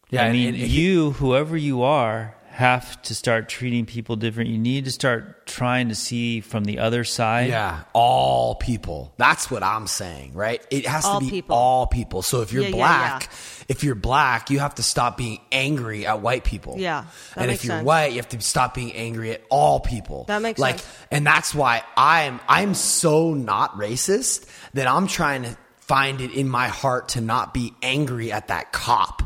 Yeah, 0.09 0.25
I 0.25 0.31
mean, 0.31 0.49
and- 0.53 0.57
and- 0.63 0.71
you, 0.71 1.11
whoever 1.11 1.57
you 1.57 1.84
are, 1.84 2.34
have 2.49 2.99
to 3.03 3.13
start 3.13 3.47
treating 3.49 3.85
people 3.85 4.15
different. 4.15 4.49
You 4.49 4.57
need 4.57 4.85
to 4.85 4.91
start 4.91 5.45
trying 5.45 5.89
to 5.89 5.95
see 5.95 6.41
from 6.41 6.63
the 6.63 6.79
other 6.79 7.03
side. 7.03 7.49
Yeah, 7.49 7.81
all 7.93 8.55
people. 8.55 9.13
That's 9.17 9.51
what 9.51 9.61
I'm 9.61 9.85
saying, 9.85 10.34
right? 10.34 10.59
It 10.71 10.88
has 10.88 11.05
All 11.05 11.19
to 11.19 11.25
be 11.25 11.29
people. 11.29 11.55
all 11.55 11.85
people. 11.85 12.23
So 12.23 12.41
if 12.41 12.51
you're 12.51 12.63
Yeah, 12.63 12.69
yeah, 12.69 12.75
black, 12.75 13.23
yeah. 13.29 13.65
if 13.69 13.84
you're 13.84 13.93
black, 13.93 14.49
you 14.49 14.57
have 14.57 14.73
to 14.75 14.81
stop 14.84 15.17
being 15.17 15.39
angry 15.51 16.07
at 16.07 16.21
white 16.21 16.43
people. 16.45 16.77
Yeah, 16.79 17.01
that 17.35 17.41
and 17.41 17.47
makes 17.47 17.59
if 17.59 17.65
you're 17.65 17.75
sense. 17.77 17.85
white, 17.85 18.11
you 18.13 18.17
have 18.17 18.29
to 18.29 18.41
stop 18.41 18.73
being 18.73 18.91
angry 18.93 19.34
at 19.34 19.43
all 19.51 19.79
people. 19.79 20.23
That 20.27 20.41
makes 20.41 20.59
like, 20.59 20.79
sense. 20.79 20.97
and 21.11 21.27
that's 21.27 21.53
why 21.53 21.84
I'm 21.95 22.39
I'm 22.49 22.73
so 22.73 23.35
not 23.35 23.77
racist 23.77 24.47
that 24.73 24.88
I'm 24.88 25.05
trying 25.05 25.43
to 25.43 25.55
find 25.81 26.21
it 26.21 26.31
in 26.31 26.49
my 26.49 26.69
heart 26.69 27.09
to 27.09 27.21
not 27.21 27.53
be 27.53 27.75
angry 27.84 28.31
at 28.31 28.47
that 28.47 28.71
cop 28.71 29.21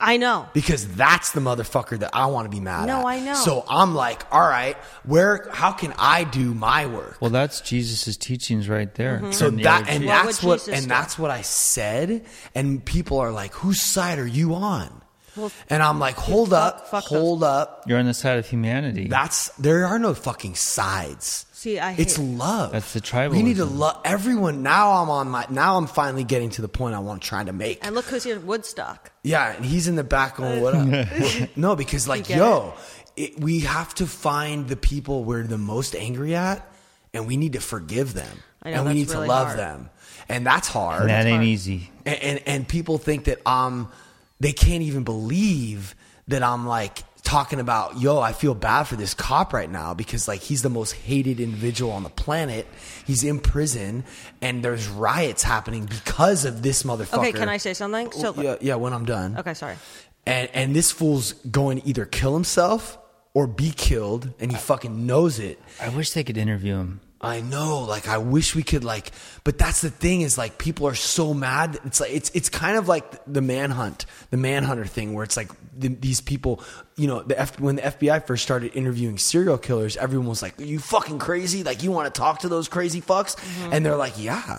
I 0.00 0.16
know. 0.16 0.48
because 0.52 0.86
that's 0.94 1.32
the 1.32 1.40
motherfucker 1.40 1.98
that 1.98 2.10
I 2.12 2.26
want 2.26 2.46
to 2.46 2.50
be 2.50 2.60
mad 2.60 2.82
at. 2.82 2.86
No, 2.86 3.06
I 3.06 3.18
know. 3.20 3.34
So 3.34 3.64
I'm 3.68 3.94
like, 3.96 4.22
all 4.32 4.46
right, 4.46 4.76
where? 5.04 5.48
How 5.52 5.72
can 5.72 5.92
I 5.98 6.22
do 6.24 6.54
my 6.54 6.86
work? 6.86 7.16
Well, 7.20 7.30
that's 7.30 7.60
Jesus' 7.60 8.16
teachings 8.16 8.68
right 8.68 8.94
there. 8.94 9.18
Mm-hmm. 9.18 9.32
So 9.32 9.48
And 9.48 9.58
the 9.58 9.62
that 9.64 9.88
and 9.88 10.04
What 10.04 10.24
that's 10.24 10.42
what 10.42 10.58
Jesus 10.60 10.74
and 10.74 10.82
do? 10.84 10.88
that's 10.88 11.18
what 11.18 11.30
I 11.32 11.42
said, 11.42 12.24
and 12.54 12.84
people 12.84 13.18
are 13.18 13.32
like, 13.32 13.52
"Whose 13.54 13.82
side 13.82 14.18
are 14.20 14.26
you 14.26 14.54
on?" 14.54 15.02
Well, 15.36 15.50
and 15.68 15.82
I'm 15.82 15.98
like, 15.98 16.14
"Hold 16.16 16.50
fuck- 16.50 16.74
up, 16.74 16.88
fuck 16.88 17.04
those- 17.08 17.18
hold 17.18 17.42
up." 17.42 17.84
You're 17.86 17.98
on 17.98 18.06
the 18.06 18.14
side 18.14 18.38
of 18.38 18.46
humanity. 18.46 19.08
That's 19.08 19.48
there 19.58 19.84
are 19.86 19.98
no 19.98 20.14
fucking 20.14 20.54
sides. 20.54 21.44
See, 21.58 21.80
I 21.80 21.94
It's 21.98 22.20
love. 22.20 22.70
That's 22.70 22.92
the 22.92 23.00
tribal. 23.00 23.36
We 23.36 23.42
need 23.42 23.56
to 23.56 23.64
love 23.64 24.00
everyone. 24.04 24.62
Now 24.62 24.92
I'm 24.92 25.10
on 25.10 25.28
my. 25.28 25.44
Now 25.50 25.76
I'm 25.76 25.88
finally 25.88 26.22
getting 26.22 26.50
to 26.50 26.62
the 26.62 26.68
point 26.68 26.94
I 26.94 27.00
want 27.00 27.20
to 27.20 27.28
try 27.28 27.42
to 27.42 27.52
make. 27.52 27.84
And 27.84 27.96
look 27.96 28.04
who's 28.04 28.22
here, 28.22 28.38
Woodstock. 28.38 29.10
Yeah, 29.24 29.56
and 29.56 29.64
he's 29.64 29.88
in 29.88 29.96
the 29.96 30.04
back 30.04 30.36
going, 30.36 30.62
"What 30.62 30.74
up?" 30.76 31.56
no, 31.56 31.74
because 31.74 32.06
like, 32.06 32.28
yo, 32.28 32.74
it, 33.16 33.40
we 33.40 33.58
have 33.60 33.92
to 33.96 34.06
find 34.06 34.68
the 34.68 34.76
people 34.76 35.24
we're 35.24 35.42
the 35.42 35.58
most 35.58 35.96
angry 35.96 36.36
at, 36.36 36.64
and 37.12 37.26
we 37.26 37.36
need 37.36 37.54
to 37.54 37.60
forgive 37.60 38.14
them, 38.14 38.38
know, 38.64 38.70
and 38.70 38.86
we 38.86 38.94
need 38.94 39.10
really 39.10 39.26
to 39.26 39.28
love 39.28 39.46
hard. 39.48 39.58
them, 39.58 39.90
and 40.28 40.46
that's 40.46 40.68
hard. 40.68 41.00
and 41.00 41.10
that 41.10 41.26
ain't 41.26 41.38
hard. 41.38 41.44
easy. 41.44 41.90
and, 42.06 42.22
and 42.22 42.40
and 42.46 42.68
people 42.68 42.98
think 42.98 43.24
that 43.24 43.44
um 43.48 43.90
they 44.38 44.52
can't 44.52 44.82
even 44.82 45.02
believe 45.02 45.96
that 46.28 46.44
I'm 46.44 46.68
like 46.68 47.02
talking 47.28 47.60
about 47.60 48.00
yo 48.00 48.20
I 48.20 48.32
feel 48.32 48.54
bad 48.54 48.84
for 48.84 48.96
this 48.96 49.12
cop 49.12 49.52
right 49.52 49.70
now 49.70 49.92
because 49.92 50.26
like 50.26 50.40
he's 50.40 50.62
the 50.62 50.70
most 50.70 50.92
hated 50.92 51.40
individual 51.40 51.92
on 51.92 52.02
the 52.02 52.08
planet 52.08 52.66
he's 53.06 53.22
in 53.22 53.38
prison 53.38 54.04
and 54.40 54.64
there's 54.64 54.88
riots 54.88 55.42
happening 55.42 55.84
because 55.84 56.46
of 56.46 56.62
this 56.62 56.84
motherfucker 56.84 57.18
Okay, 57.18 57.32
can 57.32 57.50
I 57.50 57.58
say 57.58 57.74
something? 57.74 58.10
So, 58.12 58.32
yeah 58.40 58.56
yeah 58.62 58.76
when 58.76 58.94
I'm 58.94 59.04
done 59.04 59.36
okay, 59.38 59.52
sorry. 59.52 59.76
and 60.24 60.48
and 60.54 60.74
this 60.74 60.90
fool's 60.90 61.34
going 61.50 61.82
to 61.82 61.86
either 61.86 62.06
kill 62.06 62.32
himself 62.32 62.96
or 63.34 63.46
be 63.46 63.72
killed 63.76 64.32
and 64.40 64.50
he 64.50 64.56
fucking 64.56 65.06
knows 65.06 65.38
it 65.38 65.60
I 65.82 65.90
wish 65.90 66.12
they 66.12 66.24
could 66.24 66.38
interview 66.38 66.76
him. 66.76 67.00
I 67.20 67.40
know, 67.40 67.80
like 67.80 68.08
I 68.08 68.18
wish 68.18 68.54
we 68.54 68.62
could 68.62 68.84
like 68.84 69.10
but 69.44 69.58
that's 69.58 69.80
the 69.80 69.90
thing 69.90 70.20
is 70.20 70.38
like 70.38 70.58
people 70.58 70.86
are 70.86 70.94
so 70.94 71.34
mad 71.34 71.78
it's 71.84 72.00
like 72.00 72.12
it's 72.12 72.30
it's 72.34 72.48
kind 72.48 72.76
of 72.76 72.86
like 72.88 73.04
the 73.26 73.40
manhunt, 73.40 74.06
the 74.30 74.36
manhunter 74.36 74.86
thing 74.86 75.14
where 75.14 75.24
it's 75.24 75.36
like 75.36 75.50
the, 75.78 75.88
these 75.88 76.20
people, 76.20 76.62
you 76.96 77.06
know, 77.06 77.22
the 77.22 77.38
F, 77.38 77.58
when 77.60 77.76
the 77.76 77.82
FBI 77.82 78.26
first 78.26 78.42
started 78.42 78.74
interviewing 78.74 79.16
serial 79.18 79.58
killers, 79.58 79.96
everyone 79.96 80.28
was 80.28 80.42
like, 80.42 80.60
"Are 80.60 80.64
you 80.64 80.78
fucking 80.78 81.18
crazy? 81.18 81.62
Like 81.62 81.82
you 81.82 81.92
want 81.92 82.12
to 82.12 82.18
talk 82.18 82.40
to 82.40 82.48
those 82.48 82.68
crazy 82.68 83.00
fucks?" 83.00 83.36
Mm-hmm. 83.36 83.72
And 83.72 83.86
they're 83.86 83.96
like, 83.96 84.14
"Yeah." 84.18 84.58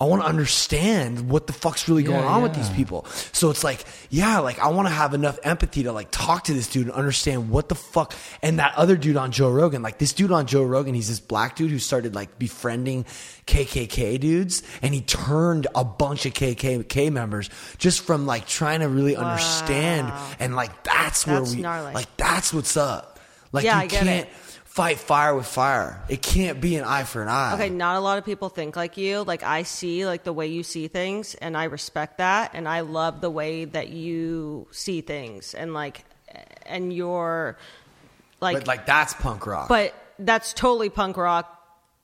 I 0.00 0.06
want 0.06 0.22
to 0.22 0.28
understand 0.28 1.30
what 1.30 1.46
the 1.46 1.52
fuck's 1.52 1.88
really 1.88 2.02
going 2.02 2.18
Yeah, 2.24 2.26
on 2.28 2.42
with 2.42 2.52
these 2.54 2.68
people. 2.70 3.04
So 3.32 3.50
it's 3.50 3.62
like, 3.62 3.84
yeah, 4.10 4.40
like 4.40 4.58
I 4.58 4.68
want 4.68 4.88
to 4.88 4.92
have 4.92 5.14
enough 5.14 5.38
empathy 5.44 5.84
to 5.84 5.92
like 5.92 6.08
talk 6.10 6.44
to 6.44 6.52
this 6.52 6.68
dude 6.68 6.88
and 6.88 6.92
understand 6.96 7.48
what 7.48 7.68
the 7.68 7.76
fuck. 7.76 8.12
And 8.42 8.58
that 8.58 8.74
other 8.76 8.96
dude 8.96 9.16
on 9.16 9.30
Joe 9.30 9.50
Rogan, 9.50 9.82
like 9.82 9.98
this 9.98 10.12
dude 10.12 10.32
on 10.32 10.46
Joe 10.46 10.64
Rogan, 10.64 10.94
he's 10.94 11.08
this 11.08 11.20
black 11.20 11.54
dude 11.54 11.70
who 11.70 11.78
started 11.78 12.12
like 12.14 12.38
befriending 12.40 13.04
KKK 13.46 14.18
dudes, 14.18 14.62
and 14.82 14.92
he 14.92 15.00
turned 15.00 15.68
a 15.76 15.84
bunch 15.84 16.26
of 16.26 16.32
KKK 16.34 17.12
members 17.12 17.48
just 17.78 18.00
from 18.02 18.26
like 18.26 18.46
trying 18.48 18.80
to 18.80 18.88
really 18.88 19.14
understand. 19.16 20.12
And 20.40 20.56
like 20.56 20.82
that's, 20.82 21.24
That's 21.24 21.26
where 21.26 21.56
we, 21.56 21.62
gnarly. 21.62 21.94
like 21.94 22.14
that's 22.16 22.52
what's 22.52 22.76
up. 22.76 23.20
Like 23.52 23.64
Yeah, 23.64 23.76
you 23.76 23.82
I 23.82 23.86
get 23.86 24.02
can't 24.04 24.26
it. 24.26 24.32
Fight 24.74 24.98
fire 24.98 25.36
with 25.36 25.46
fire. 25.46 26.02
It 26.08 26.20
can't 26.20 26.60
be 26.60 26.74
an 26.74 26.82
eye 26.82 27.04
for 27.04 27.22
an 27.22 27.28
eye. 27.28 27.54
Okay, 27.54 27.70
not 27.70 27.94
a 27.94 28.00
lot 28.00 28.18
of 28.18 28.24
people 28.24 28.48
think 28.48 28.74
like 28.74 28.96
you. 28.96 29.22
Like 29.22 29.44
I 29.44 29.62
see 29.62 30.04
like 30.04 30.24
the 30.24 30.32
way 30.32 30.48
you 30.48 30.64
see 30.64 30.88
things 30.88 31.36
and 31.36 31.56
I 31.56 31.64
respect 31.64 32.18
that 32.18 32.50
and 32.54 32.68
I 32.68 32.80
love 32.80 33.20
the 33.20 33.30
way 33.30 33.66
that 33.66 33.90
you 33.90 34.66
see 34.72 35.00
things 35.00 35.54
and 35.54 35.74
like 35.74 36.04
and 36.66 36.92
you're 36.92 37.56
like 38.40 38.56
but 38.56 38.66
like 38.66 38.84
that's 38.84 39.14
punk 39.14 39.46
rock. 39.46 39.68
but 39.68 39.94
that's 40.18 40.52
totally 40.52 40.90
punk 40.90 41.16
rock, 41.16 41.46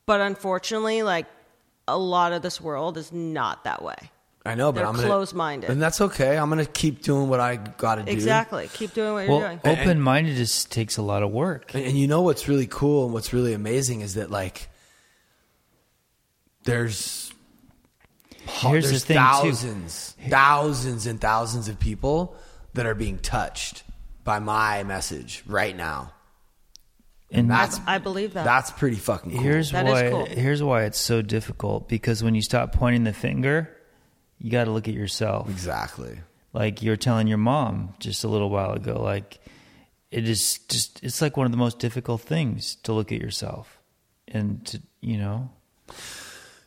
but 0.06 0.20
unfortunately 0.20 1.02
like 1.02 1.26
a 1.88 1.98
lot 1.98 2.32
of 2.32 2.40
this 2.40 2.60
world 2.60 2.96
is 2.96 3.10
not 3.10 3.64
that 3.64 3.82
way. 3.82 4.12
I 4.44 4.54
know, 4.54 4.72
but 4.72 4.78
They're 4.80 4.86
I'm 4.88 4.94
gonna, 4.94 5.06
closed-minded. 5.06 5.68
and 5.68 5.82
that's 5.82 6.00
okay. 6.00 6.38
I'm 6.38 6.48
gonna 6.48 6.64
keep 6.64 7.02
doing 7.02 7.28
what 7.28 7.40
I 7.40 7.56
gotta 7.56 8.02
do. 8.04 8.10
Exactly. 8.10 8.68
Keep 8.72 8.94
doing 8.94 9.12
what 9.12 9.20
you're 9.26 9.30
Well, 9.38 9.58
doing. 9.62 9.78
open 9.78 10.00
mindedness 10.00 10.64
takes 10.64 10.96
a 10.96 11.02
lot 11.02 11.22
of 11.22 11.30
work. 11.30 11.74
And, 11.74 11.84
and 11.84 11.98
you 11.98 12.06
know 12.06 12.22
what's 12.22 12.48
really 12.48 12.66
cool 12.66 13.04
and 13.04 13.12
what's 13.12 13.32
really 13.34 13.52
amazing 13.52 14.00
is 14.00 14.14
that 14.14 14.30
like 14.30 14.68
there's 16.64 17.32
Here's 18.46 18.88
there's 18.90 19.02
the 19.04 19.06
thing, 19.08 19.16
too. 19.16 19.20
thousands, 19.22 20.16
thousands 20.28 21.06
and 21.06 21.20
thousands 21.20 21.68
of 21.68 21.78
people 21.78 22.34
that 22.74 22.86
are 22.86 22.94
being 22.94 23.18
touched 23.18 23.84
by 24.24 24.38
my 24.38 24.82
message 24.82 25.42
right 25.46 25.76
now. 25.76 26.12
And 27.30 27.48
That's 27.48 27.78
I 27.86 27.98
believe 27.98 28.32
that. 28.34 28.44
that's 28.44 28.72
pretty 28.72 28.96
fucking 28.96 29.30
cool. 29.30 29.40
here's 29.40 29.70
That 29.70 29.86
is 29.86 29.92
why 29.92 30.10
cool. 30.10 30.24
here's 30.26 30.62
why 30.62 30.84
it's 30.84 30.98
so 30.98 31.22
difficult 31.22 31.88
because 31.88 32.24
when 32.24 32.34
you 32.34 32.42
stop 32.42 32.72
pointing 32.72 33.04
the 33.04 33.12
finger, 33.12 33.70
you 34.40 34.50
got 34.50 34.64
to 34.64 34.70
look 34.70 34.88
at 34.88 34.94
yourself. 34.94 35.48
exactly. 35.48 36.18
Like 36.52 36.82
you're 36.82 36.96
telling 36.96 37.28
your 37.28 37.38
mom 37.38 37.94
just 38.00 38.24
a 38.24 38.28
little 38.28 38.50
while 38.50 38.72
ago 38.72 39.00
like 39.00 39.38
it 40.10 40.28
is 40.28 40.58
just 40.68 41.02
it's 41.04 41.22
like 41.22 41.36
one 41.36 41.46
of 41.46 41.52
the 41.52 41.58
most 41.58 41.78
difficult 41.78 42.20
things 42.22 42.74
to 42.82 42.92
look 42.92 43.12
at 43.12 43.20
yourself 43.20 43.78
and 44.26 44.64
to, 44.66 44.82
you 45.00 45.16
know, 45.18 45.50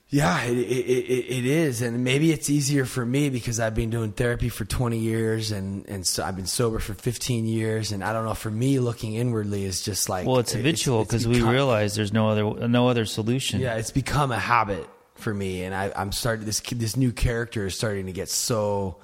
Yeah, 0.09 0.43
it, 0.43 0.57
it, 0.57 0.61
it, 0.61 1.37
it 1.39 1.45
is, 1.45 1.81
and 1.81 2.03
maybe 2.03 2.31
it's 2.31 2.49
easier 2.49 2.85
for 2.85 3.03
me 3.05 3.29
because 3.29 3.59
I've 3.59 3.73
been 3.73 3.89
doing 3.89 4.11
therapy 4.11 4.47
for 4.47 4.63
20 4.63 4.97
years, 4.97 5.51
and 5.51 5.87
and 5.89 6.05
so 6.05 6.23
I've 6.23 6.35
been 6.35 6.45
sober 6.45 6.79
for 6.79 6.93
15 6.93 7.45
years, 7.45 7.91
and 7.91 8.03
I 8.03 8.13
don't 8.13 8.23
know. 8.23 8.35
For 8.35 8.51
me, 8.51 8.79
looking 8.79 9.15
inwardly 9.15 9.65
is 9.65 9.81
just 9.81 10.09
like 10.09 10.27
well, 10.27 10.37
it's 10.37 10.53
habitual 10.53 11.03
because 11.03 11.27
we 11.27 11.41
realize 11.41 11.95
there's 11.95 12.13
no 12.13 12.29
other 12.29 12.67
no 12.67 12.87
other 12.89 13.05
solution. 13.05 13.59
Yeah, 13.59 13.75
it's 13.75 13.91
become 13.91 14.31
a 14.31 14.39
habit 14.39 14.87
for 15.15 15.33
me, 15.33 15.63
and 15.63 15.73
I, 15.73 15.91
I'm 15.95 16.11
starting 16.11 16.45
this 16.45 16.59
this 16.59 16.97
new 16.97 17.11
character 17.11 17.67
is 17.67 17.75
starting 17.75 18.07
to 18.07 18.11
get 18.11 18.29
so 18.29 18.97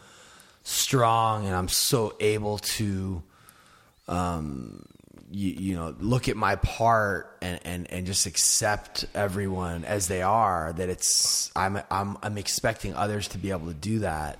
strong, 0.64 1.46
and 1.46 1.56
I'm 1.56 1.68
so 1.68 2.16
able 2.20 2.58
to, 2.60 3.24
um, 4.08 4.86
you, 5.32 5.50
you 5.52 5.76
know, 5.76 5.96
look 6.00 6.28
at 6.28 6.36
my 6.36 6.56
part 6.58 7.38
and, 7.42 7.60
and, 7.64 7.92
and 7.92 8.06
just 8.06 8.26
accept 8.26 9.06
everyone 9.14 9.86
as 9.86 10.08
they 10.08 10.22
are. 10.22 10.74
That 10.74 10.90
it's 10.90 11.52
I'm 11.56 11.82
I'm 11.90 12.18
I'm 12.22 12.38
expecting 12.38 12.94
others 12.96 13.28
to 13.30 13.38
be 13.38 13.52
able 13.52 13.68
to 13.68 13.74
do 13.74 14.00
that, 14.00 14.40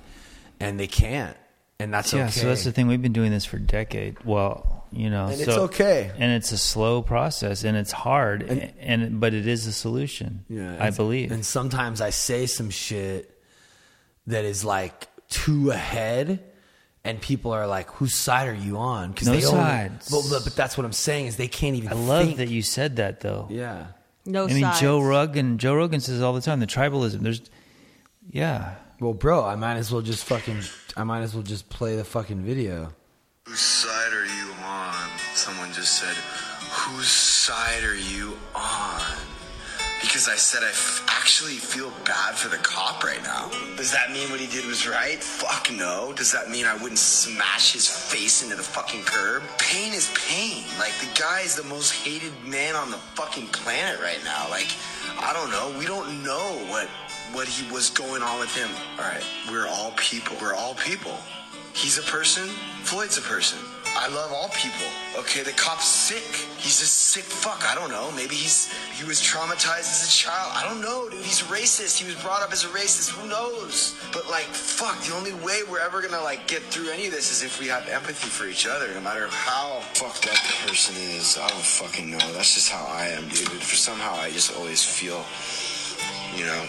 and 0.60 0.80
they 0.80 0.88
can't. 0.88 1.38
and 1.80 1.94
that's 1.94 2.14
yeah, 2.14 2.24
okay. 2.24 2.32
so 2.32 2.48
that's 2.48 2.64
the 2.64 2.72
thing. 2.72 2.88
We've 2.88 3.02
been 3.02 3.14
doing 3.14 3.32
this 3.32 3.46
for 3.46 3.58
a 3.58 3.62
decade. 3.62 4.24
Well, 4.26 4.79
you 4.92 5.10
know, 5.10 5.28
And 5.28 5.38
so, 5.38 5.44
it's 5.44 5.58
okay. 5.58 6.12
and 6.18 6.32
it's 6.32 6.52
a 6.52 6.58
slow 6.58 7.02
process, 7.02 7.64
and 7.64 7.78
it's 7.78 7.92
hard, 7.92 8.44
and, 8.80 9.20
but 9.20 9.34
it 9.34 9.48
is 9.48 9.68
a 9.68 9.74
solution. 9.74 10.46
Yeah, 10.50 10.78
I 10.80 10.90
believe. 10.90 11.32
And 11.32 11.46
sometimes 11.46 12.02
I 12.02 12.10
say 12.10 12.46
some 12.46 12.70
shit 12.70 13.40
that 14.28 14.46
is 14.46 14.66
like 14.66 15.08
too 15.30 15.72
ahead, 15.72 16.44
and 17.04 17.22
people 17.22 17.52
are 17.52 17.68
like, 17.68 17.90
"Whose 17.92 18.14
side 18.14 18.48
are 18.48 18.54
you 18.54 18.78
on?" 18.78 19.12
Because 19.12 19.28
No 19.28 19.34
they 19.34 19.42
sides. 19.42 20.12
Only, 20.14 20.30
well, 20.30 20.42
but 20.44 20.56
that's 20.56 20.78
what 20.78 20.86
I'm 20.86 20.94
saying 20.94 21.28
is 21.28 21.38
they 21.38 21.48
can't 21.48 21.76
even. 21.76 21.90
I 21.90 21.94
love 21.94 22.26
think. 22.26 22.38
that 22.38 22.50
you 22.50 22.62
said 22.62 22.96
that, 22.98 23.22
though. 23.22 23.48
Yeah. 23.50 23.88
No 24.26 24.46
I 24.46 24.54
mean, 24.54 24.64
sides. 24.64 24.82
Joe 24.82 25.00
Rogan. 25.02 25.58
Joe 25.58 25.76
Rogan 25.76 26.00
says 26.02 26.22
all 26.22 26.34
the 26.34 26.42
time 26.42 26.60
the 26.60 26.68
tribalism. 26.68 27.22
There's, 27.22 27.42
yeah. 28.30 28.76
Well, 29.00 29.14
bro, 29.14 29.46
I 29.46 29.56
might 29.56 29.76
as 29.78 29.92
well 29.92 30.02
just 30.02 30.26
fucking. 30.26 30.60
I 30.98 31.04
might 31.04 31.22
as 31.22 31.34
well 31.34 31.44
just 31.44 31.70
play 31.70 31.96
the 31.96 32.04
fucking 32.04 32.42
video. 32.42 32.92
Whose 33.50 33.62
side 33.62 34.14
are 34.14 34.28
you 34.28 34.54
on? 34.64 35.10
Someone 35.34 35.74
just 35.74 35.98
said, 35.98 36.14
Whose 36.70 37.08
side 37.08 37.84
are 37.84 37.98
you 37.98 38.38
on? 38.54 39.02
Because 40.02 40.30
I 40.30 40.36
said 40.36 40.62
I 40.62 40.70
f- 40.70 41.04
actually 41.08 41.56
feel 41.56 41.92
bad 42.06 42.36
for 42.36 42.48
the 42.50 42.58
cop 42.58 43.04
right 43.04 43.24
now. 43.24 43.50
Does 43.76 43.92
that 43.92 44.12
mean 44.12 44.30
what 44.30 44.40
he 44.40 44.46
did 44.46 44.68
was 44.68 44.88
right? 44.88 45.18
Fuck 45.18 45.72
no. 45.72 46.14
Does 46.16 46.32
that 46.32 46.52
mean 46.52 46.68
I 46.68 46.76
wouldn't 46.76 47.00
smash 47.00 47.74
his 47.74 47.88
face 47.88 48.44
into 48.44 48.56
the 48.56 48.62
fucking 48.62 49.02
curb? 49.02 49.42
Pain 49.58 49.94
is 49.94 50.14
pain. 50.14 50.66
Like, 50.78 50.94
the 51.00 51.10
guy 51.20 51.42
is 51.42 51.56
the 51.56 51.64
most 51.64 51.94
hated 52.06 52.34
man 52.46 52.76
on 52.76 52.92
the 52.92 52.98
fucking 53.18 53.48
planet 53.48 54.00
right 54.00 54.24
now. 54.24 54.48
Like, 54.52 54.76
I 55.18 55.34
don't 55.34 55.50
know. 55.50 55.76
We 55.80 55.88
don't 55.88 56.24
know 56.24 56.62
what 56.70 56.88
what 57.34 57.48
he 57.48 57.72
was 57.72 57.90
going 57.90 58.22
on 58.22 58.40
with 58.40 58.56
him. 58.56 58.70
All 59.00 59.06
right, 59.06 59.26
we're 59.50 59.68
all 59.68 59.92
people. 59.98 60.38
We're 60.40 60.56
all 60.56 60.76
people. 60.76 61.18
He's 61.74 61.98
a 61.98 62.04
person. 62.04 62.48
Floyd's 62.84 63.18
a 63.18 63.22
person. 63.22 63.60
I 63.96 64.08
love 64.10 64.32
all 64.32 64.50
people. 64.50 64.86
Okay, 65.18 65.42
the 65.42 65.52
cop's 65.52 65.88
sick. 65.88 66.24
He's 66.58 66.82
a 66.82 66.86
sick 66.86 67.24
fuck. 67.24 67.66
I 67.66 67.76
don't 67.76 67.90
know. 67.90 68.12
Maybe 68.12 68.36
he's 68.36 68.72
he 68.94 69.04
was 69.06 69.20
traumatized 69.20 69.90
as 69.90 70.06
a 70.08 70.12
child. 70.12 70.52
I 70.56 70.64
don't 70.68 70.82
know, 70.82 71.10
dude. 71.10 71.24
He's 71.24 71.42
racist. 71.44 71.98
He 71.98 72.06
was 72.06 72.16
brought 72.22 72.42
up 72.42 72.52
as 72.52 72.64
a 72.64 72.68
racist. 72.68 73.10
Who 73.10 73.28
knows? 73.28 73.96
But 74.14 74.30
like, 74.30 74.46
fuck. 74.46 75.02
The 75.02 75.16
only 75.16 75.34
way 75.34 75.62
we're 75.70 75.80
ever 75.80 76.02
gonna 76.02 76.22
like 76.22 76.48
get 76.48 76.62
through 76.64 76.90
any 76.92 77.08
of 77.08 77.12
this 77.12 77.32
is 77.32 77.44
if 77.44 77.60
we 77.60 77.68
have 77.68 77.88
empathy 77.90 78.30
for 78.30 78.46
each 78.46 78.68
other, 78.68 78.94
no 78.94 79.02
matter 79.02 79.28
how 79.28 79.80
fucked 79.94 80.28
up 80.28 80.36
the 80.36 80.70
person 80.70 80.96
is. 80.96 81.38
I 81.38 81.48
don't 81.48 81.62
fucking 81.62 82.12
know. 82.12 82.34
That's 82.34 82.54
just 82.54 82.70
how 82.70 82.86
I 82.86 83.08
am, 83.08 83.24
dude. 83.30 83.50
For 83.50 83.76
somehow 83.76 84.14
I 84.16 84.30
just 84.30 84.56
always 84.56 84.84
feel, 84.84 85.26
you 86.38 86.46
know. 86.46 86.66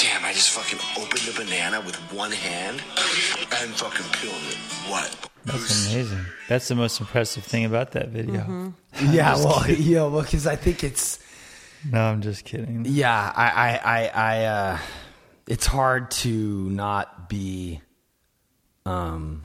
Damn, 0.00 0.24
I 0.24 0.32
just 0.32 0.50
fucking 0.50 0.78
opened 1.02 1.28
a 1.28 1.38
banana 1.38 1.80
with 1.82 1.96
one 2.10 2.30
hand 2.30 2.80
and 2.80 3.74
fucking 3.74 4.06
peeled 4.12 4.34
it. 4.48 4.56
What? 4.88 5.28
That's 5.44 5.92
amazing. 5.92 6.24
That's 6.48 6.68
the 6.68 6.74
most 6.74 7.00
impressive 7.00 7.44
thing 7.44 7.66
about 7.66 7.92
that 7.92 8.08
video. 8.08 8.40
Mm-hmm. 8.40 8.68
Yeah, 9.14 9.36
well, 9.36 9.68
you 9.68 9.96
know, 9.96 10.22
because 10.22 10.46
I 10.46 10.56
think 10.56 10.84
it's. 10.84 11.18
No, 11.90 12.00
I'm 12.00 12.22
just 12.22 12.46
kidding. 12.46 12.86
Yeah, 12.86 13.32
I, 13.34 13.48
I, 13.50 13.80
I, 13.84 14.08
I 14.08 14.44
uh, 14.44 14.78
it's 15.46 15.66
hard 15.66 16.10
to 16.12 16.30
not 16.30 17.28
be. 17.28 17.82
Um, 18.86 19.44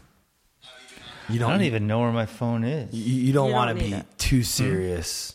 you 1.27 1.39
don't, 1.39 1.49
I 1.49 1.53
don't 1.55 1.65
even 1.65 1.87
know 1.87 1.99
where 1.99 2.11
my 2.11 2.27
phone 2.27 2.63
is. 2.63 2.93
You, 2.93 3.27
you 3.27 3.33
don't 3.33 3.49
You 3.49 3.53
want 3.55 3.77
to 3.77 3.83
be 3.83 3.91
need 3.91 4.05
too 4.17 4.43
serious. 4.43 5.34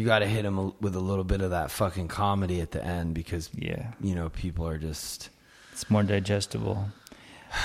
You 0.00 0.06
got 0.06 0.20
to 0.20 0.26
hit 0.26 0.46
him 0.46 0.72
with 0.80 0.96
a 0.96 1.00
little 1.00 1.24
bit 1.24 1.42
of 1.42 1.50
that 1.50 1.70
fucking 1.70 2.08
comedy 2.08 2.62
at 2.62 2.70
the 2.70 2.82
end 2.82 3.12
because 3.12 3.50
Yeah. 3.54 3.92
you 4.00 4.14
know 4.14 4.30
people 4.30 4.66
are 4.66 4.78
just. 4.78 5.28
It's 5.74 5.90
more 5.90 6.02
digestible. 6.02 6.88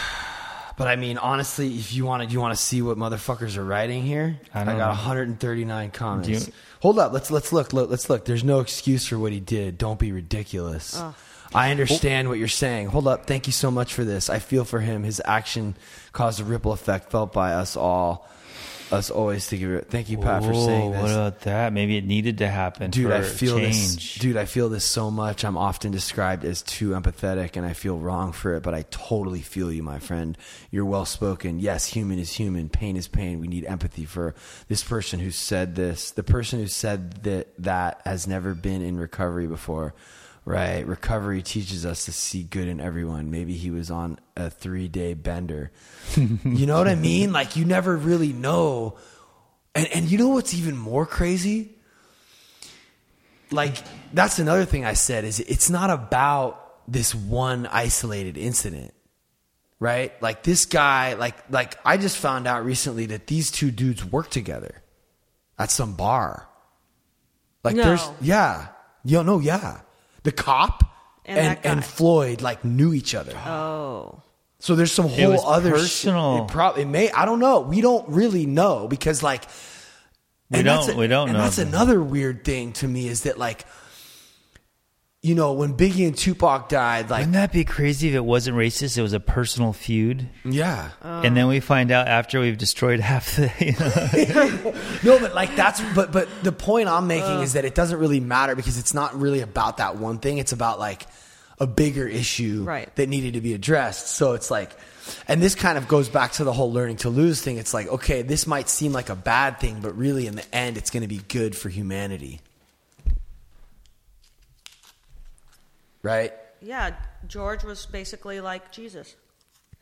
But 0.77 0.89
I 0.89 0.97
mean, 0.97 1.17
honestly, 1.17 1.73
if 1.75 1.93
you 1.93 2.03
want 2.03 2.23
to, 2.23 2.29
you 2.29 2.41
want 2.41 2.53
to 2.53 2.61
see 2.61 2.81
what 2.81 2.97
motherfuckers 2.97 3.55
are 3.55 3.63
writing 3.63 4.03
here. 4.03 4.37
I 4.53 4.59
I, 4.59 4.63
don't 4.65 4.77
got 4.77 4.87
know. 4.87 4.95
139 4.95 5.91
comments. 5.91 6.47
You- 6.47 6.53
Hold 6.81 6.99
up, 6.99 7.13
let's 7.13 7.31
let's 7.31 7.53
look, 7.53 7.71
look. 7.71 7.89
Let's 7.89 8.09
look. 8.09 8.25
There's 8.25 8.43
no 8.43 8.59
excuse 8.59 9.07
for 9.07 9.17
what 9.17 9.31
he 9.31 9.39
did. 9.39 9.77
Don't 9.77 9.97
be 9.97 10.11
ridiculous. 10.11 11.01
I 11.53 11.71
understand 11.71 12.27
what 12.27 12.39
you're 12.39 12.49
saying. 12.49 12.87
Hold 12.87 13.07
up. 13.07 13.25
Thank 13.25 13.47
you 13.47 13.53
so 13.53 13.71
much 13.71 13.93
for 13.93 14.03
this. 14.03 14.29
I 14.29 14.39
feel 14.39 14.65
for 14.65 14.81
him. 14.81 15.03
His 15.03 15.21
action 15.23 15.77
caused 16.11 16.41
a 16.41 16.43
ripple 16.43 16.73
effect 16.73 17.09
felt 17.09 17.31
by 17.31 17.53
us 17.53 17.77
all. 17.77 18.27
Us 18.91 19.09
always 19.09 19.47
to 19.47 19.57
give 19.57 19.71
it. 19.71 19.89
Thank 19.89 20.09
you, 20.09 20.17
Pat, 20.17 20.43
for 20.43 20.53
saying 20.53 20.91
Whoa, 20.91 20.93
this. 20.93 21.01
What 21.01 21.11
about 21.11 21.41
that? 21.41 21.73
Maybe 21.73 21.97
it 21.97 22.05
needed 22.05 22.37
to 22.37 22.47
happen. 22.47 22.91
Dude, 22.91 23.11
I 23.11 23.23
feel 23.23 23.57
change. 23.57 23.95
this. 23.95 24.15
Dude, 24.15 24.37
I 24.37 24.45
feel 24.45 24.69
this 24.69 24.85
so 24.85 25.09
much. 25.09 25.43
I'm 25.43 25.57
often 25.57 25.91
described 25.91 26.45
as 26.45 26.61
too 26.61 26.91
empathetic, 26.91 27.57
and 27.57 27.65
I 27.65 27.73
feel 27.73 27.97
wrong 27.97 28.31
for 28.31 28.53
it. 28.53 28.61
But 28.61 28.75
I 28.75 28.83
totally 28.91 29.41
feel 29.41 29.71
you, 29.71 29.81
my 29.81 29.97
friend. 29.97 30.37
You're 30.69 30.85
well 30.85 31.05
spoken. 31.05 31.59
Yes, 31.59 31.87
human 31.87 32.19
is 32.19 32.31
human. 32.31 32.69
Pain 32.69 32.95
is 32.95 33.07
pain. 33.07 33.39
We 33.39 33.47
need 33.47 33.65
empathy 33.65 34.05
for 34.05 34.35
this 34.67 34.83
person 34.83 35.19
who 35.19 35.31
said 35.31 35.75
this. 35.75 36.11
The 36.11 36.23
person 36.23 36.59
who 36.59 36.67
said 36.67 37.23
that 37.23 37.47
that 37.57 38.01
has 38.05 38.27
never 38.27 38.53
been 38.53 38.83
in 38.83 38.97
recovery 38.99 39.47
before. 39.47 39.95
Right. 40.45 40.85
Recovery 40.85 41.41
teaches 41.41 41.87
us 41.87 42.05
to 42.05 42.11
see 42.11 42.43
good 42.43 42.67
in 42.67 42.79
everyone. 42.79 43.31
Maybe 43.31 43.53
he 43.53 43.71
was 43.71 43.89
on 43.89 44.19
a 44.37 44.51
three 44.51 44.87
day 44.87 45.15
bender. 45.15 45.71
you 46.15 46.67
know 46.67 46.77
what 46.77 46.87
I 46.87 46.93
mean? 46.93 47.33
Like 47.33 47.55
you 47.55 47.65
never 47.65 47.97
really 47.97 48.31
know. 48.31 48.97
And 49.73 49.87
and 49.87 50.05
you 50.11 50.19
know 50.19 50.29
what's 50.29 50.53
even 50.53 50.77
more 50.77 51.05
crazy? 51.05 51.71
like 53.51 53.77
that's 54.11 54.39
another 54.39 54.65
thing 54.65 54.85
I 54.85 54.93
said 54.93 55.23
is 55.23 55.39
it's 55.39 55.69
not 55.69 55.89
about 55.91 56.61
this 56.91 57.13
one 57.15 57.65
isolated 57.67 58.37
incident. 58.37 58.93
Right? 59.79 60.19
Like 60.21 60.43
this 60.43 60.65
guy 60.65 61.13
like 61.13 61.35
like 61.49 61.77
I 61.83 61.97
just 61.97 62.17
found 62.17 62.45
out 62.47 62.63
recently 62.65 63.07
that 63.07 63.25
these 63.27 63.49
two 63.49 63.71
dudes 63.71 64.05
work 64.05 64.29
together 64.29 64.83
at 65.57 65.71
some 65.71 65.95
bar. 65.95 66.47
Like 67.63 67.75
No. 67.75 67.83
there's 67.83 68.07
yeah. 68.21 68.67
Yo 69.03 69.23
no, 69.23 69.39
yeah. 69.39 69.79
The 70.25 70.31
cop 70.33 70.83
And 71.23 71.39
and 71.39 71.59
and 71.65 71.85
Floyd 71.85 72.41
like 72.41 72.63
knew 72.65 72.93
each 72.93 73.15
other. 73.15 73.35
Oh. 73.37 74.21
So 74.59 74.75
there's 74.75 74.91
some 74.91 75.05
It 75.07 75.27
was 75.27 75.41
whole 75.41 75.51
other 75.53 75.71
personal. 75.71 76.37
Shit. 76.39 76.49
It 76.49 76.51
probably 76.51 76.85
may. 76.85 77.09
I 77.11 77.25
don't 77.25 77.39
know. 77.39 77.59
We 77.61 77.81
don't 77.81 78.07
really 78.09 78.45
know 78.45 78.87
because 78.87 79.23
like 79.23 79.45
We 80.51 80.61
don't- 80.63 80.89
a- 80.89 80.95
we 80.95 81.07
don't 81.07 81.29
and 81.29 81.37
know. 81.37 81.43
That's 81.43 81.57
another 81.59 82.01
weird 82.01 82.43
thing 82.43 82.73
to 82.73 82.87
me 82.87 83.07
is 83.07 83.23
that 83.23 83.37
like 83.37 83.65
you 85.25 85.33
know 85.35 85.53
when 85.53 85.75
Biggie 85.75 86.05
and 86.05 86.15
Tupac 86.15 86.69
died, 86.69 87.09
like 87.09 87.19
Wouldn't 87.21 87.33
that 87.33 87.51
be 87.51 87.65
crazy 87.65 88.09
if 88.09 88.13
it 88.13 88.23
wasn't 88.23 88.57
racist? 88.57 88.97
It 88.97 89.01
was 89.01 89.13
a 89.13 89.19
personal 89.19 89.73
feud. 89.73 90.29
yeah, 90.43 90.91
and 91.01 91.35
then 91.35 91.47
we 91.47 91.59
find 91.59 91.91
out 91.91 92.07
after 92.07 92.39
we've 92.39 92.57
destroyed 92.57 92.99
half 92.99 93.35
the. 93.35 93.51
You 93.59 94.33
know, 94.33 94.73
no, 95.15 95.19
but 95.19 95.33
like 95.33 95.55
that's 95.55 95.81
but 95.95 96.11
but 96.11 96.29
the 96.43 96.51
point 96.51 96.87
I'm 96.89 97.07
making 97.07 97.41
is 97.41 97.53
that 97.53 97.65
it 97.65 97.73
doesn't 97.75 97.97
really 97.99 98.19
matter 98.19 98.55
because 98.55 98.77
it's 98.77 98.93
not 98.93 99.19
really 99.19 99.41
about 99.41 99.77
that 99.77 99.97
one 99.97 100.19
thing. 100.19 100.37
It's 100.37 100.51
about 100.51 100.77
like 100.79 101.07
a 101.59 101.65
bigger 101.65 102.05
issue 102.07 102.63
Right. 102.63 102.93
that 102.97 103.07
needed 103.09 103.33
to 103.35 103.41
be 103.41 103.53
addressed. 103.53 104.07
So 104.09 104.33
it's 104.33 104.51
like, 104.51 104.71
and 105.27 105.41
this 105.41 105.55
kind 105.55 105.77
of 105.77 105.87
goes 105.87 106.09
back 106.09 106.33
to 106.33 106.43
the 106.43 106.51
whole 106.51 106.71
learning 106.71 106.97
to 106.97 107.09
lose 107.09 107.41
thing. 107.41 107.57
It's 107.57 107.73
like, 107.73 107.87
okay, 107.87 108.21
this 108.23 108.45
might 108.45 108.67
seem 108.67 108.91
like 108.91 109.09
a 109.09 109.15
bad 109.15 109.59
thing, 109.61 109.79
but 109.81 109.97
really 109.97 110.27
in 110.27 110.35
the 110.35 110.43
end, 110.55 110.75
it's 110.77 110.91
going 110.91 111.01
to 111.01 111.07
be 111.07 111.21
good 111.29 111.55
for 111.55 111.69
humanity. 111.69 112.41
Right? 116.05 116.33
Yeah, 116.61 116.93
George 117.27 117.63
was 117.63 117.85
basically 117.87 118.39
like 118.39 118.71
Jesus, 118.71 119.15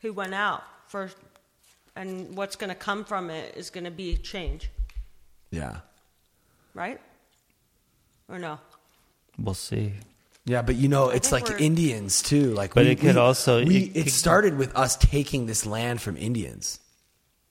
who 0.00 0.12
went 0.14 0.32
out 0.34 0.62
first, 0.88 1.16
and 1.94 2.34
what's 2.34 2.56
going 2.56 2.70
to 2.70 2.74
come 2.74 3.04
from 3.04 3.28
it 3.28 3.54
is 3.56 3.68
going 3.68 3.84
to 3.84 3.90
be 3.90 4.16
change, 4.16 4.70
Yeah. 5.50 5.80
right? 6.72 6.98
Or 8.28 8.38
no? 8.38 8.58
we'll 9.38 9.52
see. 9.54 9.92
Yeah, 10.46 10.62
but 10.62 10.76
you 10.76 10.88
know, 10.88 11.10
it's 11.10 11.30
like 11.32 11.46
we're- 11.48 11.60
Indians 11.64 12.22
too. 12.22 12.54
Like, 12.54 12.72
But 12.74 12.84
we, 12.84 12.92
it 12.92 13.00
could 13.00 13.14
we- 13.16 13.20
also- 13.20 13.64
we, 13.64 13.76
it 13.84 13.96
it, 13.96 14.02
could- 14.04 14.12
started 14.12 14.56
with 14.56 14.74
us 14.76 14.96
taking 14.96 15.44
this 15.46 15.66
land 15.66 16.00
from 16.00 16.16
Indians. 16.16 16.80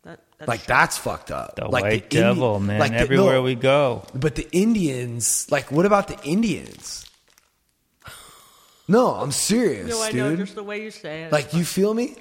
That, 0.03 0.19
that's 0.39 0.47
Like 0.49 0.61
true. 0.61 0.67
that's 0.73 0.97
fucked 0.97 1.29
up. 1.31 1.55
The 1.57 1.67
like 1.67 1.83
white 1.83 1.93
Indi- 2.03 2.17
devil, 2.17 2.59
man. 2.59 2.79
like 2.79 2.91
the- 2.91 2.97
Everywhere 2.97 3.33
no, 3.35 3.41
we 3.43 3.53
go. 3.55 4.03
But 4.15 4.33
the 4.35 4.47
Indians, 4.51 5.47
like, 5.51 5.71
what 5.71 5.85
about 5.85 6.07
the 6.07 6.19
Indians? 6.23 7.05
No, 8.87 9.13
I'm 9.15 9.31
serious, 9.31 9.89
No, 9.89 10.01
I 10.01 10.11
dude. 10.11 10.19
know 10.19 10.35
just 10.35 10.55
the 10.55 10.63
way 10.63 10.81
you 10.83 10.91
say 10.91 11.23
it. 11.23 11.31
like, 11.31 11.53
you 11.53 11.63
feel 11.63 11.93
me? 11.93 12.15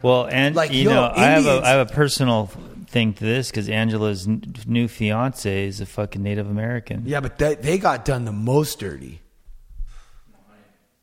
Well, 0.00 0.28
and 0.30 0.54
Like, 0.54 0.72
you 0.72 0.84
yo, 0.84 0.90
know, 0.94 1.12
I 1.14 1.24
have 1.24 1.44
a 1.44 1.48
Indians- 1.48 1.64
I 1.66 1.68
have 1.70 1.90
a 1.90 1.92
personal 1.92 2.50
thing 2.86 3.14
to 3.14 3.24
this 3.24 3.50
because 3.50 3.68
Angela's 3.68 4.28
n- 4.28 4.54
new 4.66 4.86
fiance 4.86 5.66
is 5.66 5.80
a 5.80 5.86
fucking 5.86 6.22
Native 6.22 6.48
American. 6.48 7.02
Yeah, 7.04 7.18
but 7.20 7.38
they, 7.38 7.56
they 7.56 7.78
got 7.78 8.04
done 8.04 8.24
the 8.24 8.32
most 8.32 8.78
dirty. 8.78 9.20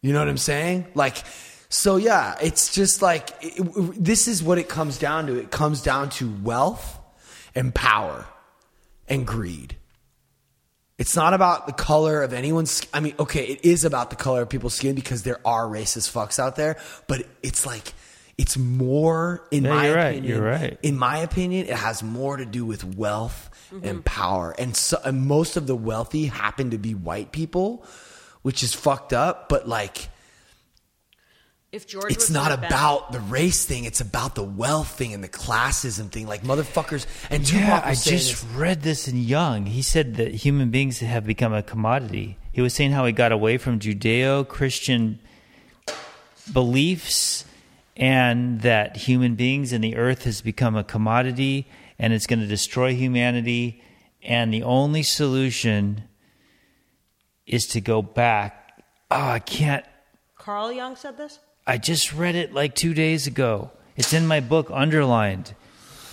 You 0.01 0.13
know 0.13 0.19
what 0.19 0.29
I'm 0.29 0.38
saying? 0.38 0.88
Like, 0.95 1.17
so 1.67 1.97
yeah, 1.97 2.35
it's 2.41 2.73
just 2.73 3.01
like 3.01 3.31
it, 3.41 3.59
it- 3.59 4.03
this 4.03 4.29
is 4.29 4.41
what 4.41 4.57
it 4.59 4.69
comes 4.69 4.97
down 4.97 5.27
to. 5.27 5.35
It 5.38 5.51
comes 5.51 5.81
down 5.81 6.09
to 6.11 6.31
wealth 6.41 6.99
and 7.53 7.75
power 7.75 8.25
and 9.09 9.27
greed. 9.27 9.75
It's 11.02 11.15
not 11.15 11.34
about 11.34 11.65
the 11.65 11.73
color 11.73 12.22
of 12.22 12.32
anyone's. 12.32 12.86
I 12.94 12.99
mean, 12.99 13.15
okay, 13.18 13.44
it 13.45 13.65
is 13.65 13.86
about 13.86 14.10
the 14.11 14.15
color 14.15 14.41
of 14.44 14.49
people's 14.49 14.76
skin 14.76 14.94
because 14.95 15.23
there 15.23 15.40
are 15.44 15.65
racist 15.65 16.11
fucks 16.11 16.38
out 16.38 16.56
there, 16.56 16.78
but 17.07 17.26
it's 17.41 17.65
like 17.65 17.94
it's 18.38 18.57
more 18.57 19.48
in 19.52 19.64
Yeah, 19.64 19.69
my 19.76 19.86
you're 19.88 19.95
right, 19.95 20.06
opinion. 20.15 20.34
you're 20.36 20.45
right. 20.45 20.78
In 20.84 20.98
my 20.98 21.18
opinion, 21.19 21.65
it 21.68 21.76
has 21.76 22.03
more 22.03 22.38
to 22.38 22.45
do 22.45 22.65
with 22.65 22.84
wealth 22.95 23.48
Mm-hmm. 23.72 23.88
and 23.88 24.03
power, 24.03 24.53
and, 24.60 24.76
so, 24.76 24.99
and 25.06 25.26
most 25.26 25.56
of 25.56 25.65
the 25.65 25.78
wealthy 25.78 26.26
happen 26.26 26.72
to 26.72 26.78
be 26.78 26.94
white 26.94 27.32
people, 27.32 27.86
which 28.41 28.64
is 28.64 28.73
fucked 28.73 29.14
up. 29.14 29.48
But 29.48 29.65
like, 29.65 30.10
If 31.72 31.88
George 31.88 32.11
it's 32.11 32.23
was 32.27 32.31
not 32.31 32.52
like 32.52 32.61
that- 32.61 32.72
about 32.72 33.14
the 33.14 33.22
race 33.22 33.64
thing; 33.64 33.85
it's 33.85 34.02
about 34.02 34.35
the 34.35 34.43
wealth 34.43 34.89
thing 34.98 35.14
and 35.14 35.23
the 35.23 35.30
classism 35.30 36.11
thing. 36.11 36.27
Like 36.27 36.43
motherfuckers, 36.43 37.06
and 37.30 37.49
Yeah, 37.49 37.88
was 37.89 38.06
I 38.06 38.11
just 38.11 38.41
this- 38.41 38.43
read 38.43 38.81
this 38.81 39.07
in 39.07 39.18
Jung. 39.23 39.68
He 39.68 39.81
said 39.81 40.15
that 40.15 40.34
human 40.34 40.69
beings 40.69 40.99
have 40.99 41.26
become 41.26 41.53
a 41.53 41.64
commodity. 41.64 42.38
He 42.52 42.60
was 42.60 42.73
saying 42.73 42.91
how 42.91 43.06
he 43.06 43.14
got 43.14 43.31
away 43.31 43.57
from 43.57 43.80
Judeo 43.80 44.45
Christian 44.45 45.19
beliefs 46.52 47.45
and 47.95 48.61
that 48.61 48.98
human 48.98 49.35
beings 49.35 49.72
and 49.72 49.81
the 49.84 49.95
earth 49.95 50.23
has 50.26 50.41
become 50.41 50.76
a 50.76 50.84
commodity 50.84 51.68
and 51.98 52.11
it's 52.14 52.27
going 52.27 52.39
to 52.39 52.48
destroy 52.48 52.93
humanity. 52.93 53.81
And 54.23 54.53
the 54.53 54.64
only 54.64 55.03
solution 55.03 56.03
is 57.45 57.65
to 57.68 57.80
go 57.81 58.02
back. 58.02 58.84
Oh, 59.10 59.15
I 59.30 59.39
can't. 59.39 59.85
Carl 60.38 60.72
Jung 60.72 60.95
said 60.95 61.18
this. 61.18 61.39
I 61.65 61.77
just 61.77 62.13
read 62.13 62.35
it 62.35 62.53
like 62.53 62.75
two 62.75 62.93
days 62.93 63.27
ago. 63.27 63.71
It's 63.95 64.13
in 64.13 64.27
my 64.27 64.39
book, 64.39 64.69
underlined. 64.71 65.53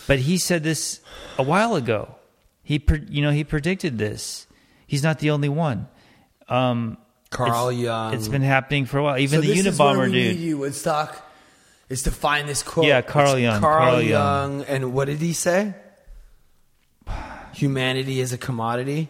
But 0.06 0.20
he 0.20 0.38
said 0.38 0.62
this 0.62 1.00
a 1.38 1.42
while 1.42 1.74
ago. 1.74 2.16
He, 2.62 2.78
pre- 2.78 3.06
you 3.08 3.22
know, 3.22 3.30
he 3.30 3.44
predicted 3.44 3.98
this. 3.98 4.46
He's 4.86 5.02
not 5.02 5.18
the 5.20 5.30
only 5.30 5.48
one. 5.48 5.88
Um, 6.48 6.98
Carl 7.30 7.68
it's, 7.68 7.78
Jung. 7.78 8.14
It's 8.14 8.28
been 8.28 8.42
happening 8.42 8.86
for 8.86 8.98
a 8.98 9.02
while. 9.02 9.18
Even 9.18 9.42
so 9.42 9.46
the 9.46 9.60
this 9.60 9.78
Unabomber 9.78 10.04
dude. 10.06 10.36
Need 10.36 10.40
you 10.40 10.58
Woodstock 10.58 11.24
is 11.88 12.02
to 12.04 12.10
find 12.10 12.48
this 12.48 12.62
quote. 12.62 12.86
Yeah, 12.86 13.02
Carl 13.02 13.34
It's 13.34 13.42
Jung, 13.42 13.60
Carl, 13.60 13.90
Carl 13.90 14.02
Jung. 14.02 14.58
Jung. 14.58 14.64
and 14.66 14.92
what 14.92 15.06
did 15.06 15.18
he 15.18 15.32
say? 15.32 15.74
Humanity 17.54 18.20
is 18.20 18.32
a 18.32 18.38
commodity. 18.38 19.08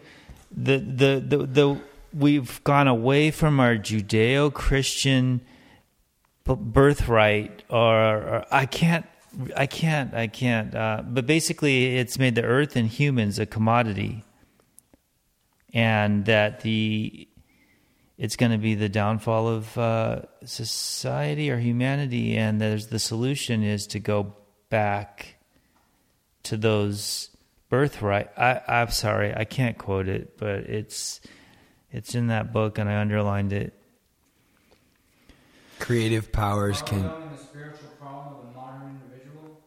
the 0.55 0.77
the 0.77 1.23
the, 1.25 1.37
the 1.45 1.81
we've 2.13 2.63
gone 2.63 2.87
away 2.87 3.29
from 3.31 3.59
our 3.59 3.75
Judeo-Christian 3.75 5.37
b- 5.37 5.43
birthright, 6.55 7.63
or, 7.69 7.95
or 7.95 8.45
I 8.51 8.65
can't, 8.65 9.05
I 9.55 9.65
can't, 9.65 10.13
I 10.13 10.27
can't. 10.27 10.73
Uh, 10.73 11.03
but 11.05 11.25
basically, 11.25 11.97
it's 11.97 12.17
made 12.17 12.35
the 12.35 12.43
earth 12.43 12.75
and 12.75 12.87
humans 12.87 13.39
a 13.39 13.45
commodity, 13.45 14.23
and 15.73 16.25
that 16.25 16.61
the 16.61 17.27
it's 18.17 18.35
going 18.35 18.51
to 18.51 18.57
be 18.57 18.75
the 18.75 18.89
downfall 18.89 19.47
of 19.47 19.77
uh, 19.77 20.21
society 20.43 21.49
or 21.49 21.57
humanity, 21.57 22.35
and 22.35 22.59
there's 22.59 22.87
the 22.87 22.99
solution 22.99 23.63
is 23.63 23.87
to 23.87 23.99
go 23.99 24.35
back 24.69 25.35
to 26.43 26.57
those 26.57 27.29
birthright. 27.69 28.29
I, 28.37 28.61
I'm 28.67 28.91
sorry, 28.91 29.33
I 29.33 29.45
can't 29.45 29.77
quote 29.77 30.09
it, 30.09 30.37
but 30.37 30.65
it's 30.65 31.21
it's 31.91 32.13
in 32.13 32.27
that 32.27 32.51
book, 32.51 32.77
and 32.77 32.89
I 32.89 32.99
underlined 32.99 33.53
it. 33.53 33.78
Creative 35.79 36.31
powers 36.31 36.81
can. 36.81 37.03
the 37.03 37.37
spiritual 37.37 37.89
problem 37.99 38.35
of 38.35 38.53
the 38.53 38.59
modern 38.59 38.99
individual. 39.01 39.59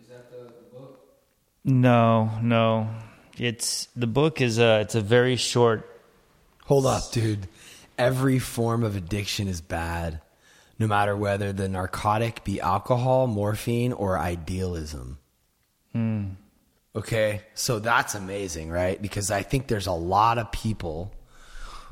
Is 0.00 0.08
that 0.08 0.30
the, 0.30 0.44
the 0.44 0.76
book? 0.76 1.00
No, 1.64 2.30
no, 2.42 2.88
it's 3.38 3.86
the 3.94 4.06
book 4.06 4.40
is 4.40 4.58
a 4.58 4.80
it's 4.80 4.94
a 4.94 5.00
very 5.00 5.36
short. 5.36 5.88
Hold 6.64 6.86
up, 6.86 7.12
dude. 7.12 7.48
Every 7.98 8.38
form 8.38 8.82
of 8.82 8.96
addiction 8.96 9.48
is 9.48 9.60
bad, 9.60 10.20
no 10.78 10.86
matter 10.86 11.16
whether 11.16 11.52
the 11.52 11.68
narcotic 11.68 12.42
be 12.44 12.60
alcohol, 12.60 13.26
morphine, 13.26 13.92
or 13.92 14.18
idealism. 14.18 15.18
Hmm. 15.92 16.24
Okay, 16.94 17.40
so 17.54 17.78
that's 17.78 18.14
amazing, 18.14 18.70
right? 18.70 19.00
Because 19.00 19.30
I 19.30 19.42
think 19.42 19.66
there's 19.66 19.86
a 19.86 19.92
lot 19.92 20.38
of 20.38 20.52
people 20.52 21.12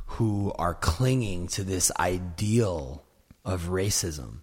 who 0.07 0.53
are 0.59 0.75
clinging 0.75 1.47
to 1.49 1.65
this 1.65 1.91
ideal 1.99 3.03
of 3.45 3.65
racism. 3.69 4.39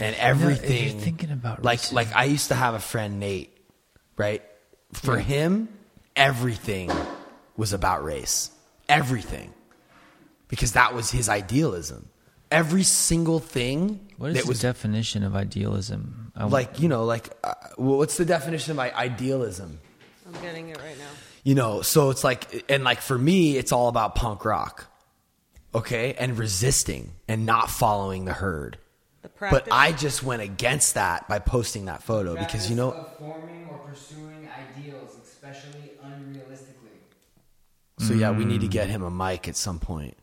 And 0.00 0.16
everything 0.16 0.88
you're 0.90 1.00
thinking 1.00 1.30
about 1.30 1.62
like 1.62 1.80
racism. 1.80 1.92
like 1.92 2.14
I 2.16 2.24
used 2.24 2.48
to 2.48 2.54
have 2.54 2.74
a 2.74 2.78
friend 2.80 3.20
Nate, 3.20 3.56
right? 4.16 4.42
For 4.92 5.18
him, 5.18 5.68
everything 6.16 6.90
was 7.56 7.72
about 7.72 8.04
race. 8.04 8.50
Everything. 8.88 9.52
Because 10.48 10.72
that 10.72 10.94
was 10.94 11.10
his 11.10 11.28
idealism. 11.28 12.08
Every 12.50 12.82
single 12.82 13.38
thing 13.38 14.00
What 14.18 14.30
is 14.30 14.34
that 14.36 14.42
the 14.42 14.48
was 14.48 14.60
definition 14.60 15.22
of 15.22 15.34
idealism? 15.34 16.32
I- 16.36 16.44
like, 16.44 16.80
you 16.80 16.88
know, 16.88 17.04
like 17.04 17.30
uh, 17.44 17.54
well, 17.78 17.98
what's 17.98 18.16
the 18.16 18.24
definition 18.26 18.72
of 18.72 18.78
i- 18.78 18.90
idealism? 18.90 19.78
I'm 20.26 20.40
getting 20.42 20.68
it 20.70 20.78
right 20.78 20.98
now. 20.98 21.04
You 21.44 21.54
know, 21.54 21.82
so 21.82 22.10
it's 22.10 22.22
like, 22.24 22.64
and 22.70 22.84
like 22.84 23.00
for 23.00 23.16
me, 23.18 23.56
it's 23.56 23.72
all 23.72 23.88
about 23.88 24.14
punk 24.14 24.44
rock, 24.44 24.86
okay, 25.74 26.14
and 26.14 26.38
resisting 26.38 27.12
and 27.28 27.46
not 27.46 27.70
following 27.70 28.24
the 28.24 28.32
herd. 28.32 28.78
The 29.22 29.28
practice. 29.28 29.62
But 29.64 29.72
I 29.72 29.92
just 29.92 30.22
went 30.22 30.42
against 30.42 30.94
that 30.94 31.28
by 31.28 31.38
posting 31.38 31.86
that 31.86 32.02
photo 32.02 32.36
because 32.36 32.68
you 32.68 32.76
know, 32.76 32.92
of 32.92 33.18
forming 33.18 33.66
or 33.70 33.78
pursuing 33.78 34.48
ideals, 34.76 35.16
especially 35.24 35.92
unrealistically. 36.04 36.98
so 37.98 38.14
yeah, 38.14 38.30
we 38.30 38.44
need 38.44 38.62
to 38.62 38.68
get 38.68 38.88
him 38.88 39.02
a 39.02 39.10
mic 39.10 39.48
at 39.48 39.56
some 39.56 39.78
point. 39.78 40.16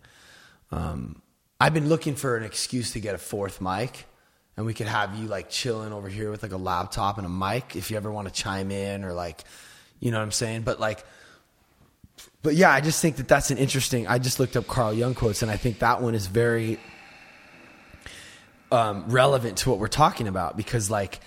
Um, 0.71 1.21
I've 1.59 1.73
been 1.73 1.89
looking 1.89 2.15
for 2.15 2.37
an 2.37 2.43
excuse 2.43 2.93
to 2.93 2.99
get 2.99 3.15
a 3.15 3.17
fourth 3.17 3.59
mic, 3.61 4.05
and 4.55 4.65
we 4.65 4.73
could 4.73 4.87
have 4.87 5.15
you 5.15 5.27
like 5.27 5.49
chilling 5.49 5.93
over 5.93 6.09
here 6.09 6.29
with 6.31 6.43
like 6.43 6.51
a 6.51 6.57
laptop 6.57 7.17
and 7.17 7.25
a 7.25 7.29
mic 7.29 7.75
if 7.75 7.91
you 7.91 7.97
ever 7.97 8.11
want 8.11 8.27
to 8.27 8.33
chime 8.33 8.71
in 8.71 9.03
or 9.03 9.13
like, 9.13 9.43
you 9.99 10.11
know 10.11 10.17
what 10.17 10.23
I'm 10.23 10.31
saying. 10.31 10.61
But 10.61 10.79
like, 10.79 11.05
but 12.41 12.55
yeah, 12.55 12.71
I 12.71 12.81
just 12.81 13.01
think 13.01 13.17
that 13.17 13.27
that's 13.27 13.51
an 13.51 13.57
interesting. 13.57 14.07
I 14.07 14.17
just 14.19 14.39
looked 14.39 14.55
up 14.55 14.67
Carl 14.67 14.93
Jung 14.93 15.13
quotes, 15.15 15.41
and 15.41 15.51
I 15.51 15.57
think 15.57 15.79
that 15.79 16.01
one 16.01 16.15
is 16.15 16.27
very 16.27 16.79
um, 18.71 19.05
relevant 19.09 19.57
to 19.59 19.69
what 19.69 19.79
we're 19.79 19.87
talking 19.87 20.27
about 20.27 20.55
because 20.57 20.89
like 20.91 21.19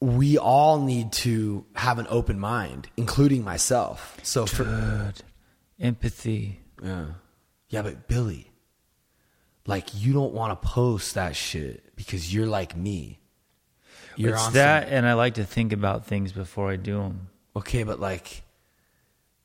we 0.00 0.36
all 0.38 0.80
need 0.82 1.12
to 1.12 1.64
have 1.74 1.98
an 1.98 2.06
open 2.10 2.38
mind, 2.38 2.88
including 2.96 3.42
myself. 3.44 4.18
So 4.22 4.44
for 4.46 4.64
Good. 4.64 5.22
empathy. 5.80 6.60
yeah. 6.82 7.06
Yeah, 7.70 7.82
but 7.82 8.06
Billy, 8.06 8.52
like 9.66 9.88
you 9.94 10.12
don't 10.12 10.32
want 10.32 10.60
to 10.60 10.68
post 10.68 11.14
that 11.14 11.34
shit 11.34 11.96
because 11.96 12.32
you're 12.32 12.46
like 12.46 12.76
me. 12.76 13.18
You're 14.16 14.34
it's 14.34 14.48
that, 14.48 14.84
some- 14.84 14.92
and 14.92 15.06
I 15.06 15.14
like 15.14 15.34
to 15.34 15.44
think 15.44 15.72
about 15.72 16.06
things 16.06 16.30
before 16.30 16.70
I 16.70 16.76
do 16.76 16.98
them. 16.98 17.28
okay, 17.56 17.82
but 17.82 17.98
like, 17.98 18.42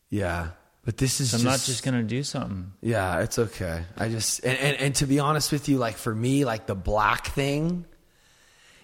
yeah, 0.09 0.49
but 0.89 0.97
this 0.97 1.21
is 1.21 1.29
So 1.29 1.37
I'm 1.37 1.43
just, 1.43 1.45
not 1.45 1.71
just 1.71 1.83
gonna 1.83 2.01
do 2.01 2.23
something. 2.23 2.73
Yeah, 2.81 3.19
it's 3.19 3.37
okay. 3.37 3.83
I 3.95 4.09
just 4.09 4.43
and, 4.43 4.57
and 4.57 4.77
and 4.77 4.95
to 4.95 5.05
be 5.05 5.19
honest 5.19 5.51
with 5.51 5.69
you, 5.69 5.77
like 5.77 5.97
for 5.97 6.15
me, 6.15 6.45
like 6.45 6.65
the 6.65 6.73
black 6.73 7.27
thing, 7.27 7.85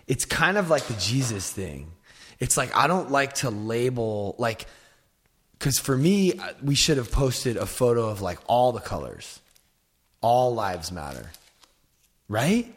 it's 0.05 0.23
kind 0.23 0.59
of 0.59 0.69
like 0.69 0.83
the 0.83 0.93
Jesus 0.93 1.51
thing. 1.51 1.93
It's 2.39 2.57
like 2.57 2.77
I 2.77 2.85
don't 2.85 3.09
like 3.09 3.33
to 3.37 3.49
label 3.49 4.35
like 4.37 4.67
because 5.53 5.79
for 5.79 5.97
me, 5.97 6.37
uh, 6.37 6.53
we 6.61 6.75
should 6.75 6.97
have 6.97 7.11
posted 7.11 7.57
a 7.57 7.65
photo 7.65 8.07
of 8.07 8.21
like 8.21 8.37
all 8.45 8.71
the 8.71 8.81
colors, 8.81 9.41
all 10.21 10.53
lives 10.53 10.91
matter, 10.91 11.31
right? 12.29 12.71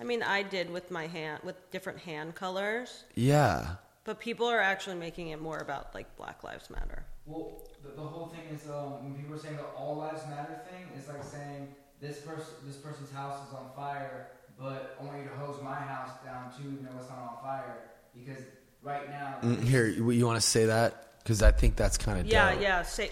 I 0.00 0.02
mean, 0.02 0.24
I 0.24 0.42
did 0.42 0.72
with 0.72 0.90
my 0.90 1.06
hand 1.06 1.42
with 1.44 1.70
different 1.70 2.00
hand 2.00 2.34
colors, 2.34 3.04
Yeah, 3.14 3.76
but 4.02 4.18
people 4.18 4.48
are 4.48 4.60
actually 4.60 4.96
making 4.96 5.28
it 5.28 5.40
more 5.40 5.58
about 5.58 5.94
like 5.94 6.16
Black 6.16 6.42
Lives 6.42 6.68
Matter. 6.68 7.04
Well, 7.26 7.62
the, 7.84 7.90
the 7.90 8.06
whole 8.06 8.26
thing 8.28 8.40
is 8.54 8.68
um, 8.68 9.04
when 9.04 9.14
people 9.14 9.34
are 9.36 9.38
saying 9.38 9.56
the 9.56 9.64
all 9.76 9.96
lives 9.96 10.22
matter 10.28 10.60
thing, 10.70 10.86
it's 10.96 11.08
like 11.08 11.22
saying 11.24 11.68
this 12.00 12.18
person, 12.20 12.54
this 12.66 12.76
person's 12.76 13.12
house 13.12 13.46
is 13.48 13.54
on 13.54 13.70
fire, 13.76 14.28
but 14.58 14.96
I 15.00 15.04
want 15.04 15.18
you 15.18 15.28
to 15.28 15.34
hose 15.36 15.62
my 15.62 15.74
house 15.74 16.10
down 16.24 16.50
too, 16.56 16.68
even 16.72 16.84
though 16.84 17.00
it's 17.00 17.08
not 17.08 17.18
on 17.18 17.42
fire, 17.42 17.78
because 18.14 18.42
right 18.82 19.08
now. 19.10 19.36
Mm, 19.42 19.62
here 19.62 19.86
you, 19.86 20.10
you 20.10 20.26
want 20.26 20.40
to 20.40 20.46
say 20.46 20.66
that 20.66 21.18
because 21.22 21.42
I 21.42 21.52
think 21.52 21.76
that's 21.76 21.96
kind 21.96 22.18
of 22.18 22.26
Yeah, 22.26 22.58
yeah. 22.58 22.82
Say, 22.82 23.10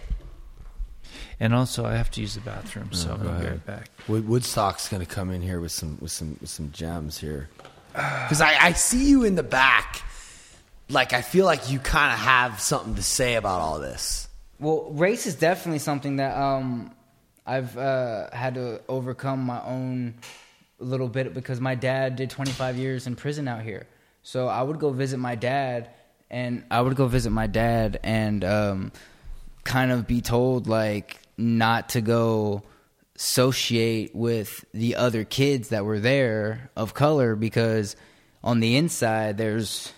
And 1.39 1.55
also, 1.55 1.85
I 1.87 1.95
have 1.95 2.11
to 2.13 2.21
use 2.21 2.35
the 2.35 2.41
bathroom, 2.41 2.93
so 2.93 3.11
Oh, 3.11 3.13
I'll 3.13 3.19
go 3.19 3.25
be 3.25 3.31
ahead. 3.31 3.51
right 3.53 3.67
back. 3.67 3.91
Woodstock's 4.09 4.89
gonna 4.89 5.07
come 5.07 5.31
in 5.31 5.41
here 5.43 5.61
with 5.61 5.73
some 5.73 5.99
with 6.01 6.11
some 6.11 6.37
with 6.41 6.51
some 6.51 6.73
gems 6.73 7.19
here, 7.19 7.49
because 7.93 8.41
I, 8.41 8.57
I 8.61 8.73
see 8.73 9.09
you 9.09 9.23
in 9.25 9.37
the 9.37 9.45
back. 9.45 10.03
Like 10.91 11.13
I 11.13 11.23
feel 11.23 11.47
like 11.47 11.71
you 11.71 11.79
kind 11.79 12.13
of 12.13 12.19
have 12.19 12.61
something 12.61 12.97
to 12.97 13.03
say 13.03 13.35
about 13.37 13.61
all 13.61 13.79
this. 13.79 14.29
Well, 14.59 14.91
race 14.91 15.27
is 15.27 15.37
definitely 15.37 15.79
something 15.79 16.17
that 16.17 16.37
um, 16.37 16.95
I've 17.47 17.77
uh, 17.79 18.29
had 18.33 18.55
to 18.55 18.83
overcome 18.89 19.41
my 19.41 19.63
own 19.65 20.15
little 20.79 21.09
bit 21.09 21.33
because 21.33 21.61
my 21.61 21.75
dad 21.75 22.17
did 22.17 22.31
25 22.31 22.77
years 22.77 23.07
in 23.07 23.17
prison 23.17 23.49
out 23.49 23.63
here. 23.63 23.87
So 24.23 24.49
I 24.49 24.63
would 24.63 24.79
go 24.79 24.91
visit 24.91 25.19
my 25.19 25.35
dad, 25.35 25.91
and 26.31 26.65
I 26.71 26.81
would 26.81 26.97
go 26.97 27.07
visit 27.07 27.31
my 27.31 27.47
dad 27.47 28.01
and 28.03 28.45
um, 28.45 28.93
kind 29.65 29.93
of 29.93 30.07
be 30.07 30.21
told 30.21 30.67
like 30.67 31.21
not 31.39 31.91
to 31.91 32.01
go 32.01 32.63
associate 33.17 34.15
with 34.15 34.65
the 34.73 34.97
other 34.97 35.25
kids 35.25 35.69
that 35.69 35.85
were 35.85 36.01
there 36.01 36.71
of 36.77 36.95
color 36.95 37.37
because 37.37 37.97
on 38.43 38.61
the 38.61 38.77
inside, 38.77 39.37
there's 39.39 39.93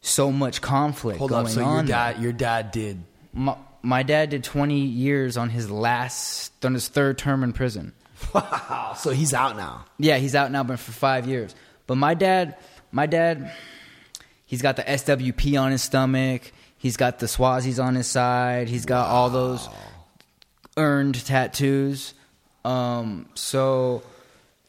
so 0.00 0.32
much 0.32 0.60
conflict 0.60 1.18
Hold 1.18 1.30
going 1.30 1.46
up. 1.46 1.52
So 1.52 1.60
your 1.60 1.68
on. 1.68 1.86
dad, 1.86 2.20
your 2.20 2.32
dad 2.32 2.70
did. 2.70 3.02
my, 3.32 3.56
my 3.82 4.02
dad 4.02 4.30
did 4.30 4.44
20 4.44 4.78
years 4.80 5.36
on 5.36 5.50
his 5.50 5.70
last, 5.70 6.52
on 6.64 6.74
his 6.74 6.88
third 6.88 7.18
term 7.18 7.42
in 7.44 7.52
prison. 7.52 7.92
Wow. 8.34 8.94
So 8.98 9.10
he's 9.10 9.32
out 9.32 9.56
now. 9.56 9.86
Yeah, 9.98 10.18
he's 10.18 10.34
out 10.34 10.52
now, 10.52 10.62
but 10.62 10.78
for 10.78 10.92
five 10.92 11.26
years. 11.26 11.54
But 11.86 11.94
my 11.94 12.12
dad, 12.12 12.56
my 12.92 13.06
dad, 13.06 13.50
he's 14.44 14.60
got 14.60 14.76
the 14.76 14.82
SWP 14.82 15.58
on 15.58 15.70
his 15.72 15.82
stomach. 15.82 16.52
He's 16.76 16.98
got 16.98 17.18
the 17.18 17.24
Swazis 17.26 17.82
on 17.82 17.94
his 17.94 18.06
side. 18.08 18.68
He's 18.68 18.84
got 18.84 19.08
all 19.08 19.30
those 19.30 19.68
earned 20.76 21.24
tattoos. 21.24 22.12
Um, 22.64 23.26
so 23.34 24.02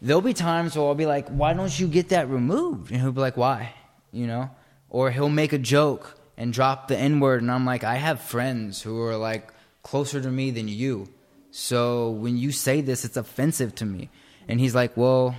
there'll 0.02 0.22
be 0.22 0.34
times 0.34 0.78
where 0.78 0.86
I'll 0.88 0.96
be 0.96 1.06
like, 1.06 1.28
"Why 1.28 1.54
don't 1.54 1.78
you 1.78 1.88
get 1.88 2.10
that 2.10 2.30
removed?" 2.30 2.92
And 2.92 3.02
he'll 3.02 3.12
be 3.12 3.20
like, 3.22 3.36
"Why?" 3.38 3.74
You 4.14 4.28
know, 4.28 4.50
or 4.92 5.10
he'll 5.10 5.30
make 5.30 5.54
a 5.54 5.58
joke 5.58 6.18
and 6.38 6.54
drop 6.54 6.88
the 6.88 6.98
N 6.98 7.20
word, 7.20 7.42
and 7.42 7.50
I'm 7.50 7.66
like, 7.66 7.84
"I 7.84 7.96
have 7.96 8.22
friends 8.22 8.82
who 8.84 9.02
are 9.02 9.18
like 9.18 9.52
closer 9.82 10.22
to 10.22 10.30
me 10.30 10.52
than 10.52 10.68
you." 10.68 11.10
So 11.50 12.12
when 12.12 12.38
you 12.38 12.52
say 12.52 12.82
this, 12.82 13.04
it's 13.04 13.18
offensive 13.18 13.74
to 13.76 13.86
me. 13.86 14.10
And 14.48 14.60
he's 14.60 14.76
like, 14.76 14.96
"Well, 14.96 15.36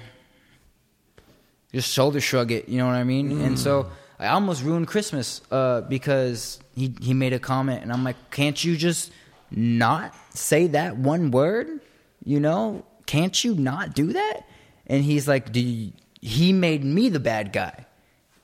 just 1.72 1.92
shoulder 1.92 2.20
shrug 2.20 2.50
it." 2.50 2.68
You 2.68 2.78
know 2.78 2.86
what 2.86 2.96
I 2.96 3.04
mean? 3.04 3.40
And 3.42 3.58
so 3.58 3.90
I 4.18 4.28
almost 4.28 4.62
ruined 4.62 4.88
Christmas 4.88 5.42
uh, 5.50 5.82
because 5.82 6.58
he 6.74 6.94
he 7.00 7.12
made 7.14 7.32
a 7.32 7.38
comment, 7.38 7.82
and 7.82 7.92
I'm 7.92 8.04
like, 8.04 8.16
"Can't 8.30 8.62
you 8.64 8.76
just 8.76 9.12
not 9.50 10.14
say 10.34 10.68
that 10.68 10.96
one 10.96 11.30
word? 11.30 11.80
You 12.24 12.40
know, 12.40 12.84
can't 13.04 13.36
you 13.44 13.54
not 13.54 13.94
do 13.94 14.12
that?" 14.14 14.46
And 14.86 15.04
he's 15.04 15.28
like, 15.28 15.52
"Do 15.52 15.60
you, 15.60 15.92
he 16.20 16.52
made 16.52 16.84
me 16.84 17.10
the 17.10 17.20
bad 17.20 17.52
guy?" 17.52 17.86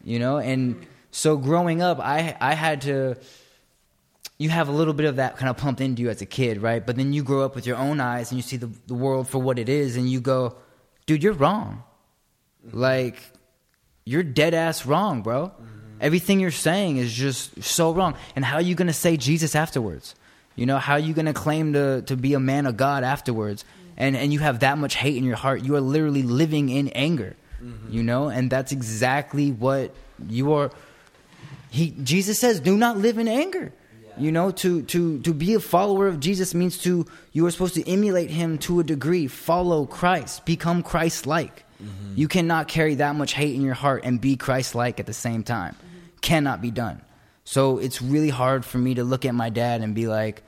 You 0.04 0.18
know, 0.18 0.38
and 0.38 0.86
so 1.10 1.36
growing 1.36 1.82
up, 1.82 1.98
I 2.00 2.36
I 2.40 2.54
had 2.54 2.82
to 2.82 3.16
you 4.38 4.50
have 4.50 4.68
a 4.68 4.72
little 4.72 4.94
bit 4.94 5.06
of 5.06 5.16
that 5.16 5.36
kind 5.36 5.50
of 5.50 5.56
pumped 5.56 5.80
into 5.80 6.02
you 6.02 6.10
as 6.10 6.22
a 6.22 6.26
kid, 6.26 6.62
right? 6.62 6.84
But 6.84 6.96
then 6.96 7.12
you 7.12 7.24
grow 7.24 7.44
up 7.44 7.56
with 7.56 7.66
your 7.66 7.76
own 7.76 8.00
eyes 8.00 8.30
and 8.30 8.38
you 8.38 8.42
see 8.42 8.56
the, 8.56 8.70
the 8.86 8.94
world 8.94 9.28
for 9.28 9.38
what 9.38 9.58
it 9.58 9.68
is, 9.68 9.96
and 9.96 10.08
you 10.08 10.20
go, 10.20 10.56
dude, 11.06 11.22
you're 11.24 11.32
wrong. 11.32 11.82
Like, 12.72 13.20
you're 14.04 14.22
dead 14.22 14.54
ass 14.54 14.86
wrong, 14.86 15.22
bro. 15.22 15.48
Mm-hmm. 15.48 15.64
Everything 16.00 16.38
you're 16.38 16.50
saying 16.52 16.98
is 16.98 17.12
just 17.12 17.62
so 17.62 17.92
wrong. 17.92 18.14
And 18.36 18.44
how 18.44 18.56
are 18.56 18.62
you 18.62 18.76
going 18.76 18.86
to 18.86 18.92
say 18.92 19.16
Jesus 19.16 19.56
afterwards? 19.56 20.14
You 20.54 20.66
know, 20.66 20.78
how 20.78 20.94
are 20.94 21.00
you 21.00 21.14
going 21.14 21.26
to 21.26 21.32
claim 21.32 21.72
to, 21.72 22.02
to 22.02 22.16
be 22.16 22.34
a 22.34 22.40
man 22.40 22.66
of 22.66 22.76
God 22.76 23.02
afterwards? 23.02 23.64
Mm. 23.64 23.92
And, 23.96 24.16
and 24.16 24.32
you 24.32 24.38
have 24.38 24.60
that 24.60 24.78
much 24.78 24.94
hate 24.94 25.16
in 25.16 25.24
your 25.24 25.36
heart. 25.36 25.64
You 25.64 25.74
are 25.74 25.80
literally 25.80 26.22
living 26.22 26.68
in 26.68 26.88
anger, 26.90 27.34
mm-hmm. 27.60 27.92
you 27.92 28.04
know? 28.04 28.28
And 28.28 28.50
that's 28.50 28.70
exactly 28.70 29.50
what 29.50 29.92
you 30.28 30.52
are. 30.52 30.70
He, 31.70 31.90
Jesus 32.02 32.38
says, 32.38 32.60
do 32.60 32.76
not 32.76 32.98
live 32.98 33.18
in 33.18 33.28
anger. 33.28 33.72
You 34.16 34.32
know, 34.32 34.50
to, 34.50 34.82
to, 34.82 35.20
to 35.20 35.32
be 35.32 35.54
a 35.54 35.60
follower 35.60 36.08
of 36.08 36.18
Jesus 36.18 36.52
means 36.52 36.78
to, 36.78 37.06
you 37.32 37.46
are 37.46 37.50
supposed 37.52 37.74
to 37.74 37.88
emulate 37.88 38.30
him 38.30 38.58
to 38.58 38.80
a 38.80 38.84
degree, 38.84 39.28
follow 39.28 39.86
Christ, 39.86 40.44
become 40.44 40.82
Christ 40.82 41.24
like. 41.26 41.64
Mm-hmm. 41.80 42.14
You 42.16 42.26
cannot 42.26 42.66
carry 42.66 42.96
that 42.96 43.14
much 43.14 43.32
hate 43.32 43.54
in 43.54 43.62
your 43.62 43.74
heart 43.74 44.02
and 44.04 44.20
be 44.20 44.36
Christ 44.36 44.74
like 44.74 44.98
at 44.98 45.06
the 45.06 45.12
same 45.12 45.44
time. 45.44 45.74
Mm-hmm. 45.74 46.18
Cannot 46.20 46.60
be 46.60 46.72
done. 46.72 47.00
So 47.44 47.78
it's 47.78 48.02
really 48.02 48.28
hard 48.28 48.64
for 48.64 48.78
me 48.78 48.94
to 48.94 49.04
look 49.04 49.24
at 49.24 49.34
my 49.34 49.50
dad 49.50 49.82
and 49.82 49.94
be 49.94 50.08
like, 50.08 50.42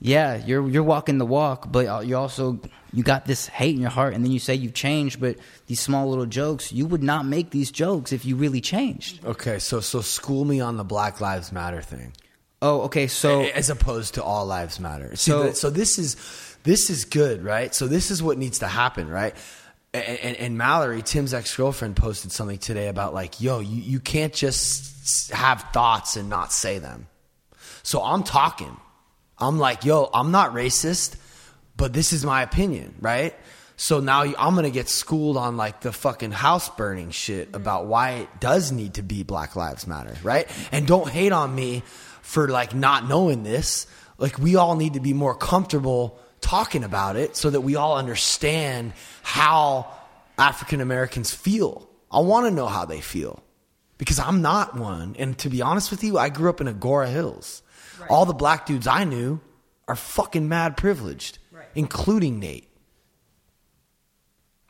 yeah, 0.00 0.36
you're 0.44 0.68
you're 0.68 0.82
walking 0.82 1.18
the 1.18 1.26
walk, 1.26 1.70
but 1.70 1.86
uh, 1.86 2.00
you 2.00 2.16
also 2.16 2.58
you 2.92 3.02
got 3.02 3.26
this 3.26 3.46
hate 3.46 3.74
in 3.74 3.80
your 3.80 3.90
heart, 3.90 4.14
and 4.14 4.24
then 4.24 4.32
you 4.32 4.38
say 4.38 4.54
you've 4.54 4.74
changed, 4.74 5.20
but 5.20 5.36
these 5.66 5.80
small 5.80 6.08
little 6.08 6.26
jokes, 6.26 6.72
you 6.72 6.86
would 6.86 7.02
not 7.02 7.26
make 7.26 7.50
these 7.50 7.70
jokes 7.70 8.12
if 8.12 8.24
you 8.24 8.36
really 8.36 8.60
changed. 8.60 9.24
Okay, 9.24 9.58
so 9.58 9.80
so 9.80 10.00
school 10.00 10.44
me 10.44 10.60
on 10.60 10.76
the 10.76 10.84
Black 10.84 11.20
Lives 11.20 11.52
Matter 11.52 11.82
thing. 11.82 12.12
Oh, 12.62 12.82
okay, 12.82 13.06
so 13.06 13.42
as 13.42 13.70
opposed 13.70 14.14
to 14.14 14.22
all 14.22 14.44
lives 14.44 14.78
matter. 14.80 15.16
See, 15.16 15.30
So- 15.30 15.46
so, 15.48 15.52
so 15.52 15.70
this 15.70 15.98
is 15.98 16.16
this 16.62 16.90
is 16.90 17.04
good, 17.06 17.42
right? 17.42 17.74
So 17.74 17.86
this 17.86 18.10
is 18.10 18.22
what 18.22 18.36
needs 18.38 18.58
to 18.58 18.66
happen, 18.68 19.08
right? 19.08 19.34
And, 19.94 20.18
and, 20.18 20.36
and 20.36 20.58
Mallory, 20.58 21.00
Tim's 21.02 21.32
ex 21.34 21.56
girlfriend, 21.56 21.96
posted 21.96 22.32
something 22.32 22.58
today 22.58 22.88
about 22.88 23.12
like, 23.14 23.40
yo, 23.40 23.60
you, 23.60 23.80
you 23.80 23.98
can't 23.98 24.32
just 24.34 25.30
have 25.32 25.64
thoughts 25.72 26.16
and 26.16 26.28
not 26.28 26.52
say 26.52 26.78
them. 26.78 27.06
So 27.82 28.02
I'm 28.02 28.22
talking. 28.24 28.76
I'm 29.40 29.58
like, 29.58 29.84
yo, 29.84 30.08
I'm 30.12 30.30
not 30.30 30.52
racist, 30.52 31.16
but 31.76 31.92
this 31.92 32.12
is 32.12 32.24
my 32.24 32.42
opinion, 32.42 32.94
right? 33.00 33.34
So 33.76 34.00
now 34.00 34.22
I'm 34.22 34.54
gonna 34.54 34.70
get 34.70 34.90
schooled 34.90 35.38
on 35.38 35.56
like 35.56 35.80
the 35.80 35.90
fucking 35.90 36.32
house 36.32 36.68
burning 36.68 37.12
shit 37.12 37.48
mm-hmm. 37.48 37.56
about 37.56 37.86
why 37.86 38.10
it 38.10 38.28
does 38.38 38.72
need 38.72 38.94
to 38.94 39.02
be 39.02 39.22
Black 39.22 39.56
Lives 39.56 39.86
Matter, 39.86 40.14
right? 40.22 40.46
And 40.70 40.86
don't 40.86 41.08
hate 41.08 41.32
on 41.32 41.54
me 41.54 41.82
for 42.20 42.48
like 42.48 42.74
not 42.74 43.08
knowing 43.08 43.42
this. 43.42 43.86
Like 44.18 44.38
we 44.38 44.56
all 44.56 44.76
need 44.76 44.94
to 44.94 45.00
be 45.00 45.14
more 45.14 45.34
comfortable 45.34 46.18
talking 46.42 46.84
about 46.84 47.16
it 47.16 47.36
so 47.36 47.48
that 47.48 47.62
we 47.62 47.76
all 47.76 47.96
understand 47.96 48.92
how 49.22 49.90
African 50.36 50.82
Americans 50.82 51.32
feel. 51.32 51.88
I 52.10 52.20
want 52.20 52.46
to 52.46 52.50
know 52.50 52.66
how 52.66 52.84
they 52.84 53.00
feel 53.00 53.42
because 53.96 54.18
I'm 54.18 54.42
not 54.42 54.76
one. 54.76 55.16
And 55.18 55.38
to 55.38 55.48
be 55.48 55.62
honest 55.62 55.90
with 55.90 56.04
you, 56.04 56.18
I 56.18 56.28
grew 56.28 56.50
up 56.50 56.60
in 56.60 56.66
Agoura 56.66 57.10
Hills. 57.10 57.62
All 58.10 58.26
the 58.26 58.34
black 58.34 58.66
dudes 58.66 58.86
I 58.86 59.04
knew 59.04 59.40
are 59.88 59.96
fucking 59.96 60.48
mad 60.48 60.76
privileged, 60.76 61.38
including 61.74 62.38
Nate. 62.40 62.68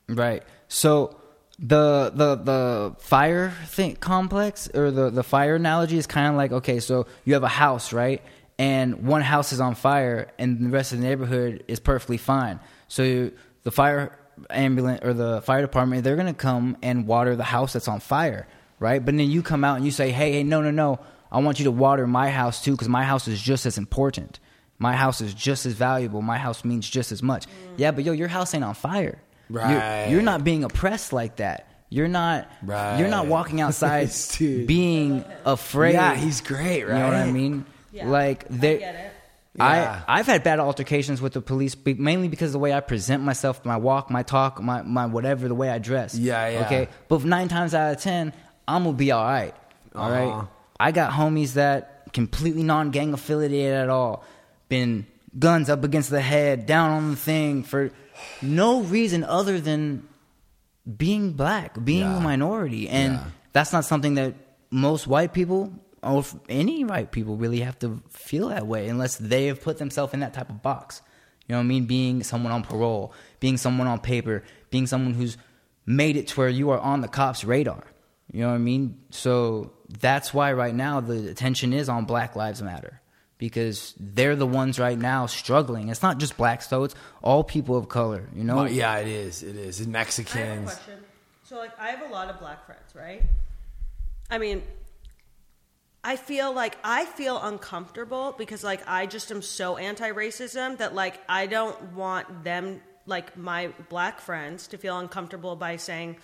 Right. 0.09 0.43
So 0.69 1.17
the 1.59 2.11
the 2.15 2.37
the 2.37 2.97
fire 3.01 3.53
thing 3.67 3.97
complex 3.97 4.69
or 4.75 4.91
the 4.91 5.11
the 5.11 5.23
fire 5.23 5.57
analogy 5.57 5.99
is 5.99 6.07
kind 6.07 6.29
of 6.29 6.35
like 6.35 6.53
okay, 6.53 6.81
so 6.81 7.07
you 7.25 7.35
have 7.35 7.43
a 7.43 7.49
house, 7.49 7.93
right? 7.93 8.23
And 8.59 9.07
one 9.07 9.23
house 9.23 9.53
is 9.53 9.61
on 9.61 9.75
fire, 9.75 10.31
and 10.39 10.67
the 10.67 10.71
rest 10.71 10.93
of 10.93 11.01
the 11.01 11.07
neighborhood 11.07 11.65
is 11.67 11.81
perfectly 11.81 12.19
fine. 12.19 12.61
So 12.89 13.03
you, 13.03 13.33
the 13.62 13.71
fire 13.71 14.19
ambulance 14.49 15.01
or 15.03 15.12
the 15.15 15.43
fire 15.43 15.62
department, 15.62 16.05
they're 16.05 16.17
gonna 16.17 16.35
come 16.35 16.77
and 16.83 17.07
water 17.07 17.37
the 17.37 17.45
house 17.45 17.73
that's 17.73 17.89
on 17.89 18.01
fire, 18.01 18.47
right? 18.79 19.05
But 19.05 19.17
then 19.17 19.31
you 19.31 19.43
come 19.43 19.65
out 19.65 19.77
and 19.77 19.85
you 19.85 19.91
say, 19.91 20.11
hey, 20.11 20.33
hey, 20.33 20.43
no, 20.45 20.61
no, 20.61 20.71
no, 20.71 20.99
I 21.32 21.39
want 21.40 21.59
you 21.59 21.65
to 21.65 21.70
water 21.70 22.07
my 22.07 22.31
house 22.31 22.62
too, 22.65 22.73
because 22.73 22.89
my 22.89 23.05
house 23.05 23.28
is 23.28 23.40
just 23.40 23.66
as 23.66 23.78
important. 23.78 24.40
My 24.78 24.94
house 24.97 25.20
is 25.20 25.35
just 25.35 25.66
as 25.66 25.74
valuable. 25.74 26.23
My 26.23 26.39
house 26.39 26.65
means 26.65 26.89
just 26.89 27.12
as 27.12 27.23
much. 27.23 27.47
Mm. 27.47 27.51
Yeah, 27.77 27.90
but 27.90 28.05
yo, 28.05 28.12
your 28.12 28.28
house 28.28 28.55
ain't 28.55 28.65
on 28.65 28.74
fire. 28.74 29.20
You're- 29.48 29.65
Right. 29.65 30.07
You're, 30.11 30.23
not 30.23 30.44
being 30.44 30.65
oppressed 30.65 31.12
like 31.12 31.36
that. 31.36 31.66
You're 31.89 32.07
not. 32.09 32.48
Right. 32.62 32.98
You're 32.98 33.09
not 33.09 33.27
walking 33.27 33.61
outside 33.61 34.11
being 34.39 35.24
afraid. 35.44 35.94
Yeah, 35.94 36.15
he's 36.15 36.40
great, 36.40 36.85
Right. 36.85 36.94
You 36.94 37.01
know 37.01 37.07
what 37.09 37.16
I 37.16 37.31
mean? 37.32 37.66
Yeah, 37.93 38.09
like 38.09 38.44
I 38.44 38.55
they. 38.57 38.78
get 38.78 38.94
it. 38.94 39.12
Yeah. 39.57 40.02
I 40.07 40.20
I've 40.20 40.27
had 40.27 40.44
bad 40.44 40.61
altercations 40.61 41.20
with 41.20 41.32
the 41.32 41.40
police, 41.40 41.74
be- 41.74 41.94
mainly 41.94 42.28
because 42.28 42.51
of 42.51 42.52
the 42.52 42.59
way 42.61 42.73
I 42.73 42.78
present 42.78 43.24
myself, 43.24 43.65
my 43.65 43.77
walk, 43.77 44.09
my 44.09 44.23
talk, 44.23 44.62
my 44.62 44.82
my 44.82 45.07
whatever, 45.07 45.48
the 45.48 45.55
way 45.57 45.69
I 45.69 45.78
dress. 45.81 46.15
Yeah, 46.15 46.48
yeah. 46.48 46.65
Okay, 46.66 46.89
but 47.09 47.24
nine 47.24 47.48
times 47.48 47.74
out 47.74 47.93
of 47.97 48.01
ten, 48.01 48.32
I'm 48.69 48.85
gonna 48.85 48.97
be 48.97 49.11
all 49.11 49.24
right. 49.24 49.52
All 49.97 50.09
right. 50.11 50.28
Uh-huh. 50.28 50.47
I 50.81 50.93
got 50.93 51.12
homies 51.12 51.52
that 51.55 52.12
completely 52.12 52.62
non-gang 52.62 53.12
affiliated 53.12 53.74
at 53.74 53.89
all, 53.90 54.24
been 54.69 55.07
guns 55.39 55.69
up 55.70 55.85
against 55.85 56.11
the 56.11 56.20
head, 56.20 56.66
down 56.66 56.90
on 56.90 57.11
the 57.11 57.16
thing 57.16 57.62
for 57.62 57.90
no 58.43 58.81
reason 58.82 59.23
other 59.23 59.61
than 59.61 60.09
being 60.97 61.32
black, 61.35 61.82
being 61.85 62.01
Yeah. 62.01 62.16
a 62.16 62.20
minority, 62.20 62.89
and 62.89 63.15
Yeah. 63.15 63.24
that's 63.52 63.73
not 63.73 63.85
something 63.85 64.15
that 64.15 64.35
most 64.70 65.07
white 65.07 65.32
people 65.32 65.73
or 66.02 66.24
any 66.48 66.82
white 66.85 67.12
people 67.12 67.36
really 67.36 67.61
have 67.61 67.78
to 67.81 68.01
feel 68.09 68.48
that 68.48 68.66
way 68.66 68.89
unless 68.89 69.16
they 69.19 69.47
have 69.47 69.61
put 69.62 69.78
themselves 69.78 70.15
in 70.15 70.20
that 70.20 70.32
type 70.32 70.48
of 70.48 70.62
box. 70.62 71.02
You 71.47 71.52
know 71.55 71.59
what 71.59 71.65
I 71.65 71.66
mean? 71.66 71.85
Being 71.86 72.23
someone 72.23 72.52
on 72.52 72.62
parole, 72.62 73.12
being 73.39 73.57
someone 73.59 73.86
on 73.86 73.98
paper, 74.01 74.43
being 74.70 74.86
someone 74.86 75.15
who's 75.15 75.36
made 75.85 76.16
it 76.16 76.28
to 76.28 76.36
where 76.40 76.48
you 76.48 76.70
are 76.70 76.78
on 76.78 77.02
the 77.02 77.09
cops' 77.09 77.44
radar. 77.44 77.85
You 78.32 78.40
know 78.43 78.48
what 78.48 78.55
I 78.55 78.59
mean? 78.59 78.97
So 79.11 79.73
that's 79.99 80.33
why 80.33 80.53
right 80.53 80.75
now 80.75 81.01
the 81.01 81.29
attention 81.31 81.73
is 81.73 81.89
on 81.89 82.05
Black 82.05 82.37
Lives 82.37 82.62
Matter 82.62 83.01
because 83.39 83.95
they're 83.99 84.37
the 84.37 84.47
ones 84.47 84.79
right 84.79 84.99
now 84.99 85.27
struggling. 85.27 85.89
It's 85.89 86.03
not 86.03 86.19
just 86.19 86.37
blacks 86.37 86.69
though; 86.69 86.85
it's 86.85 86.95
all 87.23 87.43
people 87.43 87.77
of 87.77 87.89
color. 87.89 88.29
You 88.35 88.45
know? 88.45 88.57
Well, 88.57 88.71
yeah, 88.71 88.99
it 88.99 89.09
is. 89.09 89.43
It 89.43 89.57
is. 89.57 89.81
And 89.81 89.97
I 89.97 89.99
have 90.01 90.07
a 90.07 90.07
Mexicans. 90.07 90.65
question. 90.65 90.99
So, 91.45 91.57
like, 91.57 91.77
I 91.81 91.89
have 91.89 92.09
a 92.09 92.12
lot 92.12 92.29
of 92.29 92.39
black 92.39 92.65
friends, 92.65 92.95
right? 92.95 93.23
I 94.31 94.39
mean, 94.39 94.62
I 96.05 96.15
feel 96.15 96.53
like 96.53 96.79
I 96.85 97.05
feel 97.05 97.43
uncomfortable 97.43 98.37
because, 98.39 98.62
like, 98.62 98.87
I 98.87 99.07
just 99.07 99.33
am 99.33 99.43
so 99.43 99.77
anti-racism 99.77 100.79
that, 100.79 100.95
like, 100.95 101.21
I 101.29 101.47
don't 101.47 101.95
want 101.95 102.45
them, 102.45 102.81
like, 103.05 103.37
my 103.37 103.73
black 103.89 104.21
friends, 104.21 104.69
to 104.69 104.79
feel 104.79 104.97
uncomfortable 104.97 105.57
by 105.57 105.77
saying 105.77 106.19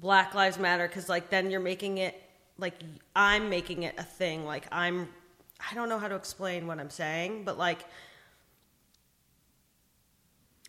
Black 0.00 0.34
Lives 0.34 0.58
Matter 0.58 0.86
because, 0.88 1.08
like, 1.08 1.30
then 1.30 1.50
you're 1.50 1.60
making 1.60 1.98
it 1.98 2.20
like 2.58 2.74
I'm 3.14 3.48
making 3.50 3.82
it 3.84 3.94
a 3.98 4.02
thing. 4.02 4.44
Like, 4.44 4.66
I'm. 4.72 5.08
I 5.70 5.74
don't 5.74 5.88
know 5.90 5.98
how 5.98 6.08
to 6.08 6.14
explain 6.14 6.66
what 6.66 6.78
I'm 6.80 6.88
saying, 6.90 7.44
but 7.44 7.58
like, 7.58 7.84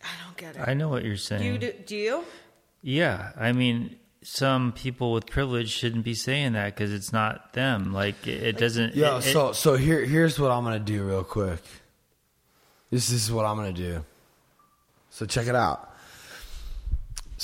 I 0.02 0.08
don't 0.26 0.36
get 0.36 0.56
it. 0.56 0.68
I 0.68 0.74
know 0.74 0.88
what 0.88 1.04
you're 1.04 1.16
saying. 1.16 1.42
Do 1.42 1.48
you 1.48 1.58
do, 1.58 1.72
do 1.86 1.96
you? 1.96 2.24
Yeah, 2.82 3.32
I 3.36 3.52
mean, 3.52 3.96
some 4.22 4.72
people 4.72 5.12
with 5.12 5.26
privilege 5.26 5.70
shouldn't 5.70 6.04
be 6.04 6.14
saying 6.14 6.54
that 6.54 6.74
because 6.74 6.92
it's 6.92 7.12
not 7.12 7.52
them. 7.52 7.92
Like 7.92 8.26
it, 8.26 8.42
it 8.42 8.58
doesn't. 8.58 8.94
Yo, 8.96 9.16
it- 9.18 9.26
it- 9.26 9.32
so 9.32 9.52
so 9.52 9.76
here 9.76 10.04
here's 10.04 10.38
what 10.38 10.50
I'm 10.50 10.64
gonna 10.64 10.78
do 10.80 11.04
real 11.04 11.24
quick. 11.24 11.60
This 12.90 13.10
is 13.10 13.30
what 13.30 13.44
I'm 13.46 13.56
gonna 13.56 13.72
do. 13.72 14.04
So 15.10 15.24
check 15.26 15.46
it 15.46 15.54
out. 15.54 15.91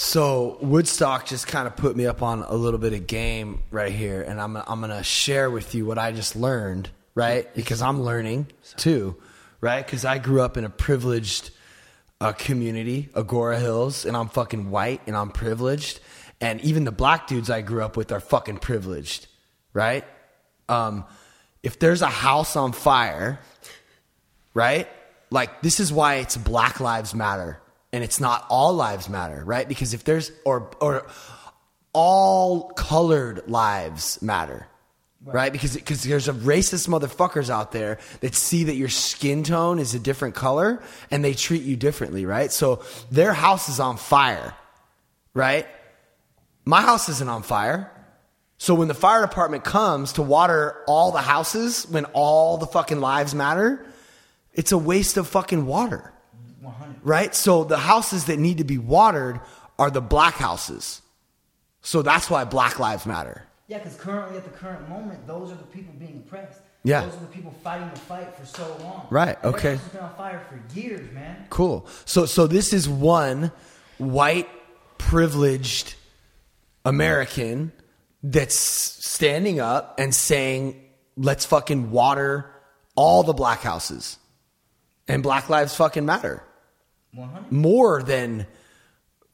So 0.00 0.58
Woodstock 0.60 1.26
just 1.26 1.48
kind 1.48 1.66
of 1.66 1.74
put 1.74 1.96
me 1.96 2.06
up 2.06 2.22
on 2.22 2.44
a 2.44 2.54
little 2.54 2.78
bit 2.78 2.92
of 2.92 3.08
game 3.08 3.64
right 3.72 3.90
here, 3.90 4.22
and 4.22 4.40
I'm 4.40 4.56
I'm 4.56 4.80
gonna 4.80 5.02
share 5.02 5.50
with 5.50 5.74
you 5.74 5.86
what 5.86 5.98
I 5.98 6.12
just 6.12 6.36
learned, 6.36 6.88
right? 7.16 7.52
Because 7.52 7.82
I'm 7.82 8.02
learning 8.02 8.46
too, 8.76 9.16
right? 9.60 9.84
Because 9.84 10.04
I 10.04 10.18
grew 10.18 10.40
up 10.40 10.56
in 10.56 10.64
a 10.64 10.70
privileged 10.70 11.50
uh, 12.20 12.30
community, 12.30 13.08
Agoura 13.12 13.58
Hills, 13.58 14.04
and 14.04 14.16
I'm 14.16 14.28
fucking 14.28 14.70
white 14.70 15.00
and 15.08 15.16
I'm 15.16 15.30
privileged, 15.30 15.98
and 16.40 16.60
even 16.60 16.84
the 16.84 16.92
black 16.92 17.26
dudes 17.26 17.50
I 17.50 17.62
grew 17.62 17.82
up 17.82 17.96
with 17.96 18.12
are 18.12 18.20
fucking 18.20 18.58
privileged, 18.58 19.26
right? 19.72 20.04
Um, 20.68 21.06
if 21.64 21.80
there's 21.80 22.02
a 22.02 22.06
house 22.06 22.54
on 22.54 22.70
fire, 22.70 23.40
right? 24.54 24.88
Like 25.30 25.60
this 25.60 25.80
is 25.80 25.92
why 25.92 26.18
it's 26.18 26.36
Black 26.36 26.78
Lives 26.78 27.16
Matter 27.16 27.60
and 27.92 28.04
it's 28.04 28.20
not 28.20 28.44
all 28.48 28.74
lives 28.74 29.08
matter, 29.08 29.42
right? 29.44 29.66
Because 29.66 29.94
if 29.94 30.04
there's 30.04 30.30
or 30.44 30.70
or 30.80 31.06
all 31.92 32.68
colored 32.70 33.48
lives 33.48 34.20
matter. 34.22 34.66
Right? 35.24 35.52
Because 35.52 35.74
because 35.74 36.04
there's 36.04 36.28
a 36.28 36.32
racist 36.32 36.88
motherfuckers 36.88 37.50
out 37.50 37.72
there 37.72 37.98
that 38.20 38.34
see 38.34 38.64
that 38.64 38.76
your 38.76 38.88
skin 38.88 39.42
tone 39.42 39.78
is 39.78 39.94
a 39.94 39.98
different 39.98 40.36
color 40.36 40.80
and 41.10 41.24
they 41.24 41.34
treat 41.34 41.62
you 41.62 41.76
differently, 41.76 42.24
right? 42.24 42.52
So 42.52 42.82
their 43.10 43.32
house 43.32 43.68
is 43.68 43.80
on 43.80 43.96
fire. 43.96 44.54
Right? 45.34 45.66
My 46.64 46.82
house 46.82 47.08
isn't 47.08 47.28
on 47.28 47.42
fire. 47.42 47.90
So 48.58 48.74
when 48.74 48.88
the 48.88 48.94
fire 48.94 49.20
department 49.20 49.64
comes 49.64 50.14
to 50.14 50.22
water 50.22 50.76
all 50.86 51.10
the 51.10 51.20
houses 51.20 51.86
when 51.88 52.04
all 52.06 52.56
the 52.56 52.66
fucking 52.66 53.00
lives 53.00 53.34
matter, 53.34 53.84
it's 54.54 54.72
a 54.72 54.78
waste 54.78 55.16
of 55.16 55.26
fucking 55.28 55.66
water. 55.66 56.12
100. 56.60 56.96
Right? 57.02 57.34
So 57.34 57.64
the 57.64 57.78
houses 57.78 58.26
that 58.26 58.38
need 58.38 58.58
to 58.58 58.64
be 58.64 58.78
watered 58.78 59.40
are 59.78 59.90
the 59.90 60.00
black 60.00 60.34
houses. 60.34 61.02
So 61.82 62.02
that's 62.02 62.28
why 62.28 62.44
black 62.44 62.78
lives 62.78 63.06
matter. 63.06 63.44
Yeah, 63.68 63.78
because 63.78 63.96
currently 63.96 64.38
at 64.38 64.44
the 64.44 64.50
current 64.50 64.88
moment, 64.88 65.26
those 65.26 65.52
are 65.52 65.56
the 65.56 65.64
people 65.64 65.94
being 65.98 66.22
oppressed. 66.26 66.60
Yeah. 66.84 67.02
Those 67.02 67.16
are 67.16 67.20
the 67.20 67.26
people 67.26 67.50
fighting 67.62 67.90
the 67.90 68.00
fight 68.00 68.34
for 68.36 68.46
so 68.46 68.76
long. 68.80 69.06
Right, 69.10 69.42
okay. 69.44 69.76
has 69.76 69.80
been 69.88 70.00
on 70.00 70.14
fire 70.14 70.40
for 70.48 70.78
years, 70.78 71.12
man. 71.12 71.46
Cool. 71.50 71.86
So 72.04 72.24
so 72.24 72.46
this 72.46 72.72
is 72.72 72.88
one 72.88 73.52
white 73.98 74.48
privileged 74.96 75.94
American 76.84 77.72
that's 78.22 78.54
standing 78.54 79.60
up 79.60 79.98
and 79.98 80.14
saying, 80.14 80.82
"Let's 81.16 81.44
fucking 81.44 81.90
water 81.90 82.50
all 82.94 83.22
the 83.22 83.34
black 83.34 83.60
houses." 83.60 84.18
And 85.08 85.22
black 85.22 85.48
lives 85.48 85.74
fucking 85.74 86.06
matter. 86.06 86.42
100. 87.12 87.52
More 87.52 88.02
than 88.02 88.46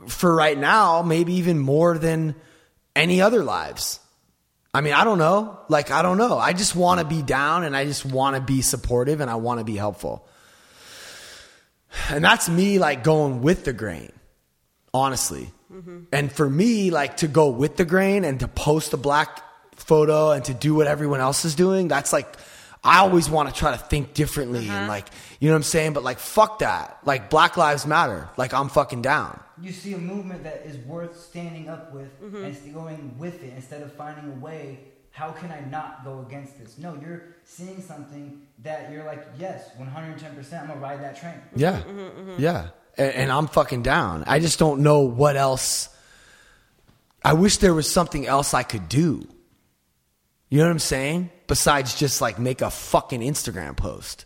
for 0.06 0.34
right 0.34 0.56
now, 0.56 1.02
maybe 1.02 1.34
even 1.34 1.58
more 1.58 1.98
than 1.98 2.34
any 2.94 3.20
other 3.20 3.42
lives. 3.42 4.00
I 4.72 4.80
mean, 4.80 4.92
I 4.92 5.04
don't 5.04 5.18
know. 5.18 5.58
Like, 5.68 5.90
I 5.90 6.02
don't 6.02 6.18
know. 6.18 6.36
I 6.36 6.52
just 6.52 6.74
want 6.74 7.00
to 7.00 7.06
be 7.06 7.22
down 7.22 7.64
and 7.64 7.76
I 7.76 7.84
just 7.84 8.04
want 8.04 8.36
to 8.36 8.42
be 8.42 8.60
supportive 8.60 9.20
and 9.20 9.30
I 9.30 9.36
want 9.36 9.60
to 9.60 9.64
be 9.64 9.76
helpful. 9.76 10.26
And 12.10 12.24
that's 12.24 12.48
me 12.48 12.78
like 12.80 13.04
going 13.04 13.40
with 13.40 13.64
the 13.64 13.72
grain, 13.72 14.12
honestly. 14.92 15.52
Mm-hmm. 15.72 16.00
And 16.12 16.32
for 16.32 16.50
me, 16.50 16.90
like 16.90 17.18
to 17.18 17.28
go 17.28 17.50
with 17.50 17.76
the 17.76 17.84
grain 17.84 18.24
and 18.24 18.40
to 18.40 18.48
post 18.48 18.92
a 18.92 18.96
black 18.96 19.40
photo 19.76 20.32
and 20.32 20.44
to 20.46 20.54
do 20.54 20.74
what 20.74 20.88
everyone 20.88 21.20
else 21.20 21.44
is 21.44 21.54
doing, 21.54 21.86
that's 21.86 22.12
like, 22.12 22.36
I 22.84 22.98
always 22.98 23.30
want 23.30 23.48
to 23.48 23.54
try 23.54 23.70
to 23.70 23.78
think 23.78 24.12
differently 24.12 24.68
and 24.68 24.70
uh-huh. 24.70 24.88
like, 24.88 25.08
you 25.40 25.48
know 25.48 25.54
what 25.54 25.58
I'm 25.58 25.62
saying? 25.62 25.94
But 25.94 26.02
like, 26.02 26.18
fuck 26.18 26.58
that. 26.58 26.98
Like, 27.04 27.30
Black 27.30 27.56
Lives 27.56 27.86
Matter. 27.86 28.28
Like, 28.36 28.52
I'm 28.52 28.68
fucking 28.68 29.00
down. 29.00 29.40
You 29.60 29.72
see 29.72 29.94
a 29.94 29.98
movement 29.98 30.44
that 30.44 30.62
is 30.66 30.76
worth 30.78 31.18
standing 31.18 31.70
up 31.70 31.94
with 31.94 32.20
mm-hmm. 32.22 32.44
and 32.44 32.74
going 32.74 33.16
with 33.18 33.42
it 33.42 33.54
instead 33.56 33.82
of 33.82 33.92
finding 33.92 34.30
a 34.32 34.34
way. 34.34 34.80
How 35.12 35.30
can 35.30 35.50
I 35.50 35.60
not 35.60 36.04
go 36.04 36.24
against 36.26 36.58
this? 36.58 36.76
No, 36.76 36.98
you're 37.00 37.36
seeing 37.44 37.80
something 37.80 38.42
that 38.64 38.90
you're 38.90 39.04
like, 39.04 39.24
yes, 39.38 39.70
110%, 39.78 40.60
I'm 40.60 40.66
gonna 40.66 40.80
ride 40.80 41.02
that 41.02 41.16
train. 41.16 41.34
Yeah. 41.54 41.78
Mm-hmm, 41.78 41.98
mm-hmm. 41.98 42.42
Yeah. 42.42 42.68
And, 42.98 43.12
and 43.14 43.32
I'm 43.32 43.46
fucking 43.46 43.82
down. 43.82 44.24
I 44.26 44.40
just 44.40 44.58
don't 44.58 44.80
know 44.80 45.00
what 45.00 45.36
else. 45.36 45.88
I 47.24 47.32
wish 47.32 47.58
there 47.58 47.72
was 47.72 47.90
something 47.90 48.26
else 48.26 48.52
I 48.52 48.64
could 48.64 48.88
do. 48.88 49.26
You 50.54 50.60
know 50.60 50.66
what 50.66 50.72
I'm 50.72 50.78
saying? 50.78 51.30
Besides 51.48 51.96
just 51.96 52.20
like 52.20 52.38
make 52.38 52.60
a 52.60 52.70
fucking 52.70 53.22
Instagram 53.22 53.76
post. 53.76 54.24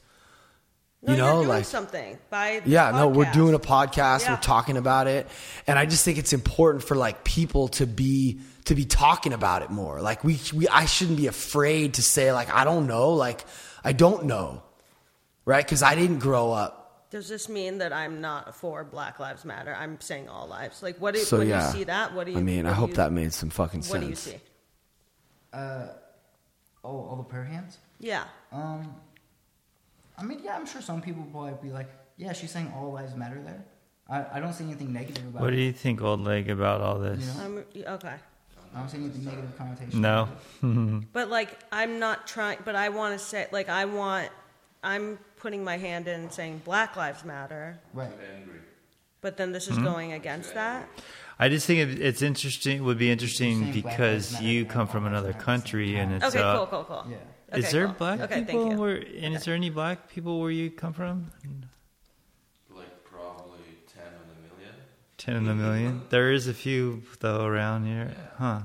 No, 1.00 1.12
you 1.12 1.18
know, 1.18 1.24
you're 1.24 1.34
doing 1.36 1.48
like 1.48 1.64
something 1.64 2.18
by 2.28 2.60
the 2.62 2.68
yeah, 2.68 2.90
no, 2.90 3.08
we're 3.08 3.32
doing 3.32 3.54
a 3.54 3.58
podcast. 3.58 4.24
Yeah. 4.24 4.32
We're 4.32 4.42
talking 4.42 4.76
about 4.76 5.06
it, 5.06 5.26
and 5.66 5.78
I 5.78 5.86
just 5.86 6.04
think 6.04 6.18
it's 6.18 6.34
important 6.34 6.84
for 6.84 6.96
like 6.96 7.24
people 7.24 7.68
to 7.68 7.86
be 7.86 8.40
to 8.66 8.74
be 8.74 8.84
talking 8.84 9.32
about 9.32 9.62
it 9.62 9.70
more. 9.70 10.02
Like 10.02 10.22
we, 10.22 10.38
we 10.52 10.68
I 10.68 10.84
shouldn't 10.84 11.16
be 11.16 11.28
afraid 11.28 11.94
to 11.94 12.02
say 12.02 12.30
like 12.30 12.52
I 12.52 12.64
don't 12.64 12.86
know, 12.86 13.14
like 13.14 13.46
I 13.82 13.94
don't 13.94 14.26
know, 14.26 14.62
right? 15.46 15.64
Because 15.64 15.82
I 15.82 15.94
didn't 15.94 16.18
grow 16.18 16.52
up. 16.52 17.08
Does 17.10 17.30
this 17.30 17.48
mean 17.48 17.78
that 17.78 17.94
I'm 17.94 18.20
not 18.20 18.54
for 18.54 18.84
Black 18.84 19.18
Lives 19.18 19.46
Matter? 19.46 19.74
I'm 19.74 19.98
saying 19.98 20.28
all 20.28 20.46
lives. 20.46 20.82
Like, 20.82 20.98
what 20.98 21.14
do 21.14 21.20
So 21.20 21.38
when 21.38 21.48
yeah, 21.48 21.68
you 21.68 21.72
see 21.72 21.84
that? 21.84 22.12
What 22.12 22.26
do 22.26 22.32
you? 22.32 22.38
I 22.38 22.42
mean, 22.42 22.66
I 22.66 22.72
hope 22.72 22.90
you- 22.90 22.96
that 22.96 23.12
made 23.12 23.32
some 23.32 23.48
fucking 23.48 23.80
What 23.80 23.86
sense. 23.86 23.94
What 23.94 24.00
do 24.02 24.08
you 24.10 24.14
see? 24.14 24.40
Uh, 25.54 25.86
oh, 26.88 27.08
all 27.10 27.16
the 27.16 27.22
prayer 27.32 27.44
hands? 27.44 27.78
Yeah. 28.00 28.24
Um, 28.52 28.94
I 30.16 30.22
mean, 30.22 30.40
yeah, 30.44 30.56
I'm 30.56 30.66
sure 30.66 30.80
some 30.82 31.00
people 31.00 31.22
will 31.22 31.30
probably 31.30 31.68
be 31.68 31.72
like, 31.72 31.88
yeah, 32.16 32.32
she's 32.32 32.50
saying 32.50 32.72
all 32.76 32.92
lives 32.92 33.14
matter 33.14 33.40
there. 33.44 33.64
I, 34.08 34.38
I 34.38 34.40
don't 34.40 34.52
see 34.54 34.64
anything 34.64 34.92
negative 34.92 35.24
about 35.26 35.40
it. 35.40 35.44
what 35.44 35.52
it. 35.52 35.56
do 35.56 35.62
you 35.62 35.72
think, 35.72 36.00
old 36.02 36.20
leg, 36.24 36.48
about 36.50 36.80
all 36.80 36.98
this? 36.98 37.20
You 37.20 37.26
know? 37.34 37.64
I'm 37.86 37.94
okay. 37.94 38.14
I 38.74 38.78
don't 38.80 38.88
see 38.88 38.98
anything 38.98 39.24
negative 39.24 39.56
connotation. 39.56 40.00
No. 40.00 40.28
But 41.12 41.28
like, 41.28 41.50
I'm 41.72 41.98
not 41.98 42.26
trying. 42.26 42.58
But 42.64 42.74
I 42.76 42.88
want 42.88 43.18
to 43.18 43.24
say, 43.24 43.46
like, 43.52 43.68
I 43.68 43.84
want. 43.84 44.28
I'm 44.82 45.18
putting 45.36 45.62
my 45.64 45.76
hand 45.76 46.06
in 46.08 46.30
saying 46.30 46.62
Black 46.64 46.96
Lives 46.96 47.24
Matter. 47.24 47.78
Right. 47.92 48.10
But 49.20 49.36
then 49.36 49.52
this 49.52 49.66
is 49.68 49.74
Mm-hmm. 49.76 49.84
going 49.84 50.12
against 50.12 50.54
that. 50.54 50.88
I 51.38 51.48
just 51.48 51.66
think 51.66 51.80
it- 51.80 52.00
it's 52.00 52.22
interesting. 52.22 52.82
Would 52.84 52.98
be 52.98 53.10
interesting 53.10 53.70
because 53.72 54.40
you 54.40 54.64
come 54.64 54.88
from 54.88 55.06
another 55.06 55.32
country, 55.32 55.96
and 55.96 56.14
it's. 56.14 56.24
Okay, 56.24 56.40
uh, 56.42 56.56
cool, 56.56 56.66
cool, 56.66 56.84
cool. 56.84 57.06
Yeah. 57.10 57.56
Is 57.58 57.70
there 57.70 57.86
cool. 57.86 57.94
black 57.94 58.20
Okay, 58.20 58.40
people? 58.44 58.60
thank 58.60 58.72
you. 58.72 58.78
Where, 58.78 58.96
and 58.96 59.34
is 59.34 59.44
there 59.44 59.54
any 59.54 59.70
black 59.70 60.08
people 60.10 60.40
where 60.40 60.50
you 60.50 60.70
come 60.70 60.92
from? 60.92 61.30
Like 62.70 63.04
probably 63.04 63.60
10 63.94 64.02
in 64.04 64.12
a 64.12 64.54
million. 64.54 64.74
Ten 65.16 65.36
in 65.36 65.48
a 65.48 65.54
million. 65.54 66.02
There 66.10 66.30
is 66.32 66.46
a 66.48 66.52
few 66.54 67.02
though 67.20 67.44
around 67.46 67.86
here, 67.86 68.14
huh? 68.36 68.60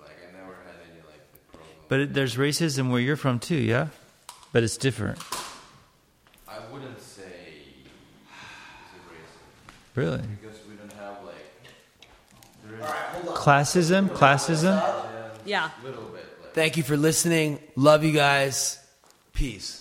Like 0.00 0.10
I 0.28 0.32
never 0.36 0.52
had 0.66 0.74
any 0.90 1.00
like 1.06 1.22
problem. 1.52 1.70
But 1.88 2.00
it, 2.00 2.14
there's 2.14 2.36
racism 2.36 2.90
where 2.90 3.00
you're 3.00 3.16
from 3.16 3.38
too, 3.38 3.56
yeah. 3.56 3.88
But 4.52 4.64
it's 4.64 4.76
different, 4.76 5.18
I 6.48 6.58
wouldn't 6.72 7.00
say 7.00 7.22
it's 7.24 8.92
a 8.96 9.98
really. 10.00 10.18
because 10.42 10.58
we 10.68 10.74
don't 10.74 10.92
have 10.94 11.24
like 11.24 11.36
there 12.64 12.69
is 12.69 12.69
Classism, 13.34 14.08
classism. 14.08 14.80
Yeah. 15.44 15.70
a 15.82 15.86
little 15.86 16.02
bit 16.04 16.24
like 16.42 16.52
Thank 16.54 16.76
you 16.76 16.82
for 16.82 16.96
listening. 16.96 17.60
Love 17.76 18.04
you 18.04 18.12
guys. 18.12 18.78
Peace. 19.32 19.79